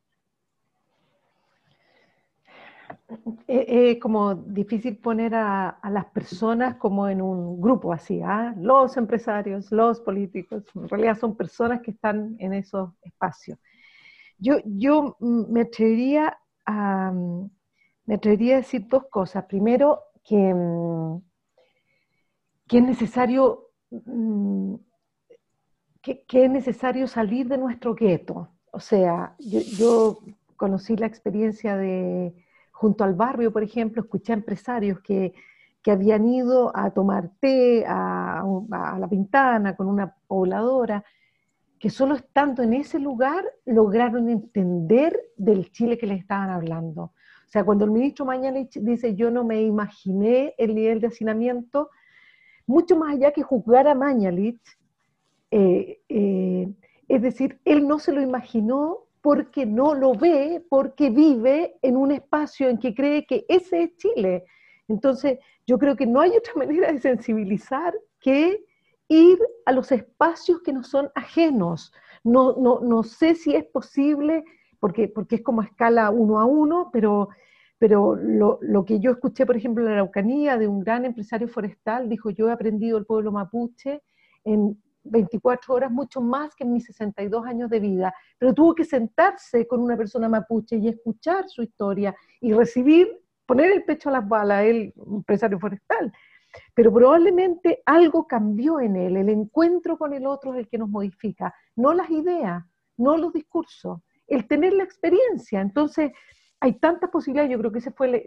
Es 3.48 4.00
como 4.00 4.36
difícil 4.36 4.98
poner 4.98 5.34
a, 5.36 5.80
las 5.90 6.06
personas 6.06 6.76
como 6.76 7.08
en 7.08 7.22
un 7.22 7.62
grupo 7.62 7.94
así, 7.94 8.22
¿ah? 8.22 8.54
los 8.58 8.98
empresarios, 8.98 9.72
los 9.72 10.02
políticos, 10.02 10.64
en 10.76 10.90
realidad 10.90 11.18
son 11.18 11.36
personas 11.36 11.82
que 11.82 11.92
están 11.92 12.36
en 12.40 12.54
esos 12.54 12.92
espacios. 13.02 13.58
Yo, 14.38 14.58
yo 14.66 15.16
me 15.20 15.62
atrevería 15.62 16.38
a, 16.66 17.12
me 18.06 18.16
atrevería 18.16 18.56
a 18.56 18.58
decir 18.58 18.88
dos 18.88 19.06
cosas. 19.10 19.46
Primero, 19.46 20.02
que, 20.24 20.36
mm, 20.36 21.22
que 22.68 22.78
es 22.78 22.84
necesario 22.84 23.70
mm, 26.08 26.26
que, 26.28 26.46
es 26.46 26.52
necesario 26.52 27.08
salir 27.08 27.48
de 27.48 27.58
nuestro 27.58 27.96
gueto. 27.96 28.50
O 28.72 28.80
sea, 28.80 29.36
yo, 29.40 30.20
conocí 30.56 30.96
la 30.96 31.06
experiencia 31.06 31.78
de, 31.78 32.34
junto 32.72 33.04
al 33.04 33.14
barrio, 33.14 33.52
por 33.52 33.64
ejemplo, 33.64 34.02
escuché 34.02 34.34
a 34.34 34.36
empresarios 34.36 35.00
que, 35.02 35.34
que 35.82 35.92
habían 35.92 36.28
ido 36.28 36.76
a 36.76 36.92
tomar 36.92 37.30
té 37.40 37.86
a, 37.88 38.42
a, 38.42 39.00
la 39.00 39.08
pintana 39.08 39.76
con 39.76 39.88
una 39.88 40.16
pobladora, 40.28 41.04
que 41.80 41.90
solo 41.90 42.16
estando 42.16 42.64
en 42.64 42.74
ese 42.74 43.00
lugar 43.00 43.46
lograron 43.66 44.30
entender 44.30 45.16
del 45.38 45.72
Chile 45.72 45.98
que 45.98 46.08
les 46.08 46.20
estaban 46.22 46.50
hablando. 46.50 47.04
O 47.48 47.50
sea, 47.50 47.64
cuando 47.64 47.86
el 47.86 47.92
ministro 47.92 48.26
Mañalich 48.26 48.78
dice 48.82 49.16
yo 49.16 49.32
no 49.32 49.46
me 49.46 49.62
imaginé 49.62 50.54
el 50.58 50.76
nivel 50.76 51.00
de 51.00 51.08
hacinamiento, 51.08 51.90
mucho 52.66 52.98
más 52.98 53.14
allá 53.14 53.32
que 53.32 53.44
juzgar 53.44 53.88
a 53.88 53.96
Mañalich, 53.96 54.60
eh, 55.52 56.00
eh, 56.10 56.74
es 57.08 57.22
decir, 57.22 57.60
él 57.66 57.88
no 57.88 58.00
se 58.00 58.12
lo 58.12 58.22
imaginó 58.22 59.08
porque 59.22 59.66
no 59.66 59.94
lo 59.94 60.14
ve, 60.14 60.66
porque 60.70 61.10
vive 61.10 61.78
en 61.82 61.98
un 61.98 62.12
espacio 62.12 62.70
en 62.70 62.78
que 62.78 62.94
cree 62.94 63.26
que 63.26 63.46
ese 63.48 63.84
es 63.84 63.98
Chile. 63.98 64.46
Entonces, 64.88 65.40
yo 65.66 65.78
creo 65.78 65.96
que 65.96 66.06
no 66.06 66.22
hay 66.22 66.32
otra 66.32 66.54
manera 66.56 66.92
de 66.92 67.00
sensibilizar 67.00 67.94
que 68.20 68.64
ir 69.10 69.40
a 69.66 69.72
los 69.72 69.92
espacios 69.92 70.62
que 70.62 70.74
nos 70.74 70.88
son 70.88 71.10
ajenos. 71.16 71.94
No, 72.24 72.56
no, 72.58 72.80
no 72.82 73.04
sé 73.04 73.36
si 73.36 73.56
es 73.56 73.66
posible 73.66 74.44
porque, 74.80 75.08
porque 75.08 75.38
es 75.38 75.42
como 75.42 75.62
a 75.62 75.66
escala 75.66 76.10
uno 76.10 76.40
a 76.40 76.46
uno, 76.46 76.90
pero, 76.92 77.30
pero 77.80 78.16
lo, 78.16 78.60
lo, 78.62 78.86
que 78.86 79.00
yo 79.00 79.12
escuché, 79.12 79.46
por 79.46 79.56
ejemplo, 79.58 79.84
en 79.84 79.90
la 79.90 79.94
Araucanía, 79.94 80.58
de 80.58 80.68
un 80.68 80.82
gran 80.82 81.06
empresario 81.06 81.48
forestal, 81.48 82.10
dijo, 82.10 82.30
yo 82.30 82.50
he 82.50 82.52
aprendido 82.52 82.98
el 82.98 83.06
pueblo 83.06 83.32
mapuche 83.32 84.02
en 84.44 84.82
24 85.10 85.74
horas, 85.74 85.92
mucho 85.92 86.22
más 86.22 86.56
que 86.56 86.64
en 86.64 86.74
mis 86.74 86.86
62 86.86 87.46
años 87.46 87.70
de 87.70 87.80
vida, 87.80 88.14
pero 88.38 88.54
tuvo 88.54 88.76
que 88.76 88.86
sentarse 88.86 89.68
con 89.68 89.82
una 89.82 89.98
persona 89.98 90.30
mapuche 90.30 90.78
y 90.78 90.88
escuchar 90.88 91.48
su 91.48 91.64
historia 91.64 92.16
y 92.42 92.54
recibir, 92.54 93.10
poner 93.46 93.72
el 93.72 93.84
pecho 93.84 94.10
a 94.10 94.14
las 94.14 94.28
balas, 94.28 94.66
el 94.66 94.94
empresario 94.96 95.60
forestal. 95.60 96.12
Pero 96.74 96.94
probablemente 96.94 97.82
algo 97.86 98.26
cambió 98.26 98.80
en 98.80 98.96
él, 98.96 99.18
el 99.18 99.30
encuentro 99.30 99.98
con 99.98 100.14
el 100.14 100.26
otro 100.26 100.54
es 100.54 100.60
el 100.60 100.68
que 100.68 100.78
nos 100.78 100.90
modifica, 100.90 101.54
no 101.76 101.94
las 101.94 102.10
ideas, 102.10 102.64
no 102.98 103.18
los 103.18 103.34
discursos 103.34 104.00
el 104.28 104.48
tener 104.48 104.74
la 104.74 104.84
experiencia. 104.84 105.62
Entonces, 105.62 106.12
hay 106.60 106.80
tantas 106.80 107.10
posibilidades, 107.10 107.52
yo 107.52 107.60
creo 107.60 107.72
que 107.72 107.80
ese 107.80 107.92
fue, 107.92 108.24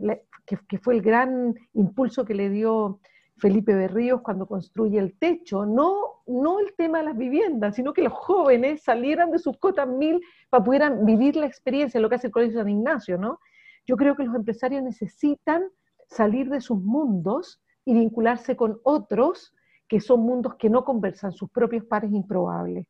que, 0.46 0.78
fue 0.78 0.94
el 0.94 1.02
gran 1.02 1.54
impulso 1.74 2.24
que 2.24 2.34
le 2.34 2.48
dio 2.48 3.00
Felipe 3.40 3.74
Berríos 3.74 4.20
cuando 4.20 4.46
construye 4.46 4.98
el 4.98 5.18
techo, 5.18 5.66
no, 5.66 6.22
no 6.26 6.60
el 6.60 6.74
tema 6.76 6.98
de 6.98 7.04
las 7.04 7.16
viviendas, 7.16 7.74
sino 7.74 7.92
que 7.92 8.02
los 8.02 8.12
jóvenes 8.12 8.82
salieran 8.82 9.30
de 9.30 9.38
sus 9.38 9.56
cotas 9.58 9.88
mil 9.88 10.20
para 10.50 10.62
poder 10.62 10.92
vivir 11.02 11.36
la 11.36 11.46
experiencia, 11.46 12.00
lo 12.00 12.08
que 12.08 12.16
hace 12.16 12.28
el 12.28 12.32
Colegio 12.32 12.60
San 12.60 12.68
Ignacio, 12.68 13.18
¿no? 13.18 13.40
Yo 13.86 13.96
creo 13.96 14.14
que 14.14 14.24
los 14.24 14.34
empresarios 14.34 14.82
necesitan 14.82 15.64
salir 16.06 16.50
de 16.50 16.60
sus 16.60 16.78
mundos 16.78 17.62
y 17.84 17.94
vincularse 17.94 18.56
con 18.56 18.78
otros 18.84 19.54
que 19.88 20.00
son 20.00 20.20
mundos 20.20 20.54
que 20.56 20.70
no 20.70 20.84
conversan, 20.84 21.32
sus 21.32 21.50
propios 21.50 21.84
pares 21.84 22.12
improbables. 22.12 22.86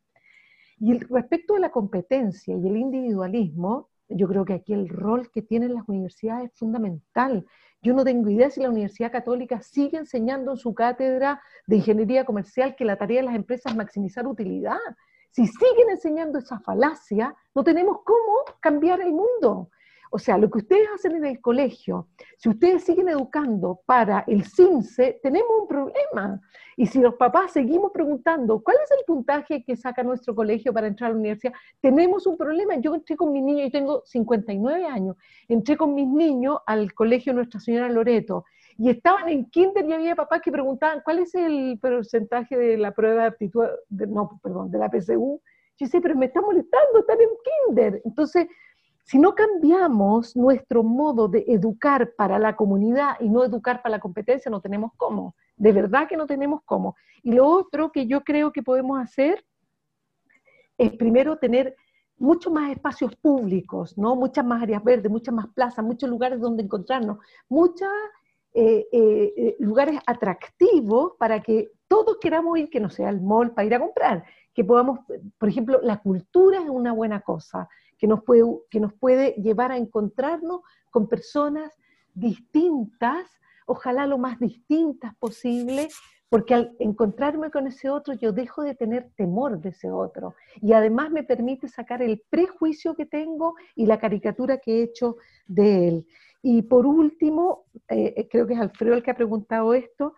Y 0.77 0.97
respecto 0.99 1.53
de 1.53 1.61
la 1.61 1.71
competencia 1.71 2.55
y 2.55 2.67
el 2.67 2.77
individualismo, 2.77 3.90
yo 4.15 4.27
creo 4.27 4.45
que 4.45 4.53
aquí 4.53 4.73
el 4.73 4.89
rol 4.89 5.31
que 5.31 5.41
tienen 5.41 5.73
las 5.73 5.87
universidades 5.87 6.51
es 6.51 6.57
fundamental. 6.57 7.45
Yo 7.81 7.93
no 7.93 8.03
tengo 8.03 8.29
idea 8.29 8.49
si 8.49 8.61
la 8.61 8.69
Universidad 8.69 9.11
Católica 9.11 9.61
sigue 9.61 9.97
enseñando 9.97 10.51
en 10.51 10.57
su 10.57 10.73
cátedra 10.73 11.41
de 11.65 11.77
ingeniería 11.77 12.25
comercial 12.25 12.75
que 12.75 12.85
la 12.85 12.97
tarea 12.97 13.21
de 13.21 13.27
las 13.27 13.35
empresas 13.35 13.71
es 13.71 13.77
maximizar 13.77 14.27
utilidad. 14.27 14.77
Si 15.31 15.47
siguen 15.47 15.89
enseñando 15.89 16.39
esa 16.39 16.59
falacia, 16.59 17.35
no 17.55 17.63
tenemos 17.63 17.99
cómo 18.03 18.57
cambiar 18.59 19.01
el 19.01 19.13
mundo. 19.13 19.69
O 20.13 20.19
sea, 20.19 20.37
lo 20.37 20.49
que 20.49 20.57
ustedes 20.57 20.89
hacen 20.93 21.15
en 21.15 21.25
el 21.25 21.39
colegio, 21.39 22.09
si 22.37 22.49
ustedes 22.49 22.83
siguen 22.83 23.07
educando 23.07 23.79
para 23.85 24.25
el 24.27 24.43
CINCE, 24.43 25.21
tenemos 25.23 25.49
un 25.61 25.67
problema. 25.69 26.41
Y 26.75 26.85
si 26.85 26.99
los 26.99 27.15
papás 27.15 27.53
seguimos 27.53 27.93
preguntando, 27.93 28.61
¿cuál 28.61 28.75
es 28.83 28.91
el 28.91 29.05
puntaje 29.07 29.63
que 29.63 29.77
saca 29.77 30.03
nuestro 30.03 30.35
colegio 30.35 30.73
para 30.73 30.87
entrar 30.87 31.11
a 31.11 31.13
la 31.13 31.19
universidad? 31.19 31.53
Tenemos 31.79 32.27
un 32.27 32.37
problema. 32.37 32.75
Yo 32.75 32.93
entré 32.93 33.15
con 33.15 33.31
mis 33.31 33.41
niños, 33.41 33.67
yo 33.67 33.71
tengo 33.71 34.01
59 34.05 34.85
años, 34.85 35.15
entré 35.47 35.77
con 35.77 35.95
mis 35.95 36.07
niños 36.07 36.57
al 36.65 36.93
colegio 36.93 37.33
Nuestra 37.33 37.61
Señora 37.61 37.87
Loreto 37.87 38.43
y 38.77 38.89
estaban 38.89 39.29
en 39.29 39.45
kinder 39.45 39.85
y 39.85 39.93
había 39.93 40.15
papás 40.15 40.41
que 40.41 40.51
preguntaban, 40.51 41.01
¿cuál 41.05 41.19
es 41.19 41.33
el 41.35 41.79
porcentaje 41.81 42.57
de 42.57 42.77
la 42.77 42.91
prueba 42.91 43.21
de 43.21 43.27
aptitud, 43.29 43.63
no, 43.89 44.41
perdón, 44.43 44.71
de 44.71 44.77
la 44.77 44.89
PSU? 44.89 45.41
Yo 45.77 45.87
sé, 45.87 46.01
pero 46.01 46.15
me 46.15 46.25
está 46.25 46.41
molestando, 46.41 46.99
están 46.99 47.21
en 47.21 47.29
responder. 47.71 48.01
Entonces, 48.05 48.47
si 49.03 49.19
no 49.19 49.35
cambiamos 49.35 50.35
nuestro 50.35 50.83
modo 50.83 51.27
de 51.27 51.43
educar 51.47 52.13
para 52.15 52.39
la 52.39 52.55
comunidad 52.55 53.17
y 53.19 53.29
no 53.29 53.43
educar 53.43 53.81
para 53.81 53.97
la 53.97 53.99
competencia, 53.99 54.49
no 54.49 54.61
tenemos 54.61 54.91
cómo. 54.95 55.35
De 55.55 55.71
verdad 55.71 56.07
que 56.07 56.17
no 56.17 56.27
tenemos 56.27 56.61
cómo. 56.65 56.95
Y 57.23 57.33
lo 57.33 57.47
otro 57.47 57.91
que 57.91 58.07
yo 58.07 58.21
creo 58.21 58.51
que 58.51 58.63
podemos 58.63 58.99
hacer 58.99 59.43
es 60.77 60.91
primero 60.93 61.37
tener 61.37 61.75
muchos 62.17 62.53
más 62.53 62.71
espacios 62.71 63.15
públicos, 63.15 63.97
¿no? 63.97 64.15
Muchas 64.15 64.45
más 64.45 64.61
áreas 64.61 64.83
verdes, 64.83 65.11
muchas 65.11 65.33
más 65.33 65.47
plazas, 65.47 65.83
muchos 65.83 66.09
lugares 66.09 66.39
donde 66.39 66.63
encontrarnos, 66.63 67.17
muchos 67.49 67.89
eh, 68.53 68.87
eh, 68.91 69.33
eh, 69.35 69.55
lugares 69.59 69.99
atractivos 70.05 71.13
para 71.17 71.41
que 71.41 71.71
todos 71.87 72.17
queramos 72.19 72.59
ir, 72.59 72.69
que 72.69 72.79
no 72.79 72.89
sea 72.89 73.09
el 73.09 73.21
mall 73.21 73.51
para 73.51 73.65
ir 73.65 73.73
a 73.73 73.79
comprar, 73.79 74.23
que 74.53 74.63
podamos, 74.63 74.99
por 75.37 75.49
ejemplo, 75.49 75.79
la 75.81 75.97
cultura 75.97 76.59
es 76.59 76.69
una 76.69 76.93
buena 76.93 77.21
cosa, 77.21 77.67
que 78.01 78.07
nos 78.07 78.23
puede, 78.23 78.43
que 78.71 78.79
nos 78.79 78.93
puede 78.93 79.33
llevar 79.33 79.71
a 79.71 79.77
encontrarnos 79.77 80.61
con 80.89 81.07
personas 81.07 81.71
distintas, 82.15 83.29
ojalá 83.67 84.07
lo 84.07 84.17
más 84.17 84.39
distintas 84.39 85.15
posible, 85.17 85.87
porque 86.27 86.55
al 86.55 86.75
encontrarme 86.79 87.51
con 87.51 87.67
ese 87.67 87.91
otro 87.91 88.15
yo 88.15 88.31
dejo 88.31 88.63
de 88.63 88.73
tener 88.73 89.11
temor 89.15 89.59
de 89.59 89.69
ese 89.69 89.91
otro 89.91 90.33
y 90.61 90.73
además 90.73 91.11
me 91.11 91.23
permite 91.23 91.67
sacar 91.67 92.01
el 92.01 92.23
prejuicio 92.29 92.95
que 92.95 93.05
tengo 93.05 93.53
y 93.75 93.85
la 93.85 93.99
caricatura 93.99 94.57
que 94.57 94.79
he 94.79 94.83
hecho 94.83 95.17
de 95.45 95.87
él. 95.87 96.07
Y 96.41 96.63
por 96.63 96.87
último, 96.87 97.65
eh, 97.87 98.15
eh, 98.17 98.27
creo 98.31 98.47
que 98.47 98.53
es 98.53 98.59
Alfredo 98.59 98.95
el 98.95 99.03
que 99.03 99.11
ha 99.11 99.15
preguntado 99.15 99.75
esto, 99.75 100.15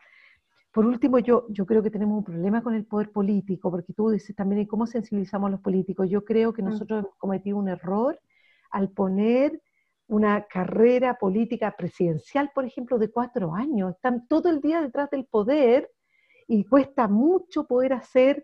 por 0.73 0.87
último, 0.87 1.19
yo, 1.19 1.45
yo 1.49 1.67
creo 1.67 1.83
que 1.83 1.91
tenemos 1.91 2.17
un 2.17 2.23
problema 2.23 2.63
con 2.63 2.73
el 2.73 2.85
poder 2.85 3.11
político, 3.11 3.69
porque 3.69 3.93
tú 3.93 4.09
dices 4.09 4.35
también 4.35 4.65
cómo 4.65 4.87
sensibilizamos 4.87 5.47
a 5.47 5.51
los 5.51 5.61
políticos. 5.61 6.09
Yo 6.09 6.25
creo 6.25 6.51
que 6.51 6.63
mm. 6.63 6.65
nosotros 6.65 6.99
hemos 6.99 7.15
cometido 7.17 7.57
un 7.57 7.69
error 7.69 8.19
al 8.71 8.89
poner 8.89 9.61
una 10.07 10.41
carrera 10.45 11.19
política 11.19 11.75
presidencial, 11.77 12.51
por 12.55 12.65
ejemplo, 12.65 12.97
de 12.97 13.09
cuatro 13.09 13.53
años. 13.53 13.93
Están 13.95 14.27
todo 14.27 14.49
el 14.49 14.61
día 14.61 14.81
detrás 14.81 15.11
del 15.11 15.25
poder 15.25 15.91
y 16.47 16.65
cuesta 16.65 17.07
mucho 17.07 17.67
poder 17.67 17.93
hacer, 17.93 18.43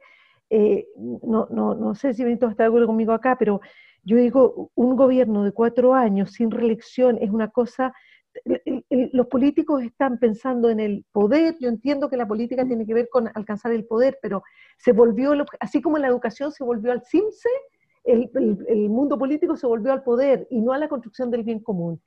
eh, 0.52 0.88
no, 1.24 1.48
no, 1.50 1.74
no, 1.74 1.96
sé 1.96 2.14
si 2.14 2.24
Benito 2.24 2.48
está 2.48 2.64
de 2.64 2.68
acuerdo 2.68 2.88
conmigo 2.88 3.12
acá, 3.12 3.38
pero 3.38 3.60
yo 4.04 4.18
digo, 4.18 4.72
un 4.76 4.96
gobierno 4.96 5.44
de 5.44 5.52
cuatro 5.52 5.96
años 5.96 6.32
sin 6.34 6.52
reelección 6.52 7.18
es 7.20 7.32
una 7.32 7.50
cosa, 7.50 7.94
los 8.90 9.28
políticos 9.28 9.84
están 9.84 10.18
pensando 10.18 10.70
en 10.70 10.80
el 10.80 11.06
poder, 11.12 11.56
yo 11.60 11.70
entiendo 11.70 12.10
que 12.10 12.18
la 12.18 12.28
política 12.28 12.66
tiene 12.66 12.86
que 12.86 12.94
ver 12.94 13.10
con 13.10 13.30
alcanzar 13.36 13.72
el 13.72 13.86
poder, 13.86 14.18
pero 14.22 14.44
se 14.78 14.94
volvió, 14.94 15.34
así 15.60 15.82
como 15.82 15.98
la 15.98 16.08
educación 16.08 16.52
se 16.52 16.64
volvió 16.64 16.92
al 16.92 17.04
CIMSE, 17.06 17.50
el, 18.04 18.32
el 18.68 18.90
mundo 18.90 19.18
político 19.20 19.56
se 19.56 19.68
volvió 19.68 19.92
al 19.92 20.04
poder 20.04 20.48
y 20.50 20.62
no 20.62 20.74
a 20.74 20.80
la 20.80 20.88
construcción 20.88 21.30
del 21.30 21.44
bien 21.44 21.60
común. 21.60 22.02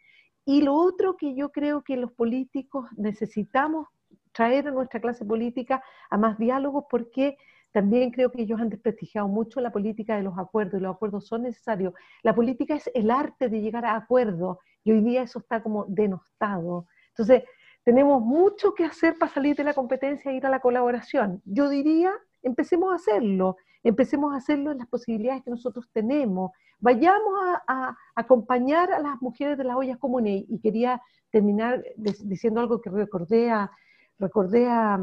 Y 0.44 0.62
lo 0.62 0.74
otro 0.74 1.16
que 1.16 1.34
yo 1.36 1.50
creo 1.50 1.82
que 1.82 1.96
los 1.96 2.12
políticos 2.12 2.86
necesitamos 2.96 3.86
traer 4.32 4.66
a 4.66 4.72
nuestra 4.72 5.00
clase 5.00 5.24
política 5.24 5.82
a 6.10 6.16
más 6.16 6.38
diálogos 6.38 6.84
porque 6.90 7.36
también 7.70 8.10
creo 8.10 8.30
que 8.30 8.42
ellos 8.42 8.60
han 8.60 8.68
desprestigiado 8.68 9.28
mucho 9.28 9.60
la 9.60 9.72
política 9.72 10.16
de 10.16 10.22
los 10.22 10.36
acuerdos 10.38 10.80
y 10.80 10.82
los 10.82 10.94
acuerdos 10.94 11.26
son 11.26 11.42
necesarios. 11.44 11.94
La 12.22 12.34
política 12.34 12.74
es 12.74 12.90
el 12.94 13.10
arte 13.10 13.48
de 13.48 13.60
llegar 13.60 13.84
a 13.84 13.96
acuerdos 13.96 14.58
y 14.84 14.92
hoy 14.92 15.00
día 15.00 15.22
eso 15.22 15.38
está 15.38 15.62
como 15.62 15.84
denostado. 15.88 16.86
Entonces, 17.08 17.44
tenemos 17.84 18.22
mucho 18.22 18.74
que 18.74 18.84
hacer 18.84 19.16
para 19.18 19.32
salir 19.32 19.56
de 19.56 19.64
la 19.64 19.74
competencia 19.74 20.30
e 20.30 20.36
ir 20.36 20.46
a 20.46 20.50
la 20.50 20.60
colaboración. 20.60 21.42
Yo 21.44 21.68
diría, 21.68 22.12
empecemos 22.42 22.92
a 22.92 22.96
hacerlo, 22.96 23.56
empecemos 23.82 24.32
a 24.32 24.36
hacerlo 24.36 24.70
en 24.70 24.78
las 24.78 24.88
posibilidades 24.88 25.42
que 25.42 25.50
nosotros 25.50 25.88
tenemos. 25.92 26.52
Vayamos 26.78 27.32
a, 27.66 27.96
acompañar 28.14 28.92
a 28.92 29.00
las 29.00 29.20
mujeres 29.20 29.58
de 29.58 29.64
las 29.64 29.76
ollas 29.76 29.98
comunes. 29.98 30.44
Y 30.48 30.58
quería 30.60 31.00
terminar 31.30 31.82
diciendo 31.96 32.60
algo 32.60 32.80
que 32.80 32.90
recordé 32.90 33.50
a, 33.50 33.70
recordé 34.18 34.68
a, 34.68 35.00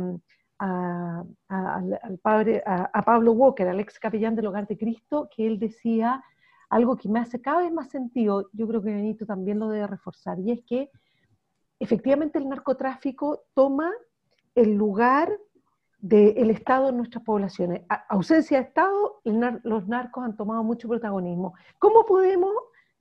al 0.60 2.20
padre, 2.22 2.64
a, 2.66 3.02
Pablo 3.04 3.34
Walker, 3.34 3.68
al 3.68 3.80
ex 3.80 4.00
capellán 4.00 4.36
del 4.36 4.48
Hogar 4.48 4.68
de 4.68 4.78
Cristo, 4.78 5.30
que 5.36 5.48
él 5.48 5.60
decía 5.60 6.24
algo 6.70 6.96
que 6.96 7.10
me 7.10 7.20
hace 7.20 7.42
cada 7.42 7.62
vez 7.62 7.72
más 7.72 7.90
sentido, 7.90 8.50
yo 8.54 8.68
creo 8.68 8.82
que 8.82 8.94
Benito 8.94 9.26
también 9.26 9.60
lo 9.60 9.70
debe 9.70 9.88
reforzar, 9.88 10.40
y 10.40 10.52
es 10.52 10.62
que 10.64 10.90
efectivamente 11.80 12.38
el 12.38 12.48
narcotráfico 12.48 13.44
toma 13.54 13.92
el 14.56 14.76
lugar 14.76 15.32
del 16.00 16.50
Estado 16.50 16.90
en 16.90 16.98
nuestras 16.98 17.24
poblaciones. 17.24 17.82
ausencia 18.08 18.58
de 18.58 18.68
Estado, 18.68 19.22
los 19.64 19.88
narcos 19.88 20.24
han 20.24 20.36
tomado 20.38 20.64
mucho 20.64 20.88
protagonismo. 20.88 21.54
¿Cómo 21.78 22.06
podemos 22.06 22.52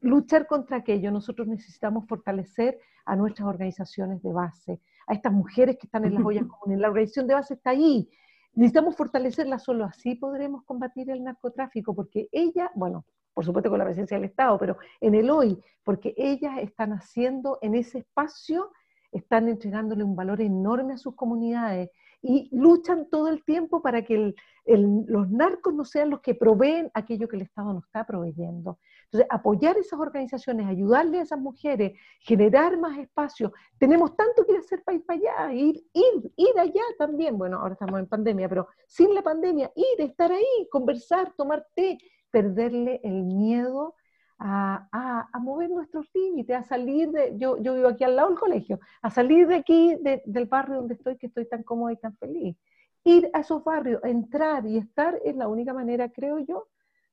luchar 0.01 0.47
contra 0.47 0.79
aquello? 0.79 1.13
Nosotros 1.13 1.47
necesitamos 1.47 2.07
fortalecer 2.09 2.79
a 3.05 3.15
nuestras 3.17 3.49
organizaciones 3.49 4.23
de 4.23 4.33
base, 4.33 4.81
a 5.07 5.15
estas 5.15 5.33
mujeres 5.33 5.77
que 5.77 5.87
están 5.87 6.05
en 6.05 6.15
las 6.15 6.25
ollas 6.25 6.47
comunes. 6.49 6.81
La 6.81 6.89
organización 6.89 7.27
de 7.27 7.35
base 7.35 7.55
está 7.55 7.71
ahí. 7.71 8.11
Necesitamos 8.55 8.97
fortalecerla, 8.97 9.59
solo 9.59 9.85
así 9.85 10.17
podremos 10.17 10.65
combatir 10.65 11.11
el 11.11 11.23
narcotráfico, 11.23 11.95
porque 11.95 12.29
ella, 12.33 12.73
bueno, 12.75 13.05
por 13.39 13.45
supuesto 13.45 13.71
con 13.71 13.79
la 13.79 13.85
presencia 13.85 14.17
del 14.17 14.25
Estado, 14.25 14.59
pero 14.59 14.79
en 15.01 15.15
el 15.15 15.31
hoy, 15.31 15.63
porque 15.85 16.13
ellas 16.17 16.59
están 16.59 16.91
haciendo 16.91 17.61
en 17.63 17.77
ese 17.77 17.99
espacio, 17.99 18.73
están 19.13 19.49
entregándole 19.49 20.03
un 20.03 20.17
valor 20.17 20.41
enorme 20.41 20.95
a 20.95 20.99
sus 20.99 21.15
comunidades 21.15 21.89
y 22.21 22.49
luchan 22.51 23.09
todo 23.09 23.29
el 23.29 23.45
tiempo 23.45 23.81
para 23.81 24.03
que 24.03 24.35
los 24.67 25.31
narcos 25.31 25.73
no 25.73 25.85
sean 25.85 26.11
los 26.11 26.21
que 26.21 26.35
proveen 26.35 26.91
aquello 26.95 27.29
que 27.29 27.37
el 27.37 27.43
Estado 27.43 27.73
no 27.73 27.79
está 27.79 28.05
proveyendo. 28.05 28.81
Entonces, 29.05 29.29
apoyar 29.31 29.79
esas 29.79 30.01
organizaciones, 30.01 30.67
ayudarle 30.67 31.21
a 31.21 31.23
esas 31.23 31.39
mujeres, 31.39 31.97
generar 32.19 32.77
más 32.77 32.99
espacios. 32.99 33.53
Tenemos 33.79 34.17
tanto 34.17 34.45
que 34.45 34.57
hacer 34.57 34.83
para 34.83 34.99
ir 34.99 35.07
para 35.07 35.21
allá, 35.21 35.55
ir, 35.55 35.77
ir, 35.93 36.33
ir 36.37 36.59
allá 36.59 36.83
también. 36.99 37.39
Bueno, 37.39 37.61
ahora 37.61 37.75
estamos 37.75 38.01
en 38.01 38.09
pandemia, 38.09 38.49
pero 38.49 38.67
sin 38.89 39.15
la 39.15 39.23
pandemia, 39.23 39.71
ir, 39.77 40.01
estar 40.01 40.33
ahí, 40.33 40.69
conversar, 40.73 41.33
tomar 41.37 41.65
té, 41.77 41.97
perderle 42.31 43.01
el 43.03 43.25
miedo 43.25 43.95
a, 44.39 45.29
mover 45.41 45.71
nuestros 45.71 46.07
límites, 46.15 46.57
a 46.57 46.63
salir 46.63 47.11
de, 47.11 47.37
yo, 47.39 47.57
yo 47.59 47.75
vivo 47.75 47.89
aquí 47.89 48.05
al 48.05 48.17
lado 48.17 48.29
del 48.29 48.39
colegio, 48.39 48.81
a 49.03 49.11
salir 49.11 49.47
de 49.49 49.57
aquí, 49.57 49.97
del 50.01 50.47
barrio 50.47 50.77
donde 50.77 50.95
estoy, 50.95 51.17
que 51.17 51.27
estoy 51.27 51.47
tan 51.49 51.63
cómoda 51.63 51.93
y 51.93 51.97
tan 51.97 52.17
feliz. 52.17 52.57
Ir 53.05 53.31
a 53.33 53.41
esos 53.41 53.65
barrios, 53.65 54.03
entrar 54.05 54.67
y 54.67 54.79
estar 54.79 55.19
es 55.25 55.37
la 55.37 55.49
única 55.49 55.73
manera, 55.73 56.09
creo 56.11 56.39
yo, 56.39 56.69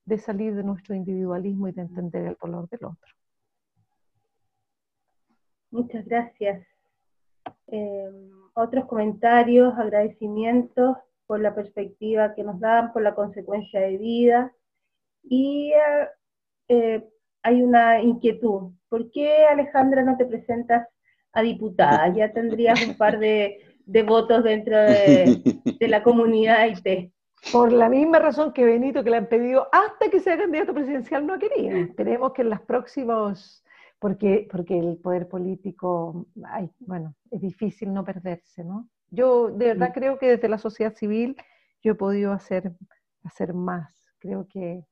de 0.05 0.17
salir 0.17 0.55
de 0.55 0.63
nuestro 0.63 0.93
individualismo 0.93 1.67
y 1.67 1.71
de 1.71 1.81
entender 1.81 2.27
el 2.27 2.37
color 2.37 2.69
del 2.69 2.85
otro. 2.85 3.13
Muchas 5.71 6.05
gracias. 6.05 6.65
Em, 7.67 8.31
otros 8.53 8.85
comentarios, 8.85 9.73
agradecimientos 9.77 10.97
por 11.25 11.39
la 11.39 11.55
perspectiva 11.55 12.35
que 12.35 12.43
nos 12.43 12.59
dan, 12.59 12.93
por 12.93 13.01
la 13.01 13.15
consecuencia 13.15 13.81
de 13.81 13.97
vida. 13.97 14.53
Y 15.27 15.71
eh, 15.73 16.07
eh, 16.69 17.03
hay 17.43 17.61
una 17.61 18.01
inquietud. 18.01 18.73
¿Por 18.89 19.11
qué, 19.11 19.45
Alejandra, 19.45 20.03
no 20.03 20.17
te 20.17 20.25
presentas 20.25 20.87
a 21.33 21.41
diputada? 21.41 22.07
Ya 22.15 22.31
tendrías 22.31 22.85
un 22.87 22.95
par 22.95 23.19
de, 23.19 23.59
votos 24.05 24.43
dentro 24.43 24.77
de, 24.77 25.59
de 25.79 25.87
la 25.87 26.03
comunidad 26.03 26.67
IT. 26.67 27.11
Por 27.51 27.71
la 27.71 27.89
misma 27.89 28.19
razón 28.19 28.53
que 28.53 28.65
Benito, 28.65 29.03
que 29.03 29.11
le 29.11 29.17
han 29.17 29.27
pedido 29.27 29.67
hasta 29.71 30.09
que 30.09 30.19
sea 30.19 30.37
candidato 30.37 30.73
presidencial, 30.73 31.25
no 31.27 31.37
quería. 31.37 31.77
Esperemos 31.77 32.33
que 32.33 32.41
en 32.41 32.49
las 32.49 32.61
próximas, 32.61 33.63
porque, 33.99 34.47
porque 34.51 34.79
el 34.79 34.97
poder 34.97 35.27
político, 35.27 36.25
ay, 36.45 36.69
bueno, 36.79 37.13
es 37.29 37.41
difícil 37.41 37.93
no 37.93 38.03
perderse, 38.03 38.63
¿no? 38.63 38.89
Yo 39.11 39.49
de 39.49 39.67
verdad 39.67 39.91
creo 39.93 40.17
que 40.17 40.27
desde 40.27 40.49
la 40.49 40.57
sociedad 40.57 40.95
civil 40.95 41.37
yo 41.83 41.91
he 41.91 41.95
podido 41.95 42.31
hacer, 42.31 42.73
hacer 43.23 43.53
más. 43.53 43.93
Creo 44.19 44.47
que 44.47 44.83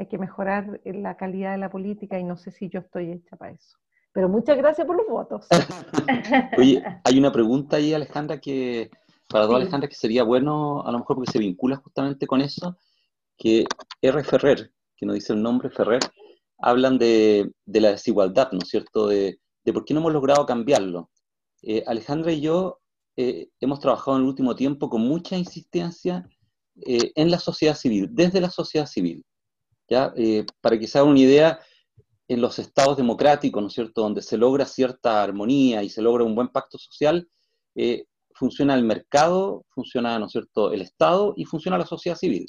hay 0.00 0.06
que 0.06 0.16
mejorar 0.16 0.80
la 0.84 1.18
calidad 1.18 1.52
de 1.52 1.58
la 1.58 1.70
política 1.70 2.18
y 2.18 2.24
no 2.24 2.38
sé 2.38 2.50
si 2.50 2.70
yo 2.70 2.80
estoy 2.80 3.12
hecha 3.12 3.36
para 3.36 3.52
eso. 3.52 3.76
Pero 4.12 4.30
muchas 4.30 4.56
gracias 4.56 4.86
por 4.86 4.96
los 4.96 5.06
votos. 5.06 5.46
Oye, 6.58 6.82
hay 7.04 7.18
una 7.18 7.30
pregunta 7.30 7.76
ahí, 7.76 7.92
Alejandra, 7.92 8.40
que 8.40 8.90
para 9.28 9.44
dos 9.44 9.56
Alejandra, 9.56 9.90
que 9.90 9.94
sería 9.94 10.24
bueno, 10.24 10.82
a 10.86 10.90
lo 10.90 11.00
mejor 11.00 11.16
porque 11.16 11.32
se 11.32 11.38
vincula 11.38 11.76
justamente 11.76 12.26
con 12.26 12.40
eso, 12.40 12.78
que 13.36 13.66
R. 14.00 14.24
Ferrer, 14.24 14.72
que 14.96 15.04
nos 15.04 15.16
dice 15.16 15.34
el 15.34 15.42
nombre 15.42 15.68
Ferrer, 15.68 16.00
hablan 16.56 16.96
de, 16.96 17.52
la 17.66 17.90
desigualdad, 17.90 18.50
¿no 18.52 18.60
es 18.62 18.68
cierto?, 18.70 19.06
de, 19.06 19.38
por 19.66 19.84
qué 19.84 19.92
no 19.92 20.00
hemos 20.00 20.14
logrado 20.14 20.46
cambiarlo. 20.46 21.10
Eh, 21.60 21.84
Alejandra 21.86 22.32
y 22.32 22.40
yo 22.40 22.80
eh, 23.16 23.50
hemos 23.60 23.80
trabajado 23.80 24.16
en 24.16 24.22
el 24.22 24.28
último 24.30 24.56
tiempo 24.56 24.88
con 24.88 25.02
mucha 25.02 25.36
insistencia 25.36 26.26
eh, 26.86 27.12
en 27.14 27.30
la 27.30 27.38
sociedad 27.38 27.76
civil, 27.76 28.08
desde 28.10 28.40
la 28.40 28.48
sociedad 28.48 28.86
civil. 28.86 29.26
¿Ya? 29.90 30.14
para 30.60 30.78
que 30.78 30.86
se 30.86 30.98
haga 30.98 31.08
una 31.08 31.20
idea, 31.20 31.60
en 32.28 32.40
los 32.40 32.60
estados 32.60 32.96
democráticos, 32.96 33.60
¿no 33.60 33.68
es 33.68 33.74
cierto?, 33.74 34.02
donde 34.02 34.22
se 34.22 34.38
logra 34.38 34.64
cierta 34.64 35.22
armonía 35.22 35.82
y 35.82 35.90
se 35.90 36.00
logra 36.00 36.24
un 36.24 36.36
buen 36.36 36.48
pacto 36.48 36.78
social, 36.78 37.28
funciona 38.40 38.74
el 38.74 38.84
mercado, 38.84 39.66
funciona, 39.68 40.18
¿no 40.18 40.26
es 40.26 40.32
cierto?, 40.32 40.72
el 40.72 40.80
Estado 40.80 41.34
y 41.36 41.44
funciona 41.44 41.76
la 41.76 41.86
sociedad 41.86 42.16
civil. 42.16 42.46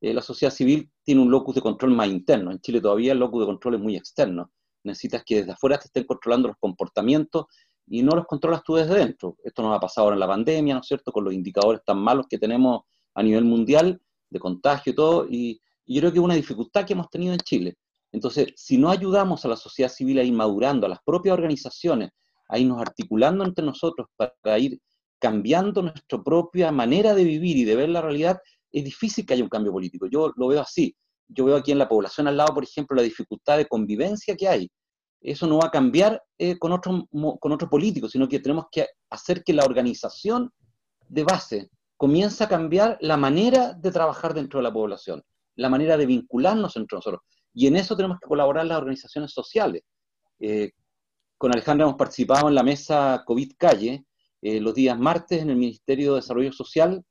eh, 0.00 0.14
la 0.14 0.22
sociedad 0.22 0.52
civil 0.52 0.90
tiene 1.02 1.20
un 1.22 1.30
locus 1.30 1.54
de 1.56 1.60
control 1.60 1.92
más 1.92 2.08
interno. 2.08 2.50
En 2.52 2.60
Chile 2.60 2.80
todavía 2.80 3.12
el 3.12 3.18
locus 3.18 3.40
de 3.40 3.46
control 3.46 3.74
es 3.74 3.80
muy 3.80 3.96
externo. 3.96 4.50
Necesitas 4.84 5.24
que 5.24 5.36
desde 5.36 5.52
afuera 5.52 5.78
te 5.78 5.86
estén 5.86 6.04
controlando 6.04 6.48
los 6.48 6.56
comportamientos 6.58 7.46
y 7.86 8.02
no 8.02 8.14
los 8.14 8.26
controlas 8.26 8.62
tú 8.62 8.74
desde 8.76 8.94
dentro. 8.94 9.36
Esto 9.42 9.62
nos 9.62 9.76
ha 9.76 9.80
pasado 9.80 10.04
ahora 10.06 10.16
en 10.16 10.20
la 10.20 10.26
pandemia, 10.28 10.74
¿no 10.74 10.80
es 10.80 10.86
cierto?, 10.86 11.12
con 11.12 11.24
los 11.24 11.34
indicadores 11.34 11.82
tan 11.84 11.98
malos 11.98 12.26
que 12.28 12.38
tenemos 12.38 12.82
a 13.14 13.22
nivel 13.22 13.44
mundial 13.44 14.00
de 14.30 14.38
contagio 14.38 14.92
y 14.92 14.94
todo, 14.94 15.26
y, 15.28 15.60
yo 15.94 16.00
creo 16.00 16.12
que 16.12 16.18
es 16.18 16.24
una 16.24 16.34
dificultad 16.34 16.84
que 16.84 16.92
hemos 16.92 17.08
tenido 17.10 17.32
en 17.32 17.40
Chile. 17.40 17.74
Entonces, 18.12 18.52
si 18.56 18.78
no 18.78 18.90
ayudamos 18.90 19.44
a 19.44 19.48
la 19.48 19.56
sociedad 19.56 19.90
civil 19.90 20.18
a 20.18 20.22
ir 20.22 20.32
madurando, 20.32 20.86
a 20.86 20.88
las 20.88 21.00
propias 21.04 21.34
organizaciones, 21.34 22.10
a 22.48 22.58
irnos 22.58 22.80
articulando 22.80 23.44
entre 23.44 23.64
nosotros 23.64 24.08
para 24.16 24.58
ir 24.58 24.80
cambiando 25.18 25.82
nuestra 25.82 26.22
propia 26.22 26.70
manera 26.70 27.14
de 27.14 27.24
vivir 27.24 27.56
y 27.56 27.64
de 27.64 27.76
ver 27.76 27.88
la 27.88 28.00
realidad, 28.00 28.38
es 28.70 28.84
difícil 28.84 29.24
que 29.24 29.34
haya 29.34 29.42
un 29.42 29.48
cambio 29.48 29.72
político. 29.72 30.06
Yo 30.06 30.32
lo 30.36 30.48
veo 30.48 30.60
así. 30.60 30.94
Yo 31.28 31.44
veo 31.44 31.56
aquí 31.56 31.72
en 31.72 31.78
la 31.78 31.88
población 31.88 32.28
al 32.28 32.36
lado, 32.36 32.54
por 32.54 32.64
ejemplo, 32.64 32.96
la 32.96 33.02
dificultad 33.02 33.56
de 33.56 33.66
convivencia 33.66 34.36
que 34.36 34.48
hay. 34.48 34.70
Eso 35.20 35.46
no 35.46 35.58
va 35.58 35.66
a 35.66 35.70
cambiar 35.70 36.22
eh, 36.38 36.58
con, 36.58 36.72
otro, 36.72 37.06
con 37.40 37.52
otro 37.52 37.68
político, 37.68 38.08
sino 38.08 38.28
que 38.28 38.38
tenemos 38.38 38.66
que 38.70 38.86
hacer 39.10 39.42
que 39.42 39.52
la 39.52 39.64
organización 39.64 40.52
de 41.08 41.24
base 41.24 41.70
comience 41.96 42.44
a 42.44 42.48
cambiar 42.48 42.98
la 43.00 43.16
manera 43.16 43.72
de 43.72 43.90
trabajar 43.90 44.34
dentro 44.34 44.60
de 44.60 44.64
la 44.64 44.72
población, 44.72 45.22
la 45.56 45.68
manera 45.68 45.96
de 45.96 46.06
vincularnos 46.06 46.76
entre 46.76 46.96
nosotros. 46.96 47.22
Y 47.52 47.66
en 47.66 47.76
eso 47.76 47.96
tenemos 47.96 48.18
que 48.20 48.28
colaborar 48.28 48.66
las 48.66 48.78
organizaciones 48.78 49.32
sociales. 49.32 49.82
Eh, 50.38 50.72
con 51.38 51.52
Alejandra 51.52 51.86
hemos 51.86 51.96
participado 51.96 52.48
en 52.48 52.54
la 52.54 52.62
mesa 52.62 53.22
COVID 53.26 53.52
Calle 53.58 54.04
eh, 54.42 54.60
los 54.60 54.74
días 54.74 54.98
martes 54.98 55.42
en 55.42 55.50
el 55.50 55.56
Ministerio 55.56 56.12
de 56.12 56.20
Desarrollo 56.20 56.52
Social 56.52 57.02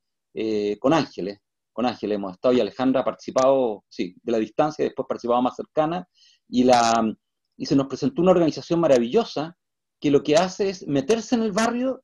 con 0.80 0.92
Ángeles 0.92 1.40
con 1.76 1.86
Ángel 1.86 2.14
hemos 2.14 2.32
estado 2.32 2.54
y 2.54 2.62
Alejandra 2.62 3.02
ha 3.02 3.04
participado, 3.04 3.84
sí, 3.90 4.16
de 4.24 4.32
la 4.32 4.38
distancia, 4.38 4.86
después 4.86 5.06
participado 5.10 5.42
más 5.42 5.58
cercana, 5.58 6.08
y, 6.48 6.64
la, 6.64 7.14
y 7.58 7.66
se 7.66 7.76
nos 7.76 7.88
presentó 7.88 8.22
una 8.22 8.32
organización 8.32 8.80
maravillosa 8.80 9.58
que 10.00 10.10
lo 10.10 10.24
que 10.24 10.38
hace 10.38 10.70
es 10.70 10.88
meterse 10.88 11.36
en 11.36 11.42
el 11.42 11.52
barrio 11.52 12.02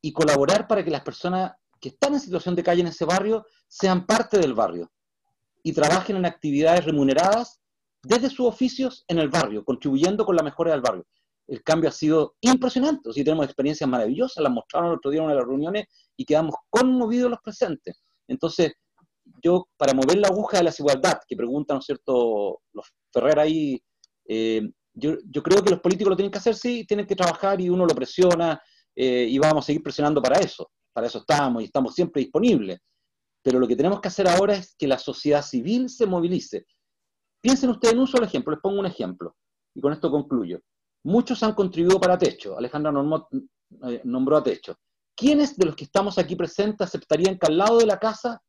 y 0.00 0.12
colaborar 0.12 0.68
para 0.68 0.84
que 0.84 0.92
las 0.92 1.02
personas 1.02 1.50
que 1.80 1.88
están 1.88 2.14
en 2.14 2.20
situación 2.20 2.54
de 2.54 2.62
calle 2.62 2.82
en 2.82 2.86
ese 2.86 3.04
barrio 3.04 3.44
sean 3.66 4.06
parte 4.06 4.38
del 4.38 4.54
barrio 4.54 4.92
y 5.62 5.72
trabajen 5.72 6.16
en 6.16 6.26
actividades 6.26 6.84
remuneradas 6.84 7.60
desde 8.02 8.30
sus 8.30 8.46
oficios 8.46 9.04
en 9.08 9.18
el 9.18 9.28
barrio, 9.28 9.64
contribuyendo 9.64 10.24
con 10.24 10.36
la 10.36 10.42
mejora 10.42 10.72
del 10.72 10.80
barrio. 10.80 11.06
El 11.46 11.62
cambio 11.62 11.88
ha 11.88 11.92
sido 11.92 12.34
impresionante, 12.40 13.08
o 13.08 13.12
tenemos 13.12 13.44
experiencias 13.44 13.88
maravillosas, 13.88 14.42
las 14.42 14.52
mostraron 14.52 14.90
el 14.90 14.96
otro 14.96 15.10
día 15.10 15.18
en 15.18 15.24
una 15.24 15.34
de 15.34 15.40
las 15.40 15.48
reuniones 15.48 15.86
y 16.16 16.24
quedamos 16.24 16.54
conmovidos 16.70 17.30
los 17.30 17.40
presentes. 17.40 18.02
Entonces, 18.28 18.72
yo, 19.42 19.68
para 19.76 19.94
mover 19.94 20.18
la 20.18 20.28
aguja 20.28 20.58
de 20.58 20.64
la 20.64 20.70
desigualdad, 20.70 21.20
que 21.26 21.36
preguntan, 21.36 21.76
¿no 21.76 21.80
es 21.80 21.86
cierto?, 21.86 22.60
los 22.72 22.86
Ferrer 23.12 23.38
ahí, 23.38 23.80
eh, 24.26 24.68
yo, 24.94 25.42
creo 25.42 25.62
que 25.62 25.70
los 25.70 25.80
políticos 25.80 26.10
lo 26.10 26.16
tienen 26.16 26.30
que 26.30 26.38
hacer, 26.38 26.54
sí, 26.54 26.84
tienen 26.86 27.06
que 27.06 27.16
trabajar 27.16 27.60
y 27.60 27.68
uno 27.68 27.86
lo 27.86 27.94
presiona 27.94 28.60
eh, 28.94 29.26
y 29.28 29.38
vamos 29.38 29.64
a 29.64 29.66
seguir 29.66 29.82
presionando 29.82 30.20
para 30.22 30.40
eso. 30.40 30.70
Para 30.92 31.06
eso 31.06 31.18
estamos 31.18 31.62
y 31.62 31.66
estamos 31.66 31.94
siempre 31.94 32.22
disponibles. 32.22 32.78
Pero 33.42 33.58
lo 33.58 33.66
que 33.66 33.76
tenemos 33.76 34.00
que 34.00 34.08
hacer 34.08 34.28
ahora 34.28 34.54
es 34.54 34.74
que 34.78 34.86
la 34.86 34.98
sociedad 34.98 35.42
civil 35.42 35.88
se 35.88 36.06
movilice. 36.06 36.66
Piensen 37.40 37.70
ustedes 37.70 37.94
en 37.94 38.00
un 38.00 38.06
solo 38.06 38.24
ejemplo, 38.24 38.52
les 38.52 38.60
pongo 38.60 38.78
un 38.78 38.86
ejemplo 38.86 39.36
y 39.74 39.80
con 39.80 39.92
esto 39.92 40.10
concluyo. 40.10 40.60
Muchos 41.04 41.42
han 41.42 41.54
contribuido 41.54 42.00
para 42.00 42.16
Techo, 42.16 42.56
Alejandra 42.56 42.92
eh, 43.88 44.00
nombró 44.04 44.36
a 44.36 44.42
Techo. 44.42 44.76
¿Quiénes 45.16 45.56
de 45.56 45.66
los 45.66 45.74
que 45.74 45.84
estamos 45.84 46.18
aquí 46.18 46.36
presentes 46.36 46.86
aceptarían 46.86 47.38
que 47.38 47.46
al 47.46 47.58
lado 47.58 47.78
de 47.78 47.86
la 47.86 47.98
casa 47.98 48.40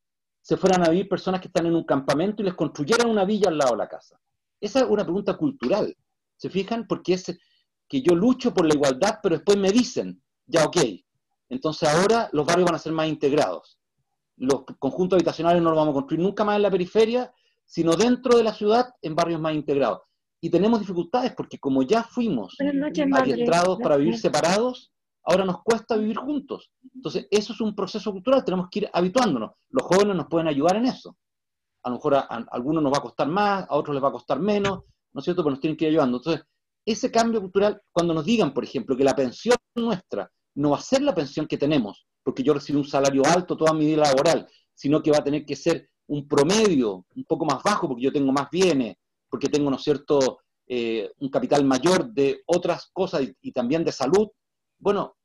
se 0.41 0.57
fueran 0.57 0.86
a 0.86 0.90
vivir 0.90 1.10
personas 1.10 1.41
que 1.41 1.48
están 1.48 1.65
en 1.65 1.76
un 1.76 1.84
campamento 1.84 2.41
y 2.41 2.45
les 2.45 2.53
construyeran 2.53 3.10
una 3.10 3.26
villa 3.26 3.49
al 3.49 3.57
lado 3.57 3.72
de 3.72 3.78
la 3.78 3.88
casa? 3.88 4.20
Esa 4.61 4.80
es 4.80 4.86
una 4.88 5.03
pregunta 5.03 5.36
cultural. 5.36 5.95
¿Se 6.38 6.49
fijan? 6.49 6.86
Porque 6.88 7.14
es 7.14 7.38
que 7.88 8.02
yo 8.02 8.15
lucho 8.15 8.53
por 8.53 8.65
la 8.65 8.76
igualdad, 8.76 9.20
pero 9.22 9.36
después 9.36 9.57
me 9.57 9.72
dicen, 9.72 10.22
ya 10.45 10.65
ok, 10.65 10.78
entonces 11.49 11.90
ahora 11.90 12.30
los 12.32 12.45
barrios 12.45 12.65
van 12.65 12.76
a 12.76 12.80
ser 12.80 12.94
más 12.94 13.07
integrados. 13.07 13.78
Los 14.38 14.64
conjuntos 14.80 15.18
habitacionales 15.18 15.61
no 15.61 15.69
los 15.69 15.77
vamos 15.77 15.91
a 15.91 15.95
construir 15.95 16.22
nunca 16.22 16.43
más 16.43 16.55
en 16.55 16.64
la 16.64 16.72
periferia, 16.72 17.34
sino 17.65 17.95
dentro 17.95 18.38
de 18.38 18.43
la 18.43 18.53
ciudad 18.53 18.93
en 19.01 19.15
barrios 19.15 19.39
más 19.39 19.53
integrados. 19.53 20.01
Y 20.41 20.49
tenemos 20.49 20.80
dificultades 20.80 21.34
porque 21.35 21.57
como 21.57 21.84
ya 21.84 22.03
fuimos 22.03 22.55
adiestrados 23.14 23.80
para 23.80 23.95
vivir 23.95 24.18
separados, 24.18 24.91
ahora 25.23 25.45
nos 25.45 25.64
cuesta 25.64 25.95
vivir 25.95 26.18
juntos. 26.18 26.72
Entonces, 26.93 27.27
eso 27.31 27.53
es 27.53 27.61
un 27.61 27.73
proceso 27.73 28.11
cultural, 28.11 28.43
tenemos 28.43 28.68
que 28.69 28.80
ir 28.80 28.89
habituándonos. 28.91 29.51
Los 29.69 29.88
jóvenes 29.88 30.15
nos 30.15 30.27
pueden 30.27 30.47
ayudar 30.47 30.76
en 30.76 30.85
eso. 30.85 31.15
A 31.84 31.89
lo 31.89 31.95
mejor 31.95 32.15
a, 32.15 32.19
algunos 32.51 32.84
nos 32.84 32.91
va 32.91 32.97
a 32.97 33.01
costar 33.01 33.27
más, 33.27 33.65
a 33.69 33.76
otros 33.76 33.93
les 33.93 34.03
va 34.03 34.10
a 34.10 34.14
costar 34.14 34.39
menos, 34.39 34.84
¿no 35.14 35.19
es 35.19 35.23
cierto? 35.23 35.43
Pero 35.43 35.51
nos 35.51 35.60
tienen 35.61 35.77
que 35.77 35.85
ir 35.85 35.91
ayudando. 35.91 36.18
Entonces, 36.18 36.45
ese 36.85 37.11
cambio 37.11 37.39
cultural, 37.39 37.81
cuando 37.91 38.14
nos 38.14 38.26
digan, 38.26 38.53
por 38.53 38.64
ejemplo, 38.64 38.97
que 38.97 39.03
la 39.03 39.15
pensión 39.15 39.55
nuestra 39.76 40.30
no 40.55 40.72
va 40.72 40.77
a 40.77 40.81
ser 40.81 41.01
la 41.01 41.15
pensión 41.15 41.47
que 41.47 41.57
tenemos, 41.57 42.05
porque 42.24 42.44
yo 42.44 42.54
recibo 42.54 42.80
un 42.80 42.86
salario 42.86 43.24
alto 43.26 43.58
toda 43.58 43.74
mi 43.74 43.86
vida 43.86 44.04
laboral, 44.04 44.48
sino 44.74 45.02
que 45.02 45.12
va 45.12 45.18
a 45.18 45.24
tener 45.24 45.45
que 45.45 45.56
ser 45.56 45.90
un 46.08 46.28
promedio 46.28 47.06
un 47.16 47.26
poco 47.26 47.45
más 47.45 47.62
bajo, 47.64 47.88
porque 47.88 48.04
yo 48.04 48.12
tengo 48.12 48.32
más 48.32 48.50
bienes, 48.52 48.95
porque 49.30 49.50
tengo, 49.50 49.70
¿no 49.70 49.78
es 49.78 49.84
cierto?, 49.84 50.40
eh, 50.68 51.12
un 51.20 51.30
capital 51.30 51.66
mayor 51.66 52.12
de 52.14 52.41
otras 52.45 52.90
cosas 52.94 53.24
y 53.41 53.52
también 53.52 53.84
de 53.84 53.91
salud, 53.91 54.30
bueno, 54.80 55.16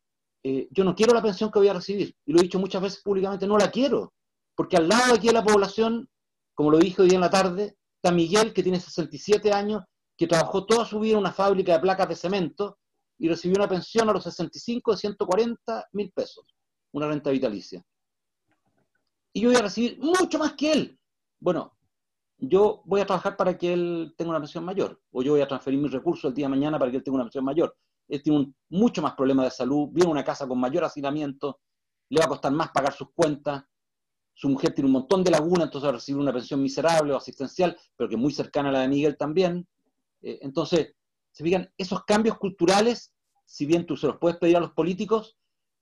eh, 0.43 0.69
yo 0.71 0.85
no 0.85 0.95
quiero 0.95 1.15
la 1.15 1.23
pensión 1.23 1.51
que 1.51 1.59
voy 1.59 1.69
a 1.69 1.75
recibir, 1.75 2.15
y 2.25 2.33
lo 2.33 2.39
he 2.39 2.43
dicho 2.43 2.59
muchas 2.59 2.83
veces 2.83 3.03
públicamente, 3.03 3.47
no 3.47 3.59
la 3.59 3.71
quiero, 3.71 4.15
porque 4.55 4.77
al 4.77 4.89
lado 4.89 5.13
de 5.13 5.19
aquí 5.19 5.27
de 5.29 5.33
la 5.33 5.45
población, 5.45 6.09
como 6.55 6.71
lo 6.71 6.79
dije 6.79 7.03
hoy 7.03 7.11
en 7.11 7.21
la 7.21 7.31
tarde, 7.31 7.77
está 7.97 8.15
Miguel, 8.15 8.53
que 8.53 8.63
tiene 8.63 8.81
67 8.81 9.53
años, 9.53 9.83
que 10.17 10.27
trabajó 10.27 10.67
toda 10.67 10.85
su 10.85 11.01
vida 11.01 11.13
en 11.13 11.21
una 11.21 11.33
fábrica 11.33 11.75
de 11.75 11.81
placas 11.81 12.09
de 12.09 12.17
cemento 12.17 12.79
y 13.19 13.29
recibió 13.29 13.57
una 13.57 13.69
pensión 13.69 14.09
a 14.09 14.13
los 14.13 14.25
65 14.25 14.93
de 14.93 14.97
140 14.97 15.89
mil 15.93 16.11
pesos, 16.13 16.45
una 16.93 17.09
renta 17.09 17.31
vitalicia. 17.31 17.85
Y 19.33 19.43
yo 19.43 19.51
voy 19.51 19.59
a 19.59 19.63
recibir 19.63 19.99
mucho 19.99 20.39
más 20.39 20.55
que 20.55 20.73
él. 20.73 20.99
Bueno, 21.41 21.77
yo 22.39 22.83
voy 22.85 23.01
a 23.01 23.07
trabajar 23.07 23.37
para 23.37 23.57
que 23.57 23.73
él 23.73 24.15
tenga 24.17 24.31
una 24.31 24.41
pensión 24.41 24.65
mayor, 24.65 25.01
o 25.11 25.23
yo 25.23 25.33
voy 25.33 25.41
a 25.41 25.49
transferir 25.49 25.81
mis 25.81 25.93
recursos 25.93 26.29
el 26.29 26.35
día 26.35 26.47
de 26.47 26.51
mañana 26.51 26.79
para 26.79 26.91
que 26.91 26.99
él 26.99 27.03
tenga 27.03 27.17
una 27.17 27.25
pensión 27.25 27.45
mayor 27.45 27.77
él 28.09 28.23
tiene 28.23 28.39
un, 28.39 28.57
mucho 28.71 29.03
más 29.03 29.15
problemas 29.15 29.47
de 29.47 29.51
salud, 29.51 29.89
vive 29.93 30.07
en 30.07 30.13
una 30.13 30.25
casa 30.25 30.49
con 30.49 30.59
mayor 30.59 30.85
hacinamiento, 30.85 31.61
le 32.09 32.21
va 32.21 32.25
a 32.25 32.29
costar 32.29 32.53
más 32.53 32.71
pagar 32.71 32.95
sus 32.95 33.11
cuentas, 33.13 33.65
su 34.33 34.49
mujer 34.49 34.73
tiene 34.73 34.87
un 34.87 34.93
montón 34.93 35.23
de 35.23 35.31
lagunas, 35.31 35.65
entonces 35.65 35.87
va 35.87 35.91
a 35.91 35.97
recibir 35.97 36.21
una 36.21 36.33
pensión 36.33 36.63
miserable 36.63 37.13
o 37.13 37.17
asistencial, 37.17 37.77
pero 37.97 38.09
que 38.09 38.15
es 38.15 38.21
muy 38.21 38.33
cercana 38.33 38.71
a 38.71 38.73
la 38.73 38.81
de 38.81 38.89
Miguel 38.89 39.17
también. 39.17 39.67
Eh, 40.23 40.39
entonces, 40.43 40.95
se 41.33 41.45
fijan, 41.45 41.71
esos 41.77 42.05
cambios 42.05 42.39
culturales, 42.39 43.13
si 43.45 43.67
bien 43.67 43.85
tú 43.85 43.97
se 43.97 44.07
los 44.07 44.17
puedes 44.19 44.39
pedir 44.39 44.57
a 44.57 44.61
los 44.61 44.73
políticos, 44.73 45.37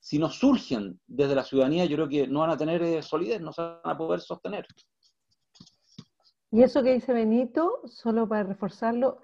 si 0.07 0.17
no 0.19 0.29
surgen 0.29 1.01
desde 1.05 1.35
la 1.35 1.43
ciudadanía, 1.43 1.83
yo 1.83 1.97
creo 1.97 2.07
que 2.07 2.27
no 2.27 2.39
van 2.39 2.51
a 2.51 2.57
tener 2.57 2.81
eh, 2.81 3.01
solidez, 3.01 3.41
no 3.41 3.51
se 3.51 3.61
van 3.61 3.81
a 3.83 3.97
poder 3.97 4.21
sostener. 4.21 4.65
Y 6.49 6.63
eso 6.63 6.81
que 6.81 6.93
dice 6.93 7.11
Benito, 7.11 7.81
solo 7.87 8.25
para 8.25 8.43
reforzarlo, 8.43 9.17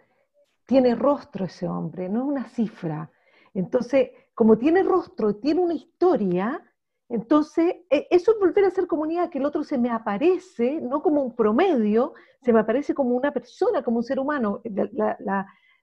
tiene 0.65 0.93
rostro 0.93 1.45
ese 1.45 1.69
hombre, 1.69 2.10
no 2.10 2.23
es 2.23 2.26
una 2.26 2.49
cifra. 2.49 3.10
Entonces, 3.53 4.10
como 4.35 4.57
tiene 4.57 4.84
rostro, 4.84 5.38
tiene 5.38 5.61
una 5.61 5.73
historia, 5.73 6.61
entonces 7.07 7.76
e, 7.89 8.07
eso 8.11 8.34
es 8.34 8.39
volver 8.41 8.65
a 8.65 8.69
ser 8.69 8.85
comunidad, 8.85 9.30
que 9.30 9.38
el 9.38 9.45
otro 9.45 9.64
se 9.64 9.77
me 9.77 9.89
aparece, 9.89 10.81
no 10.81 11.01
como 11.01 11.23
un 11.23 11.34
promedio, 11.34 12.14
se 12.41 12.51
me 12.51 12.60
aparece 12.60 12.93
como 12.93 13.15
una 13.15 13.31
persona, 13.31 13.84
como 13.84 13.99
un 13.99 14.03
ser 14.03 14.19
humano. 14.19 14.61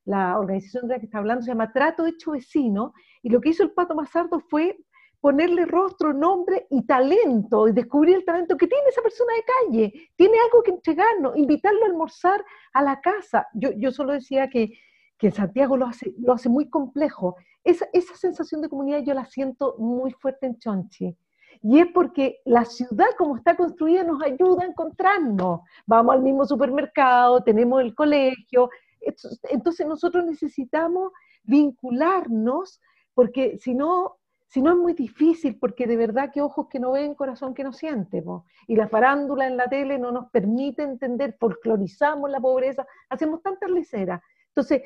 La, 0.05 0.39
organización 0.39 0.89
de 0.89 0.95
la 0.95 0.99
que 0.99 1.07
está 1.07 1.19
hablando 1.19 1.43
se 1.43 1.53
llama 1.53 1.73
Trato 1.73 2.05
Hecho 2.05 2.33
Vecino, 2.33 2.93
y 3.23 3.31
lo 3.31 3.41
que 3.41 3.49
hizo 3.49 3.63
el 3.63 3.71
Pato 3.71 3.95
Mazardo 3.95 4.41
fue 4.41 4.77
ponerle 5.21 5.67
rostro, 5.67 6.13
nombre 6.13 6.67
y 6.71 6.87
talento, 6.87 7.69
y 7.69 7.73
descubrir 7.73 8.17
el 8.17 8.25
talento 8.25 8.57
que 8.57 8.67
tiene 8.67 8.89
esa 8.89 9.03
persona 9.03 9.33
de 9.35 9.45
calle. 9.45 10.11
Tiene 10.17 10.39
algo 10.45 10.63
que 10.63 10.71
entregarnos, 10.71 11.37
invitarlo 11.37 11.85
a 11.85 11.89
almorzar 11.89 12.45
a 12.73 12.83
la 12.83 13.01
casa. 13.01 13.47
Yo, 13.55 13.71
yo 13.77 13.93
solo 13.93 14.13
decía 14.13 14.49
que, 14.49 14.73
que 15.19 15.31
Santiago 15.31 15.77
lo 15.77 15.87
hace, 15.87 16.15
lo 16.19 16.33
hace 16.33 16.49
muy 16.49 16.71
complejo. 16.71 17.37
Esa, 17.63 17.87
esa 17.93 18.15
sensación 18.17 18.63
de 18.63 18.71
comunidad 18.71 19.03
yo 19.03 19.13
la 19.13 19.27
siento 19.27 19.77
muy 19.79 20.13
fuerte 20.13 20.47
en 20.47 20.59
Chonchi. 20.59 21.17
Y 21.63 21.79
es 21.79 21.87
porque 21.93 22.41
la 22.47 22.65
ciudad 22.65 23.09
como 23.19 23.37
está 23.37 23.55
construida 23.55 24.03
nos 24.03 24.23
ayuda 24.23 24.63
a 24.63 24.69
encontrarnos. 24.69 25.61
Vamos 25.87 26.15
al 26.15 26.23
mismo 26.23 26.47
supermercado, 26.47 27.43
tenemos 27.43 27.83
el 27.83 27.95
colegio. 27.95 28.71
Entonces 29.51 29.87
nosotros 29.87 30.25
necesitamos 30.25 31.13
vincularnos 31.43 32.81
porque 33.15 33.59
si 33.59 33.75
no 33.75 34.20
si 34.51 34.61
no 34.61 34.73
es 34.73 34.77
muy 34.77 34.95
difícil, 34.95 35.57
porque 35.61 35.87
de 35.87 35.97
verdad 35.97 36.33
que 36.33 36.43
ojos 36.43 36.67
que 36.69 36.81
no 36.81 36.91
ven, 36.91 37.15
corazón 37.15 37.55
que 37.55 37.63
no 37.63 37.73
siente. 37.73 38.25
Y 38.67 38.75
la 38.75 38.89
farándula 38.89 39.47
en 39.47 39.57
la 39.57 39.69
tele 39.69 39.97
no 39.97 40.11
nos 40.11 40.29
permite 40.31 40.83
entender, 40.83 41.37
folclorizamos 41.39 42.29
la 42.29 42.41
pobreza, 42.41 42.85
hacemos 43.09 43.43
tantas 43.43 43.71
leceras. 43.71 44.21
Entonces, 44.49 44.83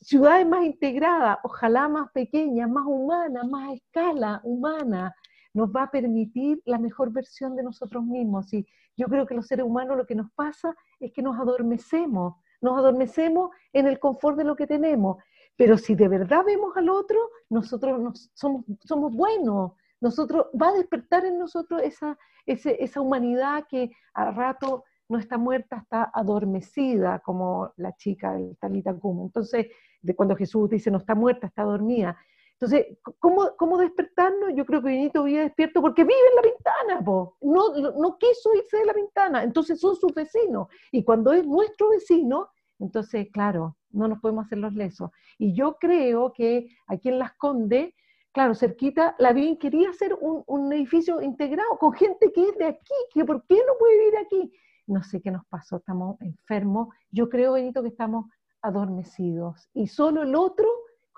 ciudades 0.00 0.48
más 0.48 0.64
integradas, 0.64 1.36
ojalá 1.42 1.86
más 1.86 2.10
pequeñas, 2.12 2.70
más 2.70 2.86
humanas, 2.86 3.46
más 3.46 3.68
a 3.68 3.74
escala 3.74 4.40
humana, 4.42 5.14
nos 5.52 5.68
va 5.68 5.82
a 5.82 5.90
permitir 5.90 6.62
la 6.64 6.78
mejor 6.78 7.12
versión 7.12 7.54
de 7.56 7.62
nosotros 7.62 8.02
mismos. 8.04 8.50
Y 8.54 8.66
yo 8.96 9.06
creo 9.08 9.26
que 9.26 9.34
los 9.34 9.46
seres 9.46 9.66
humanos 9.66 9.98
lo 9.98 10.06
que 10.06 10.14
nos 10.14 10.30
pasa 10.32 10.74
es 10.98 11.12
que 11.12 11.20
nos 11.20 11.38
adormecemos, 11.38 12.36
nos 12.62 12.78
adormecemos 12.78 13.50
en 13.74 13.86
el 13.86 13.98
confort 13.98 14.38
de 14.38 14.44
lo 14.44 14.56
que 14.56 14.66
tenemos. 14.66 15.22
Pero 15.56 15.78
si 15.78 15.94
de 15.94 16.08
verdad 16.08 16.44
vemos 16.44 16.76
al 16.76 16.88
otro, 16.88 17.18
nosotros 17.48 18.30
somos, 18.34 18.64
somos 18.84 19.14
buenos, 19.14 19.72
nosotros, 20.00 20.46
va 20.60 20.68
a 20.68 20.72
despertar 20.72 21.24
en 21.24 21.38
nosotros 21.38 21.80
esa, 21.82 22.18
esa 22.46 23.00
humanidad 23.00 23.64
que 23.68 23.90
a 24.12 24.30
rato 24.32 24.84
no 25.08 25.18
está 25.18 25.38
muerta, 25.38 25.76
está 25.76 26.10
adormecida, 26.12 27.20
como 27.20 27.72
la 27.76 27.94
chica 27.96 28.34
del 28.34 28.56
Talita 28.58 28.94
Kuma. 28.94 29.22
Entonces, 29.22 29.66
de 30.02 30.14
cuando 30.14 30.36
Jesús 30.36 30.68
dice 30.68 30.90
no 30.90 30.98
está 30.98 31.14
muerta, 31.14 31.46
está 31.46 31.62
dormida. 31.62 32.16
Entonces, 32.52 32.98
¿cómo, 33.18 33.50
cómo 33.56 33.78
despertarnos? 33.78 34.52
Yo 34.54 34.64
creo 34.64 34.80
que 34.80 34.88
Benito 34.88 35.24
vive 35.24 35.42
despierto 35.42 35.80
porque 35.80 36.04
vive 36.04 36.14
en 36.30 36.36
la 36.36 36.42
ventana. 36.42 37.34
No, 37.40 37.92
no 37.98 38.18
quiso 38.18 38.54
irse 38.54 38.78
de 38.78 38.86
la 38.86 38.92
ventana, 38.92 39.42
entonces 39.42 39.80
son 39.80 39.96
sus 39.96 40.14
vecinos. 40.14 40.68
Y 40.92 41.04
cuando 41.04 41.32
es 41.32 41.46
nuestro 41.46 41.90
vecino, 41.90 42.48
entonces, 42.78 43.28
claro, 43.32 43.76
no 43.94 44.08
nos 44.08 44.20
podemos 44.20 44.46
hacer 44.46 44.58
los 44.58 44.74
lesos. 44.74 45.10
Y 45.38 45.54
yo 45.54 45.76
creo 45.78 46.32
que 46.32 46.68
aquí 46.86 47.08
en 47.08 47.18
Las 47.18 47.32
Condes, 47.34 47.94
claro, 48.32 48.54
cerquita, 48.54 49.14
la 49.18 49.32
bien 49.32 49.56
quería 49.58 49.90
hacer 49.90 50.14
un, 50.20 50.42
un, 50.46 50.72
edificio 50.72 51.20
integrado 51.22 51.78
con 51.78 51.92
gente 51.92 52.32
que 52.32 52.48
es 52.48 52.58
de 52.58 52.66
aquí, 52.66 52.94
que 53.12 53.24
por 53.24 53.44
qué 53.46 53.56
no 53.56 53.72
puede 53.78 53.98
vivir 53.98 54.18
aquí. 54.18 54.52
No 54.86 55.02
sé 55.02 55.22
qué 55.22 55.30
nos 55.30 55.46
pasó, 55.46 55.76
estamos 55.76 56.20
enfermos. 56.20 56.88
Yo 57.10 57.28
creo, 57.28 57.52
Benito, 57.52 57.82
que 57.82 57.88
estamos 57.88 58.26
adormecidos. 58.60 59.68
Y 59.72 59.86
solo 59.86 60.22
el 60.22 60.34
otro 60.34 60.68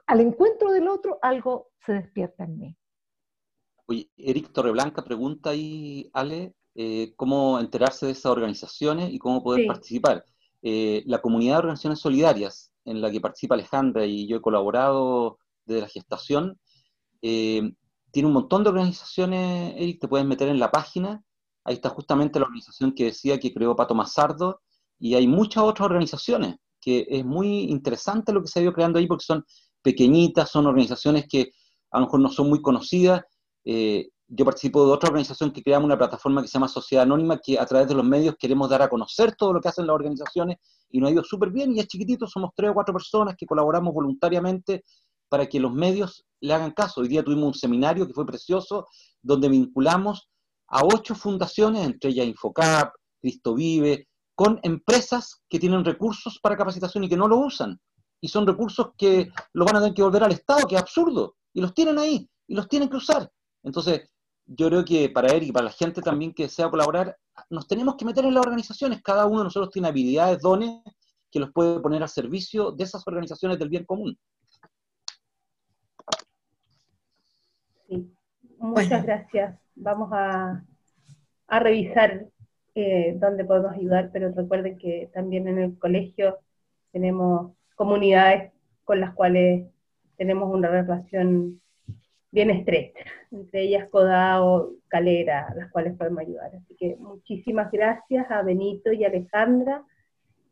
al 0.07 0.20
encuentro 0.20 0.73
del 0.73 0.89
otro, 0.89 1.19
algo 1.20 1.70
se 1.85 1.93
despierta 1.93 2.44
en 2.44 2.59
mí. 2.59 2.77
Oye, 3.86 4.11
Eric 4.16 4.53
Torreblanca 4.53 5.05
pregunta 5.05 5.51
ahí, 5.51 6.11
Ale, 6.12 6.55
eh, 6.74 7.12
cómo 7.16 7.59
enterarse 7.59 8.07
de 8.07 8.12
esas 8.12 8.27
organizaciones 8.27 9.12
y 9.12 9.19
cómo 9.19 9.43
poder 9.43 9.66
participar. 9.66 10.24
Eh, 10.68 11.05
la 11.06 11.20
comunidad 11.20 11.52
de 11.52 11.59
organizaciones 11.59 12.01
solidarias 12.01 12.72
en 12.84 13.01
la 13.01 13.09
que 13.09 13.20
participa 13.20 13.55
Alejandra 13.55 14.05
y 14.05 14.26
yo 14.26 14.38
he 14.38 14.40
colaborado 14.40 15.38
desde 15.64 15.82
la 15.82 15.88
gestación, 15.88 16.59
eh, 17.22 17.70
tiene 18.10 18.26
un 18.26 18.32
montón 18.32 18.64
de 18.64 18.70
organizaciones, 18.70 19.74
Eric, 19.76 20.01
te 20.01 20.09
puedes 20.09 20.26
meter 20.26 20.48
en 20.48 20.59
la 20.59 20.72
página, 20.72 21.22
ahí 21.62 21.74
está 21.74 21.90
justamente 21.90 22.40
la 22.40 22.47
organización 22.47 22.93
que 22.97 23.05
decía 23.05 23.38
que 23.38 23.55
creó 23.55 23.76
Pato 23.76 23.94
Mazardo, 23.94 24.60
y 24.98 25.14
hay 25.14 25.28
muchas 25.28 25.62
otras 25.62 25.86
organizaciones, 25.86 26.56
que 26.80 27.06
es 27.10 27.24
muy 27.24 27.70
interesante 27.70 28.32
lo 28.32 28.43
que 28.43 28.48
se 28.48 28.59
ha 28.59 28.62
ido 28.64 28.72
creando 28.72 28.98
ahí 28.98 29.06
porque 29.06 29.24
son 29.24 29.44
pequeñitas, 29.82 30.51
son 30.51 30.66
organizaciones 30.66 31.28
que 31.28 31.52
a 31.93 32.01
lo 32.01 32.06
mejor 32.06 32.18
no 32.18 32.28
son 32.28 32.48
muy 32.48 32.60
conocidas. 32.60 33.22
Eh, 33.64 34.09
yo 34.28 34.44
participo 34.44 34.85
de 34.85 34.93
otra 34.93 35.09
organización 35.09 35.53
que 35.53 35.62
creamos 35.62 35.86
una 35.86 35.98
plataforma 35.98 36.43
que 36.43 36.48
se 36.48 36.55
llama 36.55 36.69
Sociedad 36.69 37.05
Anónima, 37.05 37.39
que 37.39 37.59
a 37.59 37.66
través 37.66 37.89
de 37.89 37.94
los 37.94 38.05
medios 38.05 38.35
queremos 38.39 38.69
dar 38.69 38.82
a 38.82 38.89
conocer 38.89 39.36
todo 39.36 39.53
lo 39.53 39.61
que 39.61 39.69
hacen 39.69 39.86
las 39.86 39.94
organizaciones 39.94 40.59
y 40.90 41.01
nos 41.01 41.11
ha 41.11 41.12
ido 41.12 41.24
súper 41.24 41.51
bien 41.51 41.74
y 41.74 41.81
es 41.81 41.86
chiquitito, 41.86 42.27
somos 42.27 42.51
tres 42.55 42.70
o 42.70 42.74
cuatro 42.74 42.93
personas 42.93 43.36
que 43.36 43.47
colaboramos 43.47 43.94
voluntariamente 43.94 44.85
para 45.28 45.47
que 45.47 45.61
los 45.61 45.73
medios 45.73 46.24
le 46.40 46.55
hagan 46.55 46.73
caso. 46.73 47.01
Hoy 47.01 47.09
día 47.09 47.23
tuvimos 47.23 47.47
un 47.47 47.55
seminario 47.55 48.07
que 48.07 48.15
fue 48.15 48.27
precioso, 48.27 48.89
donde 49.23 49.48
vinculamos 49.48 50.28
a 50.69 50.85
ocho 50.85 51.15
fundaciones, 51.15 51.86
entre 51.86 52.11
ellas 52.11 52.27
Infocap, 52.27 52.93
Cristo 53.20 53.55
Vive, 53.55 54.09
con 54.35 54.59
empresas 54.62 55.43
que 55.48 55.59
tienen 55.59 55.85
recursos 55.85 56.39
para 56.40 56.57
capacitación 56.57 57.05
y 57.05 57.09
que 57.09 57.16
no 57.16 57.28
lo 57.28 57.39
usan 57.39 57.81
y 58.20 58.28
son 58.28 58.47
recursos 58.47 58.89
que 58.97 59.31
los 59.53 59.66
van 59.66 59.77
a 59.77 59.81
tener 59.81 59.94
que 59.94 60.03
volver 60.03 60.24
al 60.24 60.32
Estado, 60.32 60.66
que 60.66 60.74
es 60.74 60.81
absurdo, 60.81 61.36
y 61.53 61.61
los 61.61 61.74
tienen 61.74 61.98
ahí, 61.98 62.28
y 62.48 62.55
los 62.55 62.69
tienen 62.69 62.89
que 62.89 62.97
usar. 62.97 63.31
Entonces, 63.62 64.09
yo 64.47 64.68
creo 64.68 64.85
que 64.85 65.09
para 65.09 65.28
él 65.28 65.43
y 65.44 65.52
para 65.52 65.66
la 65.66 65.73
gente 65.73 66.01
también 66.01 66.32
que 66.32 66.44
desea 66.44 66.70
colaborar, 66.70 67.16
nos 67.51 67.66
tenemos 67.66 67.97
que 67.97 68.05
meter 68.05 68.24
en 68.24 68.35
las 68.35 68.47
organizaciones, 68.47 69.02
cada 69.02 69.27
uno 69.27 69.39
de 69.39 69.44
nosotros 69.44 69.73
tiene 69.73 69.89
habilidades, 69.89 70.40
dones, 70.40 70.81
que 71.31 71.40
los 71.40 71.52
puede 71.52 71.81
poner 71.81 72.02
al 72.02 72.09
servicio 72.09 72.70
de 72.70 72.85
esas 72.85 73.06
organizaciones 73.06 73.59
del 73.59 73.68
bien 73.68 73.85
común. 73.85 74.16
Sí, 77.89 78.10
muchas 78.59 79.02
gracias. 79.05 79.59
Vamos 79.74 80.10
a, 80.12 80.64
a 81.48 81.59
revisar 81.59 82.27
eh, 82.74 83.16
dónde 83.18 83.44
podemos 83.44 83.73
ayudar, 83.73 84.10
pero 84.12 84.32
recuerden 84.32 84.78
que 84.78 85.10
también 85.12 85.48
en 85.48 85.59
el 85.59 85.78
colegio 85.78 86.39
tenemos 86.93 87.52
comunidades 87.74 88.52
con 88.85 89.01
las 89.01 89.14
cuales 89.14 89.66
tenemos 90.16 90.52
una 90.52 90.68
relación 90.68 91.60
bien 92.36 92.50
estrecha, 92.50 93.00
entre 93.32 93.62
ellas 93.62 93.88
Codao, 93.90 94.74
Calera, 94.88 95.54
las 95.56 95.70
cuales 95.70 95.96
podemos 95.96 96.20
ayudar. 96.20 96.54
Así 96.54 96.74
que 96.78 96.96
muchísimas 96.96 97.72
gracias 97.72 98.30
a 98.30 98.42
Benito 98.42 98.92
y 98.92 99.04
Alejandra 99.06 99.82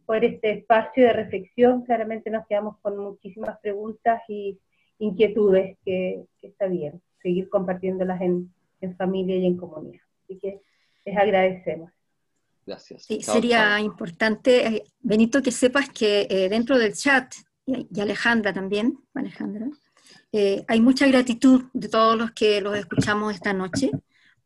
por 0.06 0.24
este 0.24 0.52
espacio 0.52 1.04
de 1.04 1.12
reflexión. 1.12 1.82
Claramente 1.82 2.30
nos 2.30 2.46
quedamos 2.46 2.78
con 2.80 2.96
muchísimas 2.96 3.58
preguntas 3.58 4.22
y 4.28 4.58
inquietudes 4.98 5.76
que, 5.84 6.24
está 6.40 6.68
bien, 6.68 7.02
seguir 7.20 7.50
compartiéndolas 7.50 8.18
en, 8.22 8.50
en 8.80 8.96
familia 8.96 9.36
y 9.36 9.44
en 9.44 9.58
comunidad. 9.58 10.04
Así 10.22 10.38
que 10.38 10.62
les 11.04 11.18
agradecemos. 11.18 11.92
Gracias. 12.64 13.02
Sí, 13.02 13.20
sería 13.20 13.78
importante, 13.78 14.66
eh, 14.66 14.84
Benito, 15.00 15.42
que 15.42 15.50
sepas 15.50 15.90
que 15.90 16.26
eh, 16.30 16.48
dentro 16.48 16.78
del 16.78 16.94
chat, 16.94 17.34
y, 17.66 18.00
Alejandra 18.00 18.54
también, 18.54 18.96
Alejandra, 19.12 19.66
eh, 20.32 20.64
hay 20.68 20.80
mucha 20.80 21.06
gratitud 21.06 21.64
de 21.72 21.88
todos 21.88 22.16
los 22.18 22.32
que 22.32 22.60
los 22.60 22.76
escuchamos 22.76 23.34
esta 23.34 23.52
noche, 23.52 23.90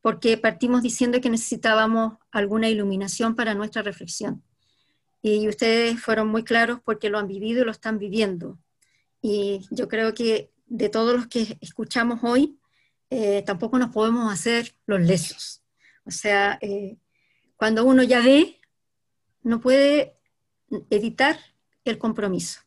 porque 0.00 0.36
partimos 0.36 0.82
diciendo 0.82 1.20
que 1.20 1.30
necesitábamos 1.30 2.18
alguna 2.30 2.68
iluminación 2.68 3.34
para 3.34 3.54
nuestra 3.54 3.82
reflexión. 3.82 4.42
Y 5.22 5.48
ustedes 5.48 6.00
fueron 6.00 6.28
muy 6.28 6.44
claros 6.44 6.80
porque 6.84 7.10
lo 7.10 7.18
han 7.18 7.26
vivido 7.26 7.62
y 7.62 7.64
lo 7.64 7.72
están 7.72 7.98
viviendo. 7.98 8.58
Y 9.20 9.66
yo 9.70 9.88
creo 9.88 10.14
que 10.14 10.52
de 10.66 10.88
todos 10.88 11.14
los 11.14 11.26
que 11.26 11.58
escuchamos 11.60 12.20
hoy, 12.22 12.58
tampoco 13.44 13.78
nos 13.78 13.90
podemos 13.90 14.32
hacer 14.32 14.74
los 14.86 15.00
lesos. 15.00 15.62
O 16.04 16.10
sea, 16.10 16.60
cuando 17.56 17.84
uno 17.84 18.04
ya 18.04 18.20
ve, 18.20 18.60
no 19.42 19.60
puede 19.60 20.16
evitar 20.90 21.38
el 21.84 21.98
compromiso. 21.98 22.60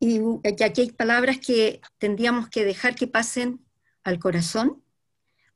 Y 0.00 0.18
aquí 0.64 0.80
hay 0.80 0.92
palabras 0.92 1.38
que 1.38 1.80
tendríamos 1.98 2.48
que 2.48 2.64
dejar 2.64 2.94
que 2.94 3.06
pasen 3.06 3.60
al 4.02 4.18
corazón, 4.18 4.82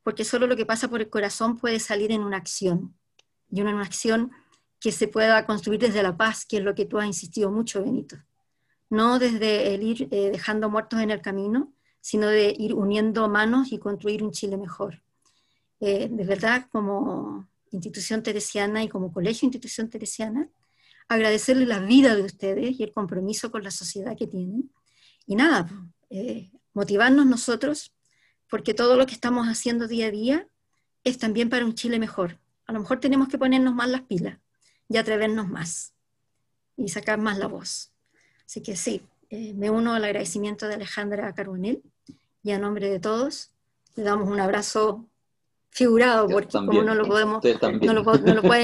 porque 0.03 0.23
solo 0.23 0.45
lo 0.45 0.55
que 0.55 0.67
pasa 0.67 0.87
por 0.87 1.01
el 1.01 1.09
corazón 1.09 1.57
puede 1.57 1.79
salir 1.79 2.11
en 2.11 2.21
una 2.21 2.37
acción, 2.37 2.95
y 3.49 3.61
una, 3.61 3.81
acción 3.81 4.31
que 4.79 4.91
se 4.91 5.07
pueda 5.07 5.45
construir 5.47 5.79
desde 5.79 6.03
la 6.03 6.15
paz, 6.15 6.45
que 6.45 6.57
es 6.57 6.63
lo 6.63 6.75
que 6.75 6.85
tú 6.85 6.99
has 6.99 7.07
insistido 7.07 7.51
mucho, 7.51 7.83
Benito. 7.83 8.17
No 8.89 9.17
desde 9.17 9.73
el 9.73 9.81
ir 9.81 10.07
eh, 10.11 10.29
dejando 10.31 10.69
muertos 10.69 10.99
en 10.99 11.09
el 11.09 11.21
camino, 11.21 11.73
sino 11.99 12.27
de 12.27 12.55
ir 12.55 12.75
uniendo 12.75 13.27
manos 13.27 13.71
y 13.71 13.79
construir 13.79 14.23
un 14.23 14.31
Chile 14.31 14.57
mejor. 14.57 15.01
Eh, 15.79 16.07
de 16.11 16.23
verdad, 16.23 16.67
como 16.71 17.47
institución 17.71 18.21
teresiana 18.21 18.83
y 18.83 18.89
como 18.89 19.11
colegio 19.11 19.47
institución 19.47 19.89
teresiana, 19.89 20.49
agradecerle 21.07 21.65
la 21.65 21.79
vida 21.79 22.15
de 22.15 22.23
ustedes 22.23 22.79
y 22.79 22.83
el 22.83 22.93
compromiso 22.93 23.51
con 23.51 23.63
la 23.63 23.71
sociedad 23.71 24.15
que 24.17 24.27
tienen. 24.27 24.71
Y 25.25 25.35
nada, 25.35 25.69
eh, 26.09 26.51
motivarnos 26.73 27.25
nosotros, 27.25 27.93
porque 28.49 28.73
todo 28.73 28.95
lo 28.95 29.05
que 29.05 29.13
estamos 29.13 29.47
haciendo 29.47 29.87
día 29.87 30.07
a 30.07 30.11
día 30.11 30.47
es 31.03 31.17
también 31.17 31.49
para 31.49 31.65
un 31.65 31.75
Chile 31.75 31.99
mejor. 31.99 32.39
A 32.67 32.73
lo 32.73 32.79
mejor 32.79 32.99
tenemos 32.99 33.27
que 33.27 33.37
ponernos 33.37 33.73
más 33.73 33.89
las 33.89 34.01
pilas 34.01 34.39
y 34.89 34.97
atrevernos 34.97 35.47
más 35.47 35.93
y 36.77 36.89
sacar 36.89 37.19
más 37.19 37.37
la 37.37 37.47
voz. 37.47 37.91
Así 38.45 38.61
que 38.61 38.75
sí, 38.75 39.01
eh, 39.29 39.53
me 39.53 39.69
uno 39.69 39.93
al 39.93 40.03
agradecimiento 40.03 40.67
de 40.67 40.75
Alejandra 40.75 41.33
Carbonell 41.33 41.81
y 42.43 42.51
a 42.51 42.59
nombre 42.59 42.89
de 42.89 42.99
todos 42.99 43.51
le 43.95 44.03
damos 44.03 44.29
un 44.29 44.39
abrazo 44.39 45.07
figurado, 45.69 46.27
porque 46.29 46.51
como 46.51 46.83
no 46.83 46.95
lo 46.95 47.05
podemos, 47.05 47.43
no 47.43 47.93
lo, 47.93 48.03
no 48.03 48.33
lo 48.33 48.41
pueden 48.41 48.63